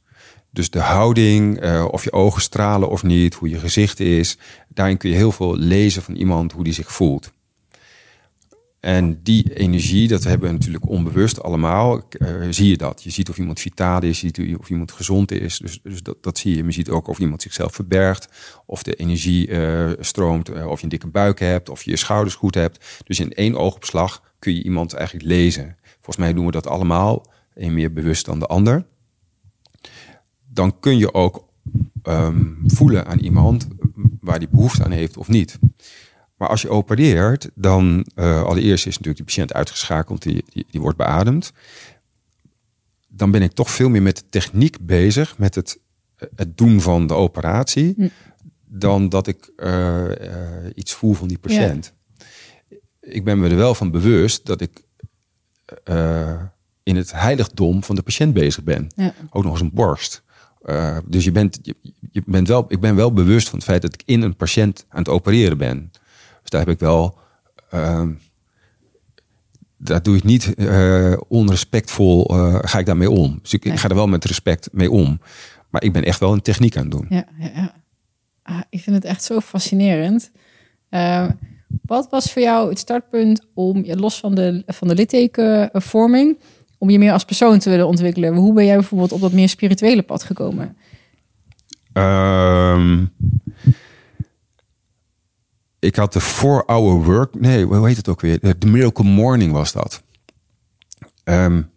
Dus 0.50 0.70
de 0.70 0.80
houding, 0.80 1.64
uh, 1.64 1.88
of 1.92 2.04
je 2.04 2.12
ogen 2.12 2.42
stralen 2.42 2.90
of 2.90 3.04
niet, 3.04 3.34
hoe 3.34 3.50
je 3.50 3.60
gezicht 3.60 4.00
is. 4.00 4.38
Daarin 4.68 4.98
kun 4.98 5.10
je 5.10 5.16
heel 5.16 5.32
veel 5.32 5.56
lezen 5.58 6.02
van 6.02 6.16
iemand, 6.16 6.52
hoe 6.52 6.64
die 6.64 6.74
zich 6.74 6.92
voelt. 6.92 7.32
En 8.86 9.20
die 9.24 9.54
energie, 9.54 10.08
dat 10.08 10.24
hebben 10.24 10.48
we 10.48 10.54
natuurlijk 10.54 10.90
onbewust 10.90 11.44
allemaal, 11.44 12.02
uh, 12.20 12.48
zie 12.50 12.70
je 12.70 12.78
dat. 12.78 13.04
Je 13.04 13.10
ziet 13.10 13.30
of 13.30 13.38
iemand 13.38 13.60
vitaal 13.60 14.04
is, 14.04 14.22
je 14.22 14.32
ziet 14.34 14.58
of 14.58 14.70
iemand 14.70 14.92
gezond 14.92 15.32
is. 15.32 15.58
Dus, 15.58 15.80
dus 15.84 16.04
dat, 16.04 16.24
dat 16.24 16.38
zie 16.38 16.56
je. 16.56 16.64
Je 16.64 16.72
ziet 16.72 16.90
ook 16.90 17.08
of 17.08 17.20
iemand 17.20 17.42
zichzelf 17.42 17.74
verbergt, 17.74 18.30
of 18.66 18.84
de 18.84 18.94
energie 18.96 19.48
uh, 19.48 19.92
stroomt, 20.00 20.50
uh, 20.50 20.68
of 20.68 20.78
je 20.78 20.84
een 20.84 20.90
dikke 20.90 21.08
buik 21.08 21.40
hebt, 21.40 21.70
of 21.70 21.84
je 21.84 21.92
je 21.92 21.98
schouders 21.98 22.36
goed 22.36 22.56
hebt. 22.56 23.04
Dus 23.06 23.20
in 23.20 23.34
één 23.34 23.56
oogopslag 23.56 24.34
kun 24.40 24.56
je 24.56 24.64
iemand 24.64 24.94
eigenlijk 24.94 25.28
lezen. 25.28 25.78
Volgens 25.94 26.18
mij 26.18 26.34
doen 26.34 26.46
we 26.46 26.52
dat 26.52 26.68
allemaal, 26.68 27.26
een 27.56 27.74
meer 27.74 27.94
bewust 27.94 28.26
dan 28.26 28.40
de 28.40 28.48
ander. 28.48 28.86
Dan 30.48 30.80
kun 30.80 30.98
je 30.98 31.14
ook 31.14 31.48
um, 32.04 32.58
voelen 32.66 33.06
aan 33.06 33.20
iemand 33.20 33.68
waar 34.22 34.40
die 34.40 34.50
behoefte 34.50 34.84
aan 34.84 34.92
heeft 34.92 35.18
of 35.18 35.28
niet. 35.28 35.60
Maar 36.36 36.50
als 36.50 36.62
je 36.62 36.70
opereert, 36.70 37.50
dan 37.54 38.06
uh, 38.16 38.44
allereerst 38.44 38.86
is 38.86 38.98
natuurlijk 38.98 39.18
die 39.18 39.26
patiënt 39.26 39.54
uitgeschakeld, 39.54 40.22
die, 40.22 40.44
die, 40.50 40.66
die, 40.72 40.82
wordt 40.82 40.98
beademd. 40.98 41.52
Dan 43.08 43.32
ben 43.32 43.42
ik 43.42 43.52
toch 43.52 43.72
veel 43.72 43.90
meer 43.90 44.02
met 44.02 44.18
de 44.18 44.24
techniek 44.30 44.86
bezig, 44.86 45.38
met 45.38 45.56
het, 45.56 45.80
het 46.36 46.58
doen 46.58 46.82
van 46.82 47.08
de 47.08 47.14
operatie, 47.14 47.94
hm. 47.98 48.08
dan 48.66 49.10
dat 49.10 49.28
ik 49.28 49.52
uh, 49.58 50.06
uh, 50.06 50.12
iets 50.74 50.94
voel 50.94 51.14
van 51.14 51.28
die 51.28 51.38
patiënt. 51.38 51.94
Ik 53.02 53.24
ben 53.24 53.40
me 53.40 53.50
er 53.50 53.56
wel 53.56 53.76
van 53.76 53.92
bewust 53.92 54.46
dat 54.46 54.62
ik 54.62 54.84
in 56.84 56.96
het 56.96 57.12
heiligdom 57.12 57.84
van 57.84 57.96
de 57.96 58.02
patiënt 58.02 58.34
bezig 58.34 58.64
ben. 58.64 58.88
Ja. 58.96 59.14
Ook 59.30 59.44
nog 59.44 59.52
eens 59.52 59.62
een 59.62 59.74
borst. 59.74 60.24
dus 61.06 61.24
je 61.24 61.32
bent, 61.32 61.60
je, 61.62 61.76
je, 62.12 62.24
bent 62.26 62.48
wel, 62.48 62.66
ik 62.68 62.80
ben 62.80 62.96
wel 62.96 63.14
bewust 63.14 63.50
van 63.50 63.58
het 63.58 63.68
feit 63.68 63.82
dat 63.82 63.94
ik 63.94 64.02
in 64.06 64.22
een 64.22 64.36
patiënt 64.36 64.86
aan 64.90 65.00
het 65.00 65.10
opereren 65.10 65.58
ben. 65.58 65.92
Dus 66.46 66.50
daar 66.50 66.66
heb 66.66 66.70
ik 66.70 66.80
wel. 66.80 67.18
Uh, 67.74 68.08
daar 69.78 70.04
doe 70.04 70.16
ik 70.16 70.24
niet 70.24 70.54
uh, 70.56 71.18
onrespectvol. 71.28 72.36
Uh, 72.36 72.58
ga 72.62 72.80
ik 72.80 72.86
daarmee 72.86 73.10
om. 73.10 73.40
Dus 73.42 73.54
ik, 73.54 73.80
ga 73.80 73.90
er 73.90 73.96
wel 73.96 74.08
met 74.08 74.26
respect 74.26 74.70
mee 74.72 74.92
om. 74.92 75.20
Maar 75.70 75.84
ik 75.84 75.94
ben 75.94 76.04
echt 76.04 76.20
wel 76.20 76.34
een 76.34 76.42
techniek 76.42 76.78
aan 76.78 76.84
het 76.84 76.92
doen. 76.92 77.06
Ja, 77.10 77.26
ja, 77.40 77.52
ja. 77.56 77.74
Ah, 78.44 78.62
ik 78.70 78.82
vind 78.82 78.96
het 78.96 79.06
echt 79.06 79.24
zo 79.24 79.40
fascinerend. 79.40 80.32
Uh, 80.90 81.30
wat 81.82 82.08
was 82.10 82.32
voor 82.32 82.42
jou 82.42 82.70
het 82.70 82.80
startpunt 82.80 83.46
om 83.54 83.84
je 83.84 83.98
los 83.98 84.20
van 84.20 84.36
de, 84.36 84.64
van 84.68 84.88
de 84.88 84.96
littekenvorming, 84.96 86.38
om 86.78 86.90
je 86.90 87.00
meer 87.00 87.12
als 87.12 87.26
persoon 87.26 87.60
te 87.60 87.70
willen 87.70 87.88
ontwikkelen? 87.88 88.36
Hoe 88.36 88.54
ben 88.54 88.66
jij 88.66 88.76
bijvoorbeeld 88.76 89.12
op 89.12 89.22
dat 89.22 89.32
meer 89.32 89.50
spirituele 89.50 90.02
pad 90.02 90.24
gekomen? 90.24 90.78
Um, 91.94 93.12
ik 95.86 95.96
had 95.96 96.14
de 96.14 96.22
4-hour 96.22 97.04
work. 97.04 97.40
Nee, 97.40 97.66
hoe 97.66 97.88
heet 97.88 97.98
het 97.98 98.08
ook 98.08 98.22
weer? 98.22 98.40
De 98.60 98.68
Miracle 98.68 99.06
Morning 99.06 99.52
was 99.52 99.72
dat. 99.72 100.02
Um, 101.24 101.70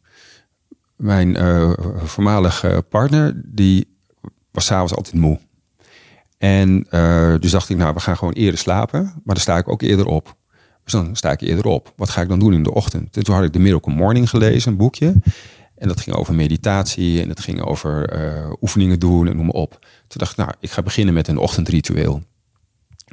mijn 0.96 1.36
uh, 1.36 1.72
voormalige 1.96 2.84
partner, 2.88 3.42
die 3.44 3.96
was 4.50 4.64
s'avonds 4.64 4.94
altijd 4.94 5.14
moe. 5.14 5.38
En 6.38 6.86
uh, 6.90 7.34
dus 7.38 7.50
dacht 7.50 7.68
ik, 7.68 7.76
nou, 7.76 7.94
we 7.94 8.00
gaan 8.00 8.16
gewoon 8.16 8.32
eerder 8.32 8.58
slapen. 8.58 9.02
Maar 9.02 9.34
dan 9.34 9.36
sta 9.36 9.56
ik 9.56 9.68
ook 9.68 9.82
eerder 9.82 10.06
op. 10.06 10.36
Dus 10.84 10.92
dan 10.92 11.16
sta 11.16 11.30
ik 11.30 11.40
eerder 11.40 11.66
op. 11.66 11.92
Wat 11.96 12.10
ga 12.10 12.20
ik 12.20 12.28
dan 12.28 12.38
doen 12.38 12.52
in 12.52 12.62
de 12.62 12.74
ochtend? 12.74 13.16
En 13.16 13.24
toen 13.24 13.34
had 13.34 13.44
ik 13.44 13.52
de 13.52 13.58
Miracle 13.58 13.94
Morning 13.94 14.30
gelezen, 14.30 14.70
een 14.70 14.78
boekje. 14.78 15.14
En 15.74 15.88
dat 15.88 16.00
ging 16.00 16.16
over 16.16 16.34
meditatie 16.34 17.22
en 17.22 17.28
het 17.28 17.40
ging 17.40 17.60
over 17.60 18.10
oefeningen 18.60 18.98
doen 18.98 19.28
en 19.28 19.36
noem 19.36 19.44
maar 19.44 19.54
op. 19.54 19.70
Toen 19.80 20.20
dacht 20.20 20.30
ik, 20.30 20.36
nou, 20.36 20.50
ik 20.60 20.70
ga 20.70 20.82
beginnen 20.82 21.14
met 21.14 21.28
een 21.28 21.38
ochtendritueel. 21.38 22.22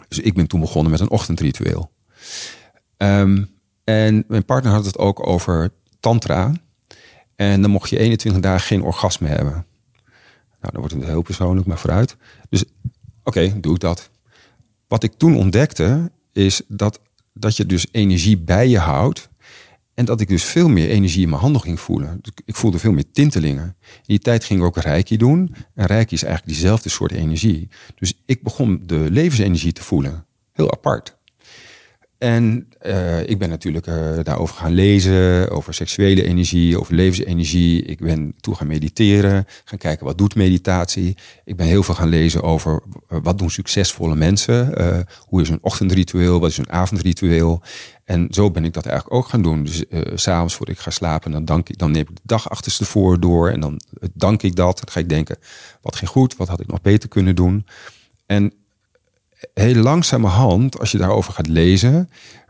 Dus 0.08 0.20
ik 0.20 0.34
ben 0.34 0.48
toen 0.48 0.60
begonnen 0.60 0.92
met 0.92 1.00
een 1.00 1.10
ochtendritueel. 1.10 1.92
Um, 2.98 3.50
en 3.84 4.24
mijn 4.28 4.46
partner 4.46 4.74
had 4.74 4.86
het 4.86 4.98
ook 4.98 5.28
over 5.28 5.72
tantra. 6.00 6.54
En 7.36 7.62
dan 7.62 7.72
mocht 7.72 7.90
je 7.90 7.98
21 7.98 8.42
dagen 8.42 8.68
geen 8.68 8.84
orgasme 8.84 9.28
hebben. 9.28 9.54
Nou, 10.62 10.72
dan 10.72 10.80
wordt 10.80 10.94
het 10.94 11.04
heel 11.04 11.22
persoonlijk, 11.22 11.68
maar 11.68 11.80
vooruit. 11.80 12.16
Dus 12.50 12.64
oké, 13.24 13.60
doe 13.60 13.74
ik 13.74 13.80
dat. 13.80 14.10
Wat 14.88 15.04
ik 15.04 15.14
toen 15.14 15.38
ontdekte, 15.38 16.12
is 16.32 16.62
dat, 16.68 17.00
dat 17.34 17.58
je 17.58 17.66
dus 17.66 17.88
energie 17.92 18.38
bij 18.38 18.68
je 18.68 18.80
houdt. 18.80 19.30
En 19.96 20.06
dat 20.06 20.22
ik 20.22 20.28
dus 20.28 20.44
veel 20.44 20.70
meer 20.70 20.90
energie 20.90 21.22
in 21.22 21.30
mijn 21.30 21.42
handen 21.42 21.62
ging 21.62 21.80
voelen. 21.80 22.20
Dus 22.22 22.34
ik 22.46 22.56
voelde 22.56 22.80
veel 22.80 22.92
meer 22.92 23.12
tintelingen. 23.12 23.76
In 23.82 24.04
die 24.06 24.20
tijd 24.20 24.44
ging 24.44 24.60
ik 24.60 24.66
ook 24.66 24.78
reiki 24.78 25.18
doen. 25.18 25.56
En 25.74 25.86
reiki 25.86 26.16
is 26.16 26.24
eigenlijk 26.24 26.54
diezelfde 26.54 26.90
soort 26.90 27.12
energie. 27.12 27.68
Dus 27.96 28.14
ik 28.26 28.44
begon 28.44 28.82
de 28.86 29.08
levensenergie 29.12 29.72
te 29.72 29.84
voelen. 29.84 30.26
Heel 30.52 30.72
apart. 30.72 31.18
En 32.18 32.68
uh, 32.86 33.30
ik 33.30 33.38
ben 33.38 33.50
natuurlijk 33.50 33.88
uh, 33.88 34.20
daarover 34.24 34.56
gaan 34.56 34.74
lezen, 34.74 35.50
over 35.52 35.74
seksuele 35.74 36.24
energie, 36.24 36.80
over 36.80 36.96
levensenergie. 36.96 37.84
Ik 37.84 38.00
ben 38.00 38.34
toe 38.40 38.56
gaan 38.56 38.68
mediteren, 38.68 39.46
gaan 39.66 39.78
kijken 39.78 40.06
wat 40.06 40.18
doet 40.18 40.36
meditatie. 40.36 41.18
Ik 41.46 41.56
ben 41.56 41.66
heel 41.66 41.84
veel 41.84 41.96
gaan 41.96 42.10
lezen 42.10 42.44
over 42.44 42.84
wat 43.08 43.38
doen 43.38 43.50
succesvolle 43.50 44.16
mensen. 44.16 44.74
hoe 45.20 45.42
is 45.42 45.50
een 45.50 45.60
ochtendritueel, 45.62 46.40
wat 46.40 46.50
is 46.50 46.58
een 46.58 46.72
avondritueel. 46.72 47.62
En 48.04 48.28
zo 48.30 48.52
ben 48.52 48.66
ik 48.66 48.74
dat 48.74 48.86
eigenlijk 48.86 49.18
ook 49.18 49.28
gaan 49.28 49.42
doen. 49.42 49.64
Dus 49.64 49.84
s'avonds 50.14 50.56
voordat 50.56 50.76
ik 50.76 50.82
ga 50.82 50.92
slapen, 50.92 51.32
dan, 51.32 51.46
dank 51.46 51.70
ik, 51.70 51.78
dan 51.78 51.92
neem 51.92 52.02
ik 52.02 52.16
de 52.16 52.22
dag 52.24 52.50
achterstevoren 52.50 53.22
door. 53.22 53.50
En 53.50 53.60
dan 53.60 53.82
dank 54.14 54.44
ik 54.44 54.56
dat. 54.56 54.76
Dan 54.76 54.90
ga 54.90 55.00
ik 55.00 55.10
denken, 55.10 55.38
wat 55.82 55.96
ging 55.96 56.10
goed? 56.10 56.36
Wat 56.36 56.48
had 56.48 56.60
ik 56.60 56.68
nog 56.68 56.82
beter 56.82 57.10
kunnen 57.10 57.36
doen? 57.36 57.66
En 58.26 58.54
heel 59.54 59.76
langzamerhand, 59.76 60.80
als 60.80 60.92
je 60.92 60.98
daarover 60.98 61.34
gaat 61.34 61.48
lezen... 61.48 62.10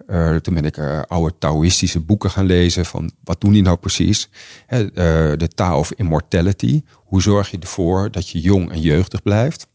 Uh, 0.09 0.35
toen 0.35 0.53
ben 0.53 0.65
ik 0.65 0.77
uh, 0.77 1.01
oude 1.07 1.35
Taoïstische 1.37 1.99
boeken 1.99 2.29
gaan 2.29 2.45
lezen 2.45 2.85
van 2.85 3.11
wat 3.23 3.41
doen 3.41 3.51
die 3.51 3.61
nou 3.61 3.77
precies? 3.77 4.29
de 4.67 5.49
Tao 5.55 5.79
of 5.79 5.91
Immortality. 5.91 6.81
Hoe 6.93 7.21
zorg 7.21 7.51
je 7.51 7.57
ervoor 7.59 8.11
dat 8.11 8.29
je 8.29 8.39
jong 8.39 8.71
en 8.71 8.81
jeugdig 8.81 9.21
blijft? 9.21 9.67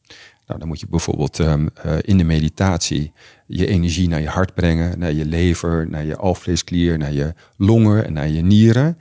Nou, 0.46 0.58
dan 0.58 0.68
moet 0.68 0.80
je 0.80 0.86
bijvoorbeeld 0.88 1.38
um, 1.38 1.68
in 2.00 2.18
de 2.18 2.24
meditatie 2.24 3.12
je 3.46 3.66
energie 3.66 4.08
naar 4.08 4.20
je 4.20 4.28
hart 4.28 4.54
brengen, 4.54 4.98
naar 4.98 5.12
je 5.12 5.24
lever, 5.24 5.86
naar 5.90 6.04
je 6.04 6.16
alvleesklier, 6.16 6.98
naar 6.98 7.12
je 7.12 7.34
longen 7.56 8.06
en 8.06 8.12
naar 8.12 8.28
je 8.28 8.42
nieren. 8.42 8.98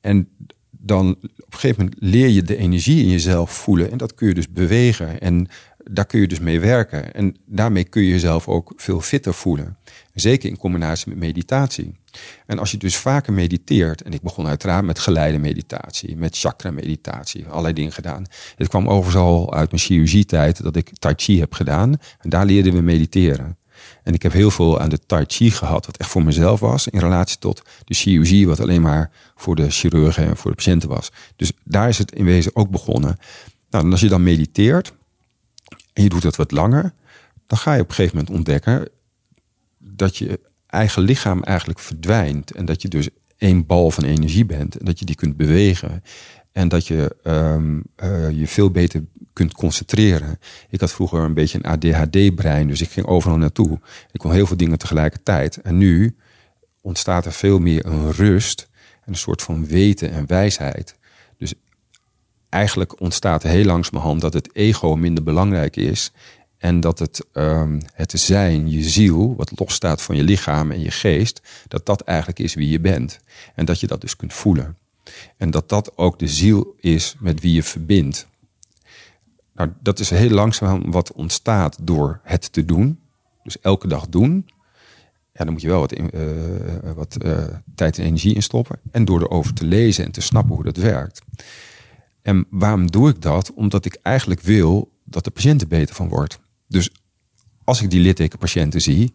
En 0.00 0.28
dan 0.70 1.08
op 1.10 1.52
een 1.52 1.58
gegeven 1.58 1.84
moment 1.84 2.00
leer 2.00 2.28
je 2.28 2.42
de 2.42 2.56
energie 2.56 3.02
in 3.02 3.10
jezelf 3.10 3.50
voelen. 3.50 3.90
En 3.90 3.98
dat 3.98 4.14
kun 4.14 4.28
je 4.28 4.34
dus 4.34 4.50
bewegen. 4.50 5.20
En 5.20 5.48
daar 5.90 6.06
kun 6.06 6.20
je 6.20 6.28
dus 6.28 6.40
mee 6.40 6.60
werken. 6.60 7.14
En 7.14 7.36
daarmee 7.46 7.84
kun 7.84 8.02
je 8.02 8.08
jezelf 8.08 8.48
ook 8.48 8.72
veel 8.76 9.00
fitter 9.00 9.34
voelen. 9.34 9.76
Zeker 10.14 10.48
in 10.48 10.56
combinatie 10.56 11.08
met 11.08 11.18
meditatie. 11.18 11.98
En 12.46 12.58
als 12.58 12.70
je 12.70 12.76
dus 12.76 12.96
vaker 12.96 13.32
mediteert, 13.32 14.02
en 14.02 14.12
ik 14.12 14.22
begon 14.22 14.46
uiteraard 14.46 14.84
met 14.84 14.98
geleide 14.98 15.38
meditatie, 15.38 16.16
met 16.16 16.38
chakra 16.38 16.70
meditatie, 16.70 17.46
allerlei 17.46 17.74
dingen 17.74 17.92
gedaan. 17.92 18.26
Het 18.56 18.68
kwam 18.68 18.88
overigens 18.88 19.22
al 19.22 19.54
uit 19.54 19.70
mijn 19.70 19.82
chirurgietijd 19.82 20.62
dat 20.62 20.76
ik 20.76 20.90
tai 20.98 21.14
chi 21.16 21.38
heb 21.40 21.54
gedaan. 21.54 21.94
En 22.18 22.30
daar 22.30 22.46
leerden 22.46 22.72
we 22.72 22.80
mediteren. 22.80 23.58
En 24.02 24.14
ik 24.14 24.22
heb 24.22 24.32
heel 24.32 24.50
veel 24.50 24.80
aan 24.80 24.88
de 24.88 24.98
tai 25.06 25.24
chi 25.26 25.50
gehad, 25.50 25.86
wat 25.86 25.96
echt 25.96 26.10
voor 26.10 26.24
mezelf 26.24 26.60
was, 26.60 26.88
in 26.88 26.98
relatie 27.00 27.38
tot 27.38 27.62
de 27.84 27.94
chirurgie, 27.94 28.46
wat 28.46 28.60
alleen 28.60 28.82
maar 28.82 29.10
voor 29.34 29.56
de 29.56 29.70
chirurgen 29.70 30.26
en 30.26 30.36
voor 30.36 30.50
de 30.50 30.56
patiënten 30.56 30.88
was. 30.88 31.10
Dus 31.36 31.52
daar 31.64 31.88
is 31.88 31.98
het 31.98 32.12
in 32.12 32.24
wezen 32.24 32.56
ook 32.56 32.70
begonnen. 32.70 33.16
Nou, 33.70 33.84
en 33.84 33.90
als 33.90 34.00
je 34.00 34.08
dan 34.08 34.22
mediteert 34.22 34.92
en 35.92 36.02
je 36.02 36.08
doet 36.08 36.22
dat 36.22 36.36
wat 36.36 36.50
langer, 36.50 36.92
dan 37.46 37.58
ga 37.58 37.74
je 37.74 37.80
op 37.80 37.88
een 37.88 37.94
gegeven 37.94 38.16
moment 38.16 38.36
ontdekken 38.36 38.88
dat 39.78 40.16
je 40.16 40.40
eigen 40.66 41.02
lichaam 41.02 41.42
eigenlijk 41.42 41.78
verdwijnt. 41.78 42.50
En 42.50 42.64
dat 42.64 42.82
je 42.82 42.88
dus 42.88 43.08
één 43.36 43.66
bal 43.66 43.90
van 43.90 44.04
energie 44.04 44.44
bent 44.46 44.76
en 44.76 44.84
dat 44.84 44.98
je 44.98 45.04
die 45.04 45.14
kunt 45.14 45.36
bewegen. 45.36 46.02
En 46.52 46.68
dat 46.68 46.86
je 46.86 47.16
um, 47.24 47.82
uh, 48.04 48.30
je 48.30 48.46
veel 48.46 48.70
beter 48.70 49.04
kunt 49.32 49.52
concentreren. 49.52 50.38
Ik 50.68 50.80
had 50.80 50.92
vroeger 50.92 51.20
een 51.20 51.34
beetje 51.34 51.58
een 51.62 51.70
ADHD-brein, 51.70 52.68
dus 52.68 52.80
ik 52.80 52.90
ging 52.90 53.06
overal 53.06 53.36
naartoe. 53.36 53.80
Ik 54.12 54.20
kon 54.20 54.32
heel 54.32 54.46
veel 54.46 54.56
dingen 54.56 54.78
tegelijkertijd. 54.78 55.56
En 55.56 55.78
nu 55.78 56.16
ontstaat 56.80 57.24
er 57.24 57.32
veel 57.32 57.58
meer 57.58 57.86
een 57.86 58.12
rust 58.12 58.68
en 59.04 59.12
een 59.12 59.18
soort 59.18 59.42
van 59.42 59.66
weten 59.66 60.10
en 60.10 60.26
wijsheid. 60.26 60.98
Eigenlijk 62.50 63.00
ontstaat 63.00 63.42
heel 63.42 63.64
langzamerhand 63.64 64.20
dat 64.20 64.32
het 64.32 64.54
ego 64.54 64.96
minder 64.96 65.22
belangrijk 65.22 65.76
is. 65.76 66.12
En 66.58 66.80
dat 66.80 66.98
het, 66.98 67.26
um, 67.32 67.80
het 67.92 68.12
zijn, 68.20 68.70
je 68.70 68.82
ziel, 68.82 69.34
wat 69.36 69.52
losstaat 69.54 70.02
van 70.02 70.16
je 70.16 70.22
lichaam 70.22 70.70
en 70.70 70.80
je 70.80 70.90
geest, 70.90 71.42
dat 71.68 71.86
dat 71.86 72.00
eigenlijk 72.00 72.38
is 72.38 72.54
wie 72.54 72.70
je 72.70 72.80
bent. 72.80 73.20
En 73.54 73.64
dat 73.64 73.80
je 73.80 73.86
dat 73.86 74.00
dus 74.00 74.16
kunt 74.16 74.32
voelen. 74.32 74.76
En 75.36 75.50
dat 75.50 75.68
dat 75.68 75.96
ook 75.96 76.18
de 76.18 76.28
ziel 76.28 76.74
is 76.80 77.16
met 77.18 77.40
wie 77.40 77.54
je 77.54 77.62
verbindt. 77.62 78.26
Nou, 79.54 79.72
dat 79.80 79.98
is 79.98 80.10
heel 80.10 80.30
langzaam 80.30 80.90
wat 80.90 81.12
ontstaat 81.12 81.76
door 81.80 82.20
het 82.22 82.52
te 82.52 82.64
doen. 82.64 83.00
Dus 83.42 83.60
elke 83.60 83.88
dag 83.88 84.08
doen. 84.08 84.48
Ja, 85.32 85.44
dan 85.44 85.52
moet 85.52 85.62
je 85.62 85.68
wel 85.68 85.80
wat, 85.80 85.92
in, 85.92 86.10
uh, 86.14 86.92
wat 86.94 87.16
uh, 87.24 87.44
tijd 87.74 87.98
en 87.98 88.04
energie 88.04 88.34
in 88.34 88.42
stoppen. 88.42 88.78
En 88.90 89.04
door 89.04 89.20
erover 89.20 89.54
te 89.54 89.64
lezen 89.64 90.04
en 90.04 90.12
te 90.12 90.20
snappen 90.20 90.54
hoe 90.54 90.64
dat 90.64 90.76
werkt. 90.76 91.22
En 92.22 92.46
waarom 92.50 92.90
doe 92.90 93.08
ik 93.08 93.22
dat? 93.22 93.52
Omdat 93.52 93.84
ik 93.84 93.98
eigenlijk 94.02 94.40
wil 94.40 94.92
dat 95.04 95.24
de 95.24 95.30
patiënt 95.30 95.60
er 95.60 95.68
beter 95.68 95.94
van 95.94 96.08
wordt. 96.08 96.38
Dus 96.68 96.90
als 97.64 97.82
ik 97.82 97.90
die 97.90 98.00
littekenpatiënten 98.00 98.80
zie 98.80 99.14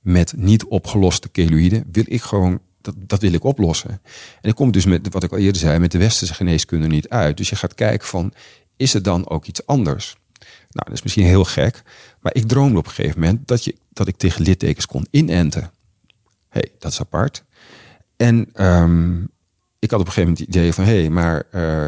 met 0.00 0.36
niet 0.36 0.64
opgeloste 0.64 1.28
keloïden, 1.28 1.84
wil 1.92 2.04
ik 2.06 2.22
gewoon 2.22 2.60
dat, 2.80 2.94
dat 2.98 3.20
wil 3.20 3.32
ik 3.32 3.44
oplossen. 3.44 3.90
En 4.40 4.50
ik 4.50 4.54
kom 4.54 4.70
dus 4.70 4.84
met 4.84 5.12
wat 5.12 5.22
ik 5.22 5.32
al 5.32 5.38
eerder 5.38 5.60
zei, 5.60 5.78
met 5.78 5.92
de 5.92 5.98
westerse 5.98 6.34
geneeskunde 6.34 6.86
niet 6.86 7.08
uit. 7.08 7.36
Dus 7.36 7.48
je 7.48 7.56
gaat 7.56 7.74
kijken 7.74 8.08
van, 8.08 8.32
is 8.76 8.94
er 8.94 9.02
dan 9.02 9.28
ook 9.28 9.46
iets 9.46 9.66
anders? 9.66 10.16
Nou, 10.70 10.88
dat 10.88 10.92
is 10.92 11.02
misschien 11.02 11.24
heel 11.24 11.44
gek, 11.44 11.82
maar 12.20 12.34
ik 12.34 12.48
droomde 12.48 12.78
op 12.78 12.86
een 12.86 12.92
gegeven 12.92 13.20
moment 13.20 13.48
dat, 13.48 13.64
je, 13.64 13.76
dat 13.92 14.08
ik 14.08 14.16
tegen 14.16 14.42
littekens 14.42 14.86
kon 14.86 15.06
inenten. 15.10 15.70
hey, 16.48 16.68
dat 16.78 16.92
is 16.92 17.00
apart. 17.00 17.44
En 18.16 18.64
um, 18.64 19.28
ik 19.86 19.92
had 19.92 20.00
op 20.00 20.06
een 20.06 20.12
gegeven 20.12 20.32
moment 20.32 20.38
het 20.38 20.56
idee 20.56 20.72
van, 20.72 20.84
hé, 20.84 21.00
hey, 21.00 21.10
maar 21.10 21.42
uh, 21.52 21.84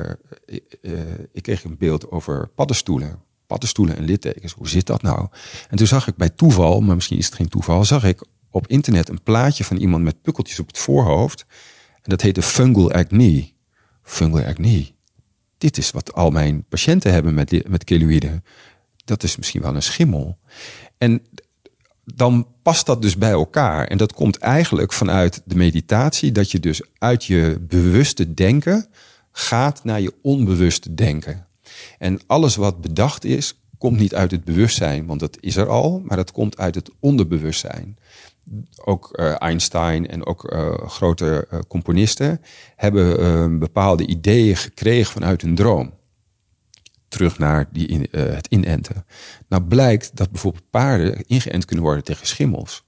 uh, 0.80 1.00
ik 1.32 1.42
kreeg 1.42 1.64
een 1.64 1.76
beeld 1.78 2.10
over 2.10 2.48
paddenstoelen. 2.48 3.22
paddenstoelen 3.46 3.96
en 3.96 4.04
littekens. 4.04 4.52
Hoe 4.52 4.68
zit 4.68 4.86
dat 4.86 5.02
nou? 5.02 5.28
En 5.68 5.76
toen 5.76 5.86
zag 5.86 6.06
ik 6.06 6.16
bij 6.16 6.28
toeval, 6.28 6.80
maar 6.80 6.94
misschien 6.94 7.18
is 7.18 7.26
het 7.26 7.34
geen 7.34 7.48
toeval, 7.48 7.84
zag 7.84 8.04
ik 8.04 8.26
op 8.50 8.66
internet 8.66 9.08
een 9.08 9.22
plaatje 9.22 9.64
van 9.64 9.76
iemand 9.76 10.04
met 10.04 10.22
pukkeltjes 10.22 10.58
op 10.58 10.66
het 10.66 10.78
voorhoofd. 10.78 11.46
En 11.94 12.10
dat 12.10 12.20
heette 12.20 12.42
fungal 12.42 12.92
acne. 12.92 13.50
Fungal 14.02 14.44
acne. 14.44 14.90
Dit 15.58 15.78
is 15.78 15.90
wat 15.90 16.12
al 16.12 16.30
mijn 16.30 16.64
patiënten 16.64 17.12
hebben 17.12 17.34
met, 17.34 17.68
met 17.68 17.84
keloïden. 17.84 18.44
Dat 19.04 19.22
is 19.22 19.36
misschien 19.36 19.62
wel 19.62 19.74
een 19.74 19.82
schimmel. 19.82 20.38
En 20.98 21.22
dan 22.14 22.46
past 22.62 22.86
dat 22.86 23.02
dus 23.02 23.16
bij 23.16 23.30
elkaar. 23.30 23.86
En 23.86 23.98
dat 23.98 24.12
komt 24.12 24.36
eigenlijk 24.38 24.92
vanuit 24.92 25.42
de 25.44 25.56
meditatie, 25.56 26.32
dat 26.32 26.50
je 26.50 26.60
dus 26.60 26.82
uit 26.98 27.24
je 27.24 27.58
bewuste 27.60 28.34
denken 28.34 28.86
gaat 29.32 29.84
naar 29.84 30.00
je 30.00 30.14
onbewuste 30.22 30.94
denken. 30.94 31.46
En 31.98 32.20
alles 32.26 32.56
wat 32.56 32.80
bedacht 32.80 33.24
is, 33.24 33.60
komt 33.78 33.98
niet 33.98 34.14
uit 34.14 34.30
het 34.30 34.44
bewustzijn, 34.44 35.06
want 35.06 35.20
dat 35.20 35.36
is 35.40 35.56
er 35.56 35.68
al, 35.68 36.02
maar 36.04 36.16
dat 36.16 36.32
komt 36.32 36.58
uit 36.58 36.74
het 36.74 36.90
onderbewustzijn. 37.00 37.98
Ook 38.84 39.08
uh, 39.12 39.42
Einstein 39.42 40.08
en 40.08 40.26
ook 40.26 40.52
uh, 40.52 40.72
grote 40.72 41.46
uh, 41.52 41.58
componisten 41.68 42.40
hebben 42.76 43.58
bepaalde 43.58 44.06
ideeën 44.06 44.56
gekregen 44.56 45.12
vanuit 45.12 45.42
hun 45.42 45.54
droom. 45.54 45.92
Terug 47.08 47.38
naar 47.38 47.68
die 47.72 47.86
in, 47.86 48.08
het 48.10 48.46
inenten. 48.46 49.04
Nou 49.48 49.62
blijkt 49.62 50.16
dat 50.16 50.30
bijvoorbeeld 50.30 50.70
paarden 50.70 51.26
ingeënt 51.26 51.64
kunnen 51.64 51.84
worden 51.84 52.04
tegen 52.04 52.26
schimmels. 52.26 52.86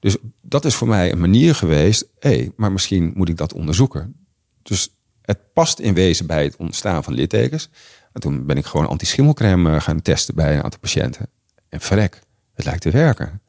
Dus 0.00 0.16
dat 0.40 0.64
is 0.64 0.74
voor 0.74 0.88
mij 0.88 1.12
een 1.12 1.20
manier 1.20 1.54
geweest. 1.54 2.08
Hé, 2.18 2.48
maar 2.56 2.72
misschien 2.72 3.12
moet 3.14 3.28
ik 3.28 3.36
dat 3.36 3.52
onderzoeken. 3.52 4.26
Dus 4.62 4.96
het 5.22 5.52
past 5.52 5.78
in 5.78 5.94
wezen 5.94 6.26
bij 6.26 6.44
het 6.44 6.56
ontstaan 6.56 7.04
van 7.04 7.14
littekens. 7.14 7.70
En 8.12 8.20
toen 8.20 8.46
ben 8.46 8.56
ik 8.56 8.64
gewoon 8.64 8.88
anti-schimmelcrème 8.88 9.74
eh, 9.74 9.80
gaan 9.80 10.02
testen 10.02 10.34
bij 10.34 10.56
een 10.56 10.62
aantal 10.62 10.80
patiënten. 10.80 11.28
En 11.68 11.80
verrek, 11.80 12.20
het 12.54 12.64
lijkt 12.64 12.80
te 12.80 12.90
werken. 12.90 13.40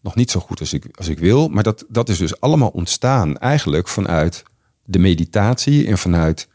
Nog 0.00 0.14
niet 0.14 0.30
zo 0.30 0.40
goed 0.40 0.60
als 0.60 0.72
ik, 0.72 0.88
als 0.96 1.08
ik 1.08 1.18
wil, 1.18 1.48
maar 1.48 1.62
dat, 1.62 1.84
dat 1.88 2.08
is 2.08 2.18
dus 2.18 2.40
allemaal 2.40 2.68
ontstaan 2.68 3.38
eigenlijk 3.38 3.88
vanuit 3.88 4.42
de 4.84 4.98
meditatie 4.98 5.86
en 5.86 5.98
vanuit 5.98 6.48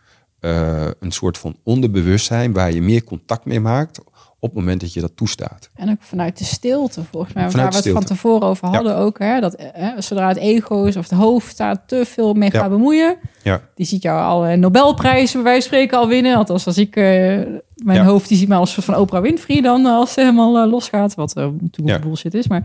uh, 0.45 0.87
een 0.99 1.11
soort 1.11 1.37
van 1.37 1.55
onderbewustzijn 1.63 2.53
waar 2.53 2.71
je 2.71 2.81
meer 2.81 3.03
contact 3.03 3.45
mee 3.45 3.59
maakt 3.59 3.99
op 4.39 4.49
het 4.49 4.59
moment 4.59 4.81
dat 4.81 4.93
je 4.93 5.01
dat 5.01 5.15
toestaat. 5.15 5.69
En 5.75 5.89
ook 5.89 6.01
vanuit 6.01 6.37
de 6.37 6.43
stilte, 6.43 7.03
volgens 7.11 7.33
mij. 7.33 7.49
Waar 7.49 7.69
we 7.69 7.75
het 7.75 7.89
van 7.89 8.03
tevoren 8.03 8.47
over 8.47 8.67
hadden 8.67 8.95
ook. 8.95 9.19
Hè, 9.19 9.39
dat 9.39 9.55
hè, 9.57 10.01
zodra 10.01 10.27
het 10.27 10.37
ego 10.37 10.83
is 10.83 10.97
of 10.97 11.09
het 11.09 11.19
hoofd 11.19 11.57
daar 11.57 11.85
te 11.85 12.05
veel 12.05 12.33
mee 12.33 12.51
gaat 12.51 12.69
bemoeien. 12.69 13.17
Ja. 13.43 13.61
Die 13.75 13.85
ziet 13.85 14.01
jou 14.01 14.21
al 14.21 14.47
een 14.47 14.59
Nobelprijs, 14.59 15.31
bij 15.31 15.41
wijze 15.41 15.59
van 15.59 15.67
spreken, 15.67 15.97
al 15.97 16.07
winnen. 16.07 16.35
Althans, 16.35 16.65
als 16.65 16.77
ik... 16.77 16.95
Uh, 16.95 17.41
mijn 17.75 18.05
hoofd, 18.05 18.27
die 18.27 18.37
ziet 18.37 18.47
mij 18.47 18.57
als 18.57 18.73
van 18.73 18.95
Oprah 18.95 19.21
Winfrey 19.21 19.61
dan, 19.61 19.85
als 19.85 20.13
ze 20.13 20.19
helemaal 20.19 20.63
uh, 20.65 20.71
losgaat. 20.71 21.13
Wat 21.13 21.37
uh, 21.37 21.47
natuurlijk 21.59 22.01
bullshit 22.01 22.33
is. 22.33 22.47
Maar 22.47 22.63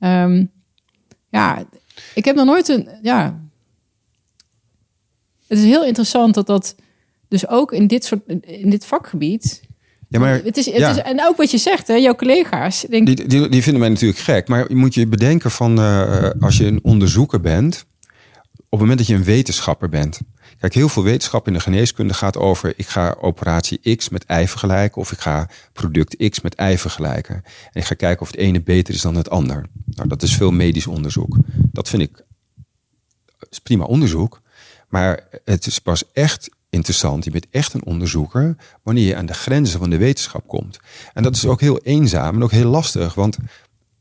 um, 0.00 0.50
ja, 1.28 1.64
ik 2.14 2.24
heb 2.24 2.36
nog 2.36 2.46
nooit 2.46 2.68
een... 2.68 2.88
Ja, 3.02 3.40
het 5.46 5.58
is 5.58 5.64
heel 5.64 5.84
interessant 5.84 6.34
dat 6.34 6.46
dat 6.46 6.74
dus 7.28 7.48
ook 7.48 7.72
in 7.72 7.86
dit 7.86 8.04
soort 8.04 8.20
in 8.40 8.70
dit 8.70 8.86
vakgebied 8.86 9.66
ja, 10.08 10.18
maar, 10.18 10.40
het 10.44 10.56
is, 10.56 10.66
het 10.66 10.96
is, 10.96 11.02
en 11.02 11.26
ook 11.26 11.36
wat 11.36 11.50
je 11.50 11.58
zegt, 11.58 11.86
hè, 11.86 11.94
jouw 11.94 12.14
collega's. 12.14 12.86
Denk... 12.90 13.06
Die, 13.06 13.26
die, 13.26 13.48
die, 13.48 13.62
vinden 13.62 13.80
mij 13.80 13.90
natuurlijk 13.90 14.20
gek. 14.20 14.48
Maar 14.48 14.68
je 14.68 14.76
moet 14.76 14.94
je 14.94 15.06
bedenken 15.06 15.50
van 15.50 15.78
uh, 15.78 16.30
als 16.40 16.56
je 16.56 16.66
een 16.66 16.80
onderzoeker 16.82 17.40
bent, 17.40 17.86
op 18.52 18.70
het 18.70 18.80
moment 18.80 18.98
dat 18.98 19.06
je 19.06 19.14
een 19.14 19.24
wetenschapper 19.24 19.88
bent. 19.88 20.20
Kijk, 20.58 20.74
heel 20.74 20.88
veel 20.88 21.02
wetenschap 21.02 21.46
in 21.46 21.52
de 21.52 21.60
geneeskunde 21.60 22.14
gaat 22.14 22.36
over: 22.36 22.72
ik 22.76 22.86
ga 22.86 23.16
operatie 23.20 23.96
X 23.96 24.08
met 24.08 24.24
Y 24.28 24.44
vergelijken, 24.46 25.00
of 25.00 25.12
ik 25.12 25.18
ga 25.18 25.48
product 25.72 26.28
X 26.30 26.40
met 26.40 26.60
Y 26.60 26.76
vergelijken. 26.76 27.34
En 27.72 27.80
ik 27.80 27.84
ga 27.84 27.94
kijken 27.94 28.20
of 28.20 28.30
het 28.30 28.36
ene 28.36 28.60
beter 28.62 28.94
is 28.94 29.00
dan 29.00 29.14
het 29.14 29.30
ander. 29.30 29.66
Nou, 29.84 30.08
dat 30.08 30.22
is 30.22 30.36
veel 30.36 30.50
medisch 30.50 30.86
onderzoek. 30.86 31.36
Dat 31.54 31.88
vind 31.88 32.02
ik 32.02 32.24
is 33.50 33.58
prima 33.58 33.84
onderzoek. 33.84 34.40
Maar 34.88 35.28
het 35.44 35.66
is 35.66 35.78
pas 35.78 36.12
echt 36.12 36.50
interessant. 36.70 37.24
Je 37.24 37.30
bent 37.30 37.46
echt 37.50 37.74
een 37.74 37.84
onderzoeker 37.84 38.56
wanneer 38.82 39.06
je 39.06 39.16
aan 39.16 39.26
de 39.26 39.34
grenzen 39.34 39.78
van 39.78 39.90
de 39.90 39.96
wetenschap 39.96 40.46
komt. 40.46 40.78
En 41.14 41.22
dat 41.22 41.36
is 41.36 41.46
ook 41.46 41.60
heel 41.60 41.78
eenzaam 41.78 42.34
en 42.34 42.42
ook 42.42 42.50
heel 42.50 42.70
lastig. 42.70 43.14
Want 43.14 43.36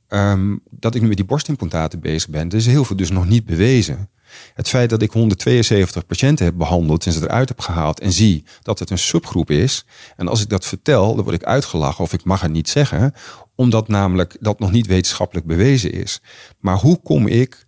um, 0.10 0.62
dat 0.70 0.96
ik 0.96 1.02
nu 1.02 1.08
met 1.08 1.18
die 1.18 1.26
borstimplantaten 1.26 2.00
bezig 2.00 2.30
ben, 2.30 2.50
er 2.50 2.56
is 2.56 2.66
heel 2.66 2.86
veel 2.86 2.96
dus 2.96 3.10
nog 3.10 3.28
niet 3.28 3.46
bewezen. 3.46 4.10
Het 4.54 4.70
feit 4.70 4.90
dat 4.90 5.02
ik 5.02 5.12
172 5.12 6.06
patiënten 6.06 6.46
heb 6.46 6.58
behandeld 6.58 7.06
en 7.06 7.12
ze 7.12 7.22
eruit 7.22 7.48
heb 7.48 7.60
gehaald 7.60 8.00
en 8.00 8.12
zie 8.12 8.44
dat 8.62 8.80
het 8.80 8.90
een 8.90 8.98
subgroep 8.98 9.50
is. 9.50 9.86
En 10.16 10.28
als 10.28 10.42
ik 10.42 10.50
dat 10.50 10.66
vertel, 10.66 11.16
dan 11.16 11.24
word 11.24 11.36
ik 11.36 11.44
uitgelachen 11.44 12.04
of 12.04 12.14
ik 12.14 12.24
mag 12.24 12.42
het 12.42 12.52
niet 12.52 12.70
zeggen, 12.70 13.14
omdat 13.56 13.88
namelijk 13.88 14.38
dat 14.40 14.60
nog 14.60 14.72
niet 14.72 14.88
wetenschappelijk 14.88 15.46
bewezen 15.46 15.92
is. 15.92 16.22
Maar 16.60 16.78
hoe 16.78 17.02
kom 17.02 17.28
ik 17.28 17.66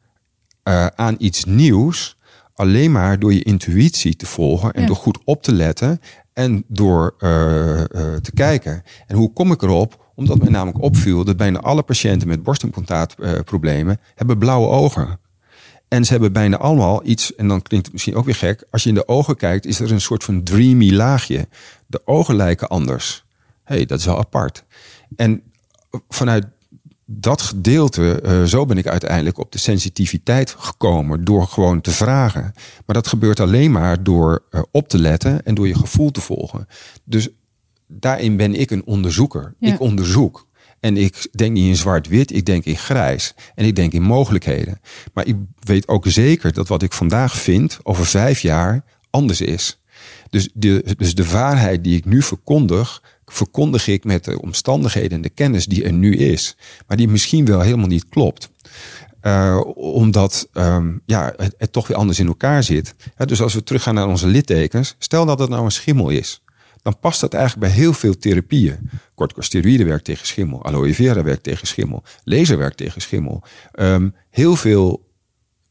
uh, 0.64 0.86
aan 0.86 1.16
iets 1.18 1.46
nieuws 1.46 2.18
alleen 2.60 2.92
maar 2.92 3.20
door 3.20 3.34
je 3.34 3.44
intuïtie 3.44 4.16
te 4.16 4.26
volgen 4.26 4.72
en 4.72 4.86
door 4.86 4.96
goed 4.96 5.20
op 5.24 5.44
te 5.44 5.54
letten 5.54 6.02
en 6.34 6.64
door 6.68 7.16
uh, 7.20 7.30
uh, 7.30 7.86
te 8.16 8.32
kijken. 8.34 8.84
En 9.08 9.16
hoe 9.16 9.34
kom 9.34 9.52
ik 9.52 9.62
erop? 9.62 10.12
Omdat 10.16 10.38
mij 10.38 10.50
namelijk 10.50 10.84
opviel 10.84 11.24
dat 11.24 11.38
bijna 11.38 11.60
alle 11.60 11.84
patiënten 11.84 12.28
met 12.28 12.44
borstimplantaatproblemen 12.44 14.00
hebben 14.16 14.38
blauwe 14.38 14.68
ogen. 14.68 15.20
En 15.88 16.06
ze 16.06 16.12
hebben 16.12 16.34
bijna 16.34 16.58
allemaal 16.58 17.02
iets, 17.06 17.36
en 17.36 17.48
dan 17.48 17.62
klinkt 17.62 17.86
het 17.86 17.94
misschien 17.94 18.16
ook 18.16 18.26
weer 18.26 18.36
gek, 18.36 18.64
als 18.72 18.84
je 18.84 18.90
in 18.90 18.96
de 18.96 19.08
ogen 19.08 19.36
kijkt, 19.36 19.66
is 19.66 19.80
er 19.80 19.92
een 19.92 20.02
soort 20.02 20.24
van 20.24 20.44
dreamy 20.44 20.92
laagje. 20.92 21.48
De 21.88 22.02
ogen 22.06 22.36
lijken 22.36 22.68
anders. 22.68 23.26
Hé, 23.64 23.76
hey, 23.76 23.86
dat 23.86 24.00
is 24.00 24.06
wel 24.06 24.18
apart. 24.18 24.64
En 25.16 25.42
vanuit 26.10 26.46
dat 27.12 27.42
gedeelte, 27.42 28.20
uh, 28.26 28.44
zo 28.44 28.66
ben 28.66 28.78
ik 28.78 28.88
uiteindelijk 28.88 29.38
op 29.38 29.52
de 29.52 29.58
sensitiviteit 29.58 30.56
gekomen 30.58 31.24
door 31.24 31.48
gewoon 31.48 31.82
te 31.82 31.92
vragen. 31.92 32.54
Maar 32.86 32.96
dat 32.96 33.08
gebeurt 33.08 33.40
alleen 33.40 33.72
maar 33.72 34.04
door 34.04 34.44
uh, 34.52 34.62
op 34.72 34.88
te 34.88 35.00
letten 35.00 35.46
en 35.46 35.56
door 35.56 35.68
je 35.68 35.76
gevoel 35.76 36.12
te 36.12 36.22
volgen. 36.22 36.68
Dus 37.04 37.30
daarin 37.88 38.38
ben 38.38 38.56
ik 38.56 38.72
een 38.72 38.86
onderzoeker. 38.86 39.54
Ja. 39.60 39.74
Ik 39.74 39.80
onderzoek. 39.80 40.48
En 40.80 40.98
ik 40.98 41.28
denk 41.32 41.54
niet 41.54 41.68
in 41.68 41.76
zwart-wit, 41.76 42.34
ik 42.34 42.46
denk 42.46 42.66
in 42.66 42.78
grijs. 42.78 43.34
En 43.56 43.66
ik 43.66 43.76
denk 43.76 43.94
in 43.94 44.02
mogelijkheden. 44.02 44.80
Maar 45.14 45.28
ik 45.28 45.36
weet 45.60 45.88
ook 45.88 46.06
zeker 46.08 46.54
dat 46.54 46.68
wat 46.68 46.84
ik 46.84 46.94
vandaag 46.94 47.38
vind 47.38 47.80
over 47.84 48.06
vijf 48.06 48.40
jaar 48.40 48.84
anders 49.10 49.42
is. 49.42 49.80
Dus 50.30 50.50
de, 50.54 50.96
dus 50.98 51.16
de 51.16 51.30
waarheid 51.30 51.84
die 51.84 51.98
ik 51.98 52.06
nu 52.06 52.22
verkondig, 52.22 53.02
verkondig 53.32 53.88
ik 53.88 54.04
met 54.04 54.24
de 54.24 54.42
omstandigheden 54.42 55.12
en 55.12 55.22
de 55.22 55.30
kennis 55.30 55.66
die 55.66 55.84
er 55.84 55.94
nu 55.94 56.16
is, 56.16 56.56
maar 56.88 56.98
die 56.98 57.08
misschien 57.08 57.46
wel 57.46 57.62
helemaal 57.62 57.88
niet 57.88 58.10
klopt. 58.10 58.50
Uh, 59.22 59.62
omdat 59.76 60.50
um, 60.54 61.02
ja, 61.06 61.34
het, 61.38 61.72
toch 61.72 61.88
weer 61.88 61.98
anders 61.98 62.20
in 62.20 62.28
elkaar 62.28 62.64
zit. 62.64 62.96
Dus 63.26 63.42
als 63.42 63.54
we 63.54 63.64
teruggaan 63.64 63.94
naar 63.94 64.08
onze 64.08 64.28
littekens, 64.28 64.96
stel 65.00 65.26
dat 65.26 65.40
het 65.40 65.50
nou 65.50 65.64
een 65.64 65.72
schimmel 65.72 66.10
is, 66.10 66.44
dan 66.82 67.00
past 67.00 67.22
dat 67.22 67.34
eigenlijk 67.34 67.68
bij 67.68 67.82
heel 67.82 67.94
veel 67.94 68.18
therapieën. 68.18 68.90
Corticosteroïden 69.16 69.86
werkt 69.86 70.06
tegen 70.06 70.28
schimmel, 70.28 70.66
aloe 70.66 70.94
vera 70.94 71.24
werkt 71.24 71.44
tegen 71.44 71.68
schimmel, 71.68 72.04
laser 72.24 72.58
werkt 72.58 72.78
tegen 72.78 73.02
schimmel. 73.02 73.44
Um, 73.80 74.16
heel 74.30 74.56
veel 74.56 75.08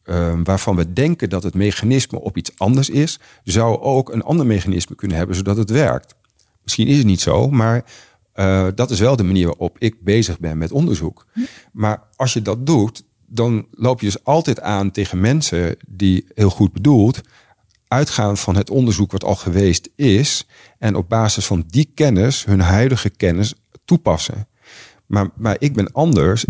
um, 0.04 0.44
waarvan 0.44 0.76
we 0.76 0.92
denken 0.92 1.30
dat 1.30 1.42
het 1.42 1.54
mechanisme 1.54 2.20
op 2.20 2.36
iets 2.36 2.52
anders 2.56 2.90
is, 2.90 3.18
zou 3.44 3.80
ook 3.80 4.12
een 4.12 4.22
ander 4.22 4.46
mechanisme 4.46 4.94
kunnen 4.94 5.16
hebben 5.16 5.36
zodat 5.36 5.56
het 5.56 5.70
werkt. 5.70 6.14
Misschien 6.68 6.88
is 6.88 6.98
het 6.98 7.06
niet 7.06 7.20
zo, 7.20 7.50
maar 7.50 7.84
uh, 8.34 8.66
dat 8.74 8.90
is 8.90 9.00
wel 9.00 9.16
de 9.16 9.22
manier 9.22 9.46
waarop 9.46 9.76
ik 9.78 10.04
bezig 10.04 10.38
ben 10.38 10.58
met 10.58 10.72
onderzoek. 10.72 11.26
Maar 11.72 12.02
als 12.16 12.32
je 12.32 12.42
dat 12.42 12.66
doet, 12.66 13.04
dan 13.26 13.66
loop 13.70 14.00
je 14.00 14.06
dus 14.06 14.24
altijd 14.24 14.60
aan 14.60 14.90
tegen 14.90 15.20
mensen 15.20 15.76
die 15.88 16.26
heel 16.34 16.50
goed 16.50 16.72
bedoeld 16.72 17.20
uitgaan 17.86 18.36
van 18.36 18.56
het 18.56 18.70
onderzoek 18.70 19.12
wat 19.12 19.24
al 19.24 19.34
geweest 19.34 19.88
is 19.96 20.46
en 20.78 20.96
op 20.96 21.08
basis 21.08 21.46
van 21.46 21.64
die 21.66 21.90
kennis 21.94 22.44
hun 22.44 22.60
huidige 22.60 23.10
kennis 23.10 23.54
toepassen. 23.84 24.48
Maar, 25.06 25.28
maar 25.36 25.56
ik 25.58 25.74
ben 25.74 25.92
anders. 25.92 26.44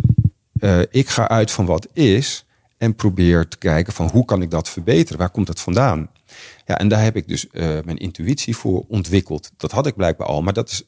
Uh, 0.60 0.80
ik 0.90 1.08
ga 1.08 1.28
uit 1.28 1.50
van 1.50 1.66
wat 1.66 1.88
is 1.92 2.46
en 2.78 2.94
probeer 2.94 3.48
te 3.48 3.58
kijken 3.58 3.92
van 3.92 4.08
hoe 4.08 4.24
kan 4.24 4.42
ik 4.42 4.50
dat 4.50 4.68
verbeteren? 4.68 5.18
Waar 5.18 5.30
komt 5.30 5.46
dat 5.46 5.60
vandaan? 5.60 6.10
Ja, 6.68 6.78
en 6.78 6.88
daar 6.88 7.02
heb 7.02 7.16
ik 7.16 7.28
dus 7.28 7.46
uh, 7.52 7.78
mijn 7.84 7.96
intuïtie 7.96 8.56
voor 8.56 8.84
ontwikkeld. 8.88 9.50
Dat 9.56 9.72
had 9.72 9.86
ik 9.86 9.96
blijkbaar 9.96 10.26
al, 10.26 10.42
maar 10.42 10.52
dat 10.52 10.70
is, 10.70 10.82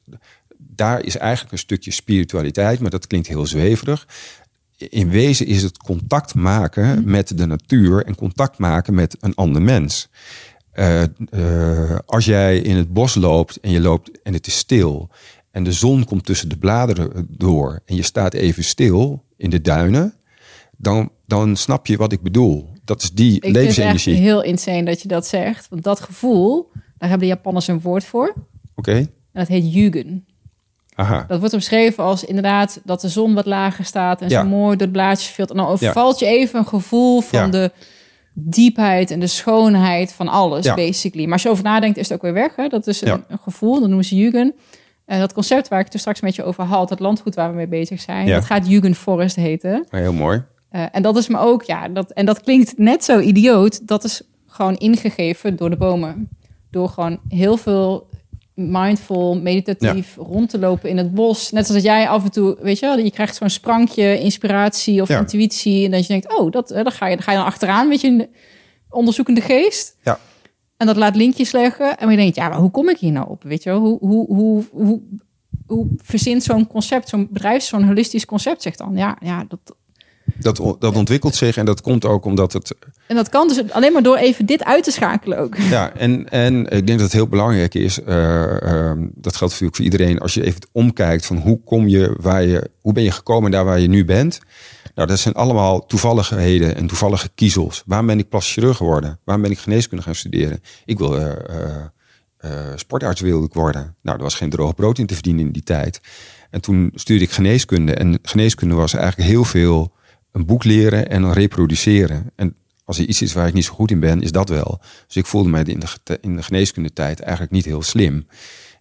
daar 0.58 1.04
is 1.04 1.16
eigenlijk 1.16 1.52
een 1.52 1.58
stukje 1.58 1.90
spiritualiteit, 1.90 2.80
maar 2.80 2.90
dat 2.90 3.06
klinkt 3.06 3.26
heel 3.26 3.46
zweverig. 3.46 4.08
In 4.76 5.08
wezen 5.08 5.46
is 5.46 5.62
het 5.62 5.78
contact 5.78 6.34
maken 6.34 7.10
met 7.10 7.38
de 7.38 7.46
natuur 7.46 8.04
en 8.04 8.14
contact 8.14 8.58
maken 8.58 8.94
met 8.94 9.16
een 9.20 9.34
ander 9.34 9.62
mens. 9.62 10.08
Uh, 10.74 11.02
uh, 11.30 11.98
als 12.06 12.24
jij 12.24 12.58
in 12.58 12.76
het 12.76 12.92
bos 12.92 13.14
loopt 13.14 13.60
en 13.60 13.70
je 13.70 13.80
loopt 13.80 14.22
en 14.22 14.32
het 14.32 14.46
is 14.46 14.56
stil 14.56 15.10
en 15.50 15.64
de 15.64 15.72
zon 15.72 16.04
komt 16.04 16.24
tussen 16.24 16.48
de 16.48 16.58
bladeren 16.58 17.26
door 17.28 17.80
en 17.86 17.96
je 17.96 18.02
staat 18.02 18.34
even 18.34 18.64
stil 18.64 19.24
in 19.36 19.50
de 19.50 19.60
duinen, 19.60 20.14
dan, 20.76 21.10
dan 21.26 21.56
snap 21.56 21.86
je 21.86 21.96
wat 21.96 22.12
ik 22.12 22.22
bedoel. 22.22 22.72
Dat 22.90 23.02
is 23.02 23.12
die 23.12 23.40
ik 23.40 23.52
levensenergie. 23.52 24.14
Het 24.14 24.22
heel 24.22 24.42
insane 24.42 24.82
dat 24.82 25.02
je 25.02 25.08
dat 25.08 25.26
zegt. 25.26 25.68
Want 25.68 25.82
dat 25.82 26.00
gevoel, 26.00 26.70
daar 26.98 27.08
hebben 27.08 27.28
de 27.28 27.34
Japanners 27.34 27.66
een 27.68 27.80
woord 27.80 28.04
voor. 28.04 28.28
Oké. 28.28 28.38
Okay. 28.74 28.98
En 28.98 29.08
dat 29.32 29.48
heet 29.48 29.72
yugen. 29.72 30.26
Aha. 30.94 31.24
Dat 31.28 31.38
wordt 31.38 31.54
omschreven 31.54 32.04
als 32.04 32.24
inderdaad 32.24 32.80
dat 32.84 33.00
de 33.00 33.08
zon 33.08 33.34
wat 33.34 33.46
lager 33.46 33.84
staat 33.84 34.20
en 34.22 34.28
Ja. 34.28 34.42
zo 34.42 34.48
mooi 34.48 34.70
door 34.76 34.80
het 34.86 34.92
blaadje. 34.92 35.46
En 35.46 35.56
dan 35.56 35.66
overvalt 35.66 36.18
je 36.18 36.26
even 36.26 36.58
een 36.58 36.66
gevoel 36.66 37.20
van 37.20 37.38
Ja. 37.38 37.48
de 37.48 37.70
diepheid 38.32 39.10
en 39.10 39.20
de 39.20 39.26
schoonheid 39.26 40.12
van 40.12 40.28
alles, 40.28 40.64
Ja. 40.64 40.74
basically. 40.74 41.24
Maar 41.24 41.32
als 41.32 41.42
je 41.42 41.48
over 41.48 41.64
nadenkt, 41.64 41.98
is 41.98 42.08
het 42.08 42.16
ook 42.16 42.22
weer 42.22 42.32
weg. 42.32 42.56
Hè? 42.56 42.68
Dat 42.68 42.86
is 42.86 43.00
een, 43.00 43.24
gevoel, 43.42 43.72
dat 43.80 43.88
noemen 43.88 44.04
ze 44.04 44.16
Jugend. 44.16 44.54
En 45.06 45.20
dat 45.20 45.32
concept 45.32 45.68
waar 45.68 45.78
ik 45.78 45.84
het 45.84 45.94
er 45.94 46.00
straks 46.00 46.20
met 46.20 46.34
je 46.34 46.44
over 46.44 46.64
had, 46.64 46.88
dat 46.88 47.00
landgoed 47.00 47.34
waar 47.34 47.50
we 47.50 47.56
mee 47.56 47.68
bezig 47.68 48.00
zijn, 48.00 48.26
dat 48.26 48.44
gaat 48.44 48.68
Jugendforest 48.68 49.36
heten. 49.36 49.86
Heel 49.90 50.12
mooi. 50.12 50.42
Eh, 50.70 50.84
en 50.92 51.02
dat 51.02 51.16
is 51.16 51.28
me 51.28 51.38
ook, 51.38 51.62
ja, 51.62 51.88
dat, 51.88 52.10
en 52.12 52.26
dat 52.26 52.40
klinkt 52.40 52.78
net 52.78 53.04
zo 53.04 53.18
idioot. 53.20 53.86
Dat 53.86 54.04
is 54.04 54.22
gewoon 54.46 54.76
ingegeven 54.76 55.56
door 55.56 55.70
de 55.70 55.76
bomen. 55.76 56.28
Door 56.70 56.88
gewoon 56.88 57.20
heel 57.28 57.56
veel 57.56 58.08
mindful, 58.54 59.40
meditatief 59.40 60.16
rond 60.16 60.50
te 60.50 60.58
lopen 60.58 60.88
in 60.90 60.96
het 60.96 61.14
bos. 61.14 61.50
Net 61.50 61.66
zoals 61.66 61.82
dat 61.82 61.92
jij 61.92 62.08
af 62.08 62.24
en 62.24 62.30
toe, 62.30 62.56
weet 62.60 62.78
je 62.78 62.86
wel, 62.86 62.98
je 62.98 63.10
krijgt 63.10 63.36
zo'n 63.36 63.48
sprankje 63.48 64.18
inspiratie 64.20 65.02
of 65.02 65.08
Ja. 65.08 65.18
intuïtie. 65.18 65.84
En 65.84 65.90
dat 65.90 66.00
je 66.00 66.06
denkt, 66.06 66.38
oh, 66.38 66.50
dat, 66.50 66.70
eh, 66.70 66.82
daar, 66.82 66.92
ga 66.92 67.06
je, 67.06 67.14
daar 67.14 67.24
ga 67.24 67.30
je 67.32 67.36
dan 67.38 67.46
achteraan, 67.46 67.88
weet 67.88 68.00
je, 68.00 68.28
onderzoekende 68.90 69.40
geest. 69.40 69.96
Ja. 70.02 70.18
En 70.76 70.86
dat 70.86 70.96
laat 70.96 71.16
linkjes 71.16 71.52
leggen. 71.52 71.98
En 71.98 72.10
je 72.10 72.16
denkt, 72.16 72.36
ja, 72.36 72.48
maar 72.48 72.58
hoe 72.58 72.70
kom 72.70 72.88
ik 72.88 72.98
hier 72.98 73.12
nou 73.12 73.28
op? 73.28 73.42
Weet 73.42 73.62
je 73.62 73.70
wel, 73.70 73.80
hoe, 73.80 73.98
hoe, 73.98 74.26
hoe, 74.34 74.64
hoe, 74.70 75.00
hoe 75.66 75.86
verzint 75.96 76.42
zo'n 76.42 76.66
concept, 76.66 77.08
zo'n 77.08 77.28
bedrijf, 77.30 77.62
zo'n 77.62 77.84
holistisch 77.86 78.24
concept 78.26 78.62
zich 78.62 78.76
dan? 78.76 78.96
Ja, 78.96 79.16
ja 79.20 79.44
dat, 79.48 79.76
Dat, 80.38 80.76
dat 80.78 80.96
ontwikkelt 80.96 81.34
zich 81.34 81.56
en 81.56 81.64
dat 81.64 81.80
komt 81.80 82.04
ook 82.04 82.24
omdat 82.24 82.52
het 82.52 82.74
En 83.06 83.16
dat 83.16 83.28
kan 83.28 83.48
dus 83.48 83.70
alleen 83.70 83.92
maar 83.92 84.02
door 84.02 84.16
even 84.16 84.46
dit 84.46 84.64
uit 84.64 84.84
te 84.84 84.90
schakelen 84.90 85.38
ook. 85.38 85.56
Ja, 85.70 85.92
en, 85.92 86.30
en 86.30 86.60
ik 86.60 86.86
denk 86.86 86.88
dat 86.88 87.00
het 87.00 87.12
heel 87.12 87.28
belangrijk 87.28 87.74
is, 87.74 88.02
eh, 88.02 88.62
ehm, 88.62 88.98
dat 89.14 89.36
geldt 89.36 89.40
natuurlijk 89.40 89.76
voor 89.76 89.84
iedereen, 89.84 90.18
als 90.18 90.34
je 90.34 90.44
even 90.44 90.60
omkijkt 90.72 91.26
van 91.26 91.36
hoe 91.36 91.60
kom 91.64 91.88
je 91.88 92.16
waar 92.20 92.42
je, 92.42 92.70
hoe 92.80 92.92
ben 92.92 93.02
je 93.02 93.10
gekomen 93.10 93.50
daar 93.50 93.64
waar 93.64 93.80
je 93.80 93.88
nu 93.88 94.04
bent. 94.04 94.40
Nou, 94.94 95.08
dat 95.08 95.18
zijn 95.18 95.34
allemaal 95.34 95.86
toevalligheden 95.86 96.76
en 96.76 96.86
toevallige 96.86 97.30
kiezels. 97.34 97.82
Waarom 97.86 98.06
ben 98.06 98.18
ik 98.18 98.28
plastisch 98.28 98.52
chirurg 98.52 98.76
geworden? 98.76 99.18
Waarom 99.24 99.44
ben 99.44 99.52
ik 99.52 99.58
geneeskunde 99.58 100.02
gaan 100.02 100.14
studeren? 100.14 100.62
Ik 100.84 100.98
wil 100.98 101.18
eh, 101.18 101.30
eh, 101.30 101.84
eh, 102.36 102.76
sportarts 102.76 103.20
wilde 103.20 103.46
ik 103.46 103.52
worden. 103.52 103.96
Nou, 104.02 104.16
er 104.16 104.22
was 104.22 104.34
geen 104.34 104.50
droog 104.50 104.74
brood 104.74 104.98
in 104.98 105.06
te 105.06 105.14
verdienen 105.14 105.46
in 105.46 105.52
die 105.52 105.62
tijd. 105.62 106.00
En 106.50 106.60
toen 106.60 106.90
studeerde 106.94 107.24
ik 107.24 107.30
geneeskunde. 107.30 107.94
En 107.94 108.18
geneeskunde 108.22 108.74
was 108.74 108.94
eigenlijk 108.94 109.28
heel 109.30 109.44
veel 109.44 109.92
een 110.32 110.46
boek 110.46 110.64
leren 110.64 111.08
en 111.08 111.22
dan 111.22 111.32
reproduceren. 111.32 112.30
En 112.36 112.56
als 112.84 112.98
er 112.98 113.06
iets 113.06 113.22
is 113.22 113.32
waar 113.32 113.46
ik 113.46 113.54
niet 113.54 113.64
zo 113.64 113.72
goed 113.72 113.90
in 113.90 114.00
ben, 114.00 114.22
is 114.22 114.32
dat 114.32 114.48
wel. 114.48 114.80
Dus 115.06 115.16
ik 115.16 115.26
voelde 115.26 115.48
mij 115.48 115.62
in 115.62 115.80
de, 115.80 116.18
in 116.20 116.36
de 116.36 116.42
geneeskundetijd 116.42 117.20
eigenlijk 117.20 117.52
niet 117.52 117.64
heel 117.64 117.82
slim. 117.82 118.26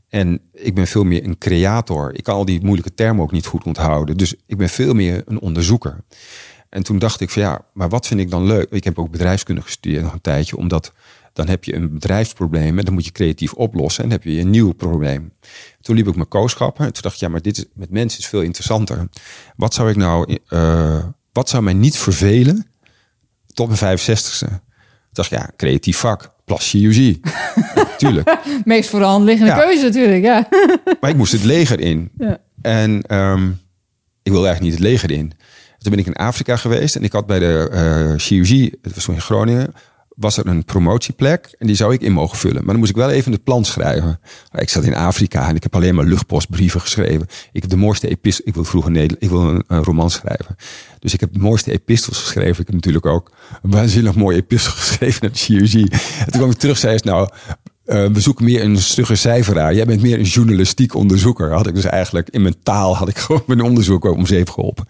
En 0.10 0.42
ik 0.54 0.76
ben 0.76 0.88
veel 0.88 1.04
meer 1.04 1.24
een 1.24 1.38
creator. 1.38 2.16
Ik 2.16 2.24
kan 2.24 2.36
al 2.36 2.46
die 2.46 2.62
moeilijke 2.62 2.94
termen 2.94 3.24
ook 3.24 3.32
niet 3.32 3.46
goed 3.46 3.64
onthouden. 3.64 4.18
Dus 4.18 4.36
ik 4.46 4.58
ben 4.58 4.70
veel 4.70 4.94
meer 4.94 5.22
een 5.26 5.40
onderzoeker. 5.40 6.04
En 6.70 6.84
toen 6.84 7.00
dacht 7.00 7.22
ik 7.22 7.30
van 7.30 7.42
ja, 7.42 7.62
maar 7.74 7.90
wat 7.90 8.08
vind 8.08 8.20
ik 8.20 8.30
dan 8.30 8.46
leuk? 8.46 8.70
Ik 8.70 8.84
heb 8.84 9.00
ook 9.00 9.12
bedrijfskunde 9.12 9.62
gestudeerd 9.62 10.04
nog 10.04 10.14
een 10.14 10.22
tijdje, 10.22 10.58
omdat 10.58 10.94
dan 11.34 11.48
heb 11.48 11.64
je 11.64 11.76
een 11.76 11.94
bedrijfsprobleem 11.94 12.80
en 12.80 12.86
dan 12.86 12.94
moet 12.94 13.06
je 13.06 13.12
creatief 13.12 13.54
oplossen 13.54 14.04
en 14.04 14.10
dan 14.10 14.20
heb 14.20 14.28
je 14.28 14.40
een 14.40 14.50
nieuw 14.50 14.72
probleem. 14.72 15.32
Toen 15.82 15.96
liep 15.96 16.08
ik 16.08 16.16
mijn 16.16 16.28
kooschappen 16.28 16.86
en 16.86 16.94
toen 16.94 17.02
dacht 17.02 17.16
ik 17.16 17.22
ja, 17.22 17.30
maar 17.30 17.42
dit 17.42 17.58
is, 17.58 17.66
met 17.74 17.90
mensen 17.90 18.20
is 18.20 18.28
veel 18.28 18.42
interessanter. 18.42 19.10
Wat 19.56 19.74
zou 19.74 19.90
ik 19.90 19.96
nou, 19.96 20.38
eh, 20.48 21.04
wat 21.32 21.50
zou 21.50 21.64
mij 21.64 21.74
niet 21.74 21.98
vervelen 21.98 22.66
tot 23.54 23.80
mijn 23.82 23.98
65ste? 23.98 24.38
Toen 24.40 24.60
dacht 25.12 25.32
ik 25.32 25.38
ja, 25.38 25.50
creatief 25.58 25.98
vak, 25.98 26.34
plastic 26.46 26.70
chirurgie. 26.70 27.20
Tuurlijk. 27.98 28.38
Meest 28.66 28.90
voor 28.90 29.00
de 29.00 29.06
hand 29.06 29.26
liggende 29.26 29.52
Ja. 29.52 29.60
keuze 29.60 29.84
natuurlijk, 29.84 30.24
ja. 30.24 30.48
Maar 31.02 31.10
ik 31.10 31.16
moest 31.16 31.32
het 31.32 31.44
leger 31.44 31.80
in. 31.80 32.12
Ja. 32.18 32.38
En 32.62 33.02
ehm, 33.02 33.50
ik 34.24 34.32
wilde 34.32 34.48
eigenlijk 34.48 34.62
niet 34.62 34.74
het 34.74 34.92
leger 34.92 35.12
in. 35.12 35.32
Toen 35.78 35.92
ben 35.92 36.00
ik 36.00 36.06
in 36.06 36.14
Afrika 36.16 36.56
geweest 36.56 36.96
en 36.96 37.04
ik 37.04 37.12
had 37.12 37.26
bij 37.26 37.40
de 37.40 37.70
eh, 37.72 38.14
chirurgie, 38.18 38.78
het 38.82 38.96
was 38.96 39.04
toen 39.04 39.16
in 39.16 39.22
Groningen, 39.22 39.74
was 40.20 40.38
er 40.38 40.48
een 40.48 40.66
promotieplek 40.66 41.56
en 41.58 41.68
die 41.68 41.76
zou 41.76 41.94
ik 41.94 42.02
in 42.02 42.12
mogen 42.12 42.38
vullen. 42.38 42.58
Maar 42.58 42.66
dan 42.66 42.78
moest 42.78 42.90
ik 42.90 42.96
wel 42.96 43.10
even 43.10 43.32
het 43.32 43.44
plan 43.44 43.66
schrijven. 43.66 44.20
Ik 44.52 44.70
zat 44.70 44.84
in 44.84 44.96
Afrika 44.96 45.48
en 45.48 45.56
ik 45.56 45.64
heb 45.64 45.76
alleen 45.76 45.96
maar 45.96 46.06
luchtpostbrieven 46.06 46.82
geschreven. 46.82 47.28
Ik 47.52 47.62
heb 47.62 47.70
de 47.70 47.78
mooiste 47.78 48.08
epistels, 48.08 48.48
ik 48.48 48.54
wil 48.54 48.64
vroeger 48.64 48.91
Nederland, 48.91 49.24
ik 49.24 49.30
wil 49.30 49.41
een, 49.41 49.64
een 49.68 49.84
roman 49.84 50.10
schrijven. 50.10 50.56
Dus 51.00 51.14
ik 51.14 51.20
heb 51.20 51.34
de 51.34 51.40
mooiste 51.40 51.72
epistels 51.72 52.20
geschreven. 52.20 52.62
Ik 52.62 52.68
heb 52.68 52.74
natuurlijk 52.76 53.06
ook 53.06 53.32
een 53.62 53.72
waanzinnig 53.72 54.16
mooie 54.16 54.38
epistel 54.38 54.72
geschreven 54.84 55.20
naar 55.22 55.32
de. 55.32 55.80
En 56.20 56.32
toen 56.32 56.40
kwam 56.40 56.50
ik 56.50 56.58
terug, 56.58 56.78
zei 56.78 56.98
ze 56.98 57.06
nou, 57.08 57.30
eh, 57.86 58.06
we 58.06 58.20
zoeken 58.20 58.46
meer 58.46 58.64
een 58.64 58.78
stugge 58.78 59.16
cijferaar. 59.16 59.74
Jij 59.74 59.86
bent 59.86 60.02
meer 60.02 60.20
een 60.20 60.26
journalistiek 60.26 60.94
onderzoeker. 60.96 61.54
Had 61.54 61.68
ik 61.68 61.76
dus 61.76 61.86
eigenlijk 61.86 62.30
in 62.30 62.41
mijn 62.41 62.56
taal 62.64 62.98
had 62.98 63.10
ik 63.10 63.18
gewoon 63.26 63.44
mijn 63.46 63.62
onderzoek 63.62 64.04
om 64.06 64.26
zeep 64.26 64.50
geholpen. 64.50 64.86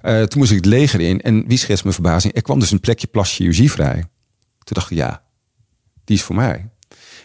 Eh, 0.00 0.22
toen 0.22 0.38
moest 0.38 0.50
ik 0.50 0.56
het 0.56 0.66
leger 0.66 1.00
in 1.00 1.20
en 1.20 1.44
wie 1.46 1.58
schetst 1.58 1.82
mijn 1.82 1.94
verbazing? 1.94 2.34
Er 2.34 2.42
kwam 2.42 2.58
dus 2.58 2.70
een 2.70 2.80
plekje 2.80 3.06
plastic 3.06 3.36
chirurgie 3.36 3.70
vrij. 3.70 4.04
Toen 4.64 4.76
dacht 4.76 4.90
ik, 4.90 4.96
ja, 4.96 5.22
die 6.04 6.16
is 6.16 6.22
voor 6.22 6.34
mij. 6.34 6.68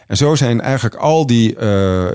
En 0.06 0.16
zo 0.16 0.34
zijn 0.34 0.60
eigenlijk 0.60 0.94
al 0.94 1.26
die, 1.26 1.56
eh, 1.56 2.10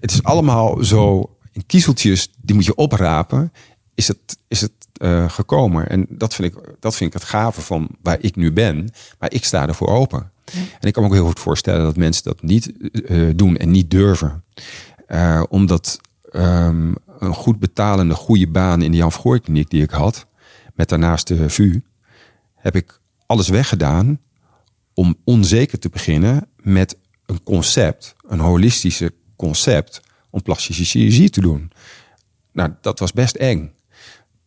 het 0.00 0.12
is 0.12 0.22
allemaal 0.22 0.84
zo 0.84 1.30
in 1.52 1.66
kiezeltjes, 1.66 2.30
die 2.40 2.54
moet 2.54 2.64
je 2.64 2.74
oprapen, 2.74 3.52
is 3.94 4.08
het, 4.08 4.38
is 4.48 4.60
het 4.60 4.72
eh, 4.92 5.30
gekomen. 5.30 5.88
En 5.88 6.06
dat 6.08 6.34
vind, 6.34 6.54
ik, 6.54 6.60
dat 6.80 6.96
vind 6.96 7.14
ik 7.14 7.20
het 7.20 7.28
gave 7.28 7.60
van 7.60 7.88
waar 8.02 8.18
ik 8.20 8.36
nu 8.36 8.52
ben. 8.52 8.90
Maar 9.18 9.32
ik 9.32 9.44
sta 9.44 9.66
ervoor 9.66 9.88
open. 9.88 10.30
En 10.52 10.88
ik 10.88 10.92
kan 10.92 11.02
me 11.02 11.08
ook 11.08 11.14
heel 11.14 11.26
goed 11.26 11.40
voorstellen 11.40 11.84
dat 11.84 11.96
mensen 11.96 12.24
dat 12.24 12.42
niet 12.42 12.72
eh, 13.06 13.28
doen 13.34 13.56
en 13.56 13.70
niet 13.70 13.90
durven. 13.90 14.44
Omdat 15.48 16.00
ehm, 16.32 16.92
een 17.18 17.34
goed 17.34 17.58
betalende, 17.58 18.14
goede 18.14 18.48
baan 18.48 18.82
in 18.82 18.90
de 18.90 18.96
Jan 18.96 19.12
Vergooi 19.12 19.40
kliniek 19.40 19.70
die 19.70 19.82
ik 19.82 19.90
had, 19.90 20.26
met 20.74 20.88
daarnaast 20.88 21.26
de 21.26 21.50
VU, 21.50 21.80
heb 22.54 22.76
ik 22.76 23.00
alles 23.26 23.48
weggedaan 23.48 24.20
om 24.94 25.16
onzeker 25.24 25.78
te 25.78 25.88
beginnen 25.88 26.48
met 26.56 26.96
een 27.26 27.42
concept, 27.42 28.14
een 28.28 28.38
holistische 28.38 29.12
concept, 29.36 30.00
om 30.30 30.42
plastische 30.42 30.84
chirurgie 30.84 31.30
te 31.30 31.40
doen. 31.40 31.70
Nou, 32.52 32.74
dat 32.80 32.98
was 32.98 33.12
best 33.12 33.34
eng. 33.34 33.72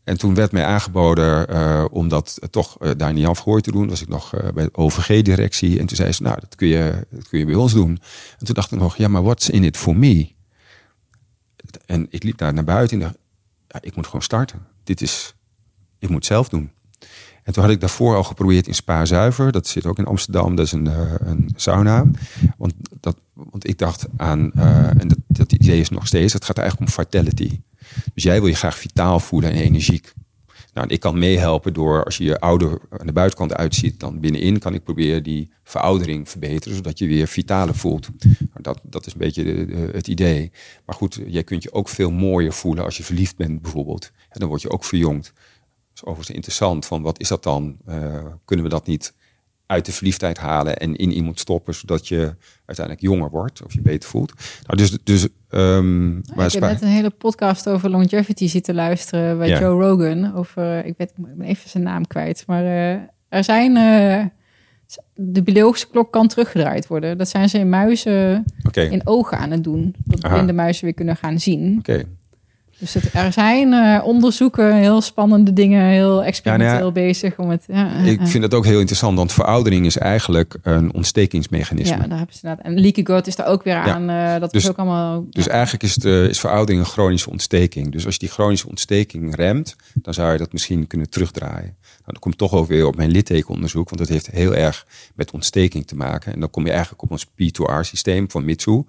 En 0.04 0.18
toen 0.18 0.34
werd 0.34 0.52
mij 0.52 0.66
aangeboden 0.66 1.48
eh, 1.48 1.86
om 1.92 2.08
dat 2.08 2.38
eh, 2.42 2.50
toch 2.50 2.80
eh, 2.80 2.92
daar 2.98 3.14
Jan 3.14 3.36
Vergooi 3.36 3.62
te 3.62 3.72
doen. 3.72 3.90
Was 3.90 4.02
ik 4.02 4.08
nog 4.08 4.30
bij 4.54 4.64
de 4.64 4.76
OVG-directie. 4.76 5.80
En 5.80 5.86
toen 5.86 5.98
zei 5.98 6.12
ze, 6.12 6.24
nou, 6.24 6.40
dat 6.40 6.56
kun, 6.56 6.68
je, 6.68 7.08
dat 7.10 7.28
kun 7.28 7.40
je 7.40 7.46
bij 7.46 7.56
ons 7.56 7.74
doen. 7.74 8.00
En 8.40 8.46
toen 8.46 8.56
dacht 8.56 8.72
ik 8.72 8.80
nog, 8.80 8.98
ja, 8.98 9.08
maar 9.08 9.24
what's 9.24 9.50
in 9.50 9.64
it 9.64 9.78
for 9.78 9.98
me? 9.98 10.32
En 11.86 12.08
ik 12.10 12.24
liep 12.24 12.38
daar 12.38 12.54
naar 12.54 12.64
buiten 12.64 12.98
en 12.98 13.04
dacht, 13.04 13.18
ja, 13.68 13.82
ik 13.82 13.96
moet 13.96 14.06
gewoon 14.06 14.22
starten. 14.22 14.68
Dit 14.84 15.02
is, 15.02 15.34
ik 16.00 16.10
moet 16.10 16.26
zelf 16.26 16.50
doen. 16.50 16.72
En 17.44 17.54
toen 17.54 17.64
had 17.64 17.72
ik 17.72 17.80
daarvoor 17.80 18.16
al 18.16 18.24
geprobeerd 18.24 18.68
in 18.68 18.76
Spa 18.76 19.06
Zuiver. 19.06 19.52
Dat 19.52 19.68
zit 19.68 19.86
ook 19.86 19.98
in 19.98 20.06
Amsterdam. 20.06 20.56
Dat 20.56 20.66
is 20.66 20.72
een, 20.72 20.88
eh, 20.88 21.14
een 21.20 21.50
sauna. 21.56 22.06
Want, 22.58 22.74
dat, 23.00 23.18
want 23.34 23.68
ik 23.68 23.78
dacht 23.78 24.06
aan, 24.18 24.52
eh, 24.54 24.88
en 24.88 25.08
dat, 25.08 25.18
dat 25.28 25.52
idee 25.52 25.80
is 25.80 25.90
nog 25.90 26.08
steeds, 26.08 26.34
het 26.34 26.46
gaat 26.46 26.58
eigenlijk 26.58 26.90
om 26.90 27.04
vitality. 27.04 27.60
Dus 28.14 28.24
jij 28.24 28.40
wil 28.40 28.50
je 28.50 28.56
graag 28.56 28.78
vitaal 28.78 29.20
voelen 29.20 29.52
en 29.52 29.58
energiek. 29.58 30.14
Nou, 30.74 30.88
en 30.88 30.94
ik 30.94 31.00
kan 31.00 31.20
meehelpen 31.20 31.74
door, 31.74 32.04
als 32.04 32.18
je 32.18 32.24
je 32.24 32.40
ouder 32.40 32.80
aan 32.90 33.06
de 33.06 33.14
buitenkant 33.14 33.54
uitziet, 33.54 34.00
dan 34.00 34.20
binnenin 34.20 34.60
kan 34.60 34.74
ik 34.74 34.84
proberen 34.84 35.24
die 35.24 35.50
veroudering 35.64 36.30
verbeteren, 36.30 36.76
zodat 36.76 37.00
je 37.00 37.08
weer 37.08 37.28
vitaler 37.28 37.76
voelt. 37.76 38.10
Nou, 38.24 38.62
dat, 38.62 38.80
dat 38.84 39.06
is 39.06 39.14
een 39.14 39.20
beetje 39.20 39.44
het 39.92 40.08
idee. 40.08 40.52
Maar 40.86 40.96
goed, 40.96 41.20
jij 41.28 41.44
kunt 41.44 41.64
je 41.64 41.74
ook 41.74 41.90
veel 41.90 42.12
mooier 42.12 42.54
voelen 42.54 42.84
als 42.84 42.98
je 42.98 43.04
verliefd 43.04 43.36
bent, 43.36 43.62
bijvoorbeeld. 43.62 44.12
En 44.30 44.40
dan 44.40 44.50
word 44.50 44.62
je 44.62 44.70
ook 44.70 44.84
verjongd. 44.84 45.34
Is 46.04 46.10
overigens 46.10 46.36
interessant, 46.36 46.86
van 46.86 47.02
wat 47.02 47.20
is 47.20 47.28
dat 47.28 47.44
dan? 47.44 47.78
Eh, 47.86 48.26
kunnen 48.46 48.66
we 48.66 48.72
dat 48.72 48.88
niet 48.88 49.14
uit 49.66 49.86
de 49.86 49.92
verliefdheid 49.92 50.38
halen 50.38 50.78
en 50.78 50.96
in 50.96 51.12
iemand 51.12 51.40
stoppen, 51.40 51.74
zodat 51.76 52.08
je 52.08 52.36
uiteindelijk 52.66 53.06
jonger 53.06 53.30
wordt 53.30 53.64
of 53.64 53.74
je 53.74 53.82
beter 53.82 54.10
voelt? 54.10 54.34
Nou, 54.66 54.78
dus, 54.78 54.98
dus 55.04 55.28
maar 56.36 56.46
ik 56.46 56.52
heb 56.52 56.62
net 56.62 56.82
een 56.82 56.88
hele 56.88 57.10
podcast 57.10 57.70
over 57.70 57.90
longevity 57.90 58.48
zitten 58.48 58.76
luisteren 58.76 59.38
bij 59.38 59.48
Ja. 59.48 59.60
Joe 59.60 59.82
Rogan. 59.82 60.36
Over, 60.36 60.86
ik, 60.86 60.94
weet, 60.98 61.14
ik 61.18 61.36
ben 61.38 61.48
even 61.48 61.70
zijn 61.70 61.84
naam 61.84 62.08
kwijt. 62.08 62.44
Maar 62.48 62.64
eh, 62.64 63.00
er 63.30 63.44
zijn... 63.44 63.78
eh, 63.78 64.26
de 65.14 65.44
biologische 65.44 65.88
klok 65.90 66.12
kan 66.12 66.28
teruggedraaid 66.28 66.88
worden. 66.88 67.18
Dat 67.18 67.30
zijn 67.30 67.50
ze 67.50 67.58
in 67.58 67.70
muizen 67.70 68.46
in 68.72 69.02
ogen 69.08 69.38
aan 69.38 69.52
het 69.52 69.64
doen. 69.64 69.96
Dat 70.06 70.20
blinde 70.20 70.54
muizen 70.54 70.86
weer 70.86 70.94
kunnen 70.94 71.16
gaan 71.16 71.40
zien. 71.40 71.76
oké. 71.80 72.04
Dus 72.84 72.94
het, 72.94 73.14
er 73.14 73.34
zijn 73.34 73.72
uh, 73.72 74.02
onderzoeken, 74.04 74.76
heel 74.76 75.02
spannende 75.02 75.54
dingen, 75.54 75.86
heel 75.86 76.24
experimenteel 76.24 76.74
ja, 76.74 76.80
nou 76.80 77.00
ja, 77.00 77.08
bezig. 77.08 77.38
Om 77.38 77.50
het, 77.50 77.64
ja, 77.68 77.92
ik 77.98 78.28
vind 78.28 78.44
het 78.44 78.54
ook 78.54 78.66
heel 78.66 78.80
interessant, 78.80 79.18
want 79.18 79.34
veroudering 79.34 79.86
is 79.86 79.98
eigenlijk 79.98 80.56
een 80.62 80.94
ontstekingsmechanisme. 80.94 81.98
Ja, 81.98 82.08
daar 82.08 82.18
hebben 82.18 82.36
ze 82.36 82.42
inderdaad. 82.44 82.66
En 82.66 82.80
leaky 82.80 83.06
gut 83.06 83.28
is 83.28 83.36
daar 83.36 83.48
ook 83.48 83.64
weer 83.64 83.76
aan. 83.76 84.10
Uh, 84.10 84.40
dat 84.40 84.52
dus, 84.52 84.64
is 84.64 84.70
ook 84.70 84.78
allemaal. 84.78 85.26
Dus 85.30 85.48
eigenlijk 85.48 85.84
is, 85.84 85.98
uh, 85.98 86.24
is 86.24 86.40
veroudering 86.40 86.84
een 86.84 86.90
chronische 86.90 87.30
ontsteking. 87.30 87.92
Dus 87.92 88.06
als 88.06 88.14
je 88.14 88.20
die 88.20 88.30
chronische 88.30 88.68
ontsteking 88.68 89.36
remt, 89.36 89.76
dan 89.94 90.14
zou 90.14 90.32
je 90.32 90.38
dat 90.38 90.54
misschien 90.54 90.88
kunnen 90.88 91.10
terugdraaien. 91.10 91.76
Nou, 91.82 92.16
dat 92.16 92.20
komt 92.20 92.38
toch 92.38 92.54
ook 92.54 92.68
weer 92.68 92.86
op 92.86 92.96
mijn 92.96 93.12
littekenonderzoek, 93.12 93.90
want 93.90 94.02
dat 94.02 94.10
heeft 94.10 94.32
heel 94.32 94.56
erg 94.56 94.86
met 95.16 95.32
ontsteking 95.32 95.88
te 95.88 95.96
maken. 95.96 96.34
En 96.34 96.40
dan 96.40 96.50
kom 96.50 96.66
je 96.66 96.72
eigenlijk 96.72 97.04
op 97.04 97.12
ons 97.12 97.26
P2R-systeem 97.26 98.32
van 98.32 98.46
Mitsu, 98.46 98.84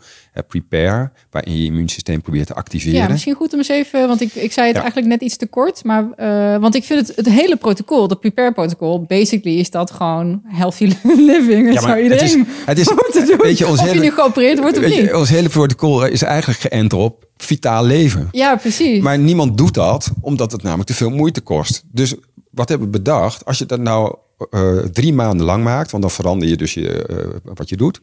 Prepare, 0.49 1.11
waarin 1.31 1.57
je 1.57 1.65
immuunsysteem 1.65 2.23
probeert 2.23 2.47
te 2.47 2.55
activeren. 2.55 3.01
Ja, 3.01 3.09
misschien 3.09 3.35
goed 3.35 3.53
om 3.53 3.59
eens 3.59 3.69
even, 3.69 3.84
want 3.91 4.21
ik, 4.21 4.35
ik 4.35 4.53
zei 4.53 4.67
het 4.67 4.77
eigenlijk 4.77 5.07
net 5.07 5.21
iets 5.21 5.37
te 5.37 5.47
kort, 5.47 5.85
maar 5.85 6.05
uh, 6.21 6.61
want 6.61 6.75
ik 6.75 6.85
vind 6.85 7.09
het, 7.09 7.17
het 7.17 7.29
hele 7.29 7.57
protocol, 7.57 8.09
de 8.09 8.17
Prepare-protocol, 8.17 9.03
basically 9.03 9.59
is 9.59 9.71
dat 9.71 9.91
gewoon 9.91 10.43
healthy 10.47 10.85
living. 11.31 11.73
Ja, 11.73 11.81
zou 11.81 12.01
iedereen 12.01 12.47
het 12.65 12.79
is, 12.79 12.91
het 12.91 13.17
is 13.17 13.37
weet 13.37 13.59
je, 13.59 13.67
ons 13.67 13.81
of 13.81 13.87
hele, 13.87 13.95
je 13.97 14.11
nu 14.11 14.11
geopereerd 14.11 14.59
wordt 14.59 14.79
of 14.79 14.87
niet. 14.87 15.15
ons 15.15 15.29
hele 15.29 15.49
protocol 15.49 16.07
is 16.07 16.23
eigenlijk 16.23 16.61
geënt 16.61 16.93
op 16.93 17.27
vitaal 17.37 17.85
leven. 17.85 18.29
Ja, 18.31 18.57
precies. 18.57 19.03
Maar 19.03 19.19
niemand 19.19 19.59
doet 19.59 19.75
dat, 19.75 20.11
omdat 20.21 20.53
het 20.53 20.63
namelijk 20.63 20.89
te 20.89 20.95
veel 20.95 21.11
moeite 21.11 21.41
kost. 21.41 21.85
Dus 21.93 22.15
wat 22.51 22.69
hebben 22.69 22.87
we 22.87 22.99
bedacht? 22.99 23.45
Als 23.45 23.59
je 23.59 23.67
dat 23.67 23.81
nou 23.81 24.17
uh, 24.51 24.79
drie 24.79 25.13
maanden 25.13 25.47
lang 25.47 25.65
maakt, 25.65 25.91
want 25.91 26.03
dan 26.03 26.13
verander 26.13 26.49
je 26.49 26.57
dus 26.57 26.75
je, 26.75 27.07
uh, 27.11 27.55
wat 27.55 27.69
je 27.69 27.77
doet. 27.77 28.01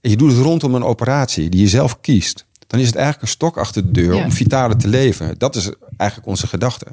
En 0.00 0.10
je 0.10 0.16
doet 0.16 0.30
het 0.30 0.40
rondom 0.40 0.74
een 0.74 0.84
operatie 0.84 1.48
die 1.48 1.60
je 1.60 1.68
zelf 1.68 2.00
kiest. 2.00 2.46
Dan 2.72 2.80
is 2.80 2.86
het 2.86 2.96
eigenlijk 2.96 3.24
een 3.24 3.32
stok 3.32 3.56
achter 3.56 3.82
de 3.84 3.90
deur 3.90 4.14
om 4.14 4.32
vitaler 4.32 4.76
te 4.76 4.88
leven. 4.88 5.38
Dat 5.38 5.56
is 5.56 5.70
eigenlijk 5.96 6.28
onze 6.28 6.46
gedachte. 6.46 6.86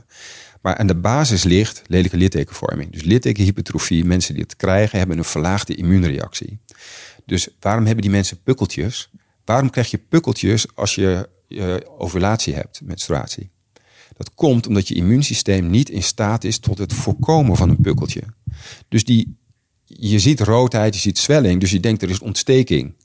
Maar 0.62 0.78
aan 0.78 0.88
de 0.88 0.96
basis 0.96 1.44
ligt 1.44 1.82
lelijke 1.88 2.18
littekenvorming. 2.18 2.92
Dus 2.92 3.04
littekenhypertrofie, 3.04 4.06
mensen 4.06 4.34
die 4.34 4.44
het 4.44 4.56
krijgen, 4.56 4.98
hebben 4.98 5.18
een 5.18 5.24
verlaagde 5.24 5.76
immuunreactie. 5.76 6.60
Dus 7.26 7.48
waarom 7.60 7.86
hebben 7.86 8.02
die 8.02 8.12
mensen 8.12 8.44
pukkeltjes? 8.44 9.10
Waarom 9.46 9.70
krijg 9.70 9.92
je 9.92 9.98
pukkeltjes 9.98 10.76
als 10.76 10.96
je, 10.96 11.30
je 11.48 11.90
ovulatie 11.98 12.54
hebt, 12.54 12.82
menstruatie? 12.84 13.50
Dat 14.18 14.34
komt 14.34 14.68
omdat 14.68 14.88
je 14.88 14.96
immuunsysteem 14.96 15.70
niet 15.70 15.90
in 15.90 16.04
staat 16.04 16.44
is 16.44 16.60
tot 16.60 16.78
het 16.78 16.94
voorkomen 16.94 17.56
van 17.56 17.70
een 17.70 17.82
pukkeltje. 17.82 18.24
Dus 18.88 19.04
die, 19.04 19.38
je 19.86 20.20
ziet 20.20 20.40
roodheid, 20.40 20.94
je 20.94 21.02
ziet 21.02 21.18
zwelling, 21.18 21.60
dus 21.60 21.72
je 21.72 21.80
denkt 21.80 22.02
er 22.02 22.10
is 22.10 22.20
ontsteking. 22.20 22.96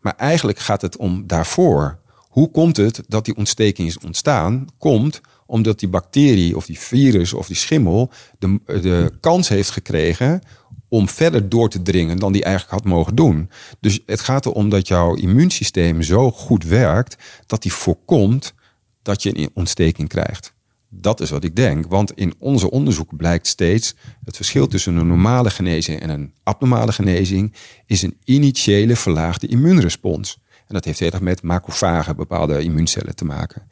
Maar 0.00 0.16
eigenlijk 0.16 0.58
gaat 0.58 0.82
het 0.82 0.96
om 0.96 1.26
daarvoor. 1.26 2.06
Hoe 2.28 2.50
komt 2.50 2.76
het 2.76 3.02
dat 3.08 3.24
die 3.24 3.36
ontsteking 3.36 3.88
is 3.88 3.98
ontstaan? 3.98 4.66
Komt 4.78 5.20
omdat 5.46 5.78
die 5.78 5.88
bacterie 5.88 6.56
of 6.56 6.66
die 6.66 6.78
virus 6.78 7.32
of 7.32 7.46
die 7.46 7.56
schimmel 7.56 8.10
de, 8.38 8.60
de 8.66 9.12
kans 9.20 9.48
heeft 9.48 9.70
gekregen 9.70 10.42
om 10.88 11.08
verder 11.08 11.48
door 11.48 11.68
te 11.70 11.82
dringen 11.82 12.18
dan 12.18 12.32
die 12.32 12.44
eigenlijk 12.44 12.74
had 12.74 12.84
mogen 12.84 13.14
doen. 13.14 13.50
Dus 13.80 14.00
het 14.06 14.20
gaat 14.20 14.46
erom 14.46 14.68
dat 14.68 14.88
jouw 14.88 15.14
immuunsysteem 15.14 16.02
zo 16.02 16.30
goed 16.30 16.64
werkt 16.64 17.16
dat 17.46 17.62
die 17.62 17.72
voorkomt 17.72 18.54
dat 19.02 19.22
je 19.22 19.38
een 19.38 19.50
ontsteking 19.54 20.08
krijgt. 20.08 20.56
Dat 20.90 21.20
is 21.20 21.30
wat 21.30 21.44
ik 21.44 21.56
denk. 21.56 21.86
Want 21.86 22.12
in 22.12 22.34
onze 22.38 22.70
onderzoek 22.70 23.16
blijkt 23.16 23.46
steeds 23.46 23.94
het 24.24 24.36
verschil 24.36 24.66
tussen 24.66 24.96
een 24.96 25.06
normale 25.06 25.50
genezing 25.50 26.00
en 26.00 26.10
een 26.10 26.32
abnormale 26.42 26.92
genezing 26.92 27.54
is 27.86 28.02
een 28.02 28.16
initiële 28.24 28.96
verlaagde 28.96 29.46
immuunrespons. 29.46 30.38
En 30.68 30.74
dat 30.74 30.84
heeft 30.84 30.98
heel 30.98 31.12
met 31.20 31.42
macrofagen, 31.42 32.16
bepaalde 32.16 32.62
immuuncellen 32.62 33.16
te 33.16 33.24
maken. 33.24 33.68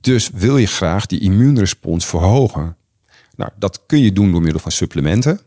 Dus 0.00 0.30
wil 0.30 0.56
je 0.56 0.66
graag 0.66 1.06
die 1.06 1.20
immuunrespons 1.20 2.06
verhogen? 2.06 2.76
Nou, 3.36 3.50
dat 3.58 3.86
kun 3.86 4.00
je 4.00 4.12
doen 4.12 4.30
door 4.30 4.42
middel 4.42 4.60
van 4.60 4.72
supplementen. 4.72 5.40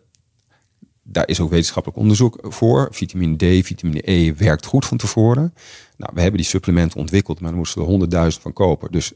Daar 1.04 1.28
is 1.28 1.40
ook 1.40 1.50
wetenschappelijk 1.50 2.02
onderzoek 2.02 2.40
voor. 2.42 2.88
Vitamine 2.92 3.36
D, 3.36 3.66
vitamine 3.66 4.12
E 4.12 4.34
werkt 4.34 4.66
goed 4.66 4.86
van 4.86 4.98
tevoren. 4.98 5.54
Nou, 5.98 6.12
we 6.14 6.22
hebben 6.22 6.40
die 6.40 6.50
supplementen 6.50 7.00
ontwikkeld, 7.00 7.40
maar 7.40 7.50
daar 7.50 7.58
moesten 7.58 7.82
we 7.82 7.88
honderdduizend 7.88 8.44
van 8.44 8.54
kopen. 8.54 8.92
Dus 8.92 9.14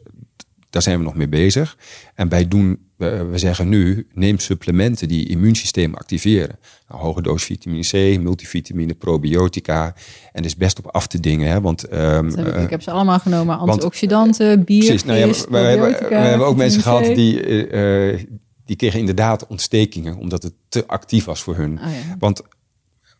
daar 0.70 0.82
zijn 0.82 0.98
we 0.98 1.04
nog 1.04 1.16
mee 1.16 1.28
bezig. 1.28 1.78
En 2.16 2.30
wij 2.30 2.48
doen, 2.48 2.88
we, 3.30 3.38
zeggen 3.38 3.70
nu, 3.70 4.08
neem 4.14 4.40
supplementen 4.40 5.08
die 5.08 5.20
je 5.20 5.30
immuunsysteem 5.30 5.94
activeren. 5.94 6.60
Nou, 6.88 7.02
hoge 7.02 7.22
doos 7.22 7.44
vitamine 7.44 7.84
C, 7.84 8.22
multivitamine, 8.22 8.94
probiotica. 8.94 9.96
En 10.32 10.44
is 10.44 10.56
best 10.56 10.78
op 10.78 10.88
af 10.88 11.08
te 11.08 11.20
dingen. 11.20 11.50
Hè, 11.50 11.62
want, 11.62 11.94
um, 11.94 12.36
heb 12.36 12.48
ik, 12.48 12.56
ik, 12.56 12.70
heb 12.70 12.82
ze 12.82 12.92
allemaal 12.92 13.20
genomen. 13.20 13.58
Antioxidanten, 13.58 14.64
bier, 14.64 14.86
precies, 14.86 15.04
nou 15.04 15.20
ja, 15.20 15.28
we, 15.28 15.58
hebben, 15.58 16.10
we 16.10 16.16
hebben 16.16 16.48
ook 16.48 16.58
mensen 16.58 16.82
gehad 16.82 17.06
die... 17.06 17.70
Uh, 17.72 18.20
die 18.66 18.76
kregen 18.76 19.00
inderdaad 19.00 19.48
ontstekingen, 19.48 20.18
omdat 20.18 20.44
het 20.44 20.54
te 20.70 20.88
actief 20.88 21.26
was 21.26 21.42
voor 21.42 21.56
hun. 21.56 21.72
Oh 21.72 21.84
ja. 21.84 22.16
Want 22.20 22.42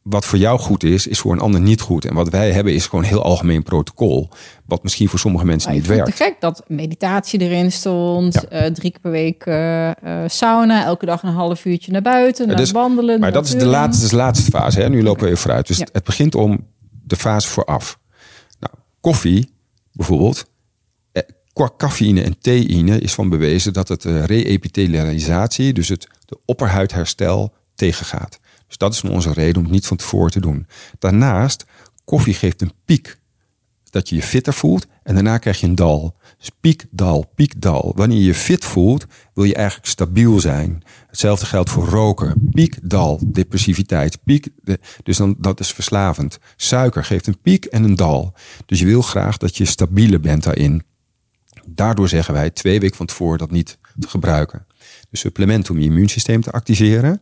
wat 0.04 0.26
voor 0.26 0.38
jou 0.38 0.60
goed 0.60 0.84
is, 0.84 1.08
is 1.08 1.20
voor 1.20 1.32
een 1.32 1.40
ander 1.40 1.62
niet 1.62 1.82
goed. 1.82 2.06
En 2.06 2.14
wat 2.14 2.30
wij 2.30 2.52
hebben 2.52 2.74
is 2.74 2.86
gewoon 2.86 3.04
een 3.04 3.10
heel 3.10 3.24
algemeen 3.24 3.64
protocol. 3.64 4.30
Wat 4.66 4.84
misschien 4.84 5.10
voor 5.10 5.20
sommige 5.20 5.46
mensen 5.46 5.72
niet 5.72 5.88
werkt. 5.88 6.08
Het 6.08 6.16
gek 6.16 6.36
dat 6.40 6.64
meditatie 6.68 7.40
erin 7.40 7.72
stond. 7.72 8.36
Uh, 8.36 8.66
drie 8.66 8.92
keer 8.92 9.00
per 9.02 9.12
week 9.12 9.46
uh, 9.46 9.92
sauna. 10.28 10.86
Elke 10.86 11.06
dag 11.06 11.24
een 11.24 11.34
half 11.34 11.66
uurtje 11.66 11.92
naar 11.92 12.02
buiten. 12.02 12.48
Naar 12.48 12.56
dus, 12.56 12.72
wandelen. 12.72 13.20
Maar 13.20 13.32
dat 13.32 13.46
is 13.46 13.52
de 13.52 13.66
laatste, 13.66 14.10
de 14.10 14.16
laatste 14.16 14.52
fase. 14.52 14.82
Hè? 14.82 14.90
Nu 14.90 15.04
lopen 15.04 15.22
we 15.22 15.28
even 15.28 15.42
vooruit. 15.42 15.68
Dus 15.68 15.80
het 15.80 16.04
begint 16.04 16.36
om 16.36 16.68
de 17.04 17.16
fase 17.16 17.48
vooraf. 17.48 18.00
Nou, 18.60 18.74
koffie 19.00 19.54
bijvoorbeeld. 19.92 20.52
Qua 21.54 21.70
cafeïne 21.78 22.22
en 22.22 22.40
theïne 22.40 23.00
is 23.00 23.14
van 23.14 23.30
bewezen 23.30 23.74
dat 23.74 23.88
het 23.88 24.04
re-epithelialisatie, 24.04 25.74
dus 25.74 25.90
het 25.90 26.08
de 26.26 26.40
opperhuidherstel, 26.46 27.54
tegengaat. 27.76 28.40
Dus 28.74 28.82
dat 28.82 28.94
is 28.94 29.12
onze 29.12 29.34
reden 29.34 29.58
om 29.58 29.64
het 29.64 29.72
niet 29.72 29.88
van 29.88 29.98
tevoren 29.98 30.32
te 30.32 30.40
doen. 30.40 30.68
Daarnaast, 31.00 31.66
koffie 32.06 32.34
geeft 32.34 32.62
een 32.62 32.72
piek. 32.86 33.18
Dat 33.90 34.10
je 34.10 34.16
je 34.16 34.22
fitter 34.22 34.54
voelt 34.54 34.88
en 35.04 35.14
daarna 35.14 35.38
krijg 35.38 35.60
je 35.60 35.68
een 35.68 35.76
dal. 35.76 36.16
Dus 36.38 36.50
piek, 36.60 36.86
dal, 36.92 37.32
piek, 37.36 37.62
dal. 37.62 37.92
Wanneer 37.96 38.18
je 38.18 38.24
je 38.24 38.34
fit 38.34 38.66
voelt, 38.66 39.06
wil 39.34 39.44
je 39.44 39.56
eigenlijk 39.56 39.88
stabiel 39.88 40.40
zijn. 40.40 40.84
Hetzelfde 41.08 41.46
geldt 41.46 41.70
voor 41.70 41.88
roken. 41.88 42.50
Piek, 42.52 42.80
dal, 42.84 43.20
depressiviteit. 43.26 44.24
Piek, 44.24 44.48
dus 45.04 45.18
dan, 45.18 45.36
dat 45.38 45.60
is 45.60 45.74
verslavend. 45.74 46.40
Suiker 46.56 47.04
geeft 47.04 47.28
een 47.28 47.42
piek 47.42 47.66
en 47.66 47.84
een 47.84 47.96
dal. 47.96 48.34
Dus 48.66 48.80
je 48.80 48.86
wil 48.86 49.02
graag 49.02 49.38
dat 49.38 49.58
je 49.58 49.66
stabieler 49.66 50.20
bent 50.20 50.44
daarin. 50.44 50.84
Daardoor 51.66 52.10
zeggen 52.10 52.34
wij 52.34 52.50
twee 52.50 52.80
weken 52.80 52.98
van 52.98 53.06
tevoren 53.06 53.38
dat 53.38 53.52
niet 53.52 53.78
te 54.00 54.08
gebruiken. 54.08 54.66
De 55.10 55.18
supplement 55.18 55.70
om 55.70 55.80
je 55.80 55.86
immuunsysteem 55.86 56.42
te 56.42 56.52
activeren. 56.52 57.22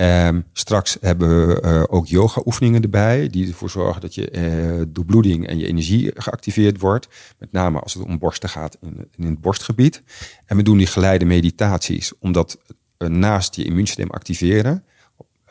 Um, 0.00 0.44
straks 0.52 0.96
hebben 1.00 1.46
we 1.46 1.62
uh, 1.64 1.82
ook 1.86 2.06
yoga-oefeningen 2.06 2.82
erbij, 2.82 3.28
die 3.28 3.48
ervoor 3.48 3.70
zorgen 3.70 4.00
dat 4.00 4.14
je 4.14 4.30
uh, 4.32 4.82
doorbloeding 4.88 5.46
en 5.46 5.58
je 5.58 5.66
energie 5.66 6.10
geactiveerd 6.14 6.80
wordt. 6.80 7.08
Met 7.38 7.52
name 7.52 7.80
als 7.80 7.94
het 7.94 8.02
om 8.02 8.18
borsten 8.18 8.48
gaat 8.48 8.76
in, 8.80 9.08
in 9.16 9.26
het 9.26 9.40
borstgebied. 9.40 10.02
En 10.46 10.56
we 10.56 10.62
doen 10.62 10.78
die 10.78 10.86
geleide 10.86 11.24
meditaties, 11.24 12.12
omdat 12.18 12.58
uh, 12.98 13.08
naast 13.08 13.54
je 13.54 13.64
immuunsysteem 13.64 14.10
activeren, 14.10 14.84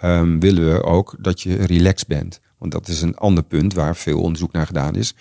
um, 0.04 0.40
willen 0.40 0.74
we 0.74 0.84
ook 0.84 1.16
dat 1.20 1.42
je 1.42 1.56
relaxed 1.56 2.08
bent. 2.08 2.40
Want 2.58 2.72
dat 2.72 2.88
is 2.88 3.02
een 3.02 3.16
ander 3.16 3.44
punt 3.44 3.74
waar 3.74 3.96
veel 3.96 4.22
onderzoek 4.22 4.52
naar 4.52 4.66
gedaan 4.66 4.96
is. 4.96 5.16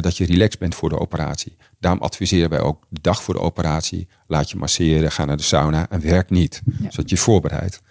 dat 0.00 0.16
je 0.16 0.26
relaxed 0.26 0.58
bent 0.58 0.74
voor 0.74 0.88
de 0.88 0.98
operatie. 0.98 1.56
Daarom 1.78 2.02
adviseren 2.02 2.50
wij 2.50 2.60
ook 2.60 2.86
de 2.88 3.00
dag 3.00 3.22
voor 3.22 3.34
de 3.34 3.40
operatie. 3.40 4.08
Laat 4.26 4.50
je 4.50 4.56
masseren, 4.56 5.12
ga 5.12 5.24
naar 5.24 5.36
de 5.36 5.42
sauna 5.42 5.88
en 5.88 6.00
werk 6.00 6.30
niet. 6.30 6.62
Ja. 6.64 6.90
Zodat 6.90 7.10
je 7.10 7.16
je 7.16 7.22
voorbereidt. 7.22 7.82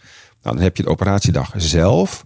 Nou, 0.42 0.56
dan 0.56 0.64
heb 0.64 0.78
je 0.78 0.84
de 0.84 0.90
operatiedag 0.90 1.54
zelf. 1.56 2.26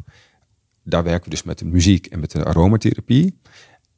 Daar 0.84 1.04
werken 1.04 1.24
we 1.24 1.30
dus 1.30 1.44
met 1.44 1.60
de 1.60 1.66
muziek 1.66 2.06
en 2.06 2.20
met 2.20 2.32
de 2.32 2.44
aromatherapie. 2.44 3.40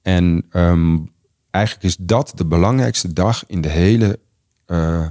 En 0.02 0.46
um, 0.52 1.14
eigenlijk 1.52 1.86
is 1.86 1.96
dat 2.00 2.32
de 2.36 2.46
belangrijkste 2.46 3.14
dag 3.14 3.44
in, 3.48 3.62
de 3.62 3.70
hele, 3.70 4.20
uh, 4.68 5.08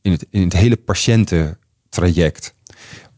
in, 0.00 0.12
het, 0.12 0.26
in 0.30 0.42
het 0.42 0.52
hele 0.52 0.76
patiëntentraject. 0.76 2.54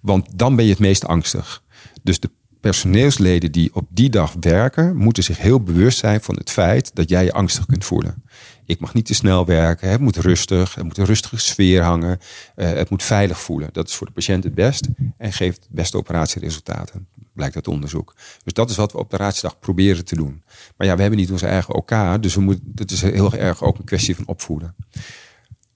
Want 0.00 0.38
dan 0.38 0.56
ben 0.56 0.64
je 0.64 0.70
het 0.70 0.80
meest 0.80 1.06
angstig. 1.06 1.62
Dus 2.02 2.20
de 2.20 2.30
personeelsleden 2.60 3.52
die 3.52 3.74
op 3.74 3.86
die 3.90 4.10
dag 4.10 4.34
werken, 4.40 4.96
moeten 4.96 5.22
zich 5.22 5.38
heel 5.38 5.60
bewust 5.60 5.98
zijn 5.98 6.20
van 6.20 6.34
het 6.34 6.50
feit 6.50 6.94
dat 6.94 7.08
jij 7.08 7.24
je 7.24 7.32
angstig 7.32 7.66
kunt 7.66 7.84
voelen. 7.84 8.24
Ik 8.66 8.80
mag 8.80 8.94
niet 8.94 9.06
te 9.06 9.14
snel 9.14 9.46
werken. 9.46 9.90
Het 9.90 10.00
moet 10.00 10.16
rustig. 10.16 10.74
Het 10.74 10.84
moet 10.84 10.98
een 10.98 11.04
rustige 11.04 11.36
sfeer 11.36 11.82
hangen. 11.82 12.18
Uh, 12.56 12.72
het 12.72 12.90
moet 12.90 13.02
veilig 13.02 13.40
voelen. 13.40 13.68
Dat 13.72 13.88
is 13.88 13.94
voor 13.94 14.06
de 14.06 14.12
patiënt 14.12 14.44
het 14.44 14.54
best 14.54 14.88
en 15.18 15.32
geeft 15.32 15.62
het 15.62 15.72
beste 15.72 15.96
operatieresultaten. 15.96 17.06
Blijkt 17.32 17.54
uit 17.54 17.68
onderzoek. 17.68 18.14
Dus 18.44 18.52
dat 18.52 18.70
is 18.70 18.76
wat 18.76 18.92
we 18.92 18.98
op 18.98 19.10
de 19.10 19.16
raadsdag 19.16 19.58
proberen 19.58 20.04
te 20.04 20.14
doen. 20.14 20.42
Maar 20.76 20.86
ja, 20.86 20.94
we 20.94 21.00
hebben 21.00 21.20
niet 21.20 21.30
onze 21.30 21.46
eigen 21.46 21.74
OK. 21.74 22.22
Dus 22.22 22.34
we 22.34 22.40
moeten, 22.40 22.72
het 22.74 22.90
is 22.90 23.02
heel 23.02 23.32
erg 23.32 23.62
ook 23.62 23.78
een 23.78 23.84
kwestie 23.84 24.16
van 24.16 24.26
opvoeden. 24.26 24.74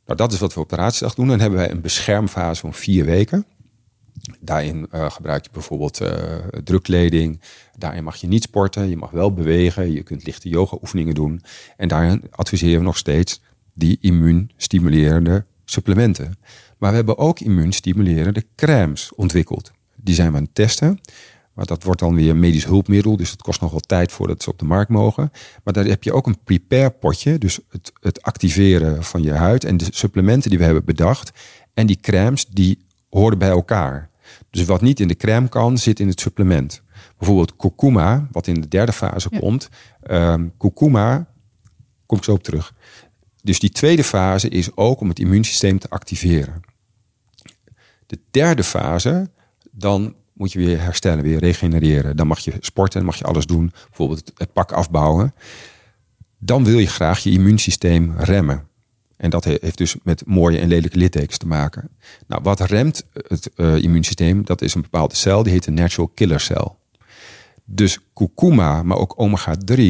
Nou, 0.07 0.21
dat 0.21 0.33
is 0.33 0.39
wat 0.39 0.55
we 0.55 0.61
op 0.61 0.69
de 0.69 0.77
raadsdag 0.77 1.15
doen. 1.15 1.29
Dan 1.29 1.41
hebben 1.41 1.59
wij 1.59 1.71
een 1.71 1.81
beschermfase 1.81 2.61
van 2.61 2.75
vier 2.75 3.05
weken. 3.05 3.47
Daarin 4.41 4.87
uh, 4.95 5.11
gebruik 5.11 5.45
je 5.45 5.51
bijvoorbeeld 5.53 6.01
uh, 6.01 6.11
drukkleding. 6.65 7.41
Daarin 7.79 8.05
mag 8.05 8.17
je 8.17 8.27
niet 8.27 8.43
sporten. 8.43 8.89
Je 8.89 8.97
mag 8.97 9.11
wel 9.11 9.33
bewegen. 9.33 9.93
Je 9.93 10.03
kunt 10.03 10.27
lichte 10.27 10.49
yoga 10.49 10.79
oefeningen 10.83 11.15
doen. 11.15 11.43
En 11.77 11.89
daarin 11.89 12.23
adviseren 12.31 12.79
we 12.79 12.85
nog 12.85 12.97
steeds 12.97 13.41
die 13.75 13.99
immuunstimulerende 14.01 15.45
supplementen. 15.65 16.39
Maar 16.79 16.91
we 16.91 16.97
hebben 16.97 17.19
ook 17.19 17.41
immuunstimulerende 17.41 18.45
crèmes 18.57 19.15
ontwikkeld. 19.15 19.73
Die 19.97 20.15
zijn 20.15 20.31
we 20.31 20.37
aan 20.37 20.43
het 20.43 20.55
testen. 20.55 21.01
Maar 21.55 21.67
dat 21.67 21.83
wordt 21.83 22.01
dan 22.01 22.15
weer 22.15 22.31
een 22.31 22.39
medisch 22.39 22.65
hulpmiddel, 22.65 23.17
dus 23.17 23.31
het 23.31 23.43
kost 23.43 23.61
nog 23.61 23.71
wel 23.71 23.81
tijd 23.81 24.13
voordat 24.13 24.43
ze 24.43 24.51
op 24.51 24.59
de 24.59 24.65
markt 24.65 24.91
mogen. 24.91 25.33
Maar 25.65 25.75
daar 25.75 25.85
heb 25.85 26.03
je 26.03 26.13
ook 26.13 26.27
een 26.27 26.39
prepare 26.45 26.91
potje, 26.91 27.39
dus 27.39 27.61
het, 27.69 27.93
het 28.01 28.23
activeren 28.23 29.05
van 29.05 29.23
je 29.23 29.33
huid 29.33 29.65
en 29.65 29.77
de 29.77 29.87
supplementen 29.91 30.51
die 30.51 30.59
we 30.59 30.65
hebben 30.65 30.85
bedacht. 30.85 31.33
En 31.75 31.87
die 31.87 31.99
crèmes 32.01 32.47
die 32.47 32.85
horen 33.11 33.39
bij 33.39 33.49
elkaar. 33.49 34.11
Dus 34.51 34.65
wat 34.65 34.83
niet 34.83 35.01
in 35.01 35.09
de 35.09 35.17
crème 35.17 35.49
kan, 35.49 35.79
zit 35.79 36.01
in 36.01 36.09
het 36.09 36.21
supplement. 36.21 36.83
Bijvoorbeeld 37.19 37.57
kurkuma, 37.57 38.29
wat 38.33 38.47
in 38.47 38.61
de 38.61 38.69
derde 38.69 38.93
fase 38.93 39.29
komt. 39.41 39.69
Um, 40.11 40.53
kurkuma, 40.59 41.27
kom 42.07 42.19
ik 42.19 42.25
zo 42.25 42.33
op 42.33 42.43
terug. 42.43 42.75
Dus 43.43 43.59
die 43.59 43.71
tweede 43.71 44.05
fase 44.05 44.49
is 44.49 44.77
ook 44.77 45.01
om 45.01 45.09
het 45.09 45.19
immuunsysteem 45.19 45.79
te 45.79 45.91
activeren. 45.91 46.61
De 48.07 48.19
derde 48.31 48.65
fase, 48.65 49.31
dan 49.71 50.15
moet 50.33 50.53
je 50.53 50.59
weer 50.59 50.81
herstellen, 50.81 51.23
weer 51.25 51.39
regenereren. 51.39 52.17
Dan 52.17 52.27
mag 52.27 52.39
je 52.39 52.53
sporten, 52.61 52.99
dan 52.99 53.09
mag 53.09 53.19
je 53.19 53.25
alles 53.25 53.47
doen. 53.47 53.73
Bijvoorbeeld 53.89 54.33
het 54.35 54.53
pak 54.53 54.73
afbouwen. 54.73 55.35
Dan 56.39 56.65
wil 56.65 56.79
je 56.79 56.87
graag 56.87 57.19
je 57.19 57.31
immuunsysteem 57.31 58.15
remmen. 58.17 58.67
En 59.17 59.31
dat 59.31 59.45
heeft 59.45 59.79
dus 59.79 59.97
met 60.03 60.27
mooie 60.27 60.59
en 60.59 60.69
lelijke 60.69 60.99
littekens 60.99 61.39
te 61.39 61.47
maken. 61.47 61.91
Nou, 62.27 62.43
wat 62.43 62.61
remt 62.61 63.07
het 63.13 63.51
uh, 63.57 63.83
immuunsysteem? 63.83 64.45
Dat 64.45 64.63
is 64.63 64.75
een 64.75 64.83
bepaalde 64.83 65.15
cel, 65.15 65.43
die 65.43 65.53
heet 65.53 65.67
een 65.67 65.75
natural 65.75 66.09
killer 66.09 66.41
cel. 66.41 66.79
Dus 67.71 67.99
kurkuma, 68.15 68.83
maar 68.83 68.97
ook 68.97 69.15
omega-3 69.17 69.85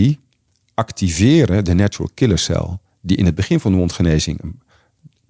activeren 0.75 1.65
de 1.65 1.75
natural 1.75 2.11
killer 2.15 2.39
cel. 2.39 2.81
Die 3.01 3.17
in 3.17 3.25
het 3.25 3.35
begin 3.35 3.61
van 3.61 3.73
de 3.73 3.79
wondgenezing 3.79 4.41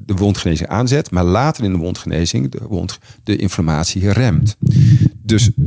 de 0.01 0.15
wondgenezing 0.15 0.69
aanzet, 0.69 1.11
maar 1.11 1.25
later 1.25 1.65
in 1.65 1.73
de 1.73 1.79
wondgenezing 1.79 2.51
de, 2.51 2.59
wond, 2.69 2.99
de 3.25 3.37
inflammatie 3.37 4.11
remt. 4.11 4.57
Dus 5.23 5.49
uh, 5.49 5.65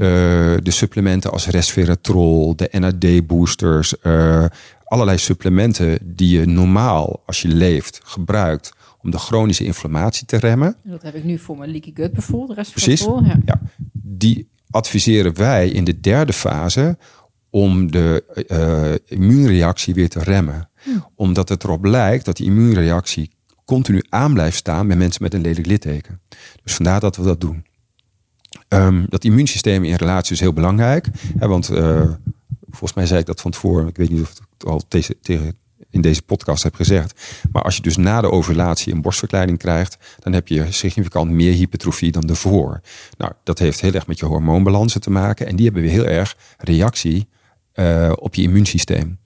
de 0.64 0.72
supplementen 0.72 1.32
als 1.32 1.48
resveratrol, 1.48 2.56
de 2.56 2.70
NAD-boosters, 2.72 3.96
uh, 4.04 4.46
allerlei 4.84 5.18
supplementen 5.18 6.00
die 6.04 6.40
je 6.40 6.46
normaal 6.46 7.22
als 7.26 7.42
je 7.42 7.48
leeft 7.48 8.02
gebruikt 8.04 8.74
om 9.02 9.12
de 9.12 9.18
chronische 9.18 9.64
inflammatie 9.64 10.26
te 10.26 10.38
remmen. 10.38 10.76
Dat 10.84 11.02
heb 11.02 11.16
ik 11.16 11.24
nu 11.24 11.38
voor 11.38 11.58
mijn 11.58 11.72
leaky 11.72 11.92
gut 11.94 12.12
bijvoorbeeld, 12.12 12.72
Precies, 12.72 13.02
ja. 13.02 13.40
ja. 13.46 13.62
Die 13.92 14.48
adviseren 14.72 15.38
wij 15.38 15.70
in 15.70 15.84
de 15.84 16.00
derde 16.00 16.34
fase 16.34 16.98
om 17.50 17.92
de 17.92 18.24
uh, 18.48 19.18
immuunreactie 19.20 19.94
weer 19.94 20.10
te 20.10 20.20
remmen. 20.20 20.70
Hm. 20.84 20.90
Omdat 21.16 21.50
het 21.50 21.64
erop 21.64 21.86
lijkt 21.86 22.26
dat 22.26 22.38
die 22.38 22.46
immuunreactie 22.46 23.32
continu 23.66 24.04
aan 24.10 24.34
blijft 24.34 24.58
staan 24.58 24.88
bij 24.88 24.96
mensen 24.96 25.24
met 25.24 25.34
een 25.34 25.42
lelijk 25.42 25.66
litteken. 25.66 26.22
Dus 26.64 26.74
vandaar 26.74 27.00
dat 27.00 27.16
we 27.16 27.24
dat 27.24 27.42
doen. 27.42 27.66
Um, 28.68 29.06
dat 29.10 29.24
immuunsysteem 29.24 29.84
in 29.84 29.96
relatie 29.96 30.34
is 30.34 30.40
heel 30.40 30.54
belangrijk. 30.54 31.08
Hè, 31.38 31.48
want 31.48 31.72
uh, 31.72 32.12
volgens 32.70 32.94
mij 32.94 33.06
zei 33.06 33.20
ik 33.20 33.26
dat 33.26 33.42
van 33.42 33.52
tevoren. 33.52 33.88
Ik 33.88 33.98
weet 33.98 34.10
niet 34.10 34.22
of 34.22 34.30
ik 34.30 34.38
het 34.58 34.66
al 34.66 34.82
tegen, 34.88 35.56
in 35.92 36.02
deze 36.02 36.22
podcast 36.22 36.64
heb 36.64 36.76
gezegd. 36.76 37.22
Maar 37.52 37.62
als 37.62 37.76
je 37.76 37.82
dus 37.82 37.98
na 37.98 38.22
de 38.22 38.32
ovulatie 38.32 38.94
een 38.94 39.02
borstverkleiding 39.02 39.58
krijgt, 39.58 39.98
dan 40.20 40.34
heb 40.34 40.48
je 40.48 40.72
significant 40.72 41.32
meer 41.32 41.54
hypertrofie 41.54 42.12
dan 42.12 42.30
ervoor. 42.30 42.82
Nou, 43.18 43.32
dat 43.44 43.60
heeft 43.60 43.82
heel 43.82 43.94
erg 43.94 44.08
met 44.08 44.20
je 44.20 44.26
hormoonbalansen 44.26 45.02
te 45.02 45.12
maken. 45.12 45.48
En 45.48 45.56
die 45.56 45.66
hebben 45.66 45.84
weer 45.84 45.92
heel 45.92 46.06
erg 46.06 46.38
reactie 46.58 47.28
uh, 47.76 48.12
op 48.16 48.36
je 48.36 48.42
immuunsysteem. 48.42 49.20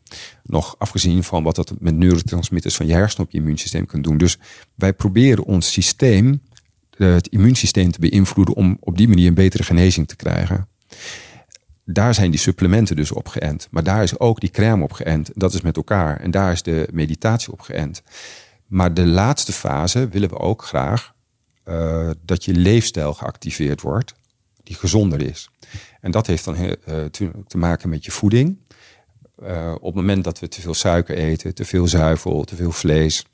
Nog 0.44 0.76
afgezien 0.78 1.24
van 1.24 1.44
wat 1.44 1.56
dat 1.56 1.74
met 1.80 1.96
neurotransmitters 1.96 2.76
van 2.76 2.88
je 2.88 2.94
hersenen 2.94 3.26
op 3.26 3.32
je 3.32 3.38
immuunsysteem 3.38 3.86
kan 3.86 4.02
doen. 4.02 4.18
Dus 4.18 4.38
wij 4.76 4.94
proberen 4.94 5.44
ons 5.44 5.72
systeem, 5.72 6.42
eh, 6.98 7.14
het 7.14 7.28
immuunsysteem 7.28 7.92
te 7.92 8.00
beïnvloeden 8.00 8.56
om 8.56 8.78
op 8.80 8.98
die 8.98 9.08
manier 9.08 9.28
een 9.28 9.34
betere 9.34 9.64
genezing 9.64 10.08
te 10.08 10.16
krijgen. 10.16 10.68
Daar 11.86 12.14
zijn 12.14 12.32
die 12.32 12.40
supplementen 12.40 12.95
dus 12.95 13.12
op 13.12 13.28
geënt. 13.28 13.68
Maar 13.72 13.84
daar 13.84 14.03
is 14.03 14.20
ook 14.20 14.40
die 14.40 14.49
crème 14.49 14.84
op 14.84 14.91
geënt. 14.91 15.32
Dat 15.34 15.53
is 15.53 15.62
met 15.62 15.76
elkaar. 15.76 16.20
En 16.20 16.32
daar 16.32 16.52
is 16.52 16.62
de 16.62 16.88
meditatie 16.91 17.52
op 17.52 17.62
geënt. 17.62 18.03
Maar 18.68 18.94
de 18.94 19.06
laatste 19.06 19.52
fase 19.52 20.07
willen 20.07 20.30
we 20.30 20.38
ook 20.38 20.64
graag 20.64 21.14
uh, 21.66 22.10
dat 22.22 22.45
je 22.45 22.53
leefstijl 22.53 23.14
geactiveerd 23.14 23.82
wordt, 23.82 24.14
die 24.64 24.76
gezonder 24.76 25.22
is. 25.22 25.49
En 26.02 26.12
dat 26.12 26.28
heeft 26.28 26.45
dan 26.45 26.56
uh, 26.56 26.76
te 27.48 27.57
maken 27.57 27.90
met 27.90 28.06
je 28.06 28.12
voeding. 28.12 28.57
Uh, 29.44 29.72
op 29.76 29.86
het 29.86 29.95
moment 29.95 30.24
dat 30.24 30.40
we 30.40 30.48
te 30.48 30.62
veel 30.62 30.74
suiker 30.74 31.16
eten, 31.16 31.53
te 31.53 31.66
veel 31.66 31.88
zuivel, 31.88 32.44
te 32.44 32.56
veel 32.56 32.72
vlees, 32.72 33.26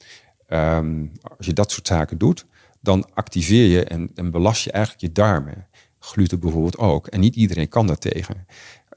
um, 0.48 1.12
als 1.38 1.46
je 1.46 1.54
dat 1.54 1.72
soort 1.72 1.88
zaken 1.88 2.18
doet, 2.18 2.46
dan 2.80 3.08
activeer 3.14 3.68
je 3.68 3.84
en, 3.84 4.32
belast 4.32 4.64
je 4.64 4.72
eigenlijk 4.72 5.04
je 5.04 5.12
darmen. 5.12 5.68
Gluten 6.04 6.40
bijvoorbeeld 6.40 6.78
ook. 6.78 7.08
En 7.08 7.20
niet 7.20 7.36
iedereen 7.36 7.68
kan 7.68 7.88
daar 7.88 7.98
tegen. 7.98 8.46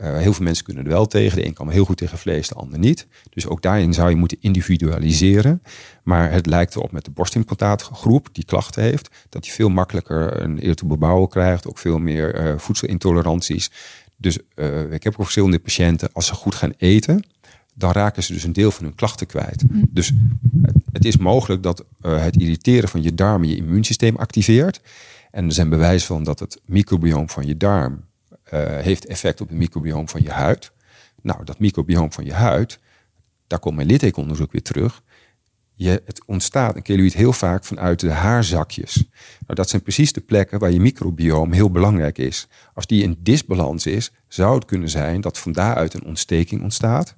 Uh, 0.00 0.18
heel 0.18 0.32
veel 0.32 0.44
mensen 0.44 0.64
kunnen 0.64 0.84
er 0.84 0.90
wel 0.90 1.06
tegen. 1.06 1.36
De 1.36 1.46
een 1.46 1.52
kan 1.52 1.70
heel 1.70 1.84
goed 1.84 1.96
tegen 1.96 2.18
vlees, 2.18 2.48
de 2.48 2.54
ander 2.54 2.78
niet. 2.78 3.06
Dus 3.30 3.46
ook 3.46 3.62
daarin 3.62 3.94
zou 3.94 4.10
je 4.10 4.16
moeten 4.16 4.36
individualiseren. 4.40 5.62
Maar 6.02 6.32
het 6.32 6.46
lijkt 6.46 6.74
erop 6.74 6.92
met 6.92 7.04
de 7.04 7.10
borstimplantaatgroep 7.10 8.28
die 8.32 8.44
klachten 8.44 8.82
heeft, 8.82 9.10
dat 9.28 9.44
hij 9.44 9.54
veel 9.54 9.68
makkelijker 9.68 10.42
een 10.42 10.60
irritable 10.60 11.28
krijgt, 11.28 11.66
ook 11.68 11.78
veel 11.78 11.98
meer 11.98 12.40
uh, 12.40 12.58
voedselintoleranties. 12.58 13.70
Dus 14.16 14.38
uh, 14.54 14.92
ik 14.92 15.02
heb 15.02 15.12
ook 15.12 15.22
verschillende 15.22 15.58
patiënten, 15.58 16.08
als 16.12 16.26
ze 16.26 16.34
goed 16.34 16.54
gaan 16.54 16.72
eten, 16.76 17.24
dan 17.74 17.92
raken 17.92 18.22
ze 18.22 18.32
dus 18.32 18.44
een 18.44 18.52
deel 18.52 18.70
van 18.70 18.84
hun 18.84 18.94
klachten 18.94 19.26
kwijt. 19.26 19.62
Mm. 19.70 19.88
Dus 19.90 20.12
het 20.92 21.04
is 21.04 21.16
mogelijk 21.16 21.62
dat 21.62 21.84
het 22.00 22.36
irriteren 22.36 22.88
van 22.88 23.02
je 23.02 23.14
darmen 23.14 23.48
je 23.48 23.56
immuunsysteem 23.56 24.16
activeert. 24.16 24.80
En 25.34 25.46
er 25.46 25.52
zijn 25.52 25.68
bewijzen 25.68 26.06
van 26.06 26.24
dat 26.24 26.38
het 26.38 26.60
microbioom 26.66 27.28
van 27.28 27.46
je 27.46 27.56
darm 27.56 28.04
uh, 28.30 28.38
heeft 28.78 29.06
effect 29.06 29.40
op 29.40 29.48
het 29.48 29.58
microbioom 29.58 30.08
van 30.08 30.22
je 30.22 30.30
huid. 30.30 30.72
Nou, 31.22 31.44
dat 31.44 31.58
microbioom 31.58 32.12
van 32.12 32.24
je 32.24 32.32
huid, 32.32 32.78
daar 33.46 33.58
komt 33.58 33.76
mijn 33.76 33.88
litteekonderzoek 33.88 34.52
weer 34.52 34.62
terug 34.62 35.02
je, 35.74 36.02
het 36.04 36.24
ontstaat 36.26 36.76
een 36.76 36.82
keloïd 36.82 37.14
heel 37.14 37.32
vaak 37.32 37.64
vanuit 37.64 38.00
de 38.00 38.10
haarzakjes. 38.10 38.94
Nou, 39.40 39.54
dat 39.54 39.68
zijn 39.68 39.82
precies 39.82 40.12
de 40.12 40.20
plekken 40.20 40.58
waar 40.58 40.70
je 40.70 40.80
microbioom 40.80 41.52
heel 41.52 41.70
belangrijk 41.70 42.18
is. 42.18 42.48
Als 42.74 42.86
die 42.86 43.02
in 43.02 43.16
disbalans 43.18 43.86
is, 43.86 44.12
zou 44.28 44.54
het 44.54 44.64
kunnen 44.64 44.88
zijn 44.88 45.20
dat 45.20 45.38
van 45.38 45.52
daaruit 45.52 45.94
een 45.94 46.04
ontsteking 46.04 46.62
ontstaat. 46.62 47.14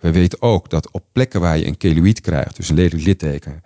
We 0.00 0.12
weten 0.12 0.42
ook 0.42 0.70
dat 0.70 0.90
op 0.90 1.04
plekken 1.12 1.40
waar 1.40 1.58
je 1.58 1.66
een 1.66 1.76
keloïd 1.76 2.20
krijgt, 2.20 2.56
dus 2.56 2.68
een 2.68 2.74
lelijk 2.74 3.02
litteken, 3.02 3.62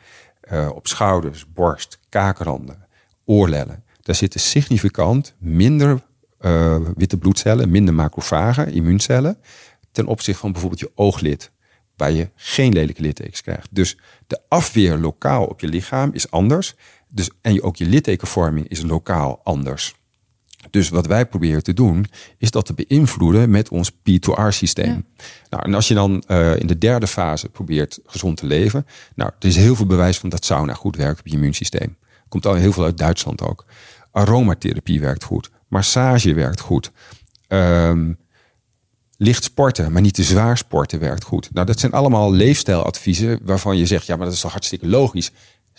uh, 0.52 0.70
op 0.74 0.86
schouders, 0.86 1.52
borst, 1.52 1.98
kaakranden, 2.08 2.87
oorlellen, 3.28 3.84
daar 4.02 4.14
zitten 4.14 4.40
significant 4.40 5.34
minder 5.38 6.02
uh, 6.40 6.76
witte 6.96 7.16
bloedcellen, 7.16 7.70
minder 7.70 7.94
macrofagen, 7.94 8.72
immuuncellen, 8.72 9.38
ten 9.92 10.06
opzichte 10.06 10.40
van 10.40 10.52
bijvoorbeeld 10.52 10.80
je 10.80 10.92
ooglid 10.94 11.50
waar 11.96 12.12
je 12.12 12.30
geen 12.34 12.72
lelijke 12.72 13.02
littekens 13.02 13.42
krijgt. 13.42 13.68
Dus 13.70 13.96
de 14.26 14.40
afweer 14.48 14.98
lokaal 14.98 15.44
op 15.44 15.60
je 15.60 15.68
lichaam 15.68 16.10
is 16.12 16.30
anders. 16.30 16.74
Dus, 17.08 17.30
en 17.40 17.62
ook 17.62 17.76
je 17.76 17.86
littekenvorming 17.86 18.68
is 18.68 18.82
lokaal 18.82 19.40
anders. 19.44 19.94
Dus 20.70 20.88
wat 20.88 21.06
wij 21.06 21.26
proberen 21.26 21.62
te 21.62 21.72
doen, 21.72 22.06
is 22.38 22.50
dat 22.50 22.66
te 22.66 22.74
beïnvloeden 22.74 23.50
met 23.50 23.68
ons 23.68 23.92
P2R-systeem. 23.92 25.06
Nou, 25.50 25.62
en 25.64 25.74
als 25.74 25.88
je 25.88 25.94
dan 25.94 26.22
uh, 26.28 26.56
in 26.56 26.66
de 26.66 26.78
derde 26.78 27.06
fase 27.06 27.48
probeert 27.48 27.98
gezond 28.06 28.36
te 28.36 28.46
leven, 28.46 28.86
nou, 29.14 29.30
er 29.38 29.48
is 29.48 29.56
heel 29.56 29.76
veel 29.76 29.86
bewijs 29.86 30.18
van 30.18 30.28
dat 30.28 30.44
sauna 30.44 30.74
goed 30.74 30.96
werkt 30.96 31.20
op 31.20 31.26
je 31.26 31.32
immuunsysteem. 31.32 31.96
Komt 32.28 32.46
al 32.46 32.54
heel 32.54 32.72
veel 32.72 32.84
uit 32.84 32.98
Duitsland 32.98 33.42
ook. 33.42 33.64
Aromatherapie 34.10 35.00
werkt 35.00 35.24
goed. 35.24 35.50
Massage 35.68 36.34
werkt 36.34 36.60
goed. 36.60 36.92
Um, 37.48 38.18
licht 39.16 39.44
sporten, 39.44 39.92
maar 39.92 40.02
niet 40.02 40.14
te 40.14 40.22
zwaar 40.22 40.58
sporten 40.58 41.00
werkt 41.00 41.24
goed. 41.24 41.48
Nou, 41.52 41.66
dat 41.66 41.78
zijn 41.78 41.92
allemaal 41.92 42.32
leefstijladviezen 42.32 43.40
waarvan 43.42 43.76
je 43.76 43.86
zegt, 43.86 44.06
ja, 44.06 44.16
maar 44.16 44.24
dat 44.24 44.34
is 44.34 44.40
toch 44.40 44.52
hartstikke 44.52 44.88
logisch. 44.88 45.30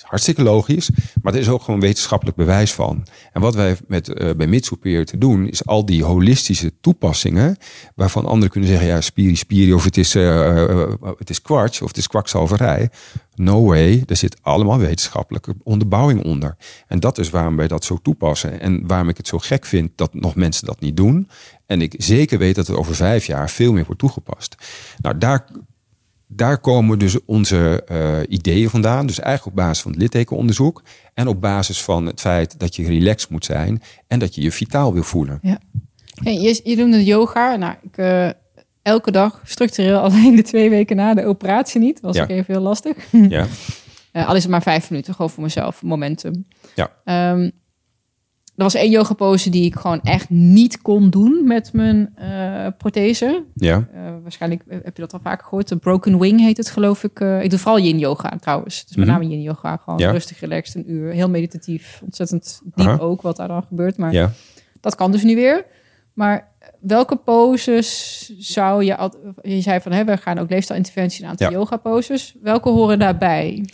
Hartstikke 0.04 0.44
logisch, 0.44 0.90
maar 1.22 1.34
er 1.34 1.40
is 1.40 1.50
ook 1.50 1.62
gewoon 1.62 1.80
wetenschappelijk 1.80 2.38
bewijs 2.38 2.74
van. 2.74 3.06
En 3.32 3.42
wat 3.42 3.56
wij 3.56 3.78
met, 3.88 4.10
uh, 4.10 4.32
bij 4.36 4.48
Mitsu 4.48 4.76
proberen 4.76 5.06
te 5.06 5.18
doen, 5.18 5.48
is 5.48 5.66
al 5.66 5.86
die 5.86 6.04
holistische 6.04 6.74
toepassingen, 6.82 7.58
waarvan 7.96 8.26
anderen 8.26 8.50
kunnen 8.50 8.70
zeggen, 8.70 8.88
ja, 8.88 9.02
spiri 9.02 9.36
spiri, 9.36 9.74
of 9.74 9.84
het 9.84 9.98
is, 9.98 10.16
uh, 10.16 10.24
uh, 10.24 10.88
het 11.18 11.30
is 11.30 11.42
kwarts, 11.42 11.82
of 11.82 11.88
het 11.88 11.98
is 11.98 12.08
kwakzalverij. 12.08 12.90
No 13.36 13.66
way, 13.66 14.04
er 14.08 14.16
zit 14.16 14.38
allemaal 14.42 14.78
wetenschappelijke 14.78 15.56
onderbouwing 15.64 16.24
onder. 16.24 16.56
En 16.88 17.00
dat 17.00 17.18
is 17.18 17.30
waarom 17.30 17.56
wij 17.56 17.68
dat 17.68 17.84
zo 17.84 18.00
toepassen. 18.02 18.62
En 18.62 18.88
waarom 18.88 19.10
ik 19.10 19.18
het 19.18 19.28
zo 19.28 19.38
gek 19.38 19.66
vind 19.66 19.92
dat 19.96 20.14
nog 20.14 20.36
mensen 20.36 20.66
dat 20.66 20.80
niet 20.80 20.98
doen. 20.98 21.30
En 21.66 21.82
ik 21.82 21.96
zeker 21.98 22.38
weet 22.38 22.56
dat 22.56 22.68
het 22.68 22.76
over 22.76 22.96
vijf 22.96 23.26
jaar 23.26 23.50
veel 23.50 23.74
meer 23.74 23.86
wordt 23.86 24.00
toegepast. 24.00 24.56
Nou, 25.02 25.18
daar, 25.18 25.46
daar 26.32 26.58
komen 26.60 27.00
dus 27.00 27.26
onze 27.26 27.86
uh, 27.92 28.18
ideeën 28.28 28.70
vandaan. 28.70 29.06
Dus 29.06 29.20
eigenlijk 29.20 29.58
op 29.58 29.64
basis 29.64 29.82
van 29.84 29.92
het 29.92 30.02
littekenonderzoek. 30.02 30.84
En 31.14 31.28
op 31.28 31.42
basis 31.42 31.82
van 31.84 32.06
het 32.06 32.20
feit 32.20 32.60
dat 32.60 32.76
je 32.76 32.86
relaxed 32.86 33.30
moet 33.30 33.46
zijn. 33.46 33.82
En 34.08 34.20
dat 34.20 34.36
je 34.36 34.42
je 34.42 34.52
vitaal 34.52 34.94
wil 34.94 35.04
voelen. 35.04 35.40
Ja. 35.42 35.60
Hey, 36.24 36.34
je, 36.34 36.62
je 36.64 36.76
noemde 36.76 37.04
yoga. 37.04 37.56
Nou, 37.56 37.76
ik 37.82 37.98
uh, 37.98 38.30
elke 38.82 39.12
dag 39.12 39.42
structureel 39.44 40.00
alleen 40.10 40.36
de 40.36 40.42
twee 40.44 40.70
weken 40.70 40.96
na 40.96 41.14
de 41.14 41.26
operatie 41.26 41.80
niet. 41.82 42.00
Was 42.02 42.16
Ja. 42.16 42.24
ook 42.24 42.30
even 42.30 42.54
heel 42.54 42.64
lastig. 42.64 42.96
Ja. 43.12 43.46
Eh, 44.12 44.28
al 44.28 44.36
is 44.36 44.42
het 44.42 44.52
maar 44.52 44.62
vijf 44.62 44.90
minuten, 44.90 45.14
gewoon 45.14 45.30
voor 45.30 45.44
mezelf, 45.44 45.82
momentum. 45.84 46.46
Ja. 46.76 46.92
Ehm, 47.04 47.50
er 48.60 48.66
was 48.66 48.74
één 48.76 48.90
yoga 48.92 49.14
pose 49.14 49.50
die 49.50 49.66
ik 49.66 49.76
gewoon 49.76 50.02
echt 50.02 50.30
niet 50.30 50.82
kon 50.82 51.10
doen 51.10 51.42
met 51.48 51.74
mijn 51.74 52.12
eh, 52.16 52.68
prothese. 52.78 53.44
Ja. 53.54 53.88
Eh, 53.94 54.02
waarschijnlijk 54.22 54.64
eh, 54.68 54.78
heb 54.84 54.96
je 54.96 55.02
dat 55.02 55.14
al 55.14 55.20
vaker 55.24 55.44
gehoord. 55.44 55.68
De 55.68 55.78
broken 55.78 56.20
wing 56.20 56.40
heet 56.40 56.58
het, 56.58 56.70
geloof 56.70 57.04
ik. 57.04 57.20
Ik 57.20 57.50
doe 57.50 57.60
vooral 57.60 57.80
yin 57.80 58.00
yoga 58.00 58.38
trouwens. 58.42 58.86
Dus 58.86 58.96
met 58.96 59.06
Mhm. 59.08 59.16
name 59.18 59.30
yin 59.30 59.42
yoga. 59.42 59.78
Gewoon 59.84 60.00
Ja. 60.00 60.12
rustig, 60.12 60.40
relaxed, 60.40 60.76
een 60.76 60.92
uur. 60.92 61.12
Heel 61.12 61.30
meditatief. 61.30 62.02
Ontzettend 62.04 62.62
diep 62.64 62.88
Aha. 62.88 62.98
ook 62.98 63.22
wat 63.22 63.36
daar 63.36 63.48
dan 63.48 63.64
gebeurt. 63.68 63.98
Maar 63.98 64.14
Ja. 64.14 64.32
dat 64.82 64.96
kan 64.96 65.12
dus 65.12 65.24
nu 65.24 65.36
weer. 65.36 65.66
Maar 66.14 66.48
welke 66.80 67.16
poses 67.16 68.32
zou 68.38 68.84
je... 68.84 68.98
al- 68.98 69.16
Je 69.42 69.62
zei 69.62 69.80
van, 69.82 69.92
hè, 69.92 70.04
we 70.06 70.18
gaan 70.18 70.38
ook 70.40 70.50
leefstijlinterventie, 70.50 71.24
een 71.24 71.30
aantal 71.30 71.50
Ja. 71.52 71.58
yoga 71.58 71.78
poses. 71.78 72.36
Welke 72.42 72.70
horen 72.70 73.00
daarbij? 73.00 73.52
Nou, 73.56 73.66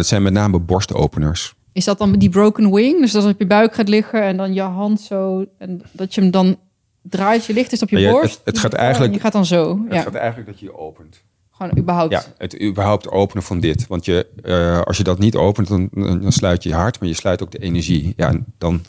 dat 0.00 0.06
zijn 0.06 0.22
met 0.22 0.32
name 0.32 0.58
borstopeners. 0.60 1.54
Is 1.74 1.84
dat 1.84 1.98
dan 1.98 2.12
die 2.12 2.28
broken 2.28 2.72
wing? 2.72 3.00
Dus 3.00 3.12
dat 3.12 3.22
als 3.22 3.32
op 3.32 3.38
je 3.38 3.46
buik 3.46 3.74
gaat 3.74 3.88
liggen 3.88 4.22
en 4.22 4.36
dan 4.36 4.54
je 4.54 4.60
hand 4.60 5.00
zo... 5.00 5.44
En 5.58 5.82
dat 5.92 6.14
je 6.14 6.20
hem 6.20 6.30
dan 6.30 6.56
draait, 7.02 7.44
je 7.44 7.52
ligt 7.52 7.70
dus 7.70 7.82
op 7.82 7.88
je 7.88 7.98
Ja, 7.98 8.10
borst. 8.10 8.40
het 8.44 8.58
gaat 8.58 8.72
En 8.72 8.78
eigenlijk- 8.78 9.14
Je 9.14 9.20
gaat 9.20 9.32
dan 9.32 9.46
zo. 9.46 9.78
Het 9.84 9.94
Ja, 9.94 10.00
gaat 10.02 10.14
eigenlijk 10.14 10.48
dat 10.50 10.58
je 10.60 10.66
je 10.66 10.76
opent. 10.78 11.22
gewoon 11.50 11.78
überhaupt. 11.78 12.12
Ja, 12.12 12.22
het 12.38 12.62
überhaupt 12.62 13.08
openen 13.10 13.42
van 13.42 13.60
dit. 13.60 13.86
Want 13.86 14.04
je, 14.04 14.26
eh, 14.42 14.80
als 14.80 14.96
je 14.96 15.02
dat 15.02 15.18
niet 15.18 15.36
opent, 15.36 15.68
dan, 15.68 15.88
dan 15.92 16.32
sluit 16.32 16.62
je 16.62 16.68
je 16.68 16.74
hart, 16.74 17.00
maar 17.00 17.08
je 17.08 17.14
sluit 17.14 17.42
ook 17.42 17.50
de 17.50 17.58
energie. 17.58 18.12
Ja, 18.16 18.28
en 18.28 18.44
dan... 18.58 18.80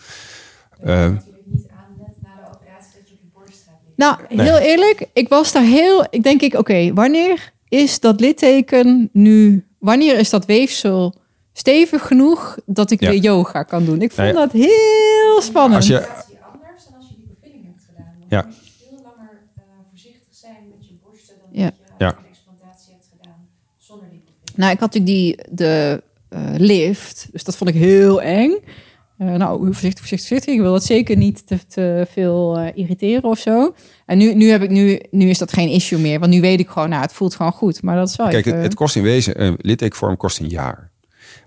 Dat 0.80 0.90
eh, 0.90 1.04
je 1.04 1.10
natuurlijk 1.10 1.46
niet 1.46 1.68
aan 1.70 1.96
net 1.98 2.16
na 2.22 2.30
de 2.36 2.56
operatie 2.56 2.92
dat 3.00 3.08
je 3.10 3.14
op 3.14 3.20
je 3.22 3.28
borst 3.34 3.64
gaat 3.66 3.80
liggen. 3.86 3.96
Nou, 3.96 4.18
Nee. 4.30 4.48
heel 4.48 4.58
eerlijk, 4.70 5.08
ik 5.14 5.28
was 5.30 5.52
daar 5.52 5.64
heel. 5.64 6.06
Ik 6.10 6.24
denk 6.24 6.42
ik, 6.42 6.54
oké, 6.54 6.94
wanneer 6.94 7.52
is 7.70 8.00
dat 8.00 8.20
litteken 8.20 9.10
nu? 9.14 9.66
Wanneer 9.80 10.18
is 10.20 10.30
dat 10.30 10.46
weefsel 10.46 11.16
stevig 11.58 12.08
genoeg 12.08 12.58
dat 12.66 12.92
ik 12.92 13.00
Ja. 13.00 13.10
weer 13.10 13.20
yoga 13.20 13.64
kan 13.64 13.86
doen? 13.86 14.02
Ik 14.02 14.12
vond 14.12 14.28
Nou 14.28 14.40
ja. 14.40 14.46
dat 14.46 14.52
heel 14.62 15.42
spannend. 15.42 15.76
Als 15.76 15.88
je- 15.88 16.08
anders 16.08 16.84
dan 16.86 16.96
als 16.98 17.08
je 17.10 17.16
die 17.16 17.28
bevilling 17.40 17.66
hebt 17.66 17.84
gedaan. 17.90 18.14
Ja. 18.30 18.38
je 18.38 18.46
moet 18.46 18.56
veel 18.90 19.02
langer 19.04 19.32
eh, 19.56 19.62
voorzichtig 19.90 20.28
zijn 20.32 20.56
met 20.78 20.88
je 20.88 20.94
borsten 21.04 21.36
dan 21.42 21.64
dat 21.64 21.74
je 21.98 22.04
Ja. 22.06 22.08
een 22.18 22.26
explantatie 22.30 22.92
hebt 22.94 23.08
gedaan 23.18 23.48
zonder 23.78 24.10
die 24.10 24.20
bevilling. 24.20 24.58
Nou, 24.58 24.72
ik 24.74 24.80
had 24.80 24.94
natuurlijk 24.94 25.16
die 25.48 25.56
de 25.56 26.04
eh, 26.30 26.42
lift, 26.58 27.28
dus 27.32 27.44
dat 27.44 27.56
vond 27.58 27.70
ik 27.70 27.76
heel 27.76 28.22
eng. 28.22 28.52
Eh, 29.18 29.28
nou, 29.34 29.58
voorzichtig, 29.66 30.00
voorzichtig, 30.00 30.28
voorzichtig. 30.28 30.54
Ik 30.54 30.60
wil 30.60 30.72
dat 30.72 30.84
zeker 30.84 31.18
niet 31.18 31.48
te, 31.48 31.58
te 31.68 32.08
veel 32.12 32.58
eh, 32.58 32.72
irriteren 32.78 33.24
of 33.30 33.40
zo. 33.40 33.76
En 34.06 34.18
nu, 34.18 34.34
nu, 34.34 34.50
heb 34.50 34.62
ik, 34.62 34.70
nu, 34.70 35.00
nu 35.12 35.30
is 35.30 35.38
dat 35.38 35.54
geen 35.54 35.70
issue 35.70 36.00
meer. 36.00 36.20
Want 36.20 36.32
nu 36.32 36.42
weet 36.42 36.60
ik 36.60 36.70
gewoon, 36.70 36.90
nou, 36.90 37.02
het 37.02 37.14
voelt 37.14 37.36
gewoon 37.36 37.52
goed. 37.52 37.82
Maar 37.82 37.96
dat 37.96 38.10
is 38.10 38.16
wel 38.16 38.28
Kijk, 38.28 38.46
het 38.46 38.74
kost 38.74 38.96
in 38.96 39.04
wezen, 39.04 39.42
een 39.44 39.56
littekenvorm 39.62 40.18
kost 40.18 40.40
een 40.40 40.48
jaar. 40.50 40.92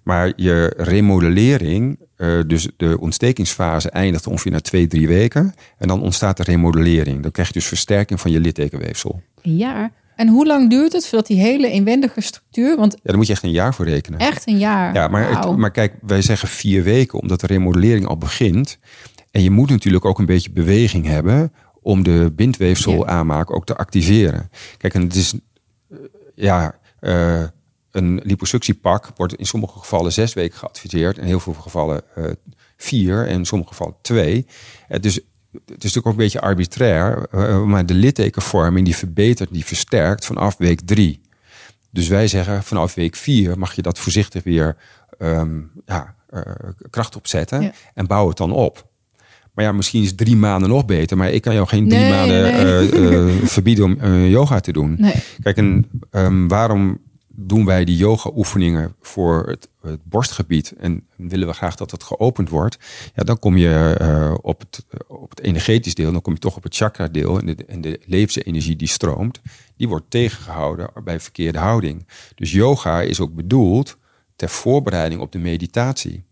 Maar 0.08 0.32
je 0.36 0.72
remodellering, 0.76 1.98
eh, 2.16 2.38
dus 2.46 2.68
de 2.76 2.96
ontstekingsfase 3.00 3.90
eindigt 3.90 4.26
ongeveer 4.26 4.52
na 4.52 4.60
twee, 4.60 4.86
drie 4.86 5.08
weken. 5.08 5.54
En 5.78 5.88
dan 5.88 6.02
ontstaat 6.02 6.36
de 6.36 6.42
remodellering. 6.42 7.22
Dan 7.22 7.30
krijg 7.30 7.48
je 7.48 7.54
dus 7.54 7.66
versterking 7.66 8.20
van 8.20 8.30
je 8.30 8.40
littekenweefsel. 8.40 9.22
Een 9.42 9.56
jaar. 9.56 9.90
En 10.16 10.28
hoe 10.28 10.46
lang 10.46 10.70
duurt 10.70 10.92
het 10.92 11.06
voordat 11.06 11.26
die 11.26 11.40
hele 11.40 11.70
inwendige 11.70 12.20
structuur... 12.20 12.76
Want 12.76 12.92
Ja, 12.92 12.98
daar 13.02 13.16
moet 13.16 13.26
je 13.26 13.32
echt 13.32 13.42
een 13.42 13.50
jaar 13.50 13.74
voor 13.74 13.84
rekenen. 13.86 14.18
echt 14.18 14.46
een 14.48 14.58
jaar. 14.58 14.94
Ja, 14.94 15.08
maar, 15.08 15.28
het- 15.40 15.56
maar 15.56 15.70
kijk, 15.70 15.92
wij 16.02 16.22
zeggen 16.22 16.48
vier 16.48 16.82
weken, 16.82 17.20
omdat 17.20 17.40
de 17.40 17.46
remodellering 17.46 18.06
al 18.06 18.16
begint. 18.18 18.78
En 19.30 19.42
je 19.42 19.50
moet 19.50 19.70
natuurlijk 19.70 20.04
ook 20.04 20.18
een 20.18 20.26
beetje 20.26 20.50
beweging 20.50 21.06
hebben 21.06 21.52
om 21.82 22.02
de 22.02 22.32
bindweefsel 22.36 22.92
Ja. 22.92 23.04
aanmaken 23.06 23.54
ook 23.54 23.66
te 23.66 23.76
activeren. 23.76 24.50
Kijk, 24.78 24.94
en 24.94 25.02
het 25.02 25.14
is, 25.14 25.34
eh, 25.90 25.96
ja, 26.34 26.74
eh, 27.00 27.42
een 27.90 28.20
liposuctiepak 28.24 29.10
wordt 29.16 29.34
in 29.34 29.46
sommige 29.46 29.78
gevallen 29.78 30.12
zes 30.12 30.34
weken 30.34 30.58
geadviseerd, 30.58 31.18
in 31.18 31.24
heel 31.24 31.40
veel 31.40 31.52
gevallen 31.52 32.02
eh, 32.14 32.24
vier, 32.76 33.26
en 33.26 33.38
in 33.38 33.44
sommige 33.44 33.70
gevallen 33.70 33.94
twee. 34.02 34.46
Het 34.86 35.04
is, 35.04 35.14
het 35.14 35.62
is 35.66 35.68
natuurlijk 35.68 36.06
ook 36.06 36.12
een 36.12 36.18
beetje 36.18 36.40
arbitrair, 36.40 37.26
eh, 37.30 37.62
maar 37.62 37.86
de 37.86 37.94
littekenvorming 37.94 38.84
die 38.84 38.96
verbetert, 38.96 39.52
die 39.52 39.64
versterkt 39.64 40.24
vanaf 40.24 40.56
week 40.56 40.80
drie. 40.80 41.20
Dus 41.90 42.08
wij 42.08 42.28
zeggen 42.28 42.62
vanaf 42.62 42.94
week 42.94 43.16
vier 43.16 43.58
mag 43.58 43.72
je 43.72 43.82
dat 43.82 43.98
voorzichtig 43.98 44.42
weer 44.42 44.76
ehm, 45.18 45.60
ja, 45.86 46.14
kracht 46.90 47.16
opzetten 47.16 47.62
Ja. 47.62 47.72
en 47.94 48.06
bouw 48.06 48.28
het 48.28 48.36
dan 48.36 48.52
op. 48.52 48.86
Maar 49.54 49.64
ja, 49.66 49.72
misschien 49.72 50.02
is 50.02 50.14
drie 50.14 50.36
maanden 50.36 50.68
nog 50.68 50.84
beter. 50.84 51.16
Maar 51.16 51.30
ik 51.30 51.42
kan 51.42 51.54
jou 51.54 51.66
geen 51.66 51.88
drie 51.88 52.00
Nee, 52.00 52.10
maanden 52.10 52.42
nee. 52.42 53.46
verbieden 53.56 53.84
om 53.84 54.24
yoga 54.24 54.60
te 54.60 54.72
doen. 54.72 54.94
Nee. 54.98 55.14
Kijk, 55.42 55.56
en 55.56 55.90
ehm, 56.10 56.46
waarom 56.46 57.00
doen 57.40 57.64
wij 57.64 57.84
die 57.84 57.96
yoga-oefeningen 57.96 58.94
voor 59.00 59.46
het, 59.46 59.68
het 59.80 60.04
borstgebied 60.04 60.72
en 60.72 61.06
willen 61.16 61.48
we 61.48 61.54
graag 61.54 61.74
dat 61.74 61.90
het 61.90 62.02
geopend 62.02 62.48
wordt? 62.48 62.78
Ja, 63.14 63.24
dan 63.24 63.38
kom 63.38 63.56
je 63.56 63.94
eh, 63.98 64.34
op, 64.40 64.60
het, 64.60 64.86
op 65.06 65.30
het 65.30 65.40
energetisch 65.40 65.94
deel, 65.94 66.12
dan 66.12 66.22
kom 66.22 66.32
je 66.32 66.38
toch 66.38 66.56
op 66.56 66.62
het 66.62 66.74
chakra-deel 66.74 67.38
en 67.38 67.46
de, 67.46 67.64
en 67.64 67.80
de 67.80 68.00
levensenergie 68.04 68.76
die 68.76 68.88
stroomt, 68.88 69.40
die 69.76 69.88
wordt 69.88 70.10
tegengehouden 70.10 70.90
bij 71.04 71.20
verkeerde 71.20 71.58
houding. 71.58 72.06
Dus 72.34 72.52
yoga 72.52 73.00
is 73.00 73.20
ook 73.20 73.34
bedoeld 73.34 73.96
ter 74.36 74.48
voorbereiding 74.48 75.20
op 75.20 75.32
de 75.32 75.38
meditatie. 75.38 76.24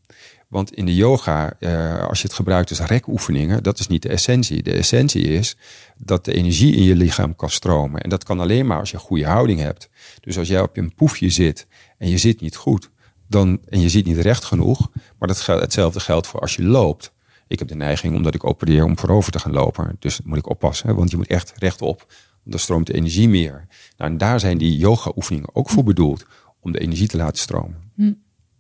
Want 0.49 0.75
in 0.75 0.87
de 0.87 0.95
yoga, 0.95 1.53
eh, 1.59 2.03
als 2.09 2.21
je 2.21 2.27
het 2.27 2.37
gebruikt 2.37 2.71
als 2.71 2.81
rekoefeningen, 2.81 3.63
dat 3.63 3.79
is 3.79 3.87
niet 3.87 4.03
de 4.03 4.09
essentie. 4.09 4.63
De 4.63 4.73
essentie 4.73 5.23
is 5.23 5.57
dat 5.97 6.25
de 6.25 6.33
energie 6.33 6.75
in 6.77 6.83
je 6.83 6.97
lichaam 6.97 7.37
kan 7.37 7.51
stromen. 7.51 8.01
En 8.01 8.11
dat 8.11 8.25
kan 8.25 8.41
alleen 8.41 8.67
maar 8.67 8.79
als 8.79 8.91
je 8.91 8.97
een 8.97 9.03
goede 9.03 9.27
houding 9.27 9.61
hebt. 9.61 9.89
Dus 10.21 10.39
als 10.39 10.49
jij 10.49 10.61
op 10.61 10.77
een 10.77 10.95
poefje 10.95 11.31
zit 11.31 11.67
en 11.99 12.09
je 12.09 12.19
zit 12.19 12.41
niet 12.41 12.57
goed, 12.57 12.91
dan, 13.29 13.61
en 13.69 13.81
je 13.81 13.89
zit 13.89 14.05
niet 14.05 14.17
recht 14.17 14.45
genoeg, 14.45 14.91
maar 15.19 15.29
dat 15.29 15.41
geldt, 15.41 15.63
hetzelfde 15.63 16.01
geldt 16.01 16.27
voor 16.27 16.41
als 16.41 16.57
je 16.57 16.63
loopt. 16.63 17.13
Ik 17.49 17.59
heb 17.59 17.69
de 17.69 17.75
neiging, 17.75 18.17
omdat 18.17 18.35
ik 18.35 18.45
opereer, 18.45 18.85
om 18.85 18.99
voorover 18.99 19.33
te 19.33 19.39
gaan 19.39 19.53
lopen. 19.53 19.97
Dus 19.99 20.21
moet 20.25 20.39
ik 20.39 20.49
oppassen, 20.49 20.97
want 20.97 21.11
je 21.11 21.17
moet 21.17 21.27
echt 21.27 21.53
rechtop. 21.57 22.13
Dan 22.45 22.59
stroomt 22.59 22.87
de 22.87 22.95
energie 22.95 23.29
meer. 23.29 23.67
Nou, 23.97 24.11
en 24.11 24.19
daar 24.19 24.41
zijn 24.41 24.59
die 24.59 24.77
yoga-oefeningen 24.77 25.49
ook 25.53 25.71
voor 25.71 25.85
bedoeld, 25.85 26.27
om 26.61 26.73
de 26.73 26.79
energie 26.79 27.09
te 27.09 27.17
laten 27.17 27.39
stromen. 27.39 27.77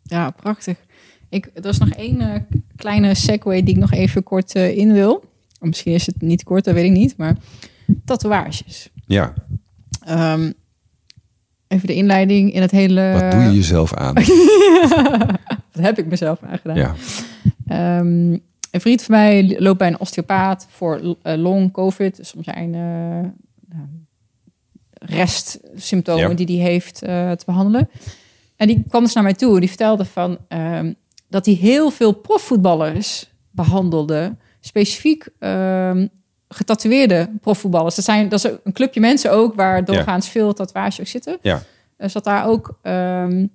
Ja, 0.03 0.31
prachtig. 0.31 0.77
Ik, 1.37 1.51
er 1.55 1.67
is 1.67 1.79
nog 1.79 1.89
één 1.89 2.21
eh, 2.21 2.41
kleine 2.77 3.15
segue 3.15 3.63
die 3.63 3.75
ik 3.75 3.81
nog 3.81 3.93
even 3.93 4.23
kort 4.23 4.55
eh, 4.55 4.77
in 4.77 4.93
wil. 4.93 5.15
Of 5.61 5.69
Misschien 5.69 5.93
is 5.93 6.07
het 6.07 6.21
niet 6.21 6.43
kort, 6.45 6.65
dat 6.65 6.75
weet 6.75 6.85
ik 6.85 6.91
niet. 6.91 7.17
Maar 7.17 7.37
tatoeages. 8.05 8.91
Ja, 9.07 9.35
Ehm, 10.01 10.53
even 11.69 11.87
de 11.87 11.95
inleiding 11.95 12.53
in 12.53 12.63
het 12.63 12.71
hele... 12.71 13.13
wat 13.21 13.31
doe 13.31 13.41
je 13.43 13.55
jezelf 13.55 13.95
aan? 13.95 14.15
Wat 15.73 15.85
heb 15.85 15.99
ik 15.99 16.07
mezelf 16.07 16.43
aangedaan? 16.43 16.77
Ja. 16.77 16.95
Ehm, 17.67 18.33
een 18.71 18.81
vriend 18.81 19.03
van 19.03 19.15
mij 19.15 19.57
loopt 19.61 19.79
bij 19.79 19.89
een 19.89 20.01
osteopaat 20.01 20.67
voor 20.71 21.17
eh, 21.23 21.37
long 21.37 21.73
covid. 21.73 22.19
Soms 22.23 22.45
zijn 22.45 22.71
nou, 22.71 23.33
restsymptomen 24.93 26.29
Ja. 26.29 26.35
die 26.45 26.61
hij 26.61 26.71
heeft 26.71 26.99
te 26.99 27.43
behandelen. 27.47 27.89
En 28.57 28.67
die 28.67 28.85
kwam 28.89 29.03
dus 29.03 29.15
naar 29.15 29.23
mij 29.23 29.35
toe. 29.35 29.61
Die 29.61 29.69
vertelde 29.69 30.05
van 30.05 30.39
ehm, 30.49 30.93
dat 31.28 31.47
hij 31.47 31.55
heel 31.55 31.90
veel 31.90 32.12
profvoetballers 32.12 33.31
behandelde. 33.51 34.36
Specifiek 34.61 35.28
ehm, 35.39 36.07
getatoeëerde 36.48 37.31
profvoetballers. 37.40 37.94
Dat, 37.94 38.05
zijn, 38.05 38.28
dat 38.28 38.44
is 38.44 38.51
een 38.65 38.73
clubje 38.73 39.01
mensen 39.01 39.32
ook 39.32 39.55
waar 39.55 39.85
doorgaans 39.85 40.28
veel 40.28 40.53
tatoeages 40.53 41.01
ook 41.01 41.07
zitten. 41.07 41.39
Ja. 41.43 41.62
Er 41.97 42.11
zat 42.11 42.24
daar 42.24 42.47
ook. 42.47 42.78
ehm, 42.82 43.47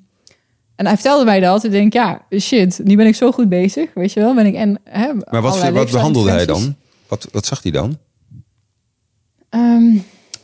en 0.76 0.86
hij 0.88 0.96
vertelde 0.96 1.26
mij 1.26 1.40
dat. 1.40 1.64
Ik 1.64 1.72
denk, 1.72 1.94
ja, 1.94 2.22
shit, 2.40 2.80
nu 2.84 2.96
ben 2.96 3.08
ik 3.08 3.16
zo 3.16 3.32
goed 3.32 3.50
bezig. 3.50 3.94
Weet 3.94 4.14
je 4.14 4.20
wel? 4.20 4.36
Ben 4.36 4.46
ik 4.46 4.56
en, 4.56 4.80
hè, 4.84 5.14
Maar 5.30 5.42
wat, 5.42 5.70
wat 5.70 5.92
behandelde 5.92 6.30
hij 6.32 6.46
dan? 6.46 6.76
Wat, 7.08 7.28
wat 7.32 7.46
zag 7.46 7.64
hij 7.64 7.72
dan? 7.72 7.98
Ehm, 9.50 9.98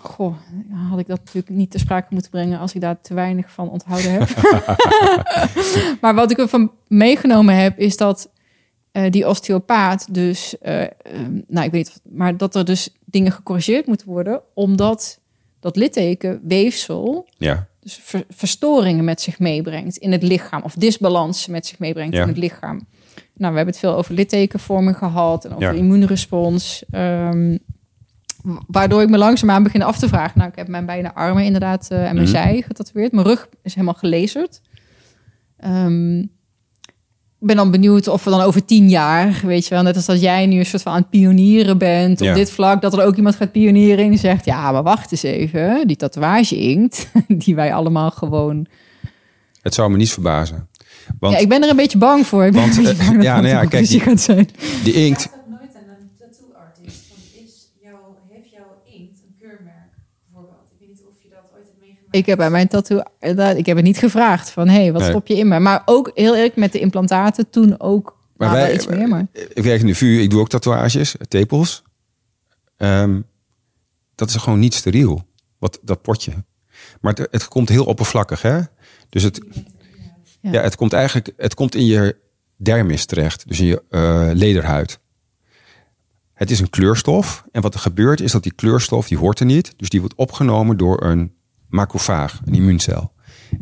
goh, 0.07 0.35
had 0.89 0.99
ik 0.99 1.07
dat 1.07 1.17
natuurlijk 1.19 1.49
niet 1.49 1.71
ter 1.71 1.79
sprake 1.79 2.07
moeten 2.09 2.31
brengen 2.31 2.59
als 2.59 2.73
ik 2.73 2.81
daar 2.81 3.01
te 3.01 3.13
weinig 3.13 3.51
van 3.51 3.69
onthouden 3.69 4.11
heb. 4.11 4.29
maar 6.01 6.15
wat 6.15 6.31
ik 6.31 6.37
ervan 6.37 6.71
meegenomen 6.87 7.55
heb, 7.55 7.79
is 7.79 7.97
dat 7.97 8.29
eh, 8.91 9.11
die 9.11 9.27
osteopaat 9.27 10.13
dus, 10.13 10.57
eh, 10.57 10.81
ehm, 10.81 11.41
nou 11.47 11.65
ik 11.65 11.71
weet 11.71 12.01
maar 12.09 12.37
dat 12.37 12.55
er 12.55 12.65
dus 12.65 12.89
dingen 13.05 13.31
gecorrigeerd 13.31 13.87
moeten 13.87 14.07
worden, 14.07 14.41
omdat 14.53 15.19
dat 15.59 15.75
litteken 15.75 16.39
weefsel 16.43 17.27
Ja, 17.37 17.67
dus 17.79 17.99
ver- 18.03 18.25
verstoringen 18.29 19.03
met 19.03 19.21
zich 19.21 19.39
meebrengt 19.39 19.97
in 19.97 20.11
het 20.11 20.23
lichaam. 20.23 20.61
Of 20.63 20.73
disbalans 20.73 21.47
met 21.47 21.65
zich 21.65 21.79
meebrengt 21.79 22.13
Ja. 22.15 22.21
in 22.21 22.27
het 22.27 22.37
lichaam. 22.37 22.87
Nou, 23.33 23.51
we 23.51 23.57
hebben 23.57 23.65
het 23.65 23.77
veel 23.77 23.95
over 23.95 24.13
littekenvorming 24.13 24.97
gehad 24.97 25.45
en 25.45 25.51
over 25.51 25.63
Ja. 25.63 25.71
immuunrespons. 25.71 26.83
wa- 26.89 27.33
waardoor 28.67 29.01
ik 29.01 29.09
me 29.09 29.17
langzaamaan 29.17 29.63
begin 29.63 29.81
af 29.81 29.97
te 29.99 30.07
vragen. 30.07 30.37
Nou, 30.37 30.49
ik 30.49 30.55
heb 30.57 30.67
mijn 30.67 30.85
beide 30.85 31.13
armen 31.13 31.43
inderdaad 31.43 31.87
eh, 31.91 31.97
en 31.97 32.03
mijn 32.03 32.15
Mhm. 32.15 32.27
zij 32.35 32.63
getatoeëerd. 32.67 33.11
Mijn 33.11 33.27
rug 33.27 33.47
is 33.63 33.73
helemaal 33.73 33.93
gelezerd. 33.93 34.61
Ehm, 35.57 36.25
ben 37.39 37.55
dan 37.55 37.71
benieuwd 37.71 38.07
of 38.07 38.23
we 38.23 38.29
dan 38.29 38.41
over 38.41 38.65
tien 38.65 38.89
jaar, 38.89 39.39
weet 39.43 39.63
je 39.67 39.73
wel, 39.73 39.83
net 39.83 39.95
als 39.95 40.05
dat 40.05 40.21
jij 40.21 40.45
nu 40.45 40.59
een 40.59 40.65
soort 40.65 40.81
van 40.81 40.93
aan 40.93 40.99
het 41.01 41.09
pionieren 41.09 41.77
bent 41.77 42.21
op 42.21 42.33
dit 42.33 42.51
vlak, 42.51 42.81
dat 42.81 42.93
er 42.97 43.03
ook 43.05 43.15
iemand 43.15 43.35
gaat 43.35 43.51
pionieren 43.51 44.03
en 44.03 44.09
die 44.09 44.19
zegt, 44.19 44.45
ja, 44.45 44.71
maar 44.71 44.83
wacht 44.83 45.11
eens 45.11 45.23
even, 45.23 45.87
die 45.87 45.95
tatoeage 45.95 46.57
inkt, 46.57 47.11
die 47.45 47.55
wij 47.55 47.73
allemaal 47.73 48.11
gewoon... 48.11 48.65
Het 49.61 49.73
zou 49.73 49.91
me 49.91 49.97
niet 49.97 50.11
verbazen. 50.11 50.67
Want 51.19 51.33
ja, 51.33 51.39
ik 51.39 51.49
ben 51.49 51.63
er 51.63 51.69
een 51.69 51.75
beetje 51.75 51.97
bang 51.97 52.25
voor. 52.27 52.45
Ik 52.45 52.51
ben 52.51 52.61
want, 52.61 52.77
eh, 52.87 53.07
bang 53.07 53.23
ja, 53.23 53.35
nou 53.35 53.47
ja, 53.47 53.65
kijk, 53.65 53.87
die- 53.87 54.17
zijn. 54.17 54.49
die 54.83 54.93
inkt, 54.93 55.23
Ik 55.23 55.29
vraag 55.31 55.41
dat 55.41 55.49
nooit 55.59 55.75
aan 55.75 55.89
een 55.99 56.09
tattoo 56.19 56.49
artist. 56.65 57.05
Van 57.07 57.17
is 57.43 57.71
jouw, 57.81 58.17
heeft 58.29 58.49
jouw 58.51 58.71
inkt 58.97 59.17
een 59.25 59.35
keurmerk 59.39 59.91
bijvoorbeeld? 60.25 60.65
Ik 60.73 60.77
weet 60.79 60.89
niet 60.89 61.03
of 61.11 61.15
je 61.23 61.29
dat 61.29 61.45
ooit 61.55 61.65
hebt 61.67 61.79
meegemaakt. 61.79 61.96
Ik 62.11 62.25
heb 62.25 62.37
bij 62.37 62.49
mijn 62.49 62.67
tattoo, 62.67 63.01
inderdaad, 63.19 63.57
ik 63.57 63.65
heb 63.65 63.75
het 63.75 63.85
niet 63.85 63.97
gevraagd 63.97 64.49
van, 64.49 64.67
hé, 64.67 64.81
hey, 64.81 64.91
wat 64.91 65.01
Nee. 65.01 65.09
stop 65.09 65.27
je 65.27 65.35
in 65.35 65.47
me? 65.47 65.59
Maar 65.59 65.81
ook 65.85 66.11
heel 66.13 66.35
eerlijk 66.35 66.55
met 66.55 66.71
de 66.71 66.79
implantaten, 66.79 67.49
toen 67.49 67.79
ook, 67.79 68.17
Maar 68.37 68.51
wij- 68.51 68.73
iets 68.73 68.87
meer, 68.87 69.07
maar... 69.07 69.25
ik 69.53 69.63
werk 69.63 69.79
in 69.81 69.87
de 69.87 69.95
vuur, 69.95 70.21
ik 70.21 70.29
doe 70.29 70.39
ook 70.39 70.49
tatoeages, 70.49 71.15
tepels. 71.27 71.83
Ehm, 72.77 73.21
dat 74.15 74.29
is 74.29 74.35
gewoon 74.35 74.59
niet 74.59 74.73
steriel, 74.73 75.27
wat, 75.57 75.79
dat 75.81 76.01
potje. 76.01 76.31
Maar 77.01 77.13
het, 77.13 77.27
het 77.31 77.47
komt 77.47 77.69
heel 77.69 77.85
oppervlakkig, 77.85 78.41
hè? 78.41 78.59
Dus 79.09 79.23
het, 79.23 79.41
Ja. 80.41 80.51
ja. 80.51 80.61
het 80.61 80.75
komt 80.75 80.93
eigenlijk, 80.93 81.33
het 81.37 81.53
komt 81.53 81.75
in 81.75 81.85
je 81.85 82.15
dermis 82.55 83.05
terecht, 83.05 83.47
dus 83.47 83.59
in 83.59 83.65
je 83.65 83.83
eh, 83.89 84.29
lederhuid. 84.33 84.99
Het 86.33 86.51
is 86.51 86.59
een 86.59 86.69
kleurstof 86.69 87.43
en 87.51 87.61
wat 87.61 87.73
er 87.73 87.79
gebeurt 87.79 88.21
is 88.21 88.31
dat 88.31 88.43
die 88.43 88.51
kleurstof, 88.53 89.07
die 89.07 89.17
hoort 89.17 89.39
er 89.39 89.45
niet. 89.45 89.73
Dus 89.77 89.89
die 89.89 89.99
wordt 89.99 90.15
opgenomen 90.15 90.77
door 90.77 91.03
een 91.03 91.35
macrofaag, 91.69 92.41
een 92.45 92.53
immuuncel. 92.53 93.13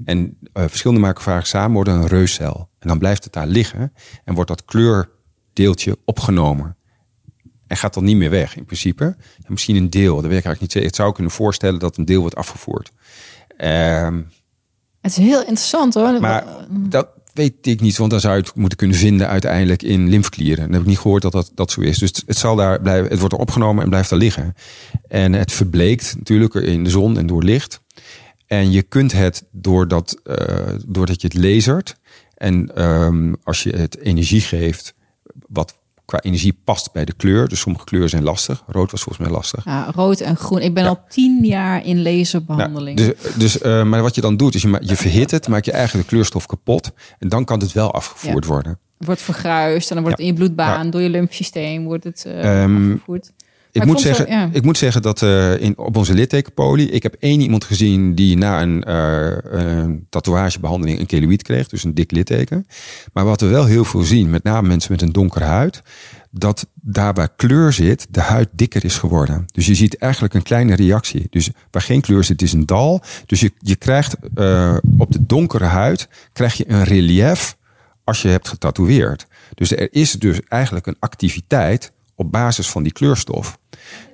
En 0.06 0.38
eh, 0.54 0.64
verschillende 0.68 1.02
macrofagen 1.02 1.48
samen 1.48 1.72
worden 1.72 1.94
een 1.94 2.08
reuscel. 2.08 2.70
En 2.80 2.88
dan 2.88 3.00
blijft 3.00 3.24
het 3.24 3.34
daar 3.34 3.48
liggen 3.48 3.94
en 4.24 4.34
wordt 4.34 4.50
dat 4.50 4.66
kleurdeeltje 4.66 5.98
opgenomen. 6.06 6.78
En 7.68 7.78
gaat 7.78 7.94
dan 7.94 8.04
niet 8.04 8.18
meer 8.18 8.30
weg 8.30 8.56
in 8.58 8.66
principe. 8.66 9.04
En 9.04 9.46
misschien 9.48 9.76
een 9.76 9.90
deel, 9.90 10.16
dat 10.16 10.26
weet 10.26 10.40
ik 10.40 10.46
eigenlijk 10.46 10.62
niet 10.62 10.72
zeker. 10.72 10.88
Het 10.88 10.98
zou 10.98 11.14
kunnen 11.14 11.32
voorstellen 11.32 11.80
dat 11.80 11.98
een 11.98 12.06
deel 12.06 12.20
wordt 12.20 12.36
afgevoerd. 12.36 12.92
Ehm, 13.58 14.22
Het 15.02 15.12
is 15.12 15.18
heel 15.18 15.40
interessant 15.40 15.94
hoor. 15.94 16.20
maar 16.20 16.46
dat 16.70 17.08
weet 17.34 17.68
ik 17.68 17.82
niet, 17.82 17.98
want 17.98 18.12
dan 18.12 18.20
zou 18.20 18.36
je 18.36 18.42
het 18.42 18.56
moeten 18.56 18.78
kunnen 18.78 18.98
vinden 18.98 19.28
uiteindelijk 19.28 19.84
in 19.84 20.10
lymfeklieren. 20.10 20.64
Dan 20.64 20.74
heb 20.74 20.82
ik 20.82 20.88
niet 20.88 21.00
gehoord 21.00 21.22
dat 21.22 21.32
dat, 21.32 21.52
dat 21.56 21.72
zo 21.72 21.82
is. 21.82 21.98
Dus 21.98 22.10
het, 22.10 22.24
het 22.26 22.38
zal 22.38 22.56
daar 22.56 22.82
blijven, 22.82 23.10
het 23.10 23.20
wordt 23.20 23.34
er 23.34 23.40
opgenomen 23.40 23.84
en 23.84 23.90
blijft 23.90 24.12
er 24.12 24.18
liggen. 24.18 24.56
En 25.08 25.34
het 25.34 25.52
verbleekt 25.52 26.16
natuurlijk 26.18 26.54
in 26.54 26.84
de 26.84 26.90
zon 26.90 27.18
en 27.18 27.28
door 27.28 27.44
licht. 27.44 27.84
En 28.48 28.72
je 28.72 28.82
kunt 28.82 29.12
het 29.12 29.44
doordat, 29.52 30.20
eh 30.24 30.70
doordat 30.86 31.22
je 31.22 31.28
het 31.28 31.38
lasert 31.38 31.96
en 32.36 32.76
ehm, 32.76 33.34
als 33.44 33.64
je 33.64 33.76
het 33.76 33.98
energie 34.00 34.42
geeft, 34.42 34.94
wat 35.48 35.76
qua 36.06 36.20
energie 36.22 36.58
past 36.64 36.92
bij 36.92 37.06
de 37.06 37.14
kleur. 37.14 37.48
Dus 37.48 37.60
sommige 37.60 37.86
kleuren 37.86 38.10
zijn 38.10 38.24
lastig. 38.24 38.64
Rood 38.68 38.92
was 38.92 39.02
volgens 39.04 39.26
mij 39.28 39.36
lastig. 39.36 39.66
Ja, 39.66 39.92
rood 39.96 40.20
en 40.20 40.36
groen. 40.38 40.62
Ik 40.62 40.74
ben 40.74 40.86
al 40.86 41.00
tien 41.10 41.46
jaar 41.46 41.86
in 41.86 42.02
laserbehandeling. 42.02 43.00
Nou, 43.00 43.14
dus, 43.22 43.34
dus, 43.36 43.62
eh, 43.62 43.84
maar 43.84 44.02
wat 44.02 44.16
je 44.16 44.22
dan 44.22 44.38
doet, 44.38 44.56
is 44.56 44.62
je, 44.62 44.78
je 44.82 44.96
verhit 44.96 45.32
het, 45.32 45.48
maak 45.48 45.66
je 45.66 45.72
eigen 45.72 46.00
de 46.00 46.06
kleurstof 46.06 46.46
kapot. 46.46 46.92
En 47.20 47.30
dan 47.30 47.46
kan 47.46 47.60
het 47.60 47.72
wel 47.72 47.92
afgevoerd 47.94 48.44
Ja. 48.44 48.50
worden. 48.50 48.80
Wordt 48.98 49.22
vergruist 49.22 49.90
en 49.90 49.96
dan 49.96 50.04
wordt 50.04 50.20
het 50.20 50.28
in 50.28 50.34
je 50.34 50.40
bloedbaan, 50.40 50.90
door 50.90 51.02
je 51.02 51.10
lymfsysteem 51.10 51.84
wordt 51.84 52.04
het 52.04 52.26
Ehm, 52.26 52.92
afgevoerd. 52.92 53.32
Ik 53.76 53.86
moet, 53.86 54.02
zeggen, 54.02 54.28
ja. 54.28 54.50
ik 54.52 54.64
moet 54.64 54.78
zeggen 54.78 55.02
dat 55.02 55.22
eh, 55.22 55.60
in, 55.60 55.78
op 55.78 55.98
onze 55.98 56.14
littekenpolie... 56.14 56.90
ik 56.90 57.04
heb 57.04 57.16
één 57.20 57.42
iemand 57.42 57.64
gezien 57.64 58.16
die 58.16 58.38
na 58.38 58.62
een, 58.62 58.84
eh, 58.84 59.38
een 59.42 60.06
tatoeagebehandeling 60.10 61.00
een 61.00 61.06
keloïd 61.06 61.44
kreeg. 61.44 61.68
Dus 61.68 61.84
een 61.84 61.94
dik 61.94 62.12
litteken. 62.12 62.68
Maar 63.14 63.26
wat 63.26 63.42
we 63.42 63.48
wel 63.48 63.66
heel 63.66 63.86
veel 63.86 64.02
zien, 64.02 64.30
met 64.30 64.44
name 64.44 64.68
mensen 64.68 64.92
met 64.92 65.02
een 65.02 65.12
donkere 65.12 65.46
huid... 65.46 65.82
dat 66.32 66.68
daar 66.82 67.14
waar 67.14 67.36
kleur 67.36 67.74
zit, 67.74 68.08
de 68.10 68.22
huid 68.22 68.50
dikker 68.52 68.86
is 68.86 68.98
geworden. 68.98 69.46
Dus 69.54 69.66
je 69.66 69.76
ziet 69.76 69.98
eigenlijk 69.98 70.34
een 70.34 70.44
kleine 70.44 70.76
reactie. 70.76 71.28
Dus 71.30 71.50
waar 71.72 71.82
geen 71.82 72.02
kleur 72.02 72.24
zit, 72.24 72.42
is 72.42 72.54
een 72.54 72.66
dal. 72.66 73.02
Dus 73.26 73.40
je, 73.40 73.52
je 73.58 73.76
krijgt 73.76 74.16
eh, 74.36 74.78
op 74.98 75.12
de 75.12 75.26
donkere 75.26 75.66
huid 75.66 76.08
krijg 76.34 76.54
je 76.54 76.70
een 76.70 76.84
relief 76.84 77.56
als 78.04 78.22
je 78.22 78.28
hebt 78.28 78.48
getatoeëerd. 78.48 79.26
Dus 79.54 79.72
er 79.72 79.94
is 79.94 80.12
dus 80.12 80.40
eigenlijk 80.48 80.88
een 80.88 80.98
activiteit 81.00 81.92
op 82.16 82.32
basis 82.32 82.70
van 82.70 82.84
die 82.84 82.92
kleurstof. 82.92 83.58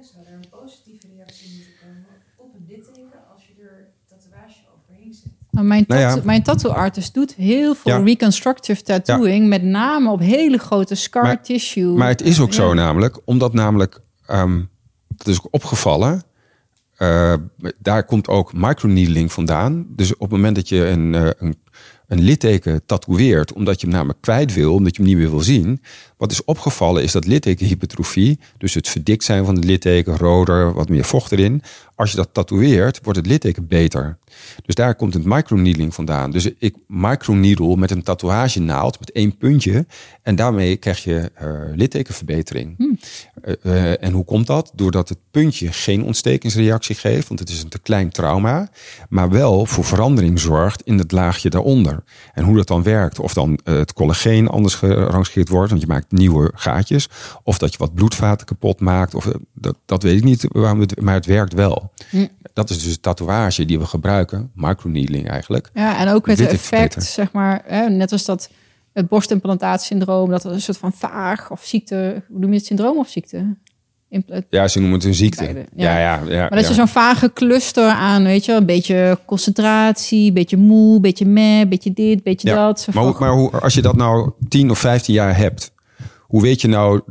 Zou 0.01 0.25
er 0.27 0.33
een 0.33 0.49
positieve 0.49 1.07
reactie 1.15 1.47
moeten 1.49 1.73
komen 1.81 2.05
op 2.37 2.53
een 2.55 2.65
litteken 2.67 3.19
als 3.33 3.43
je 3.47 3.63
er 3.63 3.87
tatoeage 4.09 4.59
overheen 4.75 5.13
zet. 5.13 5.31
Nou, 5.51 5.65
mijn, 5.67 5.83
Nou 5.87 6.01
ja. 6.01 6.07
tattoo, 6.07 6.25
mijn 6.25 6.43
tattoo 6.43 6.71
artist 6.71 7.13
doet 7.13 7.33
heel 7.33 7.75
veel 7.75 7.97
Ja. 7.97 8.03
reconstructive 8.03 8.81
tattooing, 8.83 9.47
met 9.47 9.63
name 9.63 10.09
op 10.09 10.19
hele 10.19 10.57
grote 10.57 10.95
scar 10.95 11.23
Maar- 11.23 11.43
tissue. 11.43 11.97
Maar 11.97 12.07
het 12.07 12.21
is 12.21 12.39
ook 12.39 12.53
zo 12.53 12.73
namelijk, 12.73 13.19
omdat 13.25 13.53
namelijk, 13.53 13.99
ehm, 14.25 14.61
dat 15.07 15.27
is 15.27 15.37
ook 15.39 15.47
opgevallen, 15.51 16.23
eh, 16.95 17.33
daar 17.79 18.03
komt 18.05 18.27
ook 18.27 18.53
microneedling 18.53 19.31
vandaan. 19.31 19.85
Dus 19.89 20.13
op 20.13 20.19
het 20.21 20.31
moment 20.31 20.55
dat 20.55 20.69
je 20.69 20.85
een, 20.87 21.15
eh, 21.15 21.29
een, 21.37 21.55
een 22.11 22.21
litteken 22.21 22.85
tatoeëert, 22.85 23.53
omdat 23.53 23.81
je 23.81 23.87
hem 23.87 23.95
namelijk 23.95 24.21
kwijt 24.21 24.53
wil, 24.53 24.73
omdat 24.73 24.95
je 24.95 25.01
hem 25.01 25.11
niet 25.11 25.19
meer 25.19 25.29
wil 25.29 25.39
zien. 25.39 25.81
Wat 26.17 26.31
is 26.31 26.43
opgevallen 26.43 27.03
is 27.03 27.11
dat 27.11 27.25
littekenhypertrofie, 27.25 28.39
dus 28.57 28.73
het 28.73 28.89
verdikt 28.89 29.23
zijn 29.23 29.45
van 29.45 29.55
het 29.55 29.63
litteken, 29.63 30.17
roder, 30.17 30.73
wat 30.73 30.89
meer 30.89 31.03
vocht 31.03 31.31
erin. 31.31 31.61
Als 32.01 32.11
je 32.11 32.17
dat 32.17 32.29
tatoeëert, 32.31 32.99
wordt 33.03 33.19
het 33.19 33.27
litteken 33.27 33.67
beter. 33.67 34.17
Dus 34.65 34.75
daar 34.75 34.95
komt 34.95 35.13
het 35.13 35.25
microneedling 35.25 35.93
vandaan. 35.93 36.31
Dus 36.31 36.49
ik 36.59 36.75
microneedle 36.87 37.77
met 37.77 37.91
een 37.91 38.03
tatoeagenaald 38.03 38.99
met 38.99 39.11
één 39.11 39.37
puntje. 39.37 39.85
En 40.21 40.35
daarmee 40.35 40.77
krijg 40.77 41.03
je 41.03 41.31
eh 41.33 41.49
littekenverbetering. 41.75 42.97
Eh, 43.41 43.53
eh, 43.91 44.03
en 44.03 44.13
hoe 44.13 44.25
komt 44.25 44.47
dat? 44.47 44.71
Doordat 44.75 45.09
het 45.09 45.17
puntje 45.31 45.71
geen 45.71 46.03
ontstekingsreactie 46.03 46.95
geeft, 46.95 47.27
want 47.27 47.39
het 47.39 47.49
is 47.49 47.63
een 47.63 47.69
te 47.69 47.79
klein 47.79 48.09
trauma, 48.09 48.69
maar 49.09 49.29
wel 49.29 49.65
voor 49.65 49.83
verandering 49.85 50.39
zorgt 50.39 50.81
in 50.81 50.97
het 50.97 51.11
laagje 51.11 51.49
daaronder. 51.49 52.03
En 52.33 52.43
hoe 52.43 52.55
dat 52.57 52.67
dan 52.67 52.83
werkt, 52.83 53.19
of 53.19 53.33
dan 53.33 53.59
het 53.63 53.93
collageen 53.93 54.47
anders 54.47 54.75
gerangeerd 54.75 55.49
wordt, 55.49 55.69
want 55.69 55.81
je 55.81 55.87
maakt 55.87 56.11
nieuwe 56.11 56.51
gaatjes, 56.55 57.09
of 57.43 57.57
dat 57.57 57.71
je 57.71 57.77
wat 57.77 57.93
bloedvaten 57.93 58.45
kapot 58.45 58.79
maakt, 58.79 59.15
of, 59.15 59.27
dat, 59.53 59.77
dat 59.85 60.03
weet 60.03 60.17
ik 60.17 60.23
niet, 60.23 60.45
waarom 60.49 60.79
het- 60.79 61.01
maar 61.01 61.13
het 61.13 61.25
werkt 61.25 61.53
wel. 61.53 61.90
Dat 62.53 62.69
is 62.69 62.83
dus 62.83 62.93
de 62.93 62.99
tatoeage 62.99 63.65
die 63.65 63.79
we 63.79 63.85
gebruiken, 63.85 64.51
microneedling 64.55 65.29
eigenlijk. 65.29 65.69
Ja, 65.73 65.97
en 65.97 66.07
ook 66.07 66.27
het 66.27 66.37
Dit 66.37 66.47
is 66.47 66.53
effect, 66.53 67.03
zeg 67.03 67.31
maar, 67.31 67.61
hè, 67.65 67.89
net 67.89 68.11
als 68.11 68.25
dat 68.25 68.49
het 68.93 69.07
borstimplantaatsyndroom, 69.07 70.29
dat 70.29 70.43
er 70.45 70.51
een 70.51 70.61
soort 70.61 70.77
van 70.77 70.93
vaag 70.93 71.51
of 71.51 71.63
ziekte, 71.65 72.23
hoe 72.29 72.39
noem 72.39 72.49
je 72.49 72.57
het, 72.57 72.65
syndroom 72.65 72.97
of 72.97 73.09
ziekte? 73.09 73.55
Impl- 74.09 74.33
Ja, 74.49 74.67
ze 74.67 74.79
noemen 74.79 74.97
het 74.97 75.07
een 75.07 75.13
ziekte. 75.13 75.43
Beide, 75.43 75.65
ja. 75.75 75.97
ja. 75.97 75.99
Ja, 75.99 76.31
ja, 76.31 76.39
Maar 76.39 76.49
dat 76.49 76.61
ja. 76.61 76.67
je 76.67 76.73
zo'n 76.73 76.87
vage 76.87 77.33
cluster 77.33 77.89
aan, 77.89 78.23
weet 78.23 78.45
je, 78.45 78.53
een 78.53 78.65
beetje 78.65 79.19
concentratie, 79.25 80.27
een 80.27 80.33
beetje 80.33 80.57
moe, 80.57 80.95
een 80.95 81.01
beetje 81.01 81.25
meh, 81.25 81.59
een 81.59 81.69
beetje 81.69 81.93
dit, 81.93 82.13
een 82.17 82.21
beetje 82.23 82.47
Ja, 82.49 82.55
dat. 82.65 82.87
Maar, 82.93 83.03
hoe, 83.03 83.15
maar 83.19 83.31
hoe, 83.31 83.51
als 83.51 83.73
je 83.73 83.81
dat 83.81 83.95
nou 83.95 84.31
10 84.47 84.69
of 84.69 84.79
15 84.79 85.13
jaar 85.13 85.37
hebt, 85.37 85.71
hoe 86.19 86.41
weet 86.41 86.61
je 86.61 86.67
nou, 86.67 87.01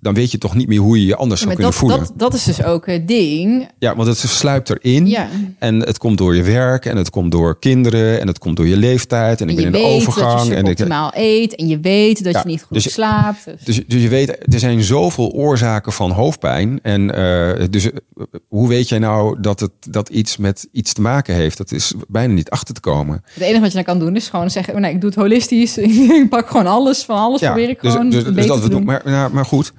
dan 0.00 0.14
weet 0.14 0.30
je 0.30 0.38
toch 0.38 0.54
niet 0.54 0.68
meer 0.68 0.78
hoe 0.78 1.00
je 1.00 1.06
je 1.06 1.16
anders 1.16 1.40
Ja, 1.40 1.46
zou 1.46 1.56
kunnen 1.56 1.72
dat, 1.72 1.80
voelen. 1.80 1.98
dat, 1.98 2.18
dat 2.18 2.34
is 2.34 2.44
dus 2.44 2.62
ook 2.62 2.86
het 2.86 3.08
ding. 3.08 3.68
Ja, 3.78 3.96
want 3.96 4.08
het 4.08 4.18
sluipt 4.18 4.70
erin. 4.70 5.06
Ja. 5.06 5.28
En 5.58 5.80
het 5.80 5.98
komt 5.98 6.18
door 6.18 6.36
je 6.36 6.42
werk 6.42 6.86
en 6.86 6.96
het 6.96 7.10
komt 7.10 7.32
door 7.32 7.58
kinderen 7.58 8.20
en 8.20 8.26
het 8.26 8.38
komt 8.38 8.56
door 8.56 8.66
je 8.66 8.76
leeftijd. 8.76 9.40
En 9.40 9.48
ik 9.48 9.58
En 9.58 9.70
ben 9.70 9.80
je 9.80 9.86
in 9.86 9.92
dat 9.92 9.92
overgang. 9.92 10.48
je 10.48 10.54
en 10.54 10.66
ik, 10.66 10.78
eet 11.14 11.54
en 11.54 11.68
je 11.68 11.80
weet 11.80 12.24
dat 12.24 12.32
Ja, 12.32 12.40
je 12.42 12.48
niet 12.48 12.62
goed 12.62 12.82
dus 12.82 12.92
slaapt. 12.92 13.44
Dus. 13.44 13.64
dus, 13.64 13.82
dus 13.86 14.02
je 14.02 14.08
weet, 14.08 14.28
er 14.54 14.58
zijn 14.58 14.82
zoveel 14.82 15.30
oorzaken 15.30 15.92
van 15.92 16.10
hoofdpijn. 16.10 16.78
En 16.82 17.14
eh, 17.14 17.66
dus 17.70 17.90
eh, 17.92 17.96
hoe 18.48 18.68
weet 18.68 18.88
jij 18.88 18.98
nou 18.98 19.40
dat 19.40 19.60
het 19.60 19.70
dat 19.80 20.08
iets 20.08 20.36
met 20.36 20.68
iets 20.72 20.92
te 20.92 21.00
maken 21.00 21.34
heeft? 21.34 21.56
Dat 21.56 21.72
is 21.72 21.94
bijna 22.08 22.34
niet 22.34 22.50
achter 22.50 22.74
te 22.74 22.80
komen. 22.80 23.22
Het 23.34 23.42
enige 23.42 23.60
wat 23.60 23.68
je 23.68 23.74
dan 23.74 23.84
kan 23.84 23.98
doen 23.98 24.16
is 24.16 24.28
gewoon 24.28 24.50
zeggen, 24.50 24.74
oh 24.74 24.80
nee, 24.80 24.92
ik 24.94 25.00
doe 25.00 25.10
het 25.10 25.18
holistisch. 25.18 25.78
ik 26.20 26.26
pak 26.28 26.48
gewoon 26.48 26.66
alles, 26.66 27.02
van 27.02 27.16
alles 27.16 27.40
probeer 27.40 27.68
ik 27.68 27.80
dus, 27.82 27.92
gewoon 27.92 28.10
dus, 28.10 28.24
dus 28.24 28.46
dat 28.46 28.56
we 28.60 28.68
doen. 28.68 28.70
doen. 28.76 28.84
Maar, 28.84 29.02
nou, 29.04 29.32
maar 29.32 29.44
goed, 29.44 29.72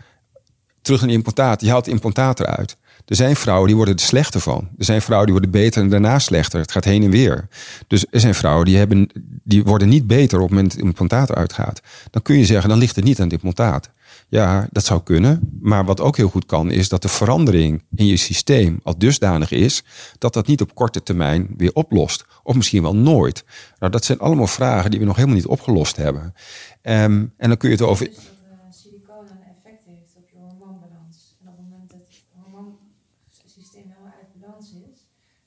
terug 0.82 1.02
die 1.02 1.12
implantaat. 1.12 1.62
Je 1.62 1.70
haalt 1.70 1.86
de 1.86 1.92
implantaat 1.92 2.40
eruit. 2.40 2.78
Er 3.06 3.16
zijn 3.16 3.36
vrouwen 3.36 3.68
die 3.68 3.76
worden 3.76 3.96
er 3.96 4.02
slechter 4.02 4.40
van. 4.40 4.70
Er 4.78 4.86
zijn 4.86 5.02
vrouwen 5.02 5.28
die 5.32 5.40
worden 5.40 5.62
beter 5.62 5.82
en 5.82 5.90
daarna 5.90 6.20
slechter. 6.20 6.60
Het 6.60 6.72
gaat 6.72 6.84
heen 6.84 7.04
en 7.04 7.10
weer. 7.10 7.48
Dus 7.88 8.06
er 8.10 8.20
zijn 8.20 8.36
vrouwen 8.36 8.66
die, 8.66 8.78
hebben, 8.78 9.10
die 9.44 9.64
worden 9.64 9.90
niet 9.90 10.08
beter 10.08 10.38
op 10.38 10.44
het 10.44 10.52
moment 10.52 10.70
dat 10.70 10.80
het 10.80 10.88
implantaat 10.88 11.30
eruit. 11.30 11.82
Dan 12.12 12.22
kun 12.22 12.38
je 12.38 12.46
zeggen, 12.46 12.70
dan 12.70 12.78
ligt 12.78 12.96
het 12.96 13.06
niet 13.06 13.18
aan 13.18 13.24
het 13.24 13.34
implantaat. 13.34 13.90
Ja, 14.30 14.68
dat 14.72 14.86
zou 14.86 15.02
kunnen. 15.04 15.60
Maar 15.62 15.86
wat 15.86 16.02
ook 16.02 16.18
heel 16.18 16.30
goed 16.30 16.46
kan, 16.46 16.72
is 16.72 16.90
dat 16.90 17.02
de 17.02 17.08
verandering 17.08 17.84
in 17.96 18.06
je 18.06 18.18
systeem 18.18 18.80
al 18.84 18.98
dusdanig 18.98 19.52
is 19.52 19.84
dat 20.18 20.34
dat 20.34 20.48
niet 20.48 20.62
op 20.62 20.76
korte 20.76 21.04
termijn 21.04 21.48
weer 21.58 21.74
oplost. 21.74 22.26
Of 22.44 22.56
misschien 22.56 22.82
wel 22.82 22.96
nooit. 22.96 23.44
Nou, 23.80 23.92
dat 23.92 24.06
zijn 24.06 24.20
allemaal 24.20 24.48
vragen 24.48 24.92
die 24.92 25.00
we 25.00 25.06
nog 25.06 25.16
helemaal 25.16 25.38
niet 25.38 25.46
opgelost 25.46 25.96
hebben. 25.96 26.34
Ehm, 26.82 27.26
en 27.38 27.48
dan 27.50 27.58
kun 27.58 27.70
je 27.70 27.76
het 27.76 27.86
over. 27.86 28.06
Dus 28.06 28.16
dat 28.16 28.24
eh, 28.24 28.72
siliconen 28.72 29.32
een 29.32 29.48
effect 29.56 29.84
heeft 29.86 30.16
op 30.16 30.30
je 30.30 30.38
hormoonbalans. 30.38 31.36
En 31.42 31.48
op 31.48 31.58
het 31.58 31.66
moment 31.70 31.90
dat 31.90 32.00
het 32.00 32.24
hormoonsysteem 32.44 33.88
helemaal 33.88 34.14
uit 34.20 34.40
balans 34.40 34.74
is, 34.90 34.98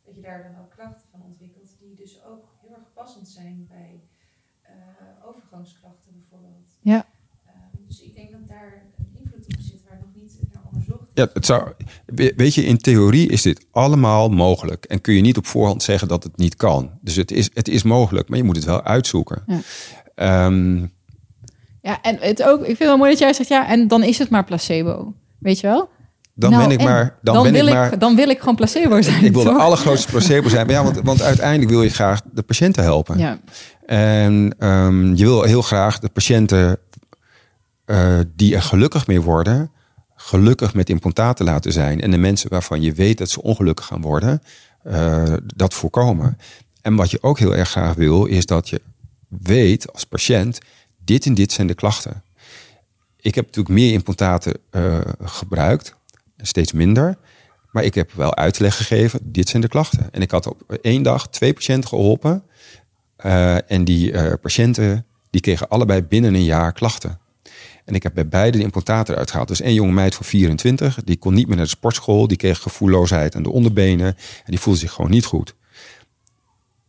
dat 0.05 0.15
je 0.15 0.21
daar 0.21 0.43
dan 0.43 0.63
ook 0.63 0.71
klachten 0.71 1.07
van 1.11 1.21
ontwikkelt, 1.23 1.71
die 1.81 1.95
dus 1.95 2.25
ook 2.31 2.45
heel 2.61 2.75
erg 2.75 2.93
passend 2.95 3.29
zijn 3.29 3.67
bij 3.69 4.01
eh, 4.63 4.73
overgangsklachten 5.29 6.13
bijvoorbeeld. 6.19 6.69
Ja. 6.81 7.07
Eh, 7.45 7.53
dus 7.87 8.03
ik 8.03 8.15
denk 8.15 8.31
dat 8.31 8.49
daar 8.49 8.73
een 8.99 9.07
invloed 9.21 9.47
op 9.47 9.61
zit 9.61 9.83
waar 9.89 9.99
nog 9.99 10.15
niet 10.15 10.41
naar 10.53 10.63
onderzocht 10.65 10.93
is. 10.93 10.95
Ja, 11.15 11.29
het 11.33 11.47
zou, 11.47 11.69
we- 12.07 12.33
weet 12.37 12.55
je, 12.55 12.65
in 12.65 12.79
theorie 12.79 13.29
is 13.29 13.43
dit 13.43 13.67
allemaal 13.71 14.29
mogelijk. 14.29 14.85
En 14.85 15.01
kun 15.01 15.15
je 15.15 15.21
niet 15.21 15.37
op 15.37 15.47
voorhand 15.47 15.83
zeggen 15.83 16.09
dat 16.09 16.23
het 16.23 16.37
niet 16.37 16.57
kan. 16.57 16.91
Dus 17.01 17.17
het 17.17 17.31
is, 17.33 17.51
het 17.55 17.69
is 17.69 17.83
mogelijk, 17.83 18.29
maar 18.29 18.39
je 18.39 18.45
moet 18.45 18.57
het 18.57 18.65
wel 18.65 18.83
uitzoeken. 18.83 19.43
Ja. 19.47 19.59
Ehm, 20.15 20.77
Ja, 21.83 22.01
en 22.03 22.17
het 22.21 22.43
ook, 22.43 22.59
ik 22.61 22.65
vind 22.67 22.79
het 22.79 22.89
wel 22.89 22.97
mooi 22.97 23.11
dat 23.11 23.19
jij 23.19 23.33
zegt, 23.33 23.49
ja, 23.49 23.69
en 23.69 23.89
dan 23.89 24.03
is 24.03 24.19
het 24.19 24.31
maar 24.31 24.45
placebo. 24.45 25.15
Weet 25.39 25.61
je 25.61 25.67
wel? 25.67 25.89
dan 26.37 26.51
Nou, 26.51 26.63
ben 26.69 26.79
ik 26.79 26.85
maar. 26.85 27.19
Dan, 27.23 27.43
ben 27.43 27.53
wil 27.53 27.67
ik 27.67 27.73
maar. 27.75 27.99
dan 27.99 28.17
wil 28.17 28.29
ik 28.29 28.39
gewoon 28.39 28.55
placebo 28.55 29.03
zijn. 29.03 29.25
Ik 29.25 29.33
wil 29.33 29.43
de 29.45 29.51
allergrootste 29.53 30.11
placebo 30.11 30.49
zijn. 30.49 30.67
Maar 30.67 30.75
ja, 30.75 30.83
want, 30.85 31.01
want 31.03 31.23
uiteindelijk 31.23 31.71
wil 31.71 31.83
je 31.83 31.89
graag 31.89 32.21
de 32.33 32.43
patiënten 32.43 32.83
helpen. 32.83 33.19
Ja, 33.19 33.39
En 33.87 34.55
ehm, 34.59 35.15
je 35.15 35.25
wil 35.25 35.43
heel 35.43 35.63
graag 35.63 35.99
de 35.99 36.09
patiënten 36.09 36.79
eh, 37.85 38.19
die 38.37 38.55
er 38.55 38.63
gelukkig 38.63 39.07
mee 39.07 39.21
worden, 39.21 39.71
gelukkig 40.25 40.75
met 40.75 40.91
implantaten 40.91 41.45
laten 41.45 41.73
zijn. 41.73 42.01
En 42.01 42.11
de 42.11 42.17
mensen 42.17 42.51
waarvan 42.51 42.83
je 42.83 42.93
weet 42.93 43.19
dat 43.19 43.31
ze 43.31 43.43
ongelukkig 43.43 43.87
gaan 43.87 44.01
worden, 44.01 44.43
eh, 44.83 45.35
dat 45.55 45.75
voorkomen. 45.75 46.39
En 46.83 46.95
wat 46.95 47.11
je 47.11 47.23
ook 47.23 47.39
heel 47.39 47.55
erg 47.55 47.71
graag 47.71 47.95
wil, 47.95 48.25
is 48.25 48.47
dat 48.47 48.69
je 48.69 48.81
weet 49.29 49.93
als 49.93 50.05
patiënt, 50.05 50.59
dit 51.05 51.27
en 51.27 51.35
dit 51.35 51.53
zijn 51.53 51.67
de 51.67 51.75
klachten. 51.75 52.23
Ik 53.21 53.35
heb 53.35 53.45
natuurlijk 53.45 53.75
meer 53.75 53.93
implantaten 53.93 54.55
eh, 54.71 54.99
gebruikt, 55.23 55.95
steeds 56.37 56.73
minder. 56.73 57.17
Maar 57.71 57.85
ik 57.85 57.95
heb 57.95 58.13
wel 58.13 58.37
uitleg 58.37 58.77
gegeven, 58.77 59.21
dit 59.23 59.49
zijn 59.49 59.63
de 59.63 59.69
klachten. 59.69 60.09
En 60.11 60.23
ik 60.23 60.31
had 60.31 60.47
op 60.47 60.73
één 60.83 61.03
dag 61.03 61.29
twee 61.29 61.53
patiënten 61.53 61.89
geholpen. 61.89 62.43
Eh, 63.17 63.71
en 63.71 63.85
die 63.85 64.37
patiënten 64.39 65.07
die 65.31 65.41
kregen 65.41 65.69
allebei 65.69 66.03
binnen 66.03 66.35
een 66.35 66.45
jaar 66.45 66.73
klachten. 66.73 67.19
En 67.85 67.95
ik 67.95 68.03
heb 68.03 68.15
bij 68.15 68.29
beide 68.29 68.59
de 68.59 68.65
implantaten 68.65 69.13
eruit 69.15 69.31
gehaald. 69.31 69.49
Dus 69.49 69.61
één 69.61 69.75
jonge 69.75 69.93
meid 69.93 70.15
van 70.15 70.25
24, 70.25 70.99
die 71.05 71.17
kon 71.17 71.35
niet 71.35 71.47
meer 71.47 71.57
naar 71.57 71.65
de 71.65 71.71
sportschool. 71.71 72.29
Die 72.29 72.37
kreeg 72.37 72.59
gevoelloosheid 72.59 73.37
aan 73.37 73.43
de 73.43 73.51
onderbenen. 73.51 74.07
En 74.07 74.17
die 74.45 74.61
voelde 74.61 74.79
zich 74.79 74.93
gewoon 74.93 75.11
niet 75.11 75.25
goed. 75.25 75.55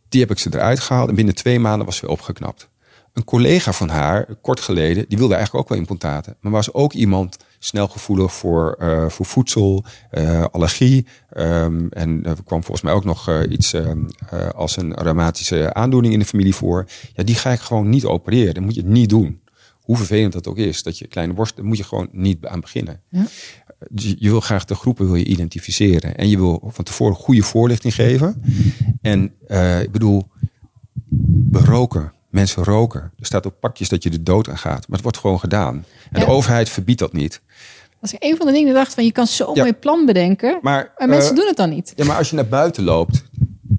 Die 0.08 0.20
heb 0.20 0.30
ik 0.30 0.38
ze 0.38 0.50
eruit 0.52 0.80
gehaald. 0.80 1.08
En 1.08 1.14
binnen 1.14 1.34
twee 1.34 1.58
maanden 1.58 1.86
was 1.86 1.96
ze 1.96 2.02
weer 2.02 2.10
opgeknapt. 2.10 2.68
Een 3.12 3.24
collega 3.24 3.72
van 3.72 3.88
haar, 3.88 4.26
kort 4.42 4.60
geleden, 4.60 5.04
die 5.08 5.18
wilde 5.18 5.34
eigenlijk 5.34 5.64
ook 5.64 5.70
wel 5.70 5.78
implantaten. 5.78 6.36
Maar 6.40 6.52
was 6.52 6.72
ook 6.72 6.92
iemand 6.92 7.36
snel 7.58 7.88
gevoelig 7.88 8.32
voor, 8.32 8.72
eh, 8.78 9.08
voor 9.08 9.26
voedsel, 9.26 9.84
eh, 10.10 10.44
allergie. 10.50 11.06
ehm, 11.30 11.86
en 11.90 12.24
er 12.24 12.36
kwam 12.44 12.60
volgens 12.62 12.82
mij 12.82 12.92
ook 12.92 13.04
nog 13.04 13.28
eh, 13.28 13.40
iets 13.48 13.72
eh, 13.72 13.90
als 14.54 14.76
een 14.76 14.94
reumatische 14.94 15.74
aandoening 15.74 16.12
in 16.12 16.18
de 16.18 16.24
familie 16.24 16.54
voor. 16.54 16.86
Ja, 17.14 17.22
die 17.22 17.34
ga 17.34 17.50
ik 17.50 17.60
gewoon 17.60 17.88
niet 17.88 18.04
opereren. 18.04 18.54
Dat 18.54 18.62
moet 18.62 18.74
je 18.74 18.84
niet 18.84 19.08
doen. 19.08 19.40
Hoe 19.86 19.96
vervelend 19.96 20.32
dat 20.32 20.46
ook 20.46 20.56
is, 20.58 20.82
dat 20.82 20.98
je 20.98 21.06
kleine 21.06 21.32
borst, 21.32 21.56
daar 21.56 21.64
moet 21.64 21.76
je 21.76 21.84
gewoon 21.84 22.08
niet 22.12 22.46
aan 22.46 22.60
beginnen. 22.60 23.00
Dus 23.90 24.14
je 24.18 24.30
wil 24.30 24.40
graag 24.40 24.64
de 24.64 24.74
groepen 24.74 25.06
wil 25.06 25.14
je 25.14 25.24
identificeren. 25.24 26.16
En 26.16 26.28
je 26.28 26.36
wil 26.36 26.62
van 26.72 26.84
tevoren 26.84 27.16
goede 27.16 27.42
voorlichting 27.42 27.94
geven. 27.94 28.42
En 29.02 29.32
eh, 29.46 29.80
ik 29.82 29.90
bedoel, 29.92 30.28
we 31.50 31.58
roken. 31.58 32.12
Mensen 32.30 32.64
roken. 32.64 33.00
Er 33.18 33.26
staat 33.26 33.46
op 33.46 33.60
pakjes 33.60 33.88
dat 33.88 34.02
je 34.02 34.10
de 34.10 34.22
dood 34.22 34.48
aan 34.48 34.58
gaat. 34.58 34.80
Maar 34.88 34.96
het 34.96 35.02
wordt 35.02 35.16
gewoon 35.18 35.38
gedaan. 35.40 35.74
En 36.10 36.20
Ja. 36.20 36.26
de 36.26 36.32
overheid 36.32 36.68
verbiedt 36.68 36.98
dat 36.98 37.12
niet. 37.12 37.40
Dat 38.00 38.12
is 38.12 38.28
een 38.30 38.36
van 38.36 38.46
de 38.46 38.52
dingen 38.52 38.68
ik 38.68 38.74
dacht 38.74 38.94
van, 38.94 39.04
je 39.04 39.12
kan 39.12 39.26
zo'n 39.26 39.54
Ja. 39.54 39.60
mooi 39.62 39.74
plan 39.74 40.06
bedenken. 40.06 40.58
Maar, 40.62 40.92
en 40.96 41.08
mensen 41.08 41.30
eh, 41.30 41.36
doen 41.36 41.46
het 41.46 41.56
dan 41.56 41.70
niet. 41.70 41.92
Ja, 41.96 42.04
maar 42.04 42.16
als 42.16 42.30
je 42.30 42.36
naar 42.36 42.46
buiten 42.48 42.84
loopt. 42.84 43.24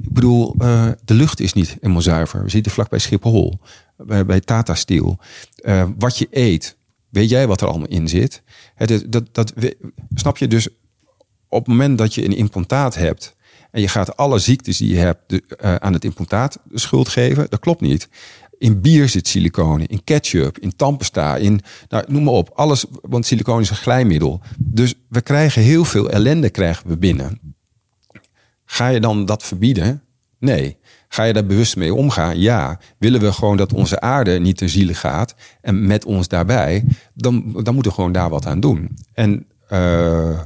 Ik 0.02 0.14
bedoel, 0.14 0.56
eh, 0.58 0.88
de 1.06 1.14
lucht 1.14 1.40
is 1.40 1.54
niet 1.54 1.78
helemaal 1.82 2.02
zuiver. 2.02 2.44
We 2.44 2.50
zitten 2.50 2.72
vlakbij 2.72 3.00
Schiphol. 3.00 3.60
Bij, 3.98 4.40
Tata 4.40 4.76
Steel. 4.76 5.20
Eh, 5.56 5.90
wat 5.98 6.18
je 6.18 6.28
eet. 6.32 6.78
Weet 7.10 7.30
jij 7.30 7.48
wat 7.48 7.62
er 7.62 7.68
allemaal 7.68 7.88
in 7.88 8.08
zit? 8.08 8.42
Hè, 8.76 8.86
dat, 8.86 9.12
dat, 9.12 9.34
dat, 9.34 9.54
snap 10.14 10.38
je 10.38 10.48
dus 10.48 10.68
op 11.48 11.60
het 11.60 11.68
moment 11.68 11.98
dat 11.98 12.14
je 12.14 12.26
een 12.26 12.36
implantaat 12.36 12.96
hebt. 12.96 13.36
En 13.72 13.82
je 13.82 13.88
gaat 13.88 14.18
alle 14.18 14.40
ziektes 14.40 14.78
die 14.78 14.90
je 14.90 15.00
hebt 15.00 15.22
de, 15.28 15.44
eh, 15.58 15.76
aan 15.76 15.94
het 15.94 16.04
implantaat 16.04 16.60
de 16.64 16.80
schuld 16.80 17.08
geven. 17.08 17.48
Dat 17.50 17.60
klopt 17.60 17.82
niet. 17.82 18.10
In 18.58 18.82
bier 18.82 19.10
zit 19.10 19.28
siliconen, 19.28 19.88
in 19.88 20.04
ketchup, 20.04 20.58
in 20.58 20.76
tandpasta, 20.76 21.36
in 21.36 21.62
nou, 21.90 22.04
noem 22.08 22.24
maar 22.24 22.34
op. 22.34 22.50
Alles, 22.50 22.86
want 23.02 23.26
siliconen 23.26 23.62
is 23.62 23.70
een 23.70 23.76
glijmiddel. 23.76 24.42
Dus 24.58 24.94
we 25.10 25.22
krijgen 25.22 25.62
heel 25.62 25.86
veel 25.86 26.10
ellende 26.10 26.50
krijgen 26.50 26.88
we 26.88 26.98
binnen. 26.98 27.56
Ga 28.66 28.88
je 28.88 29.00
dan 29.00 29.26
dat 29.26 29.44
verbieden? 29.44 30.04
Nee. 30.40 30.78
Ga 31.08 31.24
je 31.24 31.34
daar 31.34 31.46
bewust 31.46 31.76
mee 31.76 31.94
omgaan? 31.94 32.40
Ja. 32.40 32.80
Willen 32.98 33.22
we 33.22 33.32
gewoon 33.32 33.58
dat 33.58 33.74
onze 33.74 34.00
aarde 34.02 34.40
niet 34.40 34.58
ten 34.58 34.70
ziele 34.70 34.94
gaat 34.94 35.36
en 35.62 35.88
met 35.88 36.06
ons 36.06 36.28
daarbij, 36.28 36.86
dan, 37.14 37.52
dan 37.64 37.74
moeten 37.74 37.92
we 37.92 37.98
gewoon 37.98 38.12
daar 38.12 38.30
wat 38.30 38.46
aan 38.46 38.60
doen. 38.60 38.98
En 39.14 39.46
eh, 39.68 40.40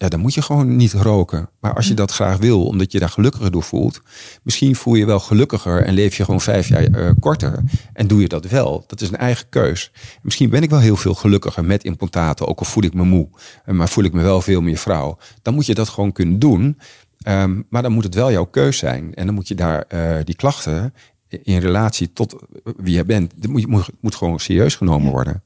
ja, 0.00 0.08
dan 0.08 0.20
moet 0.20 0.34
je 0.34 0.42
gewoon 0.42 0.76
niet 0.76 0.92
roken. 0.92 1.50
Maar 1.60 1.74
als 1.74 1.88
je 1.88 1.94
dat 1.94 2.12
graag 2.12 2.36
wil, 2.36 2.64
omdat 2.64 2.92
je 2.92 2.98
daar 2.98 3.08
gelukkiger 3.08 3.50
door 3.50 3.62
voelt, 3.62 4.00
misschien 4.42 4.76
voel 4.76 4.94
je 4.94 5.06
wel 5.06 5.20
gelukkiger 5.20 5.82
en 5.82 5.94
leef 5.94 6.16
je 6.16 6.24
gewoon 6.24 6.40
vijf 6.40 6.68
jaar 6.68 6.82
eh, 6.82 7.10
korter 7.18 7.62
en 7.92 8.06
doe 8.06 8.20
je 8.20 8.28
dat 8.28 8.44
wel. 8.44 8.84
Dat 8.86 9.00
is 9.00 9.08
een 9.08 9.16
eigen 9.16 9.48
keus. 9.48 9.92
Misschien 10.22 10.50
ben 10.50 10.62
ik 10.62 10.70
wel 10.70 10.78
heel 10.78 10.96
veel 10.96 11.14
gelukkiger 11.14 11.64
met 11.64 11.84
implantaten, 11.84 12.46
ook 12.46 12.58
al 12.58 12.64
voel 12.64 12.84
ik 12.84 12.94
me 12.94 13.04
moe, 13.04 13.28
eh, 13.64 13.74
maar 13.74 13.88
voel 13.88 14.04
ik 14.04 14.12
me 14.12 14.22
wel 14.22 14.40
veel 14.40 14.60
meer 14.60 14.78
vrouw. 14.78 15.18
Dan 15.42 15.54
moet 15.54 15.66
je 15.66 15.74
dat 15.74 15.88
gewoon 15.88 16.12
kunnen 16.12 16.38
doen. 16.38 16.78
Ehm, 17.20 17.62
maar 17.68 17.82
dan 17.82 17.92
moet 17.92 18.04
het 18.04 18.14
wel 18.14 18.32
jouw 18.32 18.44
keus 18.44 18.78
zijn. 18.78 19.14
En 19.14 19.26
dan 19.26 19.34
moet 19.34 19.48
je 19.48 19.54
daar 19.54 19.82
eh, 19.82 20.16
die 20.24 20.36
klachten 20.36 20.94
in 21.28 21.58
relatie 21.58 22.12
tot 22.12 22.36
wie 22.76 22.94
je 22.94 23.04
bent, 23.04 23.32
dat 23.36 23.50
moet, 23.50 23.66
moet, 23.66 23.90
moet 24.00 24.14
gewoon 24.14 24.40
serieus 24.40 24.74
genomen 24.74 25.12
worden. 25.12 25.42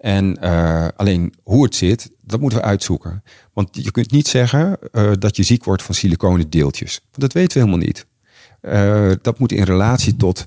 En 0.00 0.40
eh, 0.40 0.88
alleen 0.96 1.34
hoe 1.42 1.64
het 1.64 1.74
zit, 1.74 2.10
dat 2.20 2.40
moeten 2.40 2.58
we 2.58 2.64
uitzoeken. 2.64 3.22
Want 3.52 3.68
je 3.72 3.90
kunt 3.90 4.10
niet 4.10 4.28
zeggen 4.28 4.78
eh, 4.92 5.10
dat 5.18 5.36
je 5.36 5.42
ziek 5.42 5.64
wordt 5.64 5.82
van 5.82 5.94
siliconen 5.94 6.50
deeltjes. 6.50 7.00
Want 7.10 7.20
dat 7.20 7.32
weten 7.32 7.52
we 7.52 7.64
helemaal 7.64 7.86
niet. 7.86 8.06
Dat 9.22 9.38
moet 9.38 9.52
in 9.52 9.62
relatie 9.62 10.16
tot 10.16 10.46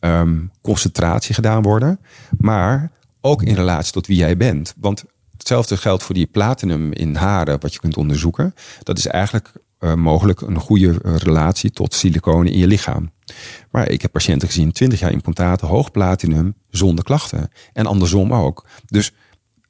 ehm, 0.00 0.38
concentratie 0.60 1.34
gedaan 1.34 1.62
worden. 1.62 2.00
Maar 2.38 2.90
ook 3.20 3.42
in 3.42 3.54
relatie 3.54 3.92
tot 3.92 4.06
wie 4.06 4.16
jij 4.16 4.36
bent. 4.36 4.74
Want 4.76 5.04
hetzelfde 5.32 5.76
geldt 5.76 6.02
voor 6.02 6.14
die 6.14 6.26
platinum 6.26 6.92
in 6.92 7.14
haren, 7.14 7.60
wat 7.60 7.72
je 7.72 7.80
kunt 7.80 7.96
onderzoeken. 7.96 8.54
Dat 8.82 8.98
is 8.98 9.06
eigenlijk 9.06 9.52
eh, 9.78 9.94
mogelijk 9.94 10.40
een 10.40 10.58
goede 10.58 11.00
eh, 11.02 11.16
relatie 11.16 11.70
tot 11.70 11.94
siliconen 11.94 12.52
in 12.52 12.58
je 12.58 12.66
lichaam. 12.66 13.12
Maar 13.70 13.88
ik 13.90 14.02
heb 14.02 14.12
patiënten 14.12 14.48
gezien, 14.48 14.72
20 14.72 14.98
jaar 14.98 15.12
implantaten, 15.12 15.68
hoog 15.68 15.90
platinum, 15.90 16.54
zonder 16.70 17.04
klachten. 17.04 17.50
En 17.72 17.86
andersom 17.86 18.34
ook. 18.34 18.66
Dus 18.86 19.12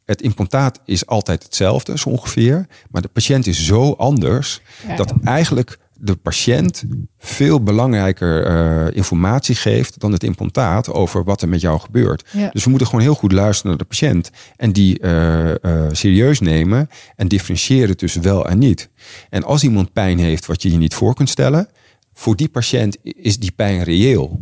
het 0.04 0.22
implantaat 0.22 0.80
is 0.84 1.06
altijd 1.06 1.42
hetzelfde, 1.42 1.98
zo 1.98 2.08
ongeveer. 2.08 2.66
Maar 2.90 3.02
de 3.02 3.08
patiënt 3.08 3.46
is 3.46 3.64
zo 3.66 3.92
anders 3.92 4.60
Ja. 4.86 4.96
dat 4.96 5.14
eigenlijk 5.24 5.78
de 6.06 6.16
patiënt 6.16 6.84
veel 7.18 7.62
belangrijker 7.62 8.46
eh, 8.46 8.96
informatie 8.96 9.54
geeft 9.54 10.00
dan 10.00 10.12
het 10.12 10.22
implantaat 10.22 10.92
over 10.92 11.24
wat 11.24 11.42
er 11.42 11.48
met 11.48 11.60
jou 11.60 11.80
gebeurt. 11.80 12.28
Ja. 12.32 12.50
Dus 12.52 12.64
we 12.64 12.70
moeten 12.70 12.88
gewoon 12.88 13.04
heel 13.04 13.14
goed 13.14 13.32
luisteren 13.32 13.70
naar 13.70 13.78
de 13.78 13.84
patiënt 13.84 14.30
en 14.56 14.72
die 14.72 14.98
eh, 14.98 15.50
eh, 15.50 15.88
serieus 15.92 16.40
nemen 16.40 16.88
en 17.16 17.28
differentiëren 17.28 17.96
tussen 17.96 18.22
wel 18.22 18.48
en 18.48 18.58
niet. 18.58 18.88
En 19.30 19.44
als 19.44 19.62
iemand 19.62 19.92
pijn 19.92 20.18
heeft 20.18 20.46
wat 20.46 20.62
je 20.62 20.70
je 20.70 20.76
niet 20.76 20.94
voor 20.94 21.14
kunt 21.14 21.28
stellen, 21.28 21.68
voor 22.12 22.36
die 22.36 22.48
patiënt 22.48 22.96
is 23.02 23.38
die 23.38 23.52
pijn 23.52 23.82
reëel. 23.82 24.38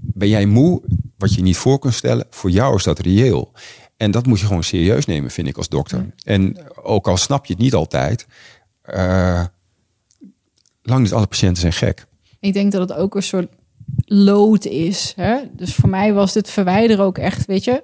Ben 0.00 0.28
jij 0.28 0.46
moe, 0.46 0.82
wat 1.16 1.34
je 1.34 1.42
niet 1.42 1.56
voor 1.56 1.78
kunt 1.78 1.94
stellen, 1.94 2.26
voor 2.30 2.50
jou 2.50 2.76
is 2.76 2.82
dat 2.82 2.98
reëel. 2.98 3.52
En 3.96 4.10
dat 4.10 4.26
moet 4.26 4.40
je 4.40 4.46
gewoon 4.46 4.64
serieus 4.64 5.06
nemen, 5.06 5.30
vind 5.30 5.48
ik 5.48 5.56
als 5.56 5.68
dokter. 5.68 6.06
En 6.24 6.56
ook 6.82 7.08
al 7.08 7.16
snap 7.16 7.46
je 7.46 7.52
het 7.52 7.62
niet 7.62 7.74
altijd, 7.74 8.26
lang 10.88 11.02
niet 11.02 11.12
alle 11.12 11.26
patiënten 11.26 11.60
zijn 11.60 11.72
gek. 11.72 12.06
Ik 12.40 12.52
denk 12.52 12.72
dat 12.72 12.88
het 12.88 12.98
ook 12.98 13.14
een 13.14 13.22
soort 13.22 13.48
lood 14.04 14.64
is. 14.64 15.12
Hè? 15.16 15.36
Dus 15.52 15.74
voor 15.74 15.88
mij 15.88 16.12
was 16.12 16.32
dit 16.32 16.50
verwijderen 16.50 17.04
ook 17.04 17.18
echt, 17.18 17.46
weet 17.46 17.64
je. 17.64 17.82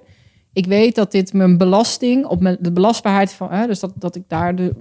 Ik 0.53 0.65
weet 0.65 0.95
dat 0.95 1.11
dit 1.11 1.33
mijn 1.33 1.57
belasting 1.57 2.25
op 2.25 2.41
mijn, 2.41 2.57
de 2.59 2.71
belastbaarheid 2.71 3.31
van, 3.31 3.51
hè, 3.51 3.67
dus 3.67 3.79
dat, 3.79 3.91
dat 3.95 4.15
ik 4.15 4.23
daar 4.27 4.55
de. 4.55 4.75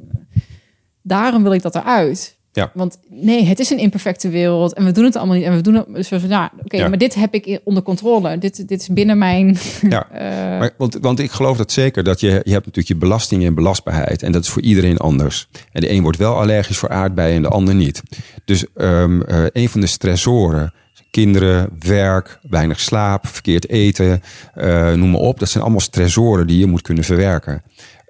Daarom 1.03 1.43
wil 1.43 1.53
ik 1.53 1.63
dat 1.63 1.75
eruit. 1.75 2.39
Ja. 2.55 2.71
Want 2.75 2.99
nee, 3.09 3.45
het 3.45 3.59
is 3.59 3.71
een 3.71 3.79
imperfecte 3.79 4.29
wereld 4.29 4.73
en 4.75 4.85
we 4.85 4.93
doen 4.93 5.05
het 5.05 5.17
allemaal 5.17 5.37
niet. 5.37 5.45
En 5.45 5.55
we 5.55 5.61
doen 5.61 5.75
het 5.75 5.87
dus 5.95 6.09
van, 6.09 6.29
ja, 6.29 6.53
oké, 6.65 6.77
Ja. 6.77 6.89
maar 6.89 6.99
dit 6.99 7.15
heb 7.15 7.35
ik 7.35 7.61
onder 7.65 7.83
controle. 7.83 8.39
Dit, 8.39 8.69
dit 8.69 8.81
is 8.81 8.89
binnen 8.89 9.19
mijn. 9.19 9.57
Ja, 9.89 10.09
eh, 10.13 10.59
maar, 10.59 10.71
want, 10.79 10.99
want 11.01 11.19
ik 11.19 11.31
geloof 11.31 11.57
dat 11.57 11.73
zeker. 11.73 12.05
Dat 12.05 12.21
je, 12.21 12.27
je 12.27 12.33
hebt 12.33 12.67
natuurlijk 12.67 12.89
je 12.89 12.97
belasting 12.97 13.45
en 13.45 13.55
belastbaarheid. 13.55 14.23
En 14.23 14.33
dat 14.33 14.43
is 14.43 14.49
voor 14.49 14.63
iedereen 14.63 14.97
anders. 14.99 15.49
En 15.73 15.81
de 15.81 15.91
een 15.91 16.03
wordt 16.03 16.19
wel 16.19 16.37
allergisch 16.37 16.79
voor 16.79 16.89
aardbeien 16.89 17.37
en 17.37 17.43
de 17.43 17.49
ander 17.49 17.75
niet. 17.75 18.03
Dus 18.45 18.65
ehm, 18.75 19.23
eh, 19.23 19.45
een 19.53 19.69
van 19.69 19.81
de 19.81 19.87
stressoren. 19.87 20.73
Kinderen, 21.11 21.69
werk, 21.79 22.39
weinig 22.43 22.81
slaap, 22.81 23.27
verkeerd 23.27 23.69
eten, 23.69 24.23
eh, 24.55 24.93
noem 24.93 25.11
maar 25.11 25.21
op. 25.21 25.39
Dat 25.39 25.49
zijn 25.49 25.63
allemaal 25.63 25.81
stressoren 25.81 26.47
die 26.47 26.59
je 26.59 26.67
moet 26.67 26.83
kunnen 26.83 27.05
verwerken. 27.05 27.63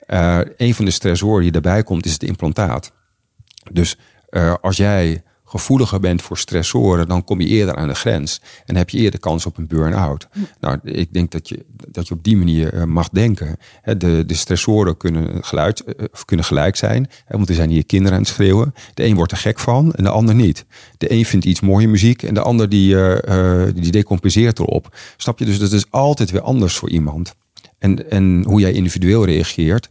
Eh, 0.06 0.38
een 0.56 0.74
van 0.74 0.84
de 0.84 0.90
stressoren 0.90 1.42
die 1.42 1.52
daarbij 1.52 1.82
komt 1.82 2.06
is 2.06 2.12
het 2.12 2.22
implantaat. 2.22 2.92
Dus 3.72 3.98
eh, 4.34 4.54
als 4.60 4.76
jij 4.76 5.22
gevoeliger 5.44 6.00
bent 6.00 6.22
voor 6.22 6.38
stressoren, 6.38 7.08
dan 7.08 7.24
kom 7.24 7.40
je 7.40 7.46
eerder 7.46 7.76
aan 7.76 7.88
de 7.88 7.94
grens. 7.94 8.40
En 8.66 8.76
heb 8.76 8.90
je 8.90 8.98
eerder 8.98 9.20
kans 9.20 9.46
op 9.46 9.58
een 9.58 9.66
burn-out. 9.66 10.28
Nou, 10.60 10.78
ik 10.82 11.12
denk 11.12 11.30
dat 11.30 11.48
je, 11.48 11.64
dat 11.88 12.08
je 12.08 12.14
op 12.14 12.24
die 12.24 12.36
manier 12.36 12.72
eh, 12.72 12.84
mag 12.84 13.08
denken. 13.08 13.56
De, 13.98 14.24
de 14.26 14.34
stressoren 14.34 14.96
kunnen, 14.96 15.44
geluid, 15.44 15.84
eh, 15.84 16.06
kunnen 16.24 16.44
gelijk 16.44 16.76
zijn. 16.76 17.08
Hè, 17.24 17.36
want 17.36 17.48
er 17.48 17.54
zijn 17.54 17.70
hier 17.70 17.86
kinderen 17.86 18.12
aan 18.12 18.22
het 18.22 18.30
schreeuwen. 18.32 18.74
De 18.94 19.04
een 19.04 19.14
wordt 19.14 19.32
er 19.32 19.38
gek 19.38 19.58
van 19.58 19.92
en 19.92 20.04
de 20.04 20.10
ander 20.10 20.34
niet. 20.34 20.64
De 20.98 21.12
een 21.12 21.24
vindt 21.24 21.44
iets 21.44 21.60
mooie 21.60 21.88
muziek 21.88 22.22
en 22.22 22.34
de 22.34 22.42
ander 22.42 22.68
die, 22.68 22.96
die 23.74 23.92
decompenseert 23.92 24.58
erop. 24.58 24.96
Snap 25.16 25.38
je? 25.38 25.44
Dus 25.44 25.58
dat 25.58 25.72
is 25.72 25.90
altijd 25.90 26.30
weer 26.30 26.42
anders 26.42 26.76
voor 26.76 26.90
iemand. 26.90 27.34
En, 27.78 28.10
en 28.10 28.44
hoe 28.46 28.60
jij 28.60 28.72
individueel 28.72 29.24
reageert, 29.24 29.88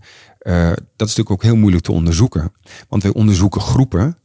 dat 0.95 1.07
is 1.07 1.15
natuurlijk 1.15 1.31
ook 1.31 1.43
heel 1.43 1.55
moeilijk 1.55 1.83
te 1.83 1.91
onderzoeken. 1.91 2.51
Want 2.89 3.03
wij 3.03 3.13
onderzoeken 3.13 3.61
groepen 3.61 4.17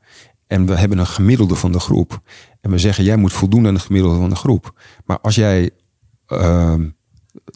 en 0.49 0.67
we 0.67 0.75
hebben 0.75 0.99
een 0.99 1.07
gemiddelde 1.07 1.55
van 1.55 1.73
de 1.73 1.81
groep. 1.81 2.21
En 2.61 2.71
we 2.71 2.79
zeggen, 2.79 3.05
jij 3.05 3.17
moet 3.17 3.33
voldoen 3.33 3.67
aan 3.67 3.75
het 3.75 3.83
gemiddelde 3.83 4.19
van 4.19 4.29
de 4.29 4.37
groep. 4.37 4.81
Maar 5.05 5.21
als 5.21 5.35
jij, 5.35 5.71
ehm, 6.27 6.89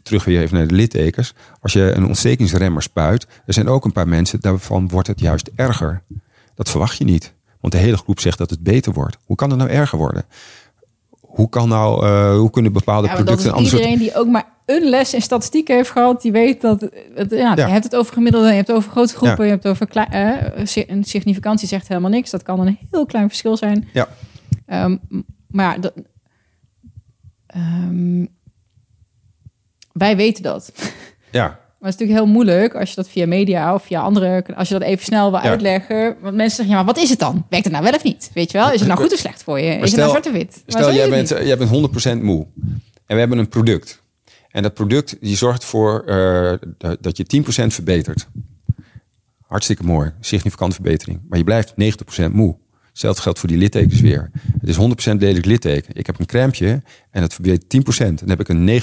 terug 0.03 0.25
weer 0.25 0.41
even 0.41 0.57
naar 0.57 0.67
de 0.67 0.75
littekens, 0.75 1.35
als 1.61 1.73
je 1.73 1.93
een 1.93 2.07
ontstekingsremmer 2.07 2.83
spuit, 2.83 3.27
er 3.47 3.55
zijn 3.55 3.69
ook 3.69 3.85
een 3.85 3.93
paar 3.93 4.09
mensen, 4.09 4.41
daarvan 4.41 4.89
wordt 4.89 5.09
het 5.09 5.21
juist 5.21 5.51
erger. 5.55 6.03
Dat 6.55 6.71
verwacht 6.71 6.99
je 6.99 7.05
niet. 7.05 7.35
Want 7.61 7.73
de 7.73 7.79
hele 7.79 7.97
groep 7.97 8.21
zegt 8.21 8.39
dat 8.39 8.51
het 8.51 8.63
beter 8.63 8.93
wordt. 8.93 9.19
Hoe 9.25 9.37
kan 9.37 9.51
het 9.51 9.59
nou 9.59 9.71
erger 9.71 9.99
worden? 9.99 10.25
Hoe, 11.33 11.49
kan 11.49 11.69
nou, 11.69 12.07
eh, 12.07 12.37
hoe 12.37 12.51
kunnen 12.51 12.73
bepaalde 12.73 13.07
Ja, 13.09 13.15
dat 13.15 13.25
producten 13.25 13.55
is 13.55 13.69
soort 13.71 13.73
iedereen 13.83 13.99
die 13.99 14.15
ook 14.15 14.27
maar 14.27 14.45
een 14.67 14.83
les 14.89 15.15
in 15.15 15.23
statistiek 15.23 15.69
heeft 15.69 15.91
gehad, 15.91 16.23
die 16.23 16.33
weet 16.33 16.61
dat. 16.61 16.81
Het, 17.15 17.31
ja, 17.31 17.37
Ja. 17.37 17.67
Je 17.67 17.73
hebt 17.73 17.85
het 17.85 17.97
over 17.97 18.13
gemiddelde, 18.13 18.49
je 18.49 18.55
hebt 18.55 18.67
het 18.67 18.77
over 18.77 18.91
grote 18.91 19.15
groepen, 19.15 19.37
Ja. 19.39 19.45
je 19.45 19.51
hebt 19.51 19.63
het 19.63 19.73
over 19.73 19.87
klein. 19.87 20.11
eh, 20.11 20.65
si- 20.67 20.85
een 20.87 21.05
significantie 21.05 21.69
zegt 21.69 21.89
helemaal 21.89 22.11
niks. 22.11 22.31
Dat 22.31 22.43
kan 22.43 22.61
een 22.61 22.79
heel 22.91 23.07
klein 23.07 23.29
verschil 23.29 23.57
zijn. 23.57 23.89
Ja. 23.93 24.09
Ehm, 24.67 24.97
maar 25.49 25.81
dat, 25.81 25.93
ehm, 27.47 28.25
wij 29.93 30.17
weten 30.17 30.43
dat. 30.43 30.73
Ja, 31.31 31.59
Maar 31.83 31.91
het 31.91 32.01
is 32.01 32.07
natuurlijk 32.07 32.27
heel 32.27 32.43
moeilijk 32.45 32.75
als 32.75 32.89
je 32.89 32.95
dat 32.97 33.09
via 33.09 33.27
media 33.27 33.75
of 33.75 33.83
via 33.85 34.01
andere, 34.01 34.45
als 34.55 34.69
je 34.69 34.75
dat 34.79 34.83
even 34.83 35.05
snel 35.05 35.31
wil 35.31 35.41
Ja. 35.43 35.49
uitleggen. 35.49 36.17
Want 36.21 36.37
mensen 36.37 36.57
zeggen, 36.57 36.67
ja, 36.69 36.83
maar 36.83 36.95
wat 36.95 37.03
is 37.03 37.11
het 37.11 37.19
dan? 37.19 37.47
Werkt 37.49 37.65
het 37.65 37.73
nou 37.75 37.85
wel 37.85 37.95
of 37.95 38.03
niet? 38.03 38.31
Weet 38.35 38.51
je 38.53 38.59
wel? 38.59 38.73
Is 38.73 38.79
het 38.81 38.89
nou 38.89 39.01
goed 39.01 39.13
of 39.13 39.19
slecht 39.19 39.43
voor 39.43 39.61
je? 39.61 39.71
Is 39.75 39.81
het 39.81 39.89
stel- 39.89 39.99
nou 39.99 40.11
zwart 40.11 40.27
of 40.27 40.33
wit? 40.33 40.63
Maar 40.67 40.83
Stel, 40.83 40.93
jij 40.95 41.01
het 41.03 41.11
bent, 41.29 41.29
jij 41.47 41.59
bent 41.59 41.71
100% 41.71 42.23
moe. 42.23 42.47
En 43.07 43.15
we 43.15 43.19
hebben 43.19 43.39
een 43.39 43.49
product. 43.49 44.03
En 44.51 44.63
dat 44.63 44.75
product 44.75 45.17
die 45.21 45.37
zorgt 45.37 45.63
ervoor 45.63 46.03
eh, 46.07 46.53
dat- 46.79 47.03
dat 47.03 47.17
je 47.17 47.25
10% 47.25 47.75
verbetert. 47.75 48.29
Hartstikke 49.47 49.83
mooi. 49.85 50.13
Significante 50.21 50.75
verbetering. 50.75 51.21
Maar 51.29 51.39
je 51.39 51.45
blijft 51.45 51.73
90% 51.77 52.33
moe. 52.33 52.57
Hetzelfde 52.93 53.23
geldt 53.23 53.39
voor 53.39 53.49
die 53.49 53.59
littekens 53.59 54.01
weer. 54.01 54.31
Het 54.61 54.69
is 54.69 54.77
100% 55.13 55.17
lelijk 55.19 55.45
litteken. 55.45 55.95
Ik 55.97 56.07
heb 56.07 56.19
een 56.19 56.27
crampje 56.27 56.83
en 57.11 57.21
dat 57.21 57.35
verbetert 57.35 58.03
10%. 58.03 58.15
Dan 58.15 58.29
heb 58.29 58.41
ik 58.41 58.49
een 58.49 58.83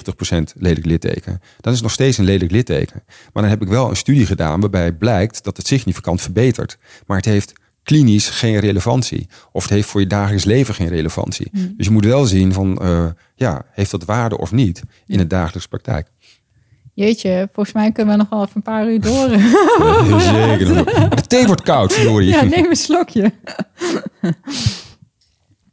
90% 0.55 0.57
lelijk 0.57 0.85
litteken. 0.85 1.41
Dan 1.59 1.71
is 1.71 1.73
het 1.73 1.81
nog 1.81 1.91
steeds 1.91 2.17
een 2.17 2.25
lelijk 2.25 2.51
litteken. 2.51 3.03
Maar 3.05 3.43
dan 3.43 3.51
heb 3.51 3.61
ik 3.61 3.67
wel 3.67 3.89
een 3.89 3.95
studie 3.95 4.25
gedaan 4.25 4.59
waarbij 4.59 4.91
blijkt 4.91 5.43
dat 5.43 5.57
het 5.57 5.67
significant 5.67 6.21
verbetert. 6.21 6.77
Maar 7.05 7.17
het 7.17 7.25
heeft 7.25 7.53
klinisch 7.83 8.29
geen 8.29 8.59
relevantie. 8.59 9.27
Of 9.51 9.63
het 9.63 9.71
heeft 9.71 9.87
voor 9.87 10.01
je 10.01 10.07
dagelijks 10.07 10.45
leven 10.45 10.73
geen 10.73 10.89
relevantie. 10.89 11.49
Dus 11.51 11.85
je 11.85 11.91
moet 11.91 12.05
wel 12.05 12.25
zien 12.25 12.53
van, 12.53 12.77
eh, 12.81 13.05
ja, 13.35 13.65
heeft 13.71 13.91
dat 13.91 14.05
waarde 14.05 14.37
of 14.37 14.51
niet 14.51 14.83
in 15.05 15.19
het 15.19 15.29
dagelijks 15.29 15.67
praktijk. 15.67 16.07
Jeetje, 16.99 17.49
volgens 17.51 17.75
mij 17.75 17.91
kunnen 17.91 18.13
we 18.13 18.19
nog 18.19 18.29
wel 18.29 18.41
even 18.41 18.55
een 18.55 18.61
paar 18.61 18.89
uur 18.91 19.01
door. 19.01 19.29
Zeker. 20.21 20.85
De 21.15 21.21
thee 21.27 21.45
wordt 21.45 21.61
koud, 21.61 21.93
verdorie. 21.93 22.29
ja, 22.29 22.43
neem 22.43 22.65
een 22.65 22.75
slokje. 22.75 23.23
Even 23.23 24.35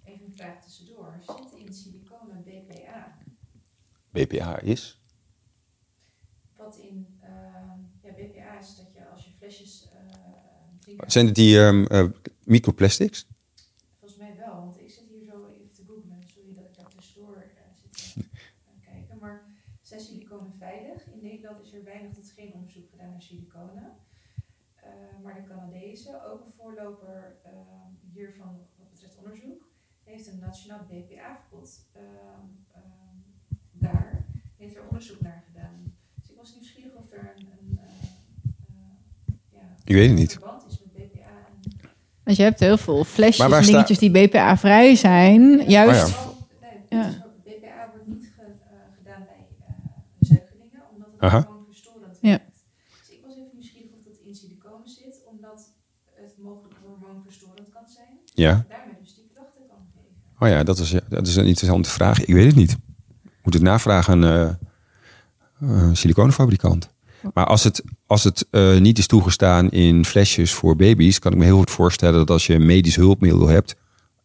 een 0.04 0.32
vraag 0.34 0.62
tussendoor. 0.64 1.14
Zit 1.26 1.66
in 1.66 1.72
siliconen 1.74 2.44
BPA? 2.44 3.16
BPA 4.10 4.60
is? 4.60 5.00
Wat 6.56 6.78
in 6.90 7.06
eh, 7.20 7.28
ja, 8.02 8.10
BPA 8.12 8.58
is 8.60 8.76
dat 8.76 8.92
je 8.92 9.00
als 9.12 9.24
je 9.24 9.30
flesjes 9.38 9.88
eh. 10.88 11.02
Zijn 11.06 11.26
het 11.26 11.34
die 11.34 11.58
ehm, 11.60 11.84
eh, 11.84 12.04
microplastics? 12.44 13.26
Volgens 13.98 14.20
mij 14.20 14.36
wel, 14.36 14.54
want 14.54 14.78
ik 14.80 14.90
zit 14.90 15.04
hier 15.08 15.24
zo 15.24 15.46
even 15.46 15.70
te 15.74 15.82
googlen. 15.86 16.22
Sorry 16.34 16.54
dat 16.54 16.64
ik 16.64 16.76
daar 16.76 16.88
tussendoor 16.96 17.36
eh, 17.36 17.62
zit 18.14 18.14
te 18.14 18.20
eh, 18.64 18.92
kijken. 18.92 19.18
Maar 19.20 19.54
zijn 19.82 20.00
siliconen 20.00 20.52
veilig? 20.58 21.06
In 21.12 21.22
Nederland 21.22 21.64
is 21.64 21.72
er 21.72 21.84
weinig 21.84 22.12
tot 22.14 22.30
geen 22.36 22.52
onderzoek 22.54 22.90
gedaan 22.90 23.10
naar 23.10 23.22
siliconen. 23.22 23.92
Eh, 24.74 24.90
maar 25.22 25.34
de 25.34 25.42
Canadezen, 25.48 26.24
ook 26.32 26.44
een 26.44 26.52
voorloper 26.56 27.36
eh, 27.44 27.50
hiervan 28.12 28.58
wat 28.78 28.90
betreft 28.90 29.16
onderzoek, 29.18 29.68
heeft 30.04 30.26
een 30.26 30.38
nationaal 30.38 30.86
BPA-verbod 30.88 31.86
ehm, 31.92 32.46
ehm, 32.72 33.16
daar. 33.72 34.24
Heeft 34.56 34.76
er 34.76 34.86
onderzoek 34.88 35.20
naar 35.20 35.44
gedaan. 35.46 35.96
Dus 36.14 36.30
ik 36.30 36.36
was 36.36 36.54
nieuwsgierig 36.54 36.94
of 36.94 37.12
er 37.12 37.32
een, 37.36 37.46
een 37.58 37.78
eh, 37.78 37.84
eh, 38.68 39.34
ja, 39.50 39.68
Ik 39.86 39.94
weet 39.94 40.08
het 40.08 40.18
niet. 40.18 40.32
verband 40.32 40.62
is 40.70 40.78
met 40.84 40.92
BPA 41.12 41.20
en 41.20 41.90
Want 42.24 42.36
je 42.36 42.42
hebt 42.42 42.60
heel 42.60 42.78
veel 42.78 43.04
flesjes 43.04 43.44
en 43.46 43.50
sta- 43.64 43.72
dingetjes 43.72 43.98
die 43.98 44.10
BPA-vrij 44.10 44.94
zijn. 44.94 45.68
Juist. 45.70 46.16
Oh 46.16 46.24
Ja. 46.88 47.02
dus 47.04 47.14
BPA 47.44 47.88
wordt 47.92 48.06
niet 48.06 48.24
eh, 48.38 48.44
gedaan 48.98 49.22
bij 49.24 49.46
eh, 49.66 49.74
zuigelingen, 50.20 50.82
omdat 50.92 51.08
het 51.12 51.20
Aha. 51.20 51.40
gewoon 51.40 51.64
verstorend 51.66 52.18
Ja. 52.20 52.28
werkt. 52.28 52.44
Dus 53.00 53.16
ik 53.16 53.20
was 53.26 53.32
even 53.36 53.50
nieuwsgierig 53.52 53.90
of 53.98 54.04
dat 54.04 54.18
in 54.24 54.34
siliconen 54.34 54.88
zit, 54.88 55.16
omdat 55.30 55.68
het 56.14 56.34
mogelijk 56.42 56.74
hormoonverstorend 56.86 57.68
kan 57.72 57.84
zijn. 57.88 58.18
Ja. 58.34 58.64
Daarmee 58.68 58.94
dus 59.02 59.14
die 59.14 59.30
klachten 59.34 59.62
kan 59.68 59.78
geven. 59.94 60.12
Oh 60.40 60.48
ja, 60.48 60.62
dat 60.64 60.78
is, 60.78 60.90
ja, 60.90 61.00
dat 61.08 61.26
is 61.26 61.36
een 61.36 61.46
interessante 61.46 61.90
vraag. 61.90 62.24
Ik 62.24 62.34
weet 62.34 62.46
het 62.46 62.56
niet. 62.56 62.76
Moet 63.42 63.54
het 63.54 63.62
navragen 63.62 64.12
aan 64.12 64.24
eh, 64.24 64.54
een 65.60 65.96
siliconenfabrikant. 65.96 66.88
Maar 67.34 67.46
als 67.46 67.64
het, 67.64 67.82
als 68.06 68.24
het 68.24 68.46
eh, 68.50 68.78
niet 68.78 68.98
is 68.98 69.06
toegestaan 69.06 69.70
in 69.70 70.04
flesjes 70.04 70.52
voor 70.52 70.76
baby's, 70.76 71.18
kan 71.18 71.32
ik 71.32 71.38
me 71.38 71.44
heel 71.44 71.56
goed 71.56 71.70
voorstellen 71.70 72.18
dat 72.18 72.30
als 72.30 72.46
je 72.46 72.54
een 72.54 72.66
medisch 72.66 72.96
hulpmiddel 72.96 73.48
hebt, 73.48 73.76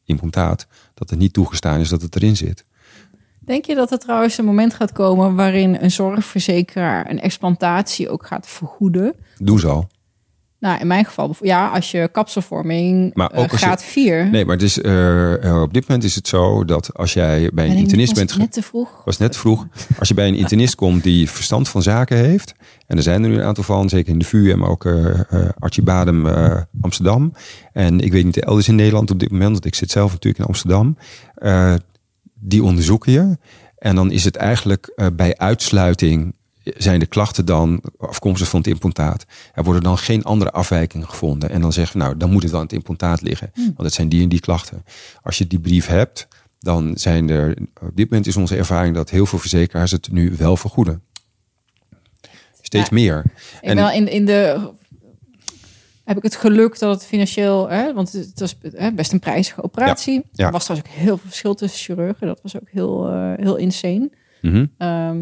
implantaat, 0.06 0.68
dat 0.94 1.10
het 1.10 1.20
niet 1.20 1.34
toegestaan 1.34 1.80
is 1.80 1.90
dat 1.90 2.02
het 2.02 2.16
erin 2.16 2.38
zit. 2.38 2.66
Denk 3.40 3.66
je 3.66 3.76
dat 3.76 3.92
er 3.92 4.00
trouwens 4.00 4.38
een 4.38 4.46
moment 4.46 4.74
gaat 4.74 4.92
komen 4.92 5.36
waarin 5.36 5.78
een 5.80 5.92
zorgverzekeraar 5.92 7.10
een 7.10 7.20
explantatie 7.20 8.10
ook 8.10 8.26
gaat 8.26 8.48
vergoeden? 8.48 9.16
Doe 9.38 9.60
ze 9.60 9.68
al. 9.68 9.88
Nou, 10.62 10.80
in 10.80 10.88
mijn 10.88 11.06
geval, 11.06 11.36
ja, 11.40 11.68
als 11.70 11.92
je 11.92 12.10
kapselvorming 12.12 13.14
Maar 13.14 13.30
eh, 13.30 13.40
ook 13.40 13.52
als 13.52 13.60
je- 13.60 13.66
graad 13.66 13.84
4. 13.84 14.30
Nee, 14.30 14.46
maar 14.46 14.54
het 14.56 14.64
is, 14.64 14.82
eh, 14.82 15.44
eh, 15.46 15.62
op 15.62 15.74
dit 15.74 15.88
moment 15.88 16.08
is 16.08 16.16
het 16.16 16.28
zo 16.28 16.66
dat 16.66 16.94
als 16.98 17.14
jij 17.14 17.50
bij 17.54 17.70
een 17.70 17.76
internist 17.76 18.14
bent... 18.16 18.38
net 18.38 18.52
te 18.52 18.62
vroeg. 18.62 19.02
was 19.06 19.18
net 19.18 19.38
vroeg. 19.38 19.68
Als 20.00 20.08
je 20.08 20.14
bij 20.14 20.28
een 20.28 20.36
internist 20.36 20.76
komt 20.76 21.04
die 21.04 21.30
verstand 21.30 21.70
van 21.70 21.82
zaken 21.82 22.18
heeft. 22.18 22.54
En 22.88 22.98
er 22.98 23.04
zijn 23.04 23.24
er 23.24 23.30
nu 23.30 23.36
een 23.36 23.44
aantal 23.44 23.64
van, 23.64 23.90
zeker 23.90 24.12
in 24.12 24.20
de 24.20 24.26
VU, 24.26 24.56
maar 24.56 24.70
ook 24.70 24.86
eh 24.86 25.20
eh, 25.20 25.50
Archie 25.60 25.84
Badem 25.84 26.28
eh, 26.28 26.62
Amsterdam. 26.82 27.34
En 27.74 28.00
ik 28.00 28.12
weet 28.12 28.26
niet 28.26 28.44
elders 28.44 28.68
in 28.68 28.76
Nederland 28.76 29.12
op 29.12 29.20
dit 29.20 29.32
moment, 29.32 29.52
want 29.52 29.66
ik 29.66 29.76
zit 29.76 29.92
zelf 29.92 30.12
natuurlijk 30.12 30.44
in 30.44 30.50
Amsterdam. 30.50 30.98
Die 32.40 32.64
onderzoeken 32.64 33.12
je. 33.12 33.38
En 33.78 33.96
dan 33.96 34.12
is 34.12 34.24
het 34.24 34.36
eigenlijk 34.36 35.12
bij 35.14 35.38
uitsluiting 35.38 36.36
zijn 36.64 37.00
de 37.00 37.06
klachten 37.06 37.46
dan 37.46 37.84
afkomstig 37.98 38.50
van 38.50 38.60
het 38.60 38.70
implantaat. 38.70 39.26
Er 39.54 39.64
worden 39.64 39.84
dan 39.84 39.98
geen 39.98 40.24
andere 40.24 40.52
afwijkingen 40.52 41.08
gevonden. 41.10 41.50
En 41.50 41.62
dan 41.62 41.74
zeggen 41.74 41.98
we, 41.98 42.04
nou, 42.04 42.18
dan 42.18 42.32
moet 42.32 42.44
het 42.44 42.54
aan 42.54 42.62
het 42.62 42.74
implantaat 42.74 43.22
liggen. 43.22 43.52
Want 43.56 43.78
het 43.78 43.94
zijn 43.94 44.10
die 44.10 44.24
en 44.24 44.30
die 44.30 44.40
klachten. 44.40 44.84
Als 45.24 45.38
je 45.38 45.48
die 45.48 45.60
brief 45.60 45.88
hebt, 45.88 46.28
dan 46.60 46.92
zijn 46.98 47.30
er... 47.30 47.58
Op 47.82 47.96
dit 47.96 48.10
moment 48.10 48.28
is 48.28 48.36
onze 48.36 48.56
ervaring 48.56 48.96
dat 48.96 49.10
heel 49.10 49.26
veel 49.26 49.40
verzekeraars 49.40 49.92
het 49.92 50.12
nu 50.12 50.36
wel 50.38 50.58
vergoeden. 50.58 51.02
Steeds 52.62 52.90
Ja. 52.90 52.96
meer. 52.96 53.24
En- 53.62 53.76
wel 53.76 53.92
in, 53.92 54.08
in 54.08 54.26
de 54.26 54.70
heb 56.06 56.18
ik 56.18 56.24
het 56.24 56.36
geluk 56.36 56.80
dat 56.80 56.94
het 56.94 57.06
financieel, 57.06 57.70
hè, 57.70 57.94
want 57.94 58.12
het 58.12 58.40
was 58.40 58.58
best 58.94 59.12
een 59.12 59.20
prijzige 59.20 59.64
operatie. 59.64 60.22
ja. 60.32 60.46
Er 60.46 60.52
was 60.52 60.64
trouwens 60.64 60.90
ook 60.92 60.96
heel 60.98 61.18
veel 61.18 61.28
verschil 61.28 61.54
tussen 61.56 61.80
chirurgen. 61.80 62.28
Dat 62.28 62.40
was 62.44 62.56
ook 62.56 62.70
heel, 62.70 63.08
eh, 63.08 63.34
heel 63.36 63.56
insane. 63.56 64.10
Mhm. 64.42 64.66
Ehm, 64.78 65.18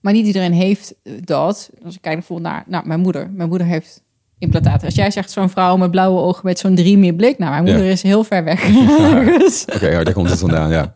maar 0.00 0.12
niet 0.12 0.26
iedereen 0.26 0.52
heeft 0.52 0.94
dat. 1.24 1.70
Als 1.84 1.94
ik 1.94 2.00
kijk 2.02 2.14
bijvoorbeeld 2.16 2.48
naar 2.52 2.64
nou, 2.66 2.86
mijn 2.86 3.00
moeder. 3.00 3.30
Mijn 3.30 3.48
moeder 3.48 3.66
heeft 3.66 4.02
implantaten. 4.38 4.86
Als 4.86 4.94
jij 4.94 5.10
zegt 5.10 5.30
zo'n 5.30 5.50
vrouw 5.50 5.76
met 5.76 5.90
blauwe 5.90 6.20
ogen 6.20 6.40
met 6.44 6.58
zo'n 6.58 6.74
drie 6.74 6.98
meer 6.98 7.14
blik. 7.14 7.38
Nou, 7.38 7.50
mijn 7.50 7.64
moeder 7.64 7.84
Ja. 7.84 7.90
is 7.90 8.02
heel 8.02 8.24
ver 8.24 8.44
weg. 8.44 8.60
Dus, 9.38 9.64
Oké, 9.74 9.88
ja, 9.88 10.04
daar 10.04 10.14
komt 10.14 10.30
het 10.30 10.38
vandaan, 10.38 10.70
ja. 10.70 10.94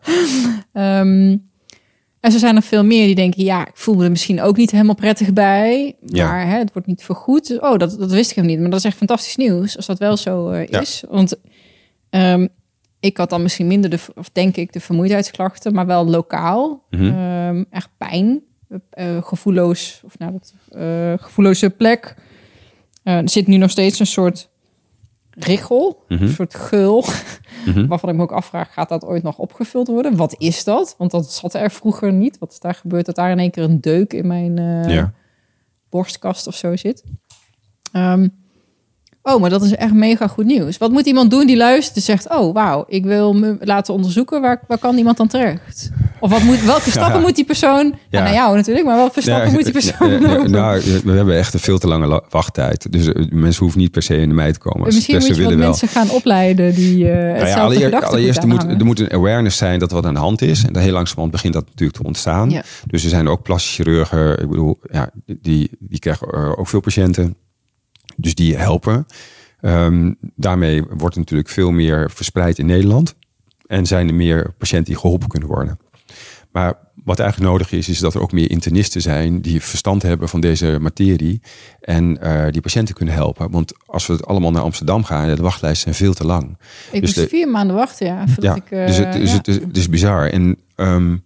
ehm, 0.73 1.37
en 2.19 2.31
zo 2.31 2.37
zijn 2.37 2.55
er 2.55 2.61
veel 2.61 2.83
meer 2.83 3.05
die 3.05 3.15
denken, 3.15 3.43
ja, 3.43 3.67
ik 3.67 3.75
voel 3.77 3.95
me 3.95 4.03
er 4.03 4.09
misschien 4.09 4.41
ook 4.41 4.57
niet 4.57 4.71
helemaal 4.71 4.95
prettig 4.95 5.33
bij. 5.33 5.95
Ja. 6.05 6.27
Maar 6.27 6.47
hè, 6.47 6.57
het 6.57 6.73
wordt 6.73 6.87
niet 6.87 7.03
vergoed. 7.03 7.61
Oh, 7.61 7.77
dat, 7.77 7.95
dat 7.99 8.11
wist 8.11 8.29
ik 8.29 8.35
hem 8.35 8.45
niet. 8.45 8.59
Maar 8.59 8.69
dat 8.69 8.79
is 8.79 8.85
echt 8.85 8.97
fantastisch 8.97 9.35
nieuws 9.35 9.75
als 9.77 9.85
dat 9.85 9.99
wel 9.99 10.17
zo 10.17 10.49
eh, 10.49 10.67
Ja. 10.67 10.81
is. 10.81 11.03
Want 11.09 11.35
ehm, 12.09 12.47
ik 12.99 13.17
had 13.17 13.29
dan 13.29 13.41
misschien 13.41 13.67
minder, 13.67 13.89
de, 13.89 13.99
of 14.15 14.29
denk 14.31 14.55
ik, 14.57 14.73
de 14.73 14.79
vermoeidheidsklachten, 14.79 15.73
maar 15.73 15.85
wel 15.85 16.05
lokaal. 16.05 16.83
Ehm, 16.89 17.63
echt 17.69 17.89
pijn, 17.97 18.41
gevoelloos, 19.21 20.01
of 20.05 20.17
nou, 20.19 20.31
dat, 20.31 20.53
eh, 20.69 21.13
gevoelloze 21.25 21.69
plek. 21.69 22.15
Eh, 23.03 23.17
er 23.17 23.29
zit 23.29 23.47
nu 23.47 23.57
nog 23.57 23.69
steeds 23.69 23.99
een 23.99 24.05
soort 24.05 24.49
richel, 25.31 26.03
Mhm. 26.07 26.23
een 26.23 26.29
soort 26.29 26.55
geul, 26.55 27.05
Mhm. 27.65 27.87
waarvan 27.87 28.09
ik 28.09 28.15
me 28.15 28.21
ook 28.21 28.31
afvraag, 28.31 28.73
gaat 28.73 28.89
dat 28.89 29.05
ooit 29.05 29.23
nog 29.23 29.37
opgevuld 29.37 29.87
worden? 29.87 30.15
Wat 30.15 30.35
is 30.37 30.63
dat? 30.63 30.95
Want 30.97 31.11
dat 31.11 31.31
zat 31.33 31.53
er 31.53 31.71
vroeger 31.71 32.13
niet. 32.13 32.37
Wat 32.37 32.51
is 32.51 32.59
daar 32.59 32.75
gebeurt 32.75 33.05
dat 33.05 33.15
daar 33.15 33.31
in 33.31 33.39
één 33.39 33.51
keer 33.51 33.63
een 33.63 33.81
deuk 33.81 34.13
in 34.13 34.27
mijn 34.27 34.57
eh, 34.57 34.89
Ja. 34.95 35.13
borstkast 35.89 36.47
of 36.47 36.55
zo 36.55 36.75
zit? 36.75 37.03
Ehm, 37.91 38.27
oh, 39.21 39.41
maar 39.41 39.49
dat 39.49 39.61
is 39.63 39.75
echt 39.75 39.93
mega 39.93 40.27
goed 40.27 40.45
nieuws. 40.45 40.77
Wat 40.77 40.91
moet 40.91 41.05
iemand 41.05 41.31
doen 41.31 41.47
die 41.47 41.57
luistert 41.57 41.95
en 41.95 42.01
zegt, 42.01 42.29
oh 42.29 42.53
wauw, 42.53 42.83
ik 42.87 43.03
wil 43.05 43.33
me 43.33 43.57
laten 43.59 43.93
onderzoeken, 43.93 44.41
waar, 44.41 44.63
waar 44.67 44.77
kan 44.77 44.97
iemand 44.97 45.17
dan 45.17 45.27
terecht? 45.27 45.89
Of 46.23 46.29
wat 46.29 46.41
moet, 46.43 46.63
welke 46.63 46.91
stappen 46.97 47.21
moet 47.21 47.35
die 47.35 47.45
persoon, 47.45 47.95
ja. 48.09 48.23
Naar 48.23 48.33
jou 48.33 48.55
natuurlijk, 48.55 48.85
maar 48.85 48.95
welke 48.95 49.21
stappen 49.21 49.51
moet 49.51 49.63
die 49.63 49.71
persoon 49.73 50.21
lopen? 50.21 50.51
nou, 50.51 50.81
we 51.03 51.11
hebben 51.11 51.37
echt 51.37 51.53
een 51.53 51.59
veel 51.59 51.77
te 51.77 51.87
lange 51.87 52.07
la- 52.07 52.21
wachttijd. 52.29 52.91
Dus 52.91 53.07
eh, 53.07 53.25
mensen 53.31 53.61
hoeven 53.63 53.79
niet 53.81 53.91
per 53.91 54.01
se 54.01 54.15
in 54.17 54.29
de 54.29 54.35
mij 54.35 54.51
te 54.53 54.59
komen. 54.59 54.87
Ze 54.91 54.95
Misschien 54.95 55.15
moet 55.15 55.23
je 55.25 55.29
wat 55.29 55.37
willen 55.41 55.57
wel. 55.57 55.67
mensen 55.67 55.87
gaan 55.87 56.09
opleiden 56.09 56.73
die 56.75 57.03
Nou 57.05 57.17
ja, 57.17 57.23
hetzelfde 57.33 57.61
allereer- 57.61 58.03
allereerst 58.05 58.41
er 58.41 58.47
moet, 58.47 58.63
er 58.63 58.85
moet 58.85 58.99
een 58.99 59.11
awareness 59.11 59.57
zijn 59.57 59.79
dat 59.79 59.91
wat 59.91 60.05
aan 60.05 60.13
de 60.13 60.19
hand 60.19 60.41
is. 60.41 60.65
En 60.65 60.77
heel 60.77 60.91
langzamerhand 60.91 61.31
begint 61.31 61.53
dat 61.53 61.65
natuurlijk 61.65 61.97
te 61.97 62.03
ontstaan. 62.03 62.49
Dus 62.85 63.03
er 63.03 63.09
zijn 63.09 63.27
ook 63.27 63.41
plastische 63.43 63.83
chirurgen. 63.83 64.39
Ik 64.41 64.49
bedoel, 64.49 64.79
ja, 64.91 65.09
die, 65.25 65.69
die 65.79 65.99
krijgen 65.99 66.57
ook 66.57 66.67
veel 66.67 66.79
patiënten. 66.79 67.35
Dus 68.15 68.35
die 68.35 68.55
helpen. 68.57 69.05
Ehm, 69.61 70.11
daarmee 70.35 70.83
wordt 70.97 71.15
natuurlijk 71.15 71.49
veel 71.49 71.71
meer 71.71 72.11
verspreid 72.13 72.57
in 72.59 72.65
Nederland. 72.65 73.15
En 73.67 73.85
zijn 73.85 74.07
er 74.07 74.13
meer 74.13 74.53
patiënten 74.57 74.91
die 74.91 75.01
geholpen 75.01 75.27
kunnen 75.27 75.49
worden. 75.49 75.77
Maar 76.53 76.73
wat 77.03 77.19
eigenlijk 77.19 77.51
nodig 77.51 77.71
is, 77.71 77.89
is 77.89 77.99
dat 77.99 78.13
er 78.13 78.21
ook 78.21 78.31
meer 78.31 78.49
internisten 78.49 79.01
zijn 79.01 79.41
die 79.41 79.61
verstand 79.61 80.01
hebben 80.01 80.29
van 80.29 80.41
deze 80.41 80.77
materie. 80.81 81.41
En 81.79 82.21
eh, 82.21 82.51
die 82.51 82.61
patiënten 82.61 82.95
kunnen 82.95 83.13
helpen. 83.13 83.51
Want 83.51 83.73
als 83.85 84.07
we 84.07 84.13
het 84.13 84.25
allemaal 84.25 84.51
naar 84.51 84.61
Amsterdam 84.61 85.03
gaan, 85.03 85.35
de 85.35 85.41
wachtlijsten 85.41 85.93
zijn 85.93 86.05
veel 86.05 86.13
te 86.13 86.25
lang. 86.25 86.57
Ik 86.91 86.91
dus 86.91 86.99
moest 87.01 87.15
de- 87.15 87.27
vier 87.27 87.47
maanden 87.47 87.75
wachten, 87.75 88.07
ja. 88.07 88.25
Ja, 88.39 88.55
ik, 88.55 88.71
eh, 88.71 88.85
dus, 88.85 88.97
het, 88.97 89.13
dus 89.13 89.29
ja. 89.29 89.37
het, 89.37 89.47
is, 89.47 89.55
het 89.55 89.77
is 89.77 89.89
bizar. 89.89 90.29
En 90.29 90.57
ehm, 90.75 91.17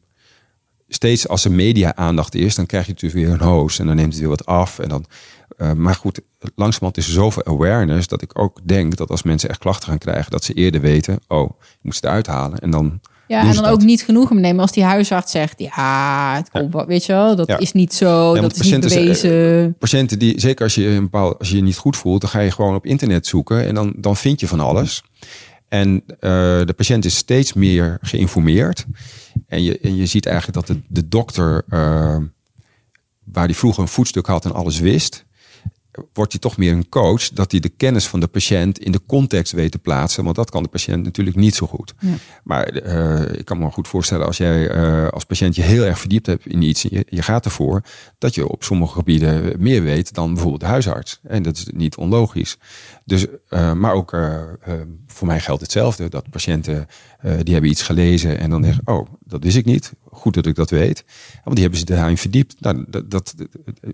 steeds 0.87 1.27
als 1.27 1.45
er 1.45 1.51
media-aandacht 1.51 2.35
is, 2.35 2.55
dan 2.55 2.65
krijg 2.65 2.85
je 2.85 2.91
natuurlijk 2.91 3.25
weer 3.25 3.33
een 3.33 3.47
host. 3.47 3.79
En 3.79 3.87
dan 3.87 3.95
neemt 3.95 4.11
het 4.11 4.19
weer 4.19 4.29
wat 4.29 4.45
af. 4.45 4.79
En 4.79 4.89
dan, 4.89 5.05
eh, 5.57 5.71
maar 5.71 5.95
goed, 5.95 6.19
langzamerhand 6.39 6.97
is 6.97 7.07
er 7.07 7.13
zoveel 7.13 7.45
awareness... 7.45 8.07
dat 8.07 8.21
ik 8.21 8.39
ook 8.39 8.59
denk 8.63 8.95
dat 8.95 9.09
als 9.09 9.23
mensen 9.23 9.49
echt 9.49 9.59
klachten 9.59 9.89
gaan 9.89 9.97
krijgen... 9.97 10.31
dat 10.31 10.43
ze 10.43 10.53
eerder 10.53 10.81
weten, 10.81 11.19
oh, 11.27 11.49
ik 11.59 11.83
moet 11.83 11.95
ze 11.95 12.05
eruit 12.05 12.27
halen. 12.27 12.59
En 12.59 12.71
dan 12.71 12.99
Ja, 13.27 13.39
en 13.41 13.47
ze 13.47 13.53
dan 13.53 13.63
dat. 13.63 13.73
ook 13.73 13.81
niet 13.83 14.03
genoegen 14.03 14.41
nemen 14.41 14.61
als 14.61 14.71
die 14.71 14.83
huisarts 14.83 15.31
zegt... 15.31 15.59
ja, 15.59 16.35
het 16.35 16.49
komt 16.49 16.73
wel, 16.73 16.85
weet 16.85 17.05
je 17.05 17.11
wel, 17.13 17.35
dat 17.35 17.47
Ja. 17.47 17.57
is 17.57 17.71
niet 17.71 17.93
zo, 17.93 18.35
dat 18.35 18.55
is 18.59 18.71
niet 18.71 18.79
bewezen. 18.79 19.75
patiënten 19.79 20.19
die, 20.19 20.39
zeker 20.39 20.63
als 20.63 20.75
je, 20.75 20.87
een 20.87 21.03
bepaald, 21.03 21.39
als 21.39 21.49
je 21.49 21.55
je 21.55 21.61
niet 21.61 21.77
goed 21.77 21.97
voelt, 21.97 22.21
dan 22.21 22.29
ga 22.29 22.39
je 22.39 22.51
gewoon 22.51 22.75
op 22.75 22.85
internet 22.85 23.27
zoeken 23.27 23.65
en 23.67 23.75
dan, 23.75 23.93
dan 23.97 24.15
vind 24.15 24.39
je 24.39 24.47
van 24.47 24.59
alles. 24.59 25.03
En 25.67 26.03
eh, 26.07 26.29
de 26.65 26.73
patiënt 26.75 27.05
is 27.05 27.15
steeds 27.15 27.53
meer 27.53 27.97
geïnformeerd. 28.01 28.85
En 29.47 29.63
je, 29.63 29.79
en 29.79 29.95
je 29.95 30.05
ziet 30.05 30.25
eigenlijk 30.25 30.67
dat 30.67 30.77
de, 30.77 30.81
de 30.87 31.07
dokter, 31.07 31.63
eh, 31.69 32.17
waar 33.23 33.47
die 33.47 33.55
vroeger 33.55 33.81
een 33.81 33.87
voetstuk 33.89 34.25
had 34.25 34.45
en 34.45 34.53
alles 34.53 34.79
wist, 34.79 35.25
wordt 36.13 36.31
hij 36.31 36.41
toch 36.41 36.57
meer 36.57 36.71
een 36.71 36.89
coach, 36.89 37.29
dat 37.29 37.51
hij 37.51 37.59
de 37.59 37.69
kennis 37.69 38.07
van 38.07 38.19
de 38.19 38.27
patiënt 38.27 38.79
in 38.79 38.91
de 38.91 39.01
context 39.05 39.51
weet 39.51 39.71
te 39.71 39.77
plaatsen. 39.77 40.23
Want 40.23 40.35
dat 40.35 40.49
kan 40.49 40.63
de 40.63 40.69
patiënt 40.69 41.03
natuurlijk 41.03 41.35
niet 41.35 41.55
zo 41.55 41.67
goed. 41.67 41.93
Ja. 41.99 42.13
Maar 42.43 42.65
eh, 42.67 43.39
ik 43.39 43.45
kan 43.45 43.57
me 43.57 43.71
goed 43.71 43.87
voorstellen 43.87 44.25
als 44.25 44.37
jij 44.37 44.69
eh, 44.69 45.07
als 45.07 45.23
patiënt 45.23 45.55
je 45.55 45.61
heel 45.61 45.83
erg 45.83 45.99
verdiept 45.99 46.25
hebt 46.25 46.45
in 46.47 46.61
iets, 46.61 46.81
je, 46.81 47.05
je 47.09 47.21
gaat 47.21 47.45
ervoor, 47.45 47.81
dat 48.17 48.35
je 48.35 48.47
op 48.47 48.63
sommige 48.63 48.93
gebieden 48.93 49.55
meer 49.59 49.83
weet 49.83 50.13
dan 50.13 50.29
bijvoorbeeld 50.33 50.61
de 50.61 50.67
huisarts. 50.67 51.19
En 51.23 51.43
dat 51.43 51.57
is 51.57 51.65
niet 51.73 51.95
onlogisch. 51.95 52.57
Dus, 53.05 53.25
eh, 53.49 53.73
maar 53.73 53.93
ook 53.93 54.09
voor 55.07 55.27
mij 55.27 55.39
geldt 55.39 55.61
hetzelfde. 55.61 56.09
Dat 56.09 56.29
patiënten 56.29 56.87
die 57.43 57.53
hebben 57.53 57.71
iets 57.71 57.81
gelezen 57.81 58.39
en 58.39 58.49
dan 58.49 58.63
zeggen, 58.63 58.87
oh, 58.87 59.07
dat 59.27 59.43
wist 59.43 59.57
ik 59.57 59.65
niet. 59.65 59.93
Goed 60.11 60.33
dat 60.33 60.45
ik 60.45 60.55
dat 60.55 60.69
weet. 60.69 61.03
Want 61.43 61.55
die 61.55 61.61
hebben 61.61 61.79
ze 61.79 61.85
daarin 61.85 62.17
verdiept. 62.17 62.55
Nou, 62.59 62.85
dat, 62.87 63.11
dat, 63.11 63.35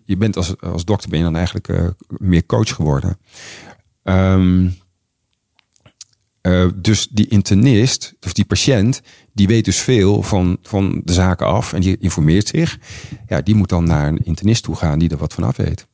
je 0.05 0.17
bent 0.17 0.37
als, 0.37 0.61
als 0.61 0.85
dokter 0.85 1.09
ben 1.09 1.19
je 1.19 1.25
dan 1.25 1.35
eigenlijk 1.35 1.67
eh, 1.67 1.87
meer 2.07 2.45
coach 2.45 2.75
geworden. 2.75 3.17
Ehm, 4.03 4.69
eh, 6.41 6.67
dus 6.75 7.07
die 7.07 7.27
internist, 7.27 8.13
of 8.21 8.33
die 8.33 8.45
patiënt, 8.45 9.01
die 9.33 9.47
weet 9.47 9.65
dus 9.65 9.79
veel 9.79 10.23
van, 10.23 10.57
van 10.61 11.01
de 11.03 11.13
zaken 11.13 11.47
af 11.47 11.73
en 11.73 11.81
die 11.81 11.97
informeert 11.97 12.47
zich. 12.47 12.79
Ja, 13.27 13.41
die 13.41 13.55
moet 13.55 13.69
dan 13.69 13.83
naar 13.83 14.07
een 14.07 14.25
internist 14.25 14.63
toe 14.63 14.75
gaan 14.75 14.99
die 14.99 15.09
er 15.09 15.17
wat 15.17 15.33
van 15.33 15.43
af 15.43 15.57
weet. 15.57 15.87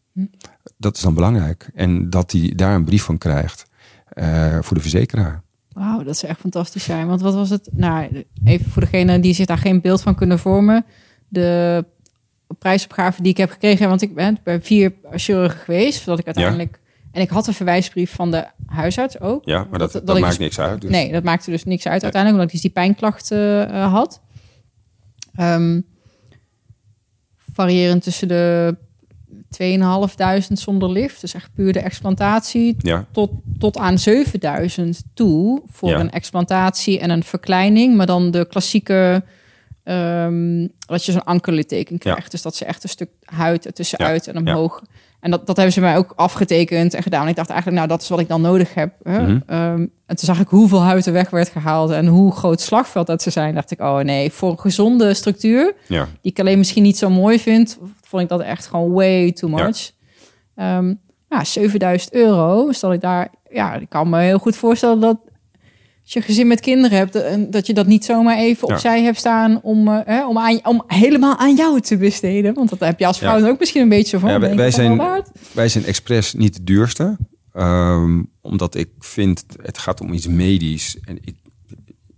Dat 0.78 0.95
is 0.95 1.02
dan 1.02 1.14
belangrijk. 1.14 1.70
En 1.74 2.10
dat 2.10 2.32
hij 2.32 2.53
daar 2.56 2.76
een 2.76 2.86
brief 2.86 3.03
van 3.03 3.18
krijgt 3.18 3.66
eh, 4.10 4.57
voor 4.61 4.76
de 4.76 4.82
verzekeraar. 4.82 5.44
Wauw, 5.72 6.04
dat 6.04 6.18
zou 6.18 6.32
echt 6.32 6.41
fantastisch 6.41 6.84
zijn. 6.84 7.08
Want 7.08 7.22
wat 7.22 7.34
was 7.34 7.50
het? 7.50 7.70
Nou, 7.72 8.26
even 8.44 8.72
voor 8.72 8.82
degene 8.82 9.20
die 9.20 9.34
zich 9.34 9.46
daar 9.46 9.58
geen 9.58 9.82
beeld 9.82 10.02
van 10.02 10.16
kunnen 10.16 10.40
vormen. 10.40 10.86
De 11.28 11.86
prijsopgave 12.60 13.22
die 13.22 13.32
ik 13.32 13.38
heb 13.38 13.50
gekregen, 13.50 13.90
want 13.90 14.02
ik 14.02 14.16
ben 14.16 14.38
bij 14.44 14.62
vier 14.62 14.94
chirurgen 15.12 15.60
geweest, 15.60 16.08
ik 16.08 16.26
uiteindelijk... 16.26 16.80
En 17.12 17.22
ik 17.22 17.30
had 17.30 17.48
een 17.48 17.54
verwijsbrief 17.54 18.14
van 18.14 18.32
de 18.32 18.48
huisarts 18.66 19.20
ook. 19.20 19.46
Ja, 19.46 19.68
maar 19.70 19.80
dat, 19.80 19.91
dat, 19.91 20.20
maakt 20.20 20.26
dus- 20.26 20.38
niks 20.38 20.60
uit. 20.60 20.82
Dus. 20.82 20.91
Nee, 20.91 21.12
dat 21.12 21.24
maakte 21.24 21.52
dus 21.52 21.64
niks 21.64 21.88
uit 21.88 22.04
uiteindelijk, 22.04 22.32
omdat 22.32 22.46
ik 22.46 22.52
dus 22.52 22.62
die 22.62 22.72
pijnklachten 22.72 23.72
eh, 23.72 23.94
had. 23.94 24.22
Ehm 25.36 25.80
variërend 27.60 28.04
tussen 28.04 28.28
de 28.28 28.76
2.500 29.49 30.53
zonder 30.53 30.89
lift, 30.91 31.21
dus 31.21 31.34
echt 31.34 31.49
puur 31.53 31.73
de 31.73 31.80
explantatie, 31.80 32.76
Ja, 32.77 33.05
tot, 33.11 33.31
tot 33.59 33.77
aan 33.77 33.99
7000 33.99 35.03
toe 35.13 35.61
voor 35.67 35.89
Ja. 35.89 35.99
een 35.99 36.11
explantatie 36.11 36.99
en 36.99 37.09
een 37.09 37.23
verkleining, 37.23 37.95
maar 37.95 38.05
dan 38.05 38.31
de 38.31 38.45
klassieke 38.47 39.23
ehm, 39.84 40.67
dat 40.77 41.05
je 41.05 41.11
zo'n 41.11 41.23
ankerlitteken 41.23 41.97
krijgt. 41.97 42.31
Dus 42.31 42.41
dat 42.41 42.55
ze 42.55 42.65
echt 42.65 42.84
een 42.84 42.89
stuk 42.89 43.09
huid 43.23 43.65
ertussenuit 43.65 44.27
en 44.27 44.38
omhoog. 44.38 44.81
En 45.20 45.32
dat, 45.32 45.48
dat 45.48 45.56
hebben 45.56 45.74
ze 45.74 45.80
mij 45.80 45.98
ook 45.98 46.14
afgetekend 46.16 46.94
en 46.94 47.04
gedaan. 47.04 47.24
En 47.24 47.30
ik 47.30 47.36
dacht 47.36 47.50
eigenlijk, 47.50 47.78
nou, 47.80 47.90
dat 47.91 48.02
is 48.02 48.10
wat 48.10 48.20
ik 48.20 48.28
dan 48.28 48.41
nodig 48.41 48.74
heb. 48.74 48.94
Hè? 49.04 49.22
Mhm. 49.22 49.40
Ehm, 49.46 49.80
en 49.82 50.16
toen 50.16 50.18
zag 50.18 50.40
ik 50.40 50.48
hoeveel 50.48 50.82
huid 50.82 51.06
er 51.06 51.14
weg 51.14 51.30
werd 51.30 51.50
gehaald 51.50 51.91
en 51.91 52.08
hoe 52.08 52.32
groot 52.32 52.62
slagveld 52.62 53.08
dat 53.08 53.22
ze 53.22 53.30
zijn. 53.30 53.56
Dacht 53.56 53.72
ik, 53.72 53.80
oh 53.80 53.98
nee, 53.98 54.32
voor 54.32 54.52
een 54.52 54.60
gezonde 54.60 55.14
structuur, 55.14 55.74
ja. 55.88 56.08
die 56.22 56.32
ik 56.32 56.40
alleen 56.40 56.58
misschien 56.58 56.84
niet 56.84 56.98
zo 56.98 57.10
mooi 57.10 57.40
vind, 57.40 57.78
vond 58.02 58.22
ik 58.22 58.30
dat 58.30 58.41
echt 58.41 58.66
gewoon 58.66 58.91
way 58.91 59.32
too 59.32 59.50
much. 59.50 59.91
Ehm, 60.56 60.94
ja, 61.30 61.44
7000 61.44 62.14
euro. 62.14 62.72
Stel 62.72 62.94
ik 62.94 63.02
daar, 63.02 63.30
ja, 63.50 63.74
ik 63.74 63.90
kan 63.90 64.10
me 64.10 64.20
heel 64.20 64.40
goed 64.40 64.56
voorstellen 64.56 65.00
dat 65.00 65.18
als 66.15 66.18
je 66.18 66.30
gezin 66.30 66.48
met 66.48 66.60
kinderen 66.60 66.98
hebt, 66.98 67.15
en 67.15 67.52
dat 67.52 67.68
je 67.68 67.73
dat 67.73 67.88
niet 67.88 68.06
zomaar 68.06 68.38
even 68.38 68.68
Ja. 68.68 68.73
opzij 68.73 69.03
hebt 69.03 69.18
staan 69.18 69.61
om, 69.61 69.88
eh, 69.88 70.27
om, 70.27 70.38
aan, 70.38 70.65
om 70.65 70.84
helemaal 70.88 71.38
aan 71.38 71.56
jou 71.56 71.81
te 71.81 71.98
besteden. 71.98 72.53
Want 72.53 72.69
dat 72.69 72.80
heb 72.80 72.99
je 72.99 73.06
als 73.06 73.18
vrouw 73.18 73.38
Ja. 73.40 73.48
ook 73.48 73.60
misschien 73.60 73.81
een 73.81 73.90
beetje 73.90 74.10
zo 74.10 74.19
van. 74.19 74.30
Ja, 74.30 74.56
wij- 74.56 74.72
zijn- 74.72 74.98
waard? 74.98 75.30
Wij 75.52 75.68
zijn 75.69 75.86
expres 75.86 76.34
niet 76.34 76.56
de 76.56 76.64
duurste. 76.64 77.18
Ehm, 77.53 78.23
omdat 78.41 78.76
ik 78.76 78.90
vind, 78.99 79.45
het 79.61 79.77
gaat 79.77 80.02
om 80.02 80.14
iets 80.14 80.27
medisch. 80.27 80.98
En 81.03 81.18
ik, 81.22 81.36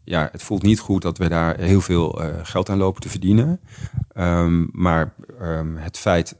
ja, 0.03 0.29
het 0.31 0.43
voelt 0.43 0.63
niet 0.63 0.79
goed 0.79 1.01
dat 1.01 1.17
we 1.17 1.29
daar 1.29 1.59
heel 1.59 1.81
veel 1.81 2.21
eh, 2.23 2.29
geld 2.43 2.69
aan 2.69 2.77
lopen 2.77 3.01
te 3.01 3.09
verdienen. 3.09 3.59
Ehm, 4.13 4.65
maar 4.71 5.13
ehm, 5.39 5.75
het 5.75 5.97
feit 5.97 6.35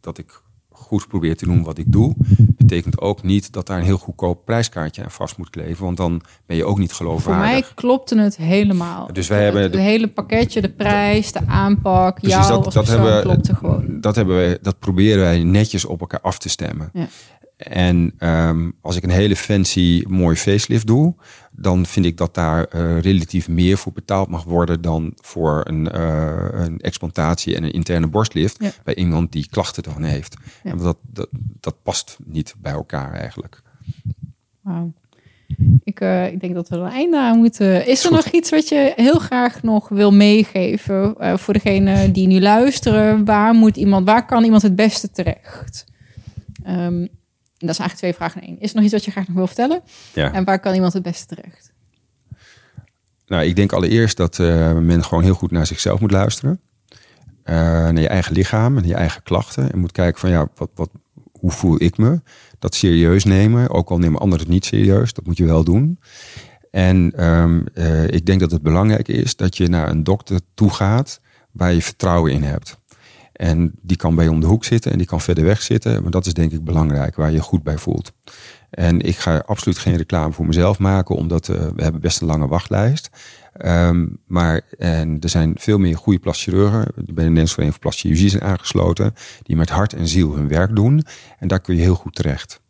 dat 0.00 0.18
ik 0.18 0.40
goed 0.88 1.08
probeer 1.08 1.36
te 1.36 1.44
doen 1.44 1.62
wat 1.62 1.78
ik 1.78 1.92
doe, 1.92 2.14
betekent 2.56 3.00
ook 3.00 3.22
niet 3.22 3.52
dat 3.52 3.66
daar 3.66 3.78
een 3.78 3.84
heel 3.84 3.98
goedkoop 3.98 4.44
prijskaartje 4.44 5.04
aan 5.04 5.10
vast 5.10 5.36
moet 5.36 5.50
kleven. 5.50 5.84
Want 5.84 5.96
dan 5.96 6.20
ben 6.46 6.56
je 6.56 6.64
ook 6.64 6.78
niet 6.78 6.92
Voor 6.92 7.06
geloofwaardig. 7.06 7.50
mij 7.50 7.64
klopte 7.74 8.18
het 8.18 8.36
helemaal. 8.36 9.12
Dus 9.12 9.28
wij 9.28 9.42
hebben 9.42 9.62
het, 9.62 9.74
hele 9.74 10.08
pakketje, 10.08 10.60
de 10.60 10.68
prijs, 10.70 11.32
de 11.32 11.46
aanpak, 11.46 12.14
Precies, 12.14 12.36
jou 12.36 12.48
dat, 12.48 12.64
dat, 12.64 12.84
persoon 12.84 13.04
hebben, 13.04 13.22
klopte 13.22 13.54
gewoon. 13.54 14.00
dat, 14.00 14.16
hebben 14.16 14.36
we, 14.36 14.58
dat 14.62 14.78
proberen 14.78 15.20
wij 15.20 15.44
netjes 15.44 15.84
op 15.84 16.00
elkaar 16.00 16.20
af 16.20 16.38
te 16.38 16.48
stemmen. 16.48 16.90
Ja. 16.92 17.08
En 17.58 18.14
ehm, 18.18 18.70
als 18.80 18.96
ik 18.96 19.02
een 19.02 19.10
hele 19.10 19.36
fancy 19.36 20.04
mooi 20.06 20.36
facelift 20.36 20.86
doe, 20.86 21.14
dan 21.60 21.86
vind 21.86 22.06
ik 22.06 22.16
dat 22.16 22.34
daar 22.34 22.64
eh, 22.64 23.00
relatief 23.00 23.48
meer 23.48 23.78
voor 23.78 23.92
betaald 23.92 24.28
mag 24.28 24.44
worden 24.44 24.80
dan 24.80 25.12
voor 25.16 25.60
een, 25.64 25.90
eh, 25.90 26.48
een 26.52 26.80
explantatie 26.80 27.56
en 27.56 27.64
een 27.64 27.72
interne 27.72 28.06
borstlift 28.06 28.56
Ja. 28.60 28.70
bij 28.84 28.94
iemand 28.94 29.32
die 29.32 29.48
klachten 29.50 29.82
dan 29.82 30.02
heeft. 30.02 30.36
Ja. 30.62 30.70
En 30.70 30.78
dat, 30.78 30.96
dat, 31.02 31.28
dat 31.60 31.82
past 31.82 32.18
niet 32.24 32.54
bij 32.58 32.72
elkaar 32.72 33.12
eigenlijk. 33.12 33.62
Wauw. 34.60 34.92
Ik, 35.84 36.00
eh, 36.00 36.32
ik 36.32 36.40
denk 36.40 36.54
dat 36.54 36.68
we 36.68 36.76
er 36.76 36.82
een 36.82 36.90
einde 36.90 37.18
aan 37.18 37.38
moeten. 37.38 37.86
Is 37.86 38.02
er 38.04 38.08
goed. 38.08 38.24
nog 38.24 38.34
iets 38.34 38.50
wat 38.50 38.68
je 38.68 38.92
heel 38.96 39.18
graag 39.18 39.62
nog 39.62 39.88
wil 39.88 40.12
meegeven 40.12 41.14
voor 41.38 41.54
degene 41.54 42.12
die 42.12 42.26
nu 42.26 42.40
luisteren? 42.40 43.24
Waar 43.24 43.54
moet 43.54 43.76
iemand, 43.76 44.06
waar 44.06 44.26
kan 44.26 44.44
iemand 44.44 44.62
het 44.62 44.76
beste 44.76 45.10
terecht? 45.10 45.84
Dat 47.66 47.76
zijn 47.76 47.88
eigenlijk 47.88 47.96
twee 47.96 48.14
vragen 48.14 48.40
in 48.40 48.48
één. 48.48 48.60
Is 48.60 48.70
er 48.70 48.74
nog 48.74 48.84
iets 48.84 48.92
wat 48.92 49.04
je 49.04 49.10
graag 49.10 49.26
nog 49.26 49.36
wil 49.36 49.46
vertellen? 49.46 49.82
Ja. 50.14 50.32
En 50.32 50.44
waar 50.44 50.60
kan 50.60 50.74
iemand 50.74 50.92
het 50.92 51.02
beste 51.02 51.34
terecht? 51.34 51.72
Nou, 53.26 53.44
ik 53.44 53.56
denk 53.56 53.72
allereerst 53.72 54.16
dat 54.16 54.38
eh, 54.38 54.78
men 54.78 55.04
gewoon 55.04 55.24
heel 55.24 55.34
goed 55.34 55.50
naar 55.50 55.66
zichzelf 55.66 56.00
moet 56.00 56.10
luisteren. 56.10 56.60
Eh, 57.42 57.54
naar 57.54 58.00
je 58.00 58.08
eigen 58.08 58.32
lichaam 58.32 58.76
en 58.76 58.86
je 58.86 58.94
eigen 58.94 59.22
klachten. 59.22 59.72
En 59.72 59.78
moet 59.78 59.92
kijken 59.92 60.20
van 60.20 60.30
ja, 60.30 60.48
wat, 60.54 60.70
wat, 60.74 60.90
hoe 61.32 61.50
voel 61.50 61.82
ik 61.82 61.98
me? 61.98 62.20
Dat 62.58 62.74
serieus 62.74 63.24
nemen, 63.24 63.70
ook 63.70 63.90
al 63.90 63.98
nemen 63.98 64.20
anderen 64.20 64.44
het 64.44 64.54
niet 64.54 64.64
serieus, 64.64 65.12
dat 65.12 65.26
moet 65.26 65.36
je 65.36 65.44
wel 65.44 65.64
doen. 65.64 65.98
En 66.70 67.12
ehm, 67.16 67.60
eh, 67.74 68.08
ik 68.08 68.26
denk 68.26 68.40
dat 68.40 68.50
het 68.50 68.62
belangrijk 68.62 69.08
is 69.08 69.36
dat 69.36 69.56
je 69.56 69.68
naar 69.68 69.88
een 69.88 70.04
dokter 70.04 70.40
toe 70.54 70.70
gaat 70.70 71.20
waar 71.52 71.72
je 71.72 71.82
vertrouwen 71.82 72.32
in 72.32 72.42
hebt. 72.42 72.78
En 73.38 73.72
die 73.82 73.96
kan 73.96 74.14
bij 74.14 74.24
je 74.24 74.30
om 74.30 74.40
de 74.40 74.46
hoek 74.46 74.64
zitten 74.64 74.92
en 74.92 74.98
die 74.98 75.06
kan 75.06 75.20
verder 75.20 75.44
weg 75.44 75.62
zitten. 75.62 76.02
Maar 76.02 76.10
dat 76.10 76.26
is 76.26 76.32
denk 76.34 76.52
ik 76.52 76.64
belangrijk, 76.64 77.16
waar 77.16 77.30
je 77.30 77.36
je 77.36 77.42
goed 77.42 77.62
bij 77.62 77.78
voelt. 77.78 78.12
En 78.70 79.00
ik 79.00 79.16
ga 79.16 79.42
absoluut 79.46 79.78
geen 79.78 79.96
reclame 79.96 80.32
voor 80.32 80.46
mezelf 80.46 80.78
maken, 80.78 81.14
omdat 81.14 81.48
uh, 81.48 81.56
we 81.56 81.82
hebben 81.82 82.00
best 82.00 82.20
een 82.20 82.26
lange 82.26 82.46
wachtlijst. 82.46 83.10
Um, 83.64 84.18
maar 84.26 84.60
en 84.78 85.16
er 85.20 85.28
zijn 85.28 85.52
veel 85.58 85.78
meer 85.78 85.96
goede 85.96 86.18
plaschirurgen. 86.18 86.84
Bij 86.94 87.04
de 87.04 87.12
Nederlandse 87.12 87.54
Vereniging 87.54 87.72
voor 87.72 87.90
Plastische 87.90 88.28
zijn 88.28 88.42
aangesloten. 88.42 89.14
Die 89.42 89.56
met 89.56 89.68
hart 89.68 89.92
en 89.92 90.08
ziel 90.08 90.34
hun 90.34 90.48
werk 90.48 90.76
doen. 90.76 91.04
En 91.38 91.48
daar 91.48 91.60
kun 91.60 91.76
je 91.76 91.82
heel 91.82 91.94
goed 91.94 92.14
terecht. 92.14 92.60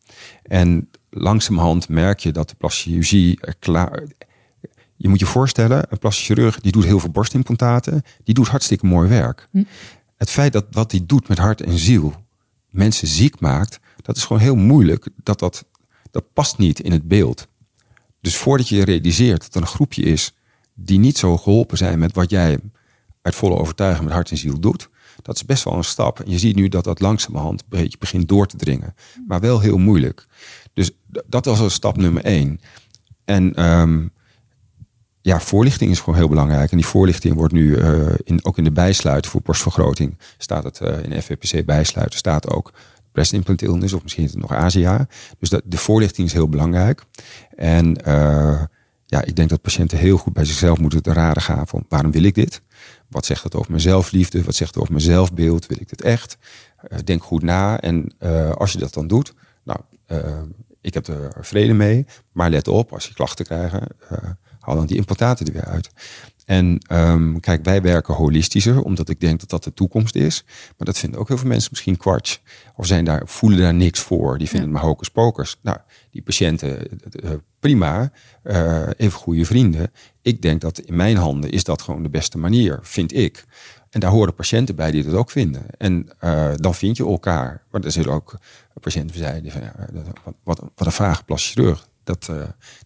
En 0.43 0.91
langzamerhand 1.11 1.89
merk 1.89 2.19
je 2.21 2.33
dat 2.33 2.49
de 2.49 2.55
plastische 2.55 2.89
chirurgie 2.89 3.41
klaar... 3.59 4.03
Je 5.01 5.09
moet 5.09 5.19
je 5.19 5.27
voorstellen, 5.27 5.87
een 5.89 5.99
plastische 5.99 6.35
chirurg 6.35 6.61
die 6.61 6.73
doet 6.73 6.85
heel 6.85 6.99
veel 6.99 7.11
borstimplantaten. 7.11 8.03
Die 8.25 8.35
doet 8.35 8.49
hartstikke 8.49 8.87
mooi 8.87 9.09
werk. 9.09 9.49
Hm. 9.51 9.63
Het 10.19 10.31
feit 10.31 10.53
dat 10.53 10.67
wat 10.71 10.91
hij 10.91 11.07
doet 11.07 11.29
met 11.29 11.39
hart 11.39 11.61
en 11.61 11.79
ziel 11.79 12.15
mensen 12.71 13.09
ziek 13.09 13.41
maakt, 13.41 13.81
dat 14.03 14.17
is 14.17 14.25
gewoon 14.25 14.43
heel 14.43 14.57
moeilijk. 14.57 15.09
Dat, 15.23 15.39
dat, 15.39 15.65
dat 16.11 16.33
past 16.33 16.59
niet 16.59 16.81
in 16.81 16.93
het 16.93 17.09
beeld. 17.09 17.47
Dus 18.21 18.37
voordat 18.37 18.69
je 18.69 18.85
realiseert 18.85 19.41
dat 19.41 19.55
er 19.55 19.61
een 19.61 19.67
groepje 19.67 20.03
is 20.03 20.33
die 20.75 20.99
niet 20.99 21.19
zo 21.19 21.37
geholpen 21.37 21.77
zijn 21.77 21.99
met 21.99 22.15
wat 22.15 22.31
jij 22.31 22.59
uit 23.23 23.35
volle 23.35 23.57
overtuiging 23.57 24.05
met 24.05 24.15
hart 24.15 24.31
en 24.31 24.37
ziel 24.37 24.61
doet, 24.61 24.89
dat 25.23 25.37
is 25.37 25.45
best 25.45 25.65
wel 25.65 25.75
een 25.75 25.85
stap. 25.85 26.21
En 26.21 26.31
je 26.31 26.39
ziet 26.39 26.57
nu 26.57 26.69
dat 26.69 26.85
dat 26.85 27.01
langzamerhand 27.01 27.61
een 27.61 27.79
beetje 27.79 27.99
begint 27.99 28.29
door 28.29 28.47
te 28.47 28.57
dringen. 28.57 28.95
Maar 29.27 29.41
wel 29.41 29.61
heel 29.61 29.79
moeilijk. 29.79 30.27
Dus 30.73 30.91
dat 31.27 31.45
was 31.45 31.61
al 31.61 31.71
stap 31.71 31.97
nummer 31.97 32.25
één. 32.25 32.61
En 33.25 33.65
um, 33.65 34.13
ja, 35.29 35.41
voorlichting 35.41 35.91
is 35.91 36.01
gewoon 36.01 36.19
heel 36.19 36.29
belangrijk. 36.29 36.71
En 36.71 36.77
die 36.77 36.87
voorlichting 36.87 37.35
wordt 37.35 37.53
nu 37.53 37.77
uh, 37.77 38.09
in, 38.25 38.45
ook 38.45 38.59
in 38.59 38.65
de 38.65 38.73
bijsluiter 38.73 39.31
voor 39.31 39.43
borstvergroting. 39.43 40.19
Staat 40.39 40.65
het 40.65 40.81
uh, 40.81 41.03
in 41.03 41.23
FVPC 41.23 41.65
bijsluiter, 41.67 42.19
staat 42.19 42.51
ook 42.51 42.73
breast 43.13 43.33
implant 43.33 43.63
illness, 43.63 43.93
of 43.93 44.03
misschien 44.03 44.25
is 44.25 44.31
het 44.31 44.41
nog 44.41 44.53
Asia. 44.53 45.07
Dus 45.39 45.49
dat, 45.49 45.63
de 45.65 45.77
voorlichting 45.77 46.27
is 46.27 46.33
heel 46.33 46.49
belangrijk. 46.49 47.05
En 47.57 47.99
uh, 48.07 48.63
ja, 49.07 49.23
ik 49.25 49.37
denk 49.37 49.49
dat 49.49 49.61
patiënten 49.61 49.99
heel 49.99 50.19
goed 50.19 50.33
bij 50.33 50.45
zichzelf 50.45 50.79
moeten 50.79 51.03
te 51.03 51.13
raden 51.13 51.43
gaan 51.43 51.67
van 51.67 51.85
waarom 51.89 52.11
wil 52.11 52.23
ik 52.23 52.35
dit? 52.35 52.63
Wat 53.09 53.27
zegt 53.27 53.43
het 53.43 53.55
over 53.55 53.71
mijn 53.71 53.83
zelfliefde? 53.83 54.45
Wat 54.45 54.55
zegt 54.55 54.71
het 54.75 54.81
over 54.81 54.93
mijn 54.93 55.05
zelfbeeld? 55.05 55.67
Wil 55.67 55.79
ik 55.81 55.89
dit 55.89 56.03
echt? 56.03 56.39
Denk 57.05 57.23
goed 57.23 57.43
na. 57.43 57.81
En 57.81 58.19
als 58.55 58.73
je 58.73 58.79
dat 58.79 58.95
dan 58.95 59.07
doet, 59.07 59.35
nou, 59.65 59.81
ik 60.81 60.95
heb 60.95 61.07
er 61.07 61.33
vrede 61.41 61.73
mee. 61.73 62.07
Maar 62.33 62.51
let 62.51 62.69
op, 62.69 62.93
als 62.93 63.07
je 63.07 63.15
klachten 63.15 63.45
krijgt, 63.45 63.77
haal 64.69 64.77
dan 64.77 64.87
die 64.87 64.97
implantaten 64.97 65.47
er 65.47 65.53
weer 65.53 65.65
uit. 65.65 65.91
En 66.49 66.81
um, 66.93 67.41
kijk, 67.41 67.65
wij 67.65 67.83
werken 67.83 68.15
holistischer, 68.15 68.83
omdat 68.83 69.09
ik 69.09 69.21
denk 69.21 69.41
dat 69.41 69.49
dat 69.49 69.65
de 69.65 69.75
toekomst 69.75 70.15
is. 70.15 70.45
Maar 70.47 70.87
dat 70.87 70.99
vinden 70.99 71.21
ook 71.21 71.29
heel 71.29 71.39
veel 71.39 71.49
mensen 71.49 71.69
misschien 71.71 71.97
kwarts. 71.97 72.41
Of 72.77 72.87
zijn 72.87 73.05
daar, 73.05 73.23
voelen 73.25 73.59
daar 73.59 73.75
niks 73.75 74.01
voor. 74.01 74.39
Die 74.39 74.49
vinden 74.49 74.69
ja. 74.69 74.75
het 74.75 74.83
maar 74.83 74.91
hocus 74.91 75.11
pokers. 75.11 75.57
Nou, 75.63 75.79
die 76.11 76.23
patiënten, 76.23 76.89
uh, 77.25 77.31
prima. 77.61 78.13
Uh, 78.45 78.89
even 78.97 79.19
goede 79.19 79.45
vrienden. 79.45 79.93
Ik 80.23 80.43
denk 80.43 80.61
dat 80.61 80.79
in 80.79 80.97
mijn 80.97 81.17
handen 81.17 81.51
is 81.51 81.65
dat 81.65 81.83
gewoon 81.83 82.03
de 82.03 82.09
beste 82.09 82.39
manier, 82.39 82.79
vind 82.83 83.15
ik. 83.15 83.45
En 83.91 84.01
daar 84.01 84.11
horen 84.11 84.35
patiënten 84.35 84.77
bij 84.77 84.91
die 84.91 85.05
dat 85.05 85.15
ook 85.15 85.31
vinden. 85.31 85.67
En 85.79 86.09
uh, 86.21 86.51
dan 86.57 86.75
vind 86.75 86.97
je 86.97 87.07
elkaar. 87.07 87.63
Maar 87.71 87.85
er 87.85 87.93
zullen 87.93 88.13
ook 88.13 88.39
patiënten 88.81 89.17
zijn 89.17 89.43
die 89.43 89.53
van, 89.53 89.61
ja, 89.61 89.75
wat, 89.93 90.35
wat, 90.43 90.61
wat 90.75 90.87
een 90.87 90.93
vage 90.93 91.23
chirurg. 91.27 91.89
Dat, 92.05 92.31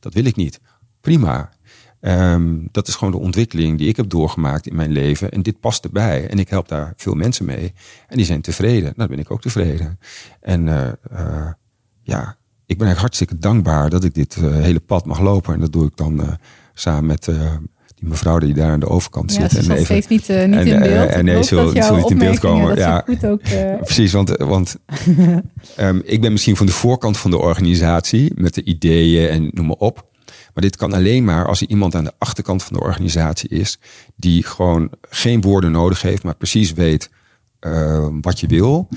dat 0.01 0.15
wil 0.15 0.25
ik 0.25 0.37
niet. 0.37 0.61
Prima. 1.01 1.51
Um, 2.05 2.69
dat 2.71 2.89
is 2.89 2.95
gewoon 2.95 3.13
de 3.13 3.19
ontwikkeling 3.19 3.79
die 3.79 3.89
ik 3.89 3.97
heb 3.97 4.09
doorgemaakt 4.09 4.67
in 4.67 4.77
mijn 4.77 4.93
leven. 4.93 5.31
En 5.31 5.43
dit 5.43 5.61
past 5.61 5.85
erbij. 5.85 6.29
En 6.29 6.39
ik 6.39 6.49
help 6.49 6.69
daar 6.69 6.93
veel 6.97 7.15
mensen 7.15 7.45
mee. 7.45 7.73
En 8.09 8.17
die 8.17 8.27
zijn 8.27 8.41
tevreden. 8.41 8.83
Nou, 8.83 8.95
dan 8.97 9.07
ben 9.07 9.19
ik 9.19 9.31
ook 9.31 9.41
tevreden. 9.41 9.99
En 10.41 10.67
uh, 10.67 10.89
uh, 11.13 11.51
ja, 12.03 12.37
ik 12.67 12.79
ben 12.79 12.87
eigenlijk 12.87 12.99
hartstikke 12.99 13.39
dankbaar 13.39 13.91
dat 13.91 14.05
ik 14.05 14.15
dit 14.15 14.37
uh, 14.37 14.55
hele 14.55 14.81
pad 14.81 15.05
mag 15.05 15.21
lopen. 15.21 15.55
En 15.55 15.61
dat 15.61 15.73
doe 15.73 15.87
ik 15.87 15.97
dan 15.97 16.39
samen 16.75 17.07
met 17.07 17.25
die 17.95 18.09
mevrouw 18.09 18.39
die 18.39 18.55
daar 18.55 18.71
aan 18.71 18.81
de 18.81 18.89
overkant 18.89 19.35
ja, 19.35 19.49
zit. 19.49 19.65
en 19.65 19.71
even, 19.71 19.85
steeds 19.85 20.07
niet, 20.07 20.29
niet 20.29 20.37
en, 20.37 20.67
in 20.67 20.81
beeld. 20.81 21.11
En 21.11 21.25
nee, 21.25 21.43
ze 21.43 21.55
wil 21.55 21.97
niet 21.97 22.11
in 22.11 22.19
beeld 22.19 22.39
komen. 22.39 22.77
Ja, 22.77 23.03
goed 23.07 23.27
ook, 23.27 23.43
precies. 23.85 24.13
Want, 24.13 24.29
want 24.29 24.77
um, 25.81 26.03
ik 26.15 26.21
ben 26.21 26.33
misschien 26.33 26.57
van 26.57 26.67
de 26.67 26.73
voorkant 26.73 27.19
van 27.19 27.31
de 27.31 27.39
organisatie 27.39 28.33
met 28.35 28.55
de 28.55 28.65
ideeën 28.65 29.29
en 29.29 29.51
noem 29.53 29.67
maar 29.67 29.77
op. 29.77 30.11
Maar 30.55 30.63
dit 30.63 30.77
kan 30.77 30.93
alleen 30.93 31.25
maar 31.25 31.47
als 31.47 31.61
er 31.61 31.69
iemand 31.69 31.95
aan 31.95 32.05
de 32.05 32.15
achterkant 32.19 32.63
van 32.63 32.77
de 32.77 32.83
organisatie 32.83 33.49
is, 33.49 33.79
die 34.17 34.43
gewoon 34.43 34.91
geen 35.01 35.41
woorden 35.41 35.73
nodig 35.73 36.03
heeft, 36.03 36.23
maar 36.23 36.35
precies 36.35 36.73
weet 36.73 37.11
uh, 37.67 38.07
wat 38.21 38.41
je 38.41 38.47
wil. 38.47 38.89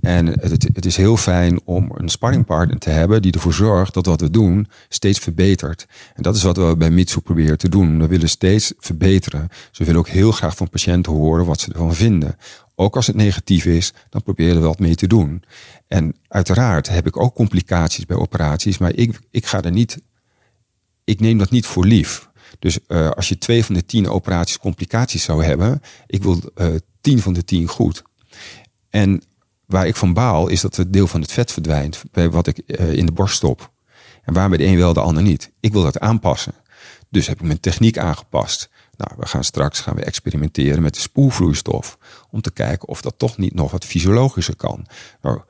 En 0.00 0.26
het, 0.26 0.68
het, 0.72 0.86
is 0.86 0.96
heel 0.96 1.16
fijn 1.16 1.60
om 1.64 1.90
een 1.94 2.08
sparringpartner 2.08 2.78
te 2.78 2.90
hebben 2.90 3.22
die 3.22 3.32
ervoor 3.32 3.52
zorgt 3.52 3.94
dat 3.94 4.06
wat 4.06 4.20
we 4.20 4.30
doen 4.30 4.68
steeds 4.88 5.18
verbetert. 5.18 5.86
En 6.14 6.22
dat 6.22 6.36
is 6.36 6.42
wat 6.42 6.56
we 6.56 6.74
bij 6.76 6.90
Mitsu 6.90 7.20
proberen 7.20 7.58
te 7.58 7.68
doen. 7.68 7.98
We 7.98 8.06
willen 8.06 8.28
steeds 8.28 8.72
verbeteren. 8.78 9.48
Ze 9.70 9.84
willen 9.84 10.00
ook 10.00 10.08
heel 10.08 10.32
graag 10.32 10.56
van 10.56 10.68
patiënten 10.68 11.12
horen 11.12 11.46
wat 11.46 11.60
ze 11.60 11.72
ervan 11.72 11.94
vinden. 11.94 12.36
Ook 12.74 12.96
als 12.96 13.06
het 13.06 13.16
negatief 13.16 13.64
is, 13.64 13.92
dan 14.08 14.22
proberen 14.22 14.60
we 14.60 14.66
wat 14.66 14.78
mee 14.78 14.94
te 14.94 15.06
doen. 15.06 15.42
En 15.88 16.16
uiteraard 16.28 16.88
heb 16.88 17.06
ik 17.06 17.16
ook 17.16 17.34
complicaties 17.34 18.06
bij 18.06 18.16
operaties, 18.16 18.78
maar 18.78 18.94
ik, 18.94 19.18
ik 19.30 19.46
ga 19.46 19.62
er 19.62 19.72
niet 19.72 19.98
ik 21.04 21.20
neem 21.20 21.38
dat 21.38 21.50
niet 21.50 21.66
voor 21.66 21.86
lief. 21.86 22.30
Dus 22.58 22.78
uh, 22.88 23.10
als 23.10 23.28
je 23.28 23.38
twee 23.38 23.64
van 23.64 23.74
de 23.74 23.84
tien 23.84 24.08
operaties 24.08 24.58
complicaties 24.58 25.24
zou 25.24 25.44
hebben, 25.44 25.80
ik 26.06 26.22
wil 26.22 26.40
uh, 26.56 26.66
tien 27.00 27.20
van 27.20 27.32
de 27.32 27.44
tien 27.44 27.68
goed. 27.68 28.02
En 28.90 29.22
waar 29.66 29.86
ik 29.86 29.96
van 29.96 30.12
baal 30.12 30.48
is 30.48 30.60
dat 30.60 30.76
het 30.76 30.92
deel 30.92 31.06
van 31.06 31.20
het 31.20 31.32
vet 31.32 31.52
verdwijnt 31.52 32.02
bij 32.10 32.30
wat 32.30 32.46
ik 32.46 32.62
uh, 32.66 32.92
in 32.92 33.06
de 33.06 33.12
borst 33.12 33.36
stop. 33.36 33.70
En 34.22 34.34
waar 34.34 34.50
de 34.50 34.64
een 34.64 34.76
wel, 34.76 34.92
de 34.92 35.00
ander 35.00 35.22
niet. 35.22 35.52
Ik 35.60 35.72
wil 35.72 35.82
dat 35.82 36.00
aanpassen. 36.00 36.54
Dus 37.08 37.26
heb 37.26 37.40
ik 37.40 37.46
mijn 37.46 37.60
techniek 37.60 37.98
aangepast. 37.98 38.70
Nou, 38.96 39.10
we 39.18 39.26
gaan 39.26 39.44
straks 39.44 39.80
gaan 39.80 39.94
we 39.94 40.04
experimenteren 40.04 40.82
met 40.82 40.94
de 40.94 41.00
spoelvloeistof. 41.00 41.98
Om 42.30 42.40
te 42.40 42.52
kijken 42.52 42.88
of 42.88 43.00
dat 43.00 43.14
toch 43.16 43.36
niet 43.36 43.54
nog 43.54 43.70
wat 43.70 43.84
fysiologischer 43.84 44.56
kan. 44.56 44.86
Nou, 45.20 45.40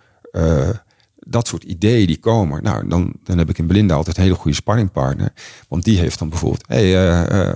dat 1.26 1.46
soort 1.46 1.64
ideeën 1.64 2.06
die 2.06 2.18
komen, 2.18 2.62
nou, 2.62 2.88
dan, 2.88 3.12
dan 3.24 3.38
heb 3.38 3.48
ik 3.48 3.58
in 3.58 3.66
Belinda 3.66 3.94
altijd 3.94 4.16
een 4.16 4.22
hele 4.22 4.34
goede 4.34 4.56
sparringpartner. 4.56 5.32
Want 5.68 5.84
die 5.84 5.98
heeft 5.98 6.18
dan 6.18 6.28
bijvoorbeeld, 6.28 6.64
hey, 6.66 6.84
uh, 6.84 7.20
uh, 7.20 7.54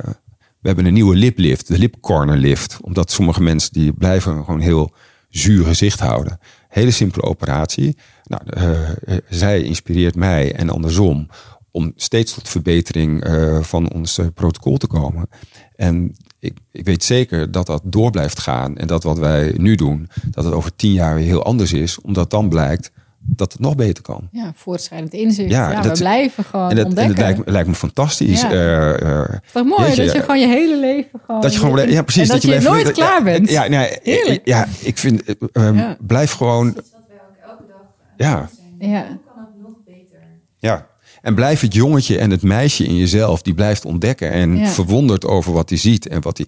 we 0.61 0.73
hebben 0.73 0.87
een 0.87 0.95
nieuwe 0.95 1.17
liplift, 1.17 1.69
de 1.69 1.79
lipcorner 1.79 2.37
lift. 2.37 2.79
Omdat 2.81 3.11
sommige 3.11 3.43
mensen 3.43 3.73
die 3.73 3.93
blijven 3.93 4.45
gewoon 4.45 4.61
heel 4.61 4.95
zuur 5.29 5.65
gezicht 5.65 6.01
houden. 6.01 6.39
Hele 6.69 6.91
simpele 6.91 7.23
operatie. 7.23 7.97
Nou, 8.25 8.43
uh, 8.59 9.17
zij 9.29 9.63
inspireert 9.63 10.15
mij 10.15 10.55
en 10.55 10.71
andersom 10.71 11.29
om 11.71 11.93
steeds 11.97 12.35
tot 12.35 12.49
verbetering 12.49 13.27
van 13.61 13.93
ons 13.93 14.21
protocol 14.35 14.77
te 14.77 14.87
komen. 14.87 15.29
En 15.75 16.17
ik, 16.39 16.59
ik, 16.73 16.85
weet 16.85 17.05
zeker 17.05 17.51
dat 17.51 17.67
dat 17.67 17.83
door 17.85 18.11
blijft 18.11 18.41
gaan. 18.41 18.77
En 18.77 18.87
dat 18.87 19.03
wat 19.03 19.19
wij 19.19 19.55
nu 19.57 19.75
doen, 19.75 20.09
dat 20.31 20.45
het 20.45 20.55
over 20.55 20.77
tien 20.77 20.93
jaar 20.93 21.15
weer 21.15 21.25
heel 21.25 21.45
anders 21.45 21.73
is. 21.73 22.01
Omdat 22.01 22.31
dan 22.31 22.49
blijkt 22.49 22.91
dat 23.27 23.53
het 23.53 23.61
nog 23.61 23.75
beter 23.75 24.03
kan. 24.03 24.29
Ja, 24.33 24.53
voortschrijdend 24.55 25.13
inzicht. 25.13 25.51
Ja, 25.51 25.71
ja 25.71 25.81
dat, 25.81 25.93
we 25.93 26.05
blijven 26.05 26.45
gewoon 26.45 26.71
en 26.71 26.77
dat, 26.77 26.85
ontdekken. 26.85 27.17
En 27.17 27.25
het 27.25 27.35
lijkt, 27.37 27.51
lijkt 27.51 27.69
me 27.69 27.75
fantastisch. 27.75 28.41
Ja. 28.41 28.53
Uh, 28.53 29.09
uh, 29.09 29.25
toch 29.53 29.65
mooi 29.65 29.91
je, 29.91 29.97
dat 29.97 30.13
je 30.13 30.21
gewoon 30.21 30.41
je 30.41 30.47
hele 30.47 30.81
leven 30.81 31.21
gewoon... 31.27 31.41
Dat 31.41 31.53
je 31.53 31.59
gewoon... 31.59 31.91
Ja, 31.91 32.03
precies. 32.03 32.29
dat, 32.29 32.43
dat, 32.43 32.51
je, 32.51 32.61
je 32.61 32.69
nooit 32.69 32.93
klaar 32.93 33.23
bent. 33.23 33.51
Ja, 33.51 33.69
nee, 33.69 33.99
Heerlijk. 34.03 34.41
Ja, 34.45 34.67
ik 34.81 34.99
vind... 34.99 35.23
Um, 35.53 35.77
ja. 35.77 35.97
Blijf 36.01 36.33
gewoon... 36.33 36.73
Dat 36.73 36.85
is 36.85 36.91
wat 36.93 37.03
wij 37.09 37.17
ook 37.17 37.51
elke 37.51 37.65
dag 37.69 37.87
ja. 38.17 38.51
zijn. 38.79 38.91
Ja. 38.91 39.07
Hoe 39.07 39.19
kan 39.35 39.45
het 39.55 39.63
nog 39.63 39.77
beter? 39.85 40.19
Ja. 40.59 40.87
En 41.23 41.35
blijf 41.35 41.61
het 41.61 41.75
jongetje 41.75 42.19
en 42.19 42.31
het 42.31 42.43
meisje 42.43 42.85
in 42.85 42.97
jezelf, 42.97 43.43
die 43.43 43.55
blijft 43.55 43.85
ontdekken 43.85 44.31
en 44.31 44.57
ja. 44.57 44.67
verwondert 44.67 45.25
over 45.25 45.53
wat 45.53 45.69
hij 45.69 45.79
ziet 45.79 46.09
en 46.09 46.23
wat 46.23 46.37
hij. 46.37 46.47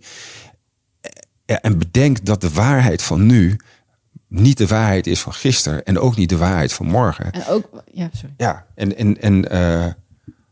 Ja, 1.45 1.61
en 1.61 1.79
bedenk 1.79 2.25
dat 2.25 2.41
de 2.41 2.51
waarheid 2.51 3.03
van 3.03 3.27
nu 3.27 3.57
niet 4.29 4.59
de 4.59 4.67
waarheid 4.67 5.07
is 5.07 5.21
van 5.21 5.33
gisteren 5.33 5.85
en 5.85 5.99
ook 5.99 6.17
niet 6.17 6.29
de 6.29 6.37
waarheid 6.37 6.73
van 6.73 6.87
morgen. 6.87 7.33
En 7.33 7.47
ook, 7.47 7.83
ja, 7.93 8.09
sorry. 8.13 8.35
Ja, 8.37 8.67
en, 8.75 8.97
en, 8.97 9.21
en 9.21 9.55
uh, 9.55 9.87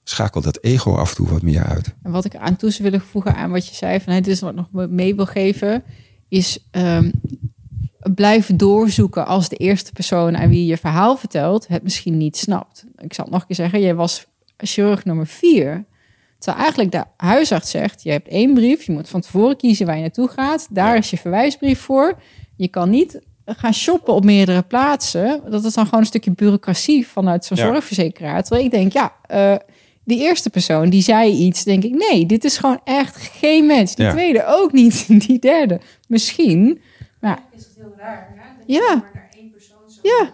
schakel 0.05 0.41
dat 0.41 0.59
ego 0.63 0.95
af 0.95 1.11
en 1.11 1.17
toe 1.17 1.29
wat 1.29 1.43
meer 1.43 1.65
uit. 1.65 1.95
En 2.03 2.11
wat 2.11 2.25
ik 2.25 2.37
aan 2.37 2.57
toe 2.57 2.71
zou 2.71 2.91
willen 2.91 3.07
voegen 3.07 3.35
aan 3.35 3.51
wat 3.51 3.69
je 3.69 3.75
zei, 3.75 4.01
van 4.01 4.13
dit 4.13 4.27
is 4.27 4.41
wat 4.41 4.55
nog 4.55 4.67
mee 4.73 5.15
wil 5.15 5.27
geven, 5.27 5.83
is 6.29 6.59
um, 6.71 7.13
blijf 8.15 8.51
doorzoeken 8.57 9.27
als 9.27 9.49
de 9.49 9.57
eerste 9.57 9.93
persoon 9.93 10.37
aan 10.37 10.49
wie 10.49 10.67
je 10.67 10.77
verhaal 10.77 11.17
vertelt 11.17 11.67
het 11.69 11.83
misschien 11.83 12.17
niet 12.17 12.37
snapt. 12.37 12.85
Ik 12.97 13.15
zal 13.15 13.25
het 13.25 13.33
nog 13.33 13.43
een 13.43 13.47
keer 13.47 13.57
zeggen, 13.57 13.81
jij 13.81 13.95
was 13.95 14.27
chirurg 14.57 15.05
nummer 15.05 15.27
vier. 15.27 15.85
Terwijl 16.39 16.63
eigenlijk 16.63 16.93
de 16.93 17.05
huisarts 17.17 17.71
zegt, 17.71 18.03
je 18.03 18.11
hebt 18.11 18.29
één 18.29 18.55
brief, 18.55 18.83
je 18.83 18.93
moet 18.93 19.09
van 19.09 19.21
tevoren 19.21 19.57
kiezen 19.57 19.87
waar 19.87 19.95
je 19.95 20.01
naartoe 20.01 20.29
gaat. 20.29 20.67
Daar 20.71 20.93
ja. 20.93 20.99
is 20.99 21.11
je 21.11 21.17
verwijsbrief 21.17 21.81
voor. 21.81 22.19
Je 22.57 22.69
kan 22.69 22.91
niet 22.91 23.21
gaan 23.47 23.75
shoppen 23.75 24.15
op 24.15 24.25
meerdere 24.25 24.63
plaatsen. 24.63 25.43
Dat 25.51 25.65
is 25.65 25.75
dan 25.75 25.85
gewoon 25.85 26.01
een 26.01 26.07
stukje 26.07 26.31
bureaucratie 26.31 27.07
vanuit 27.07 27.45
zo'n 27.45 27.57
Ja. 27.57 27.67
zorgverzekeraar. 27.67 28.43
Terwijl 28.43 28.65
ik 28.65 28.71
denk, 28.71 28.93
ja, 28.93 29.13
eh, 29.27 29.57
die 30.05 30.21
eerste 30.21 30.51
persoon 30.51 30.91
die 30.91 31.03
zei 31.03 31.33
iets, 31.33 31.65
denk 31.65 31.85
ik, 31.85 31.95
nee, 32.11 32.27
dit 32.27 32.45
is 32.45 32.59
gewoon 32.59 32.81
echt 32.85 33.17
geen 33.17 33.67
mens. 33.67 33.95
Die 33.95 34.05
Ja. 34.05 34.11
tweede 34.13 34.45
ook 34.47 34.73
niet. 34.73 35.07
Die 35.27 35.39
derde 35.39 35.81
misschien. 36.09 36.81
Maar 37.21 37.39
is 37.57 37.65
het 37.65 37.73
heel 37.77 37.95
raar, 37.97 38.29
hè? 38.37 38.57
Dat 38.59 38.67
je 38.67 38.73
Ja. 38.73 38.95
maar 38.95 39.11
naar 39.15 39.29
één 39.37 39.51
persoon 39.51 39.79
zou 39.87 40.09
Ja. 40.09 40.25
gaan. 40.25 40.33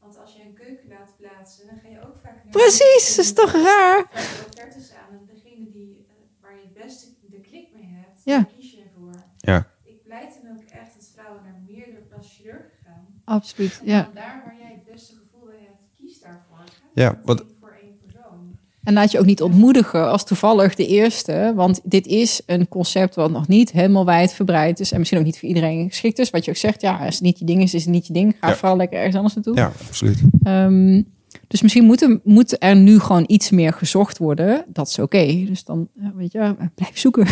Want 0.00 0.18
als 0.20 0.32
je 0.36 0.42
een 0.42 0.54
keuken 0.54 0.88
laat 0.88 1.10
plaatsen, 1.20 1.66
dan 1.66 1.76
ga 1.82 1.88
je 1.88 1.98
ook 2.06 2.16
vaak 2.22 2.34
naar... 2.34 2.50
precies, 2.50 3.14
dat 3.16 3.24
is 3.24 3.32
toch 3.32 3.52
raar? 3.52 3.98
Je 3.98 4.20
offertes 4.50 4.90
aan 5.00 5.12
en 5.18 5.24
degene 5.34 5.70
die, 5.72 6.06
eh, 6.08 6.14
waar 6.42 6.54
je 6.60 6.62
het 6.72 6.84
beste 6.84 7.06
de 7.30 7.40
klik 7.40 7.66
mee 7.74 7.88
hebt, 8.00 8.20
Ja. 8.24 8.46
kies 8.58 8.70
je 8.72 8.84
voor. 8.98 9.14
Ja. 9.38 9.66
Ik 9.84 10.02
pleit 10.04 10.30
dan 10.42 10.52
ook 10.56 10.62
echt 10.82 10.92
dat 10.98 11.08
vrouwen 11.14 11.42
naar 11.44 11.58
meerdere 11.68 12.02
plastisch 12.08 12.36
chirurgen 12.36 12.70
gaan. 12.84 13.06
Absoluut, 13.24 13.80
ja. 13.84 14.08
Daar 14.14 14.42
waar 14.44 14.54
jij 14.60 14.70
het 14.84 14.92
beste 14.94 15.12
gevoel 15.14 15.46
bij 15.48 15.56
hebt, 15.60 15.78
kies 15.98 16.20
daarvoor. 16.20 16.64
Ja, 16.94 17.18
wat- 17.24 17.44
voor 17.60 17.76
één 17.82 17.96
persoon. 18.04 18.56
En 18.84 18.92
laat 18.94 19.10
je 19.10 19.18
ook 19.18 19.24
niet 19.26 19.42
ontmoedigen 19.42 20.10
als 20.10 20.24
toevallig 20.24 20.74
de 20.74 20.86
eerste. 20.86 21.52
Want 21.54 21.80
dit 21.84 22.06
is 22.06 22.40
een 22.46 22.68
concept 22.68 23.14
wat 23.14 23.30
nog 23.30 23.48
niet 23.48 23.70
helemaal 23.72 24.04
wijdverbreid 24.04 24.80
is. 24.80 24.92
En 24.92 24.98
misschien 24.98 25.18
ook 25.18 25.24
niet 25.26 25.38
voor 25.38 25.48
iedereen 25.48 25.88
geschikt 25.88 26.18
is. 26.18 26.30
Wat 26.30 26.44
je 26.44 26.50
ook 26.50 26.56
zegt, 26.56 26.80
ja, 26.80 26.96
als 26.96 27.14
het 27.14 27.24
niet 27.24 27.38
je 27.38 27.44
ding 27.44 27.62
is, 27.62 27.74
is 27.74 27.84
het 27.84 27.92
niet 27.92 28.06
je 28.06 28.12
ding. 28.12 28.36
Ga 28.40 28.48
Ja. 28.48 28.54
vooral 28.54 28.76
lekker 28.76 28.96
ergens 28.98 29.16
anders 29.16 29.34
naartoe. 29.34 29.56
Ja, 29.56 29.72
absoluut. 29.88 30.20
Ehm, 30.42 31.02
dus 31.48 31.62
misschien 31.62 31.84
moet 31.84 32.02
er, 32.02 32.20
moet 32.24 32.62
er 32.62 32.76
nu 32.76 32.98
gewoon 32.98 33.24
iets 33.26 33.50
meer 33.50 33.72
gezocht 33.72 34.18
worden. 34.18 34.64
Dat 34.68 34.88
is 34.88 34.98
oké. 34.98 35.44
Dus 35.46 35.64
dan, 35.64 35.88
weet 36.14 36.32
je, 36.32 36.54
blijf 36.74 36.98
zoeken. 36.98 37.26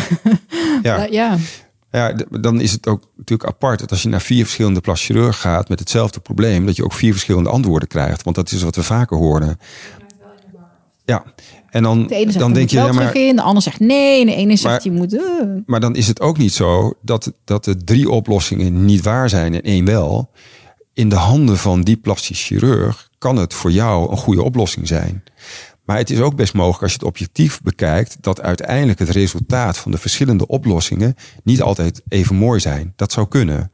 Ja. 0.83 1.05
ja. 1.21 1.37
Ja, 1.93 2.15
dan 2.41 2.61
is 2.61 2.73
het 2.73 2.87
ook 2.87 3.03
natuurlijk 3.17 3.49
apart 3.51 3.81
dat 3.81 3.91
als 3.91 4.03
je 4.03 4.09
naar 4.09 4.21
vier 4.21 4.45
verschillende 4.45 4.81
plastisch 4.81 5.07
chirurgen 5.07 5.35
gaat 5.35 5.69
met 5.69 5.79
hetzelfde 5.79 6.21
probleem, 6.21 6.67
dat 6.67 6.77
je 6.77 6.85
ook 6.85 6.93
vier 6.93 7.13
verschillende 7.13 7.51
antwoorden 7.51 7.89
krijgt. 7.89 8.23
Want 8.23 8.37
dat 8.37 8.53
is 8.53 8.63
wat 8.63 8.77
we 8.77 8.83
vaker 8.83 9.17
horen. 9.17 9.59
Ja, 11.05 11.25
en 11.71 11.83
dan, 11.83 12.07
De 12.07 12.15
ene 12.15 12.25
zegt, 12.25 12.39
dan 12.39 12.53
denk 12.53 12.71
je, 12.71 12.77
ja, 12.77 12.93
maar, 12.93 13.17
in. 13.17 13.37
De 13.37 13.43
ander 13.43 13.63
zegt 13.63 13.81
nee. 13.81 14.21
En 14.21 14.27
de 14.27 14.35
ene 14.35 14.57
zegt, 14.57 14.85
je 14.85 14.91
moet... 14.91 15.15
eh. 15.15 15.23
maar 15.67 15.81
dan 15.81 15.97
is 15.97 16.07
het 16.07 16.21
ook 16.21 16.39
niet 16.39 16.53
zo 16.53 16.93
dat, 17.03 17.33
dat 17.45 17.65
de 17.65 17.85
drie 17.85 18.11
oplossingen 18.11 18.85
niet 18.85 19.03
waar 19.03 19.29
zijn 19.29 19.55
en 19.55 19.63
één 19.63 19.85
wel. 19.85 20.31
In 20.95 21.09
de 21.09 21.17
handen 21.17 21.57
van 21.59 21.83
die 21.83 21.97
plastisch 21.97 22.45
chirurg 22.47 23.11
kan 23.19 23.37
het 23.37 23.55
voor 23.55 23.71
jou 23.71 24.11
een 24.11 24.17
goede 24.17 24.43
oplossing 24.43 24.89
zijn. 24.89 25.23
Maar 25.93 26.01
het 26.01 26.11
is 26.11 26.21
ook 26.21 26.35
best 26.35 26.55
mogelijk 26.55 26.83
als 26.83 26.93
je 26.93 26.99
het 26.99 27.07
objectief 27.07 27.61
bekijkt 27.63 28.17
dat 28.21 28.41
uiteindelijk 28.41 28.99
het 28.99 29.09
resultaat 29.09 29.79
van 29.79 29.91
de 29.91 29.99
verschillende 29.99 30.47
oplossingen 30.47 31.15
niet 31.43 31.63
altijd 31.63 32.03
even 32.09 32.37
mooi 32.37 32.61
zijn. 32.61 32.93
Dat 32.97 33.13
zou 33.13 33.29
kunnen. 33.29 33.71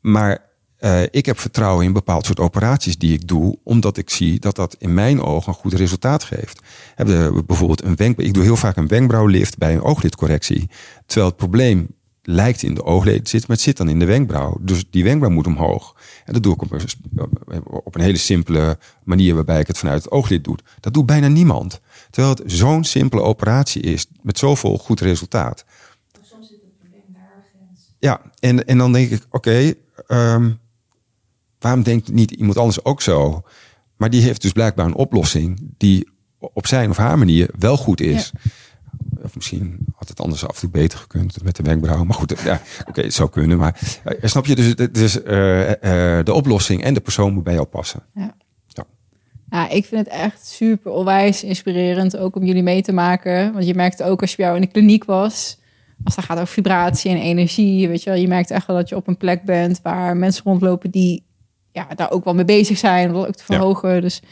Maar 0.00 0.38
eh, 0.76 1.02
ik 1.10 1.26
heb 1.26 1.38
vertrouwen 1.38 1.84
in 1.84 1.92
bepaald 1.92 2.26
soort 2.26 2.40
operaties 2.40 2.98
die 2.98 3.12
ik 3.12 3.28
doe, 3.28 3.58
omdat 3.64 3.96
ik 3.96 4.10
zie 4.10 4.38
dat 4.38 4.56
dat 4.56 4.76
in 4.78 4.94
mijn 4.94 5.20
ogen 5.20 5.52
een 5.52 5.58
goed 5.58 5.72
resultaat 5.72 6.24
geeft. 6.24 6.60
Hebben 6.94 7.46
bijvoorbeeld 7.46 7.82
een 7.82 7.96
wenkbrauw. 7.96 8.28
Ik 8.28 8.34
doe 8.34 8.42
heel 8.42 8.56
vaak 8.56 8.76
een 8.76 8.88
wenkbrauwlift 8.88 9.58
bij 9.58 9.74
een 9.74 9.82
ooglidcorrectie. 9.82 10.70
Terwijl 11.06 11.28
het 11.28 11.36
probleem 11.36 11.88
lijkt 12.30 12.62
in 12.62 12.74
de 12.74 12.84
oogleden 12.84 13.26
zit, 13.26 13.46
maar 13.46 13.56
het 13.56 13.64
zit 13.64 13.76
dan 13.76 13.88
in 13.88 13.98
de 13.98 14.04
wenkbrauw. 14.04 14.56
Dus 14.60 14.84
die 14.90 15.04
wenkbrauw 15.04 15.32
moet 15.32 15.46
omhoog. 15.46 15.96
En 16.24 16.32
dat 16.32 16.42
doe 16.42 16.54
ik 16.54 16.62
op 16.62 16.72
een, 16.72 17.62
op 17.64 17.94
een 17.94 18.00
hele 18.00 18.16
simpele 18.16 18.78
manier 19.04 19.34
waarbij 19.34 19.60
ik 19.60 19.66
het 19.66 19.78
vanuit 19.78 20.02
het 20.02 20.12
ooglid 20.12 20.44
doe. 20.44 20.56
Dat 20.80 20.94
doet 20.94 21.06
bijna 21.06 21.28
niemand. 21.28 21.80
Terwijl 22.10 22.34
het 22.34 22.52
zo'n 22.52 22.84
simpele 22.84 23.22
operatie 23.22 23.82
is 23.82 24.06
met 24.22 24.38
zoveel 24.38 24.78
goed 24.78 25.00
resultaat. 25.00 25.64
Soms 26.22 26.48
zit 26.48 26.60
het 26.60 26.78
probleem 26.78 27.02
daar 27.12 27.44
grens. 27.54 27.94
Ja, 27.98 28.20
en, 28.38 28.64
en 28.64 28.78
dan 28.78 28.92
denk 28.92 29.10
ik, 29.10 29.26
oké, 29.30 29.74
ehm, 30.06 30.50
waarom 31.58 31.82
denkt 31.82 32.12
niet 32.12 32.30
iemand 32.30 32.58
anders 32.58 32.84
ook 32.84 33.02
zo? 33.02 33.42
Maar 33.96 34.10
die 34.10 34.22
heeft 34.22 34.42
dus 34.42 34.52
blijkbaar 34.52 34.86
een 34.86 34.94
oplossing 34.94 35.74
die 35.76 36.08
op 36.38 36.66
zijn 36.66 36.90
of 36.90 36.96
haar 36.96 37.18
manier 37.18 37.50
wel 37.58 37.76
goed 37.76 38.00
is. 38.00 38.32
Of 39.22 39.34
misschien 39.34 39.78
had 39.96 40.08
het 40.08 40.20
anders 40.20 40.46
af 40.46 40.54
en 40.54 40.60
toe 40.60 40.70
beter 40.70 40.98
gekund 40.98 41.42
met 41.42 41.56
de 41.56 41.62
wenkbrauw. 41.62 42.04
Maar 42.04 42.14
goed, 42.14 42.40
ja, 42.44 42.60
oké, 42.88 43.00
het 43.02 43.14
zou 43.14 43.30
kunnen. 43.30 43.58
Maar 43.58 44.00
eh, 44.04 44.28
snap 44.28 44.46
je, 44.46 44.54
dus, 44.54 44.74
dus 44.92 45.22
eh, 45.22 46.18
eh, 46.18 46.24
de 46.24 46.32
oplossing 46.32 46.82
en 46.82 46.94
de 46.94 47.00
persoon 47.00 47.32
moet 47.32 47.44
bij 47.44 47.54
jou 47.54 47.66
passen. 47.66 48.02
Ja, 49.50 49.68
ik 49.68 49.84
vind 49.84 50.04
het 50.06 50.14
echt 50.14 50.46
super 50.46 50.92
onwijs 50.92 51.44
inspirerend. 51.44 52.16
Ook 52.16 52.36
om 52.36 52.44
jullie 52.44 52.62
mee 52.62 52.82
te 52.82 52.92
maken. 52.92 53.52
Want 53.52 53.66
je 53.66 53.74
merkt 53.74 54.02
ook 54.02 54.20
als 54.20 54.30
je 54.30 54.36
bij 54.36 54.46
jou 54.46 54.58
in 54.58 54.64
de 54.64 54.72
kliniek 54.72 55.04
was. 55.04 55.58
Als 56.04 56.16
het 56.16 56.24
gaat 56.24 56.36
over 56.38 56.52
vibratie 56.52 57.10
en 57.10 57.16
energie. 57.16 57.88
Weet 57.88 58.02
je 58.02 58.10
wel, 58.10 58.18
je 58.18 58.28
merkt 58.28 58.50
echt 58.50 58.66
wel 58.66 58.76
dat 58.76 58.88
je 58.88 58.96
op 58.96 59.06
een 59.08 59.16
plek 59.16 59.42
bent 59.42 59.80
waar 59.82 60.16
mensen 60.16 60.44
rondlopen 60.44 60.90
die 60.90 61.24
ja, 61.72 61.86
daar 61.94 62.10
ook 62.10 62.24
wel 62.24 62.34
mee 62.34 62.44
bezig 62.44 62.78
zijn. 62.78 63.08
Om 63.08 63.14
dat 63.14 63.26
ook 63.26 63.34
te 63.34 63.44
Ja. 63.46 63.54
verhogen. 63.54 64.00
Dus 64.00 64.22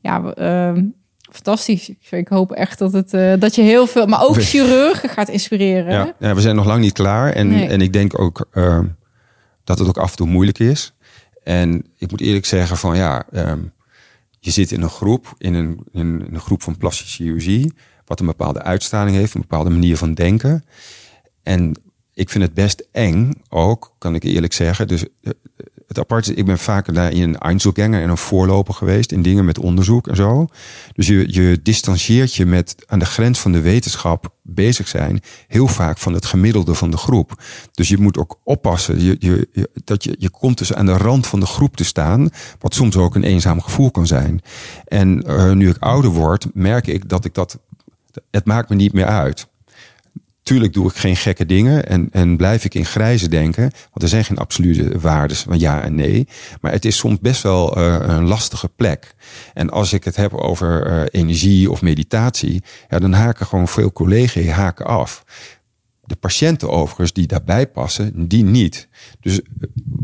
ja, 0.00 0.34
ehm, 0.34 0.84
fantastisch. 1.32 1.90
Ik- 2.10 2.28
hoop 2.28 2.52
echt 2.52 2.78
dat, 2.78 2.92
het, 2.92 3.14
eh, 3.14 3.32
dat 3.38 3.54
je 3.54 3.62
heel 3.62 3.86
veel, 3.86 4.06
maar 4.06 4.22
ook 4.22 4.42
chirurgen 4.42 5.08
gaat 5.08 5.28
inspireren. 5.28 5.92
Ja, 5.92 6.14
ja, 6.18 6.34
we 6.34 6.40
zijn 6.40 6.56
nog 6.56 6.66
lang 6.66 6.80
niet 6.80 6.92
klaar. 6.92 7.32
En, 7.32 7.48
Nee. 7.48 7.66
en 7.68 7.80
ik 7.80 7.92
denk 7.92 8.18
ook 8.18 8.46
ehm, 8.52 8.86
dat 9.64 9.78
het 9.78 9.88
ook 9.88 9.98
af 9.98 10.10
en 10.10 10.16
toe 10.16 10.26
moeilijk 10.26 10.58
is. 10.58 10.92
En 11.44 11.86
ik 11.98 12.10
moet 12.10 12.20
eerlijk 12.20 12.46
zeggen 12.46 12.76
van 12.76 12.96
ja, 12.96 13.24
ehm, 13.32 13.60
je 14.38 14.50
zit 14.50 14.72
in 14.72 14.82
een 14.82 14.88
groep, 14.88 15.34
in 15.38 15.54
een, 15.54 15.80
in 15.92 16.26
een 16.32 16.40
groep 16.40 16.62
van 16.62 16.76
plastische 16.76 17.22
chirurgie, 17.22 17.72
wat 18.04 18.20
een 18.20 18.26
bepaalde 18.26 18.62
uitstraling 18.62 19.16
heeft, 19.16 19.34
een 19.34 19.40
bepaalde 19.40 19.70
manier 19.70 19.96
van 19.96 20.14
denken. 20.14 20.64
En 21.42 21.74
ik 22.14 22.30
vind 22.30 22.44
het 22.44 22.54
best 22.54 22.86
eng 22.92 23.30
ook, 23.48 23.94
kan 23.98 24.14
ik 24.14 24.22
eerlijk 24.22 24.52
zeggen. 24.52 24.88
Dus 24.88 25.04
eh, 25.22 25.30
het 25.94 26.00
apart 26.04 26.28
is, 26.28 26.34
ik 26.34 26.46
ben 26.46 26.58
vaker 26.58 26.92
daar 26.92 27.12
in 27.12 27.22
een 27.22 27.38
Einzelganger 27.38 28.02
en 28.02 28.10
een 28.10 28.16
voorloper 28.16 28.74
geweest 28.74 29.12
in 29.12 29.22
dingen 29.22 29.44
met 29.44 29.58
onderzoek 29.58 30.08
en 30.08 30.16
zo. 30.16 30.46
Dus 30.92 31.06
je, 31.06 31.24
je 31.32 31.60
distancieert 31.62 32.34
je 32.34 32.46
met 32.46 32.74
aan 32.86 32.98
de 32.98 33.04
grens 33.04 33.38
van 33.40 33.52
de 33.52 33.60
wetenschap 33.60 34.34
bezig 34.42 34.88
zijn, 34.88 35.20
heel 35.48 35.68
vaak 35.68 35.98
van 35.98 36.12
het 36.12 36.24
gemiddelde 36.24 36.74
van 36.74 36.90
de 36.90 36.96
groep. 36.96 37.42
Dus 37.72 37.88
je 37.88 37.98
moet 37.98 38.18
ook 38.18 38.40
oppassen. 38.44 39.00
Je- 39.02 39.48
dat 39.84 40.04
je, 40.04 40.14
je 40.18 40.30
komt 40.30 40.58
dus 40.58 40.74
aan 40.74 40.86
de 40.86 40.96
rand 40.96 41.26
van 41.26 41.40
de 41.40 41.46
groep 41.46 41.76
te 41.76 41.84
staan, 41.84 42.28
wat 42.58 42.74
soms 42.74 42.96
ook 42.96 43.14
een 43.14 43.24
eenzaam 43.24 43.60
gevoel 43.60 43.90
kan 43.90 44.06
zijn. 44.06 44.40
En 44.84 45.22
eh, 45.22 45.50
nu 45.52 45.68
ik 45.68 45.76
ouder 45.78 46.10
word, 46.10 46.46
merk 46.54 46.86
ik 46.86 47.08
dat 47.08 47.24
ik 47.24 47.34
dat. 47.34 47.58
Het 48.30 48.44
maakt 48.44 48.68
me 48.68 48.74
niet 48.76 48.92
meer 48.92 49.06
uit. 49.06 49.50
Tuurlijk 50.42 50.72
doe 50.72 50.88
ik 50.88 50.94
geen 50.94 51.16
gekke 51.16 51.46
dingen 51.46 51.86
en, 51.86 52.08
en 52.10 52.36
blijf 52.36 52.64
ik 52.64 52.74
in 52.74 52.84
grijze 52.84 53.28
denken. 53.28 53.62
Want 53.62 54.02
er 54.02 54.08
zijn 54.08 54.24
geen 54.24 54.38
absolute 54.38 54.98
waarden 54.98 55.36
van 55.36 55.58
ja 55.58 55.82
en 55.82 55.94
nee. 55.94 56.28
Maar 56.60 56.72
het 56.72 56.84
is 56.84 56.96
soms 56.96 57.18
best 57.18 57.42
wel 57.42 57.76
eh, 57.76 57.96
een 58.00 58.26
lastige 58.26 58.68
plek. 58.68 59.14
En 59.54 59.70
als 59.70 59.92
ik 59.92 60.04
het 60.04 60.16
heb 60.16 60.34
over 60.34 60.86
eh, 60.86 61.20
energie 61.20 61.70
of 61.70 61.82
meditatie, 61.82 62.62
ja, 62.88 62.98
dan 62.98 63.12
haken 63.12 63.46
gewoon 63.46 63.68
veel 63.68 63.92
collega's 63.92 64.46
haken 64.46 64.86
af. 64.86 65.24
De 66.04 66.16
patiënten 66.16 66.70
overigens 66.70 67.12
die 67.12 67.26
daarbij 67.26 67.66
passen, 67.66 68.28
die 68.28 68.44
niet. 68.44 68.88
Dus 69.20 69.42
eh, 69.42 69.48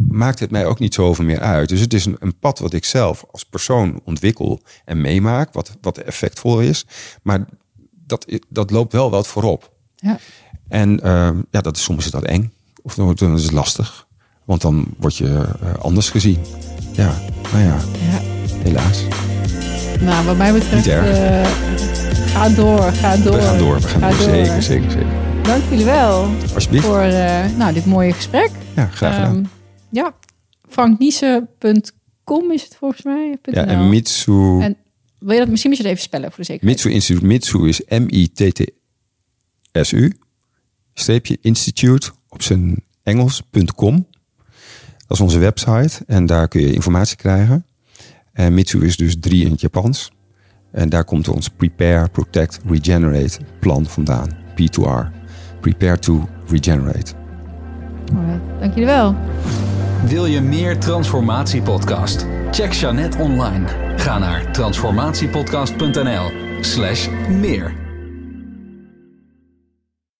maakt 0.09 0.39
het 0.39 0.51
mij 0.51 0.67
ook 0.67 0.79
niet 0.79 0.95
zoveel 0.95 1.25
meer 1.25 1.41
uit. 1.41 1.69
Dus 1.69 1.81
het 1.81 1.95
is 1.95 2.05
een, 2.05 2.39
pad 2.41 2.59
wat 2.59 2.73
ik 2.73 2.85
zelf 2.85 3.25
als 3.31 3.45
persoon 3.45 4.01
ontwikkel 4.05 4.63
en 4.85 5.01
meemaak, 5.01 5.53
wat, 5.53 5.77
wat 5.81 5.99
effectvol 5.99 6.61
is. 6.61 6.87
Maar 7.23 7.45
dat, 8.07 8.41
dat 8.49 8.71
loopt 8.71 8.93
wel 8.93 9.11
wat 9.11 9.27
voorop. 9.27 9.77
Ja. 10.01 10.19
En 10.69 11.01
ehm, 11.03 11.37
ja, 11.51 11.61
dat 11.61 11.77
is, 11.77 11.83
soms 11.83 12.05
is 12.05 12.11
dat 12.11 12.25
eng. 12.25 12.53
Of 12.83 12.95
dan, 12.95 13.15
dan 13.15 13.35
is 13.35 13.43
het 13.43 13.53
lastig. 13.53 14.07
Want 14.45 14.61
dan 14.61 14.87
word 14.99 15.17
je 15.17 15.47
eh, 15.63 15.75
anders 15.81 16.11
gezien. 16.11 16.39
Ja, 16.93 17.15
nou 17.53 17.65
ja, 17.65 17.77
Ja. 18.11 18.21
helaas. 18.63 19.03
Nou, 20.01 20.27
wat 20.27 20.37
mij 20.37 20.53
betreft, 20.53 20.75
Niet 20.75 20.87
erg. 20.87 21.17
eh, 21.17 21.51
ga 22.27 22.49
door, 22.49 22.81
ga 22.93 23.17
door. 23.17 23.33
We 23.37 23.41
gaan 23.43 23.59
door, 23.59 23.81
we 23.81 23.89
gaan 23.89 24.01
Ga 24.01 24.09
door. 24.11 24.19
Zeker, 24.21 24.63
zeker, 24.63 24.91
zeker. 24.91 25.07
Dank 25.43 25.63
jullie 25.71 25.85
wel 25.85 26.29
Alsjeblieft. 26.55 26.85
voor 26.85 27.01
eh, 27.01 27.45
nou, 27.57 27.73
dit 27.73 27.87
mooie 27.87 28.13
gesprek. 28.13 28.51
Ja, 28.77 28.87
graag 28.87 29.15
gedaan. 29.15 29.35
Ehm, 29.37 29.45
ja, 29.91 30.15
is 32.53 32.63
het 32.63 32.77
volgens 32.79 33.03
mij. 33.03 33.39
ja, 33.43 33.67
en 33.67 33.89
Mitsu, 33.89 34.61
En 34.61 34.77
wil 35.19 35.33
je 35.33 35.39
dat 35.39 35.49
misschien 35.49 35.71
moet 35.71 35.79
je 35.81 35.85
het 35.85 35.93
even 35.93 36.05
spellen 36.05 36.29
voor 36.33 36.39
de 36.39 36.45
zekerheid? 36.45 36.77
Mitsu 36.77 36.91
Instituut. 36.95 37.23
Mitsu 37.23 37.69
is 37.69 37.81
M-I-T-T-S-U. 37.89 38.77
Streepje 40.95 41.39
institute 41.41 42.11
op 42.29 42.43
zijn 42.43 42.85
Engels.com. 43.03 44.07
Dat 44.97 45.17
is 45.17 45.21
onze 45.21 45.39
website. 45.39 46.05
En 46.07 46.27
daar 46.27 46.49
kun 46.49 46.61
je 46.61 46.73
informatie 46.73 47.17
krijgen. 47.17 47.67
En 48.33 48.55
Mitsu 48.55 48.85
is 48.85 48.97
dus 48.97 49.17
drie 49.21 49.45
in 49.45 49.51
het 49.51 49.61
Japans. 49.61 50.13
En 50.73 50.89
daar 50.89 51.05
komt 51.05 51.29
ons 51.29 51.49
Prepare, 51.49 52.09
Protect, 52.09 52.61
Regenerate 52.67 53.39
plan 53.61 53.87
vandaan. 53.87 54.37
P2R. 54.51 55.13
Prepare 55.61 55.99
to 55.99 56.29
Regenerate. 56.49 57.15
Alright, 58.15 58.61
Dank 58.61 58.73
jullie 58.73 58.87
wel. 58.87 59.15
Wil 60.07 60.27
je 60.27 60.41
meer 60.41 60.79
Transformatie-podcast? 60.79 62.27
Check 62.51 62.73
Jeannette 62.73 63.19
online. 63.19 63.67
Ga 63.97 64.19
naar 64.19 64.53
transformatiepodcast.nl 64.53 66.31
slash 66.61 67.09
meer. 67.29 67.88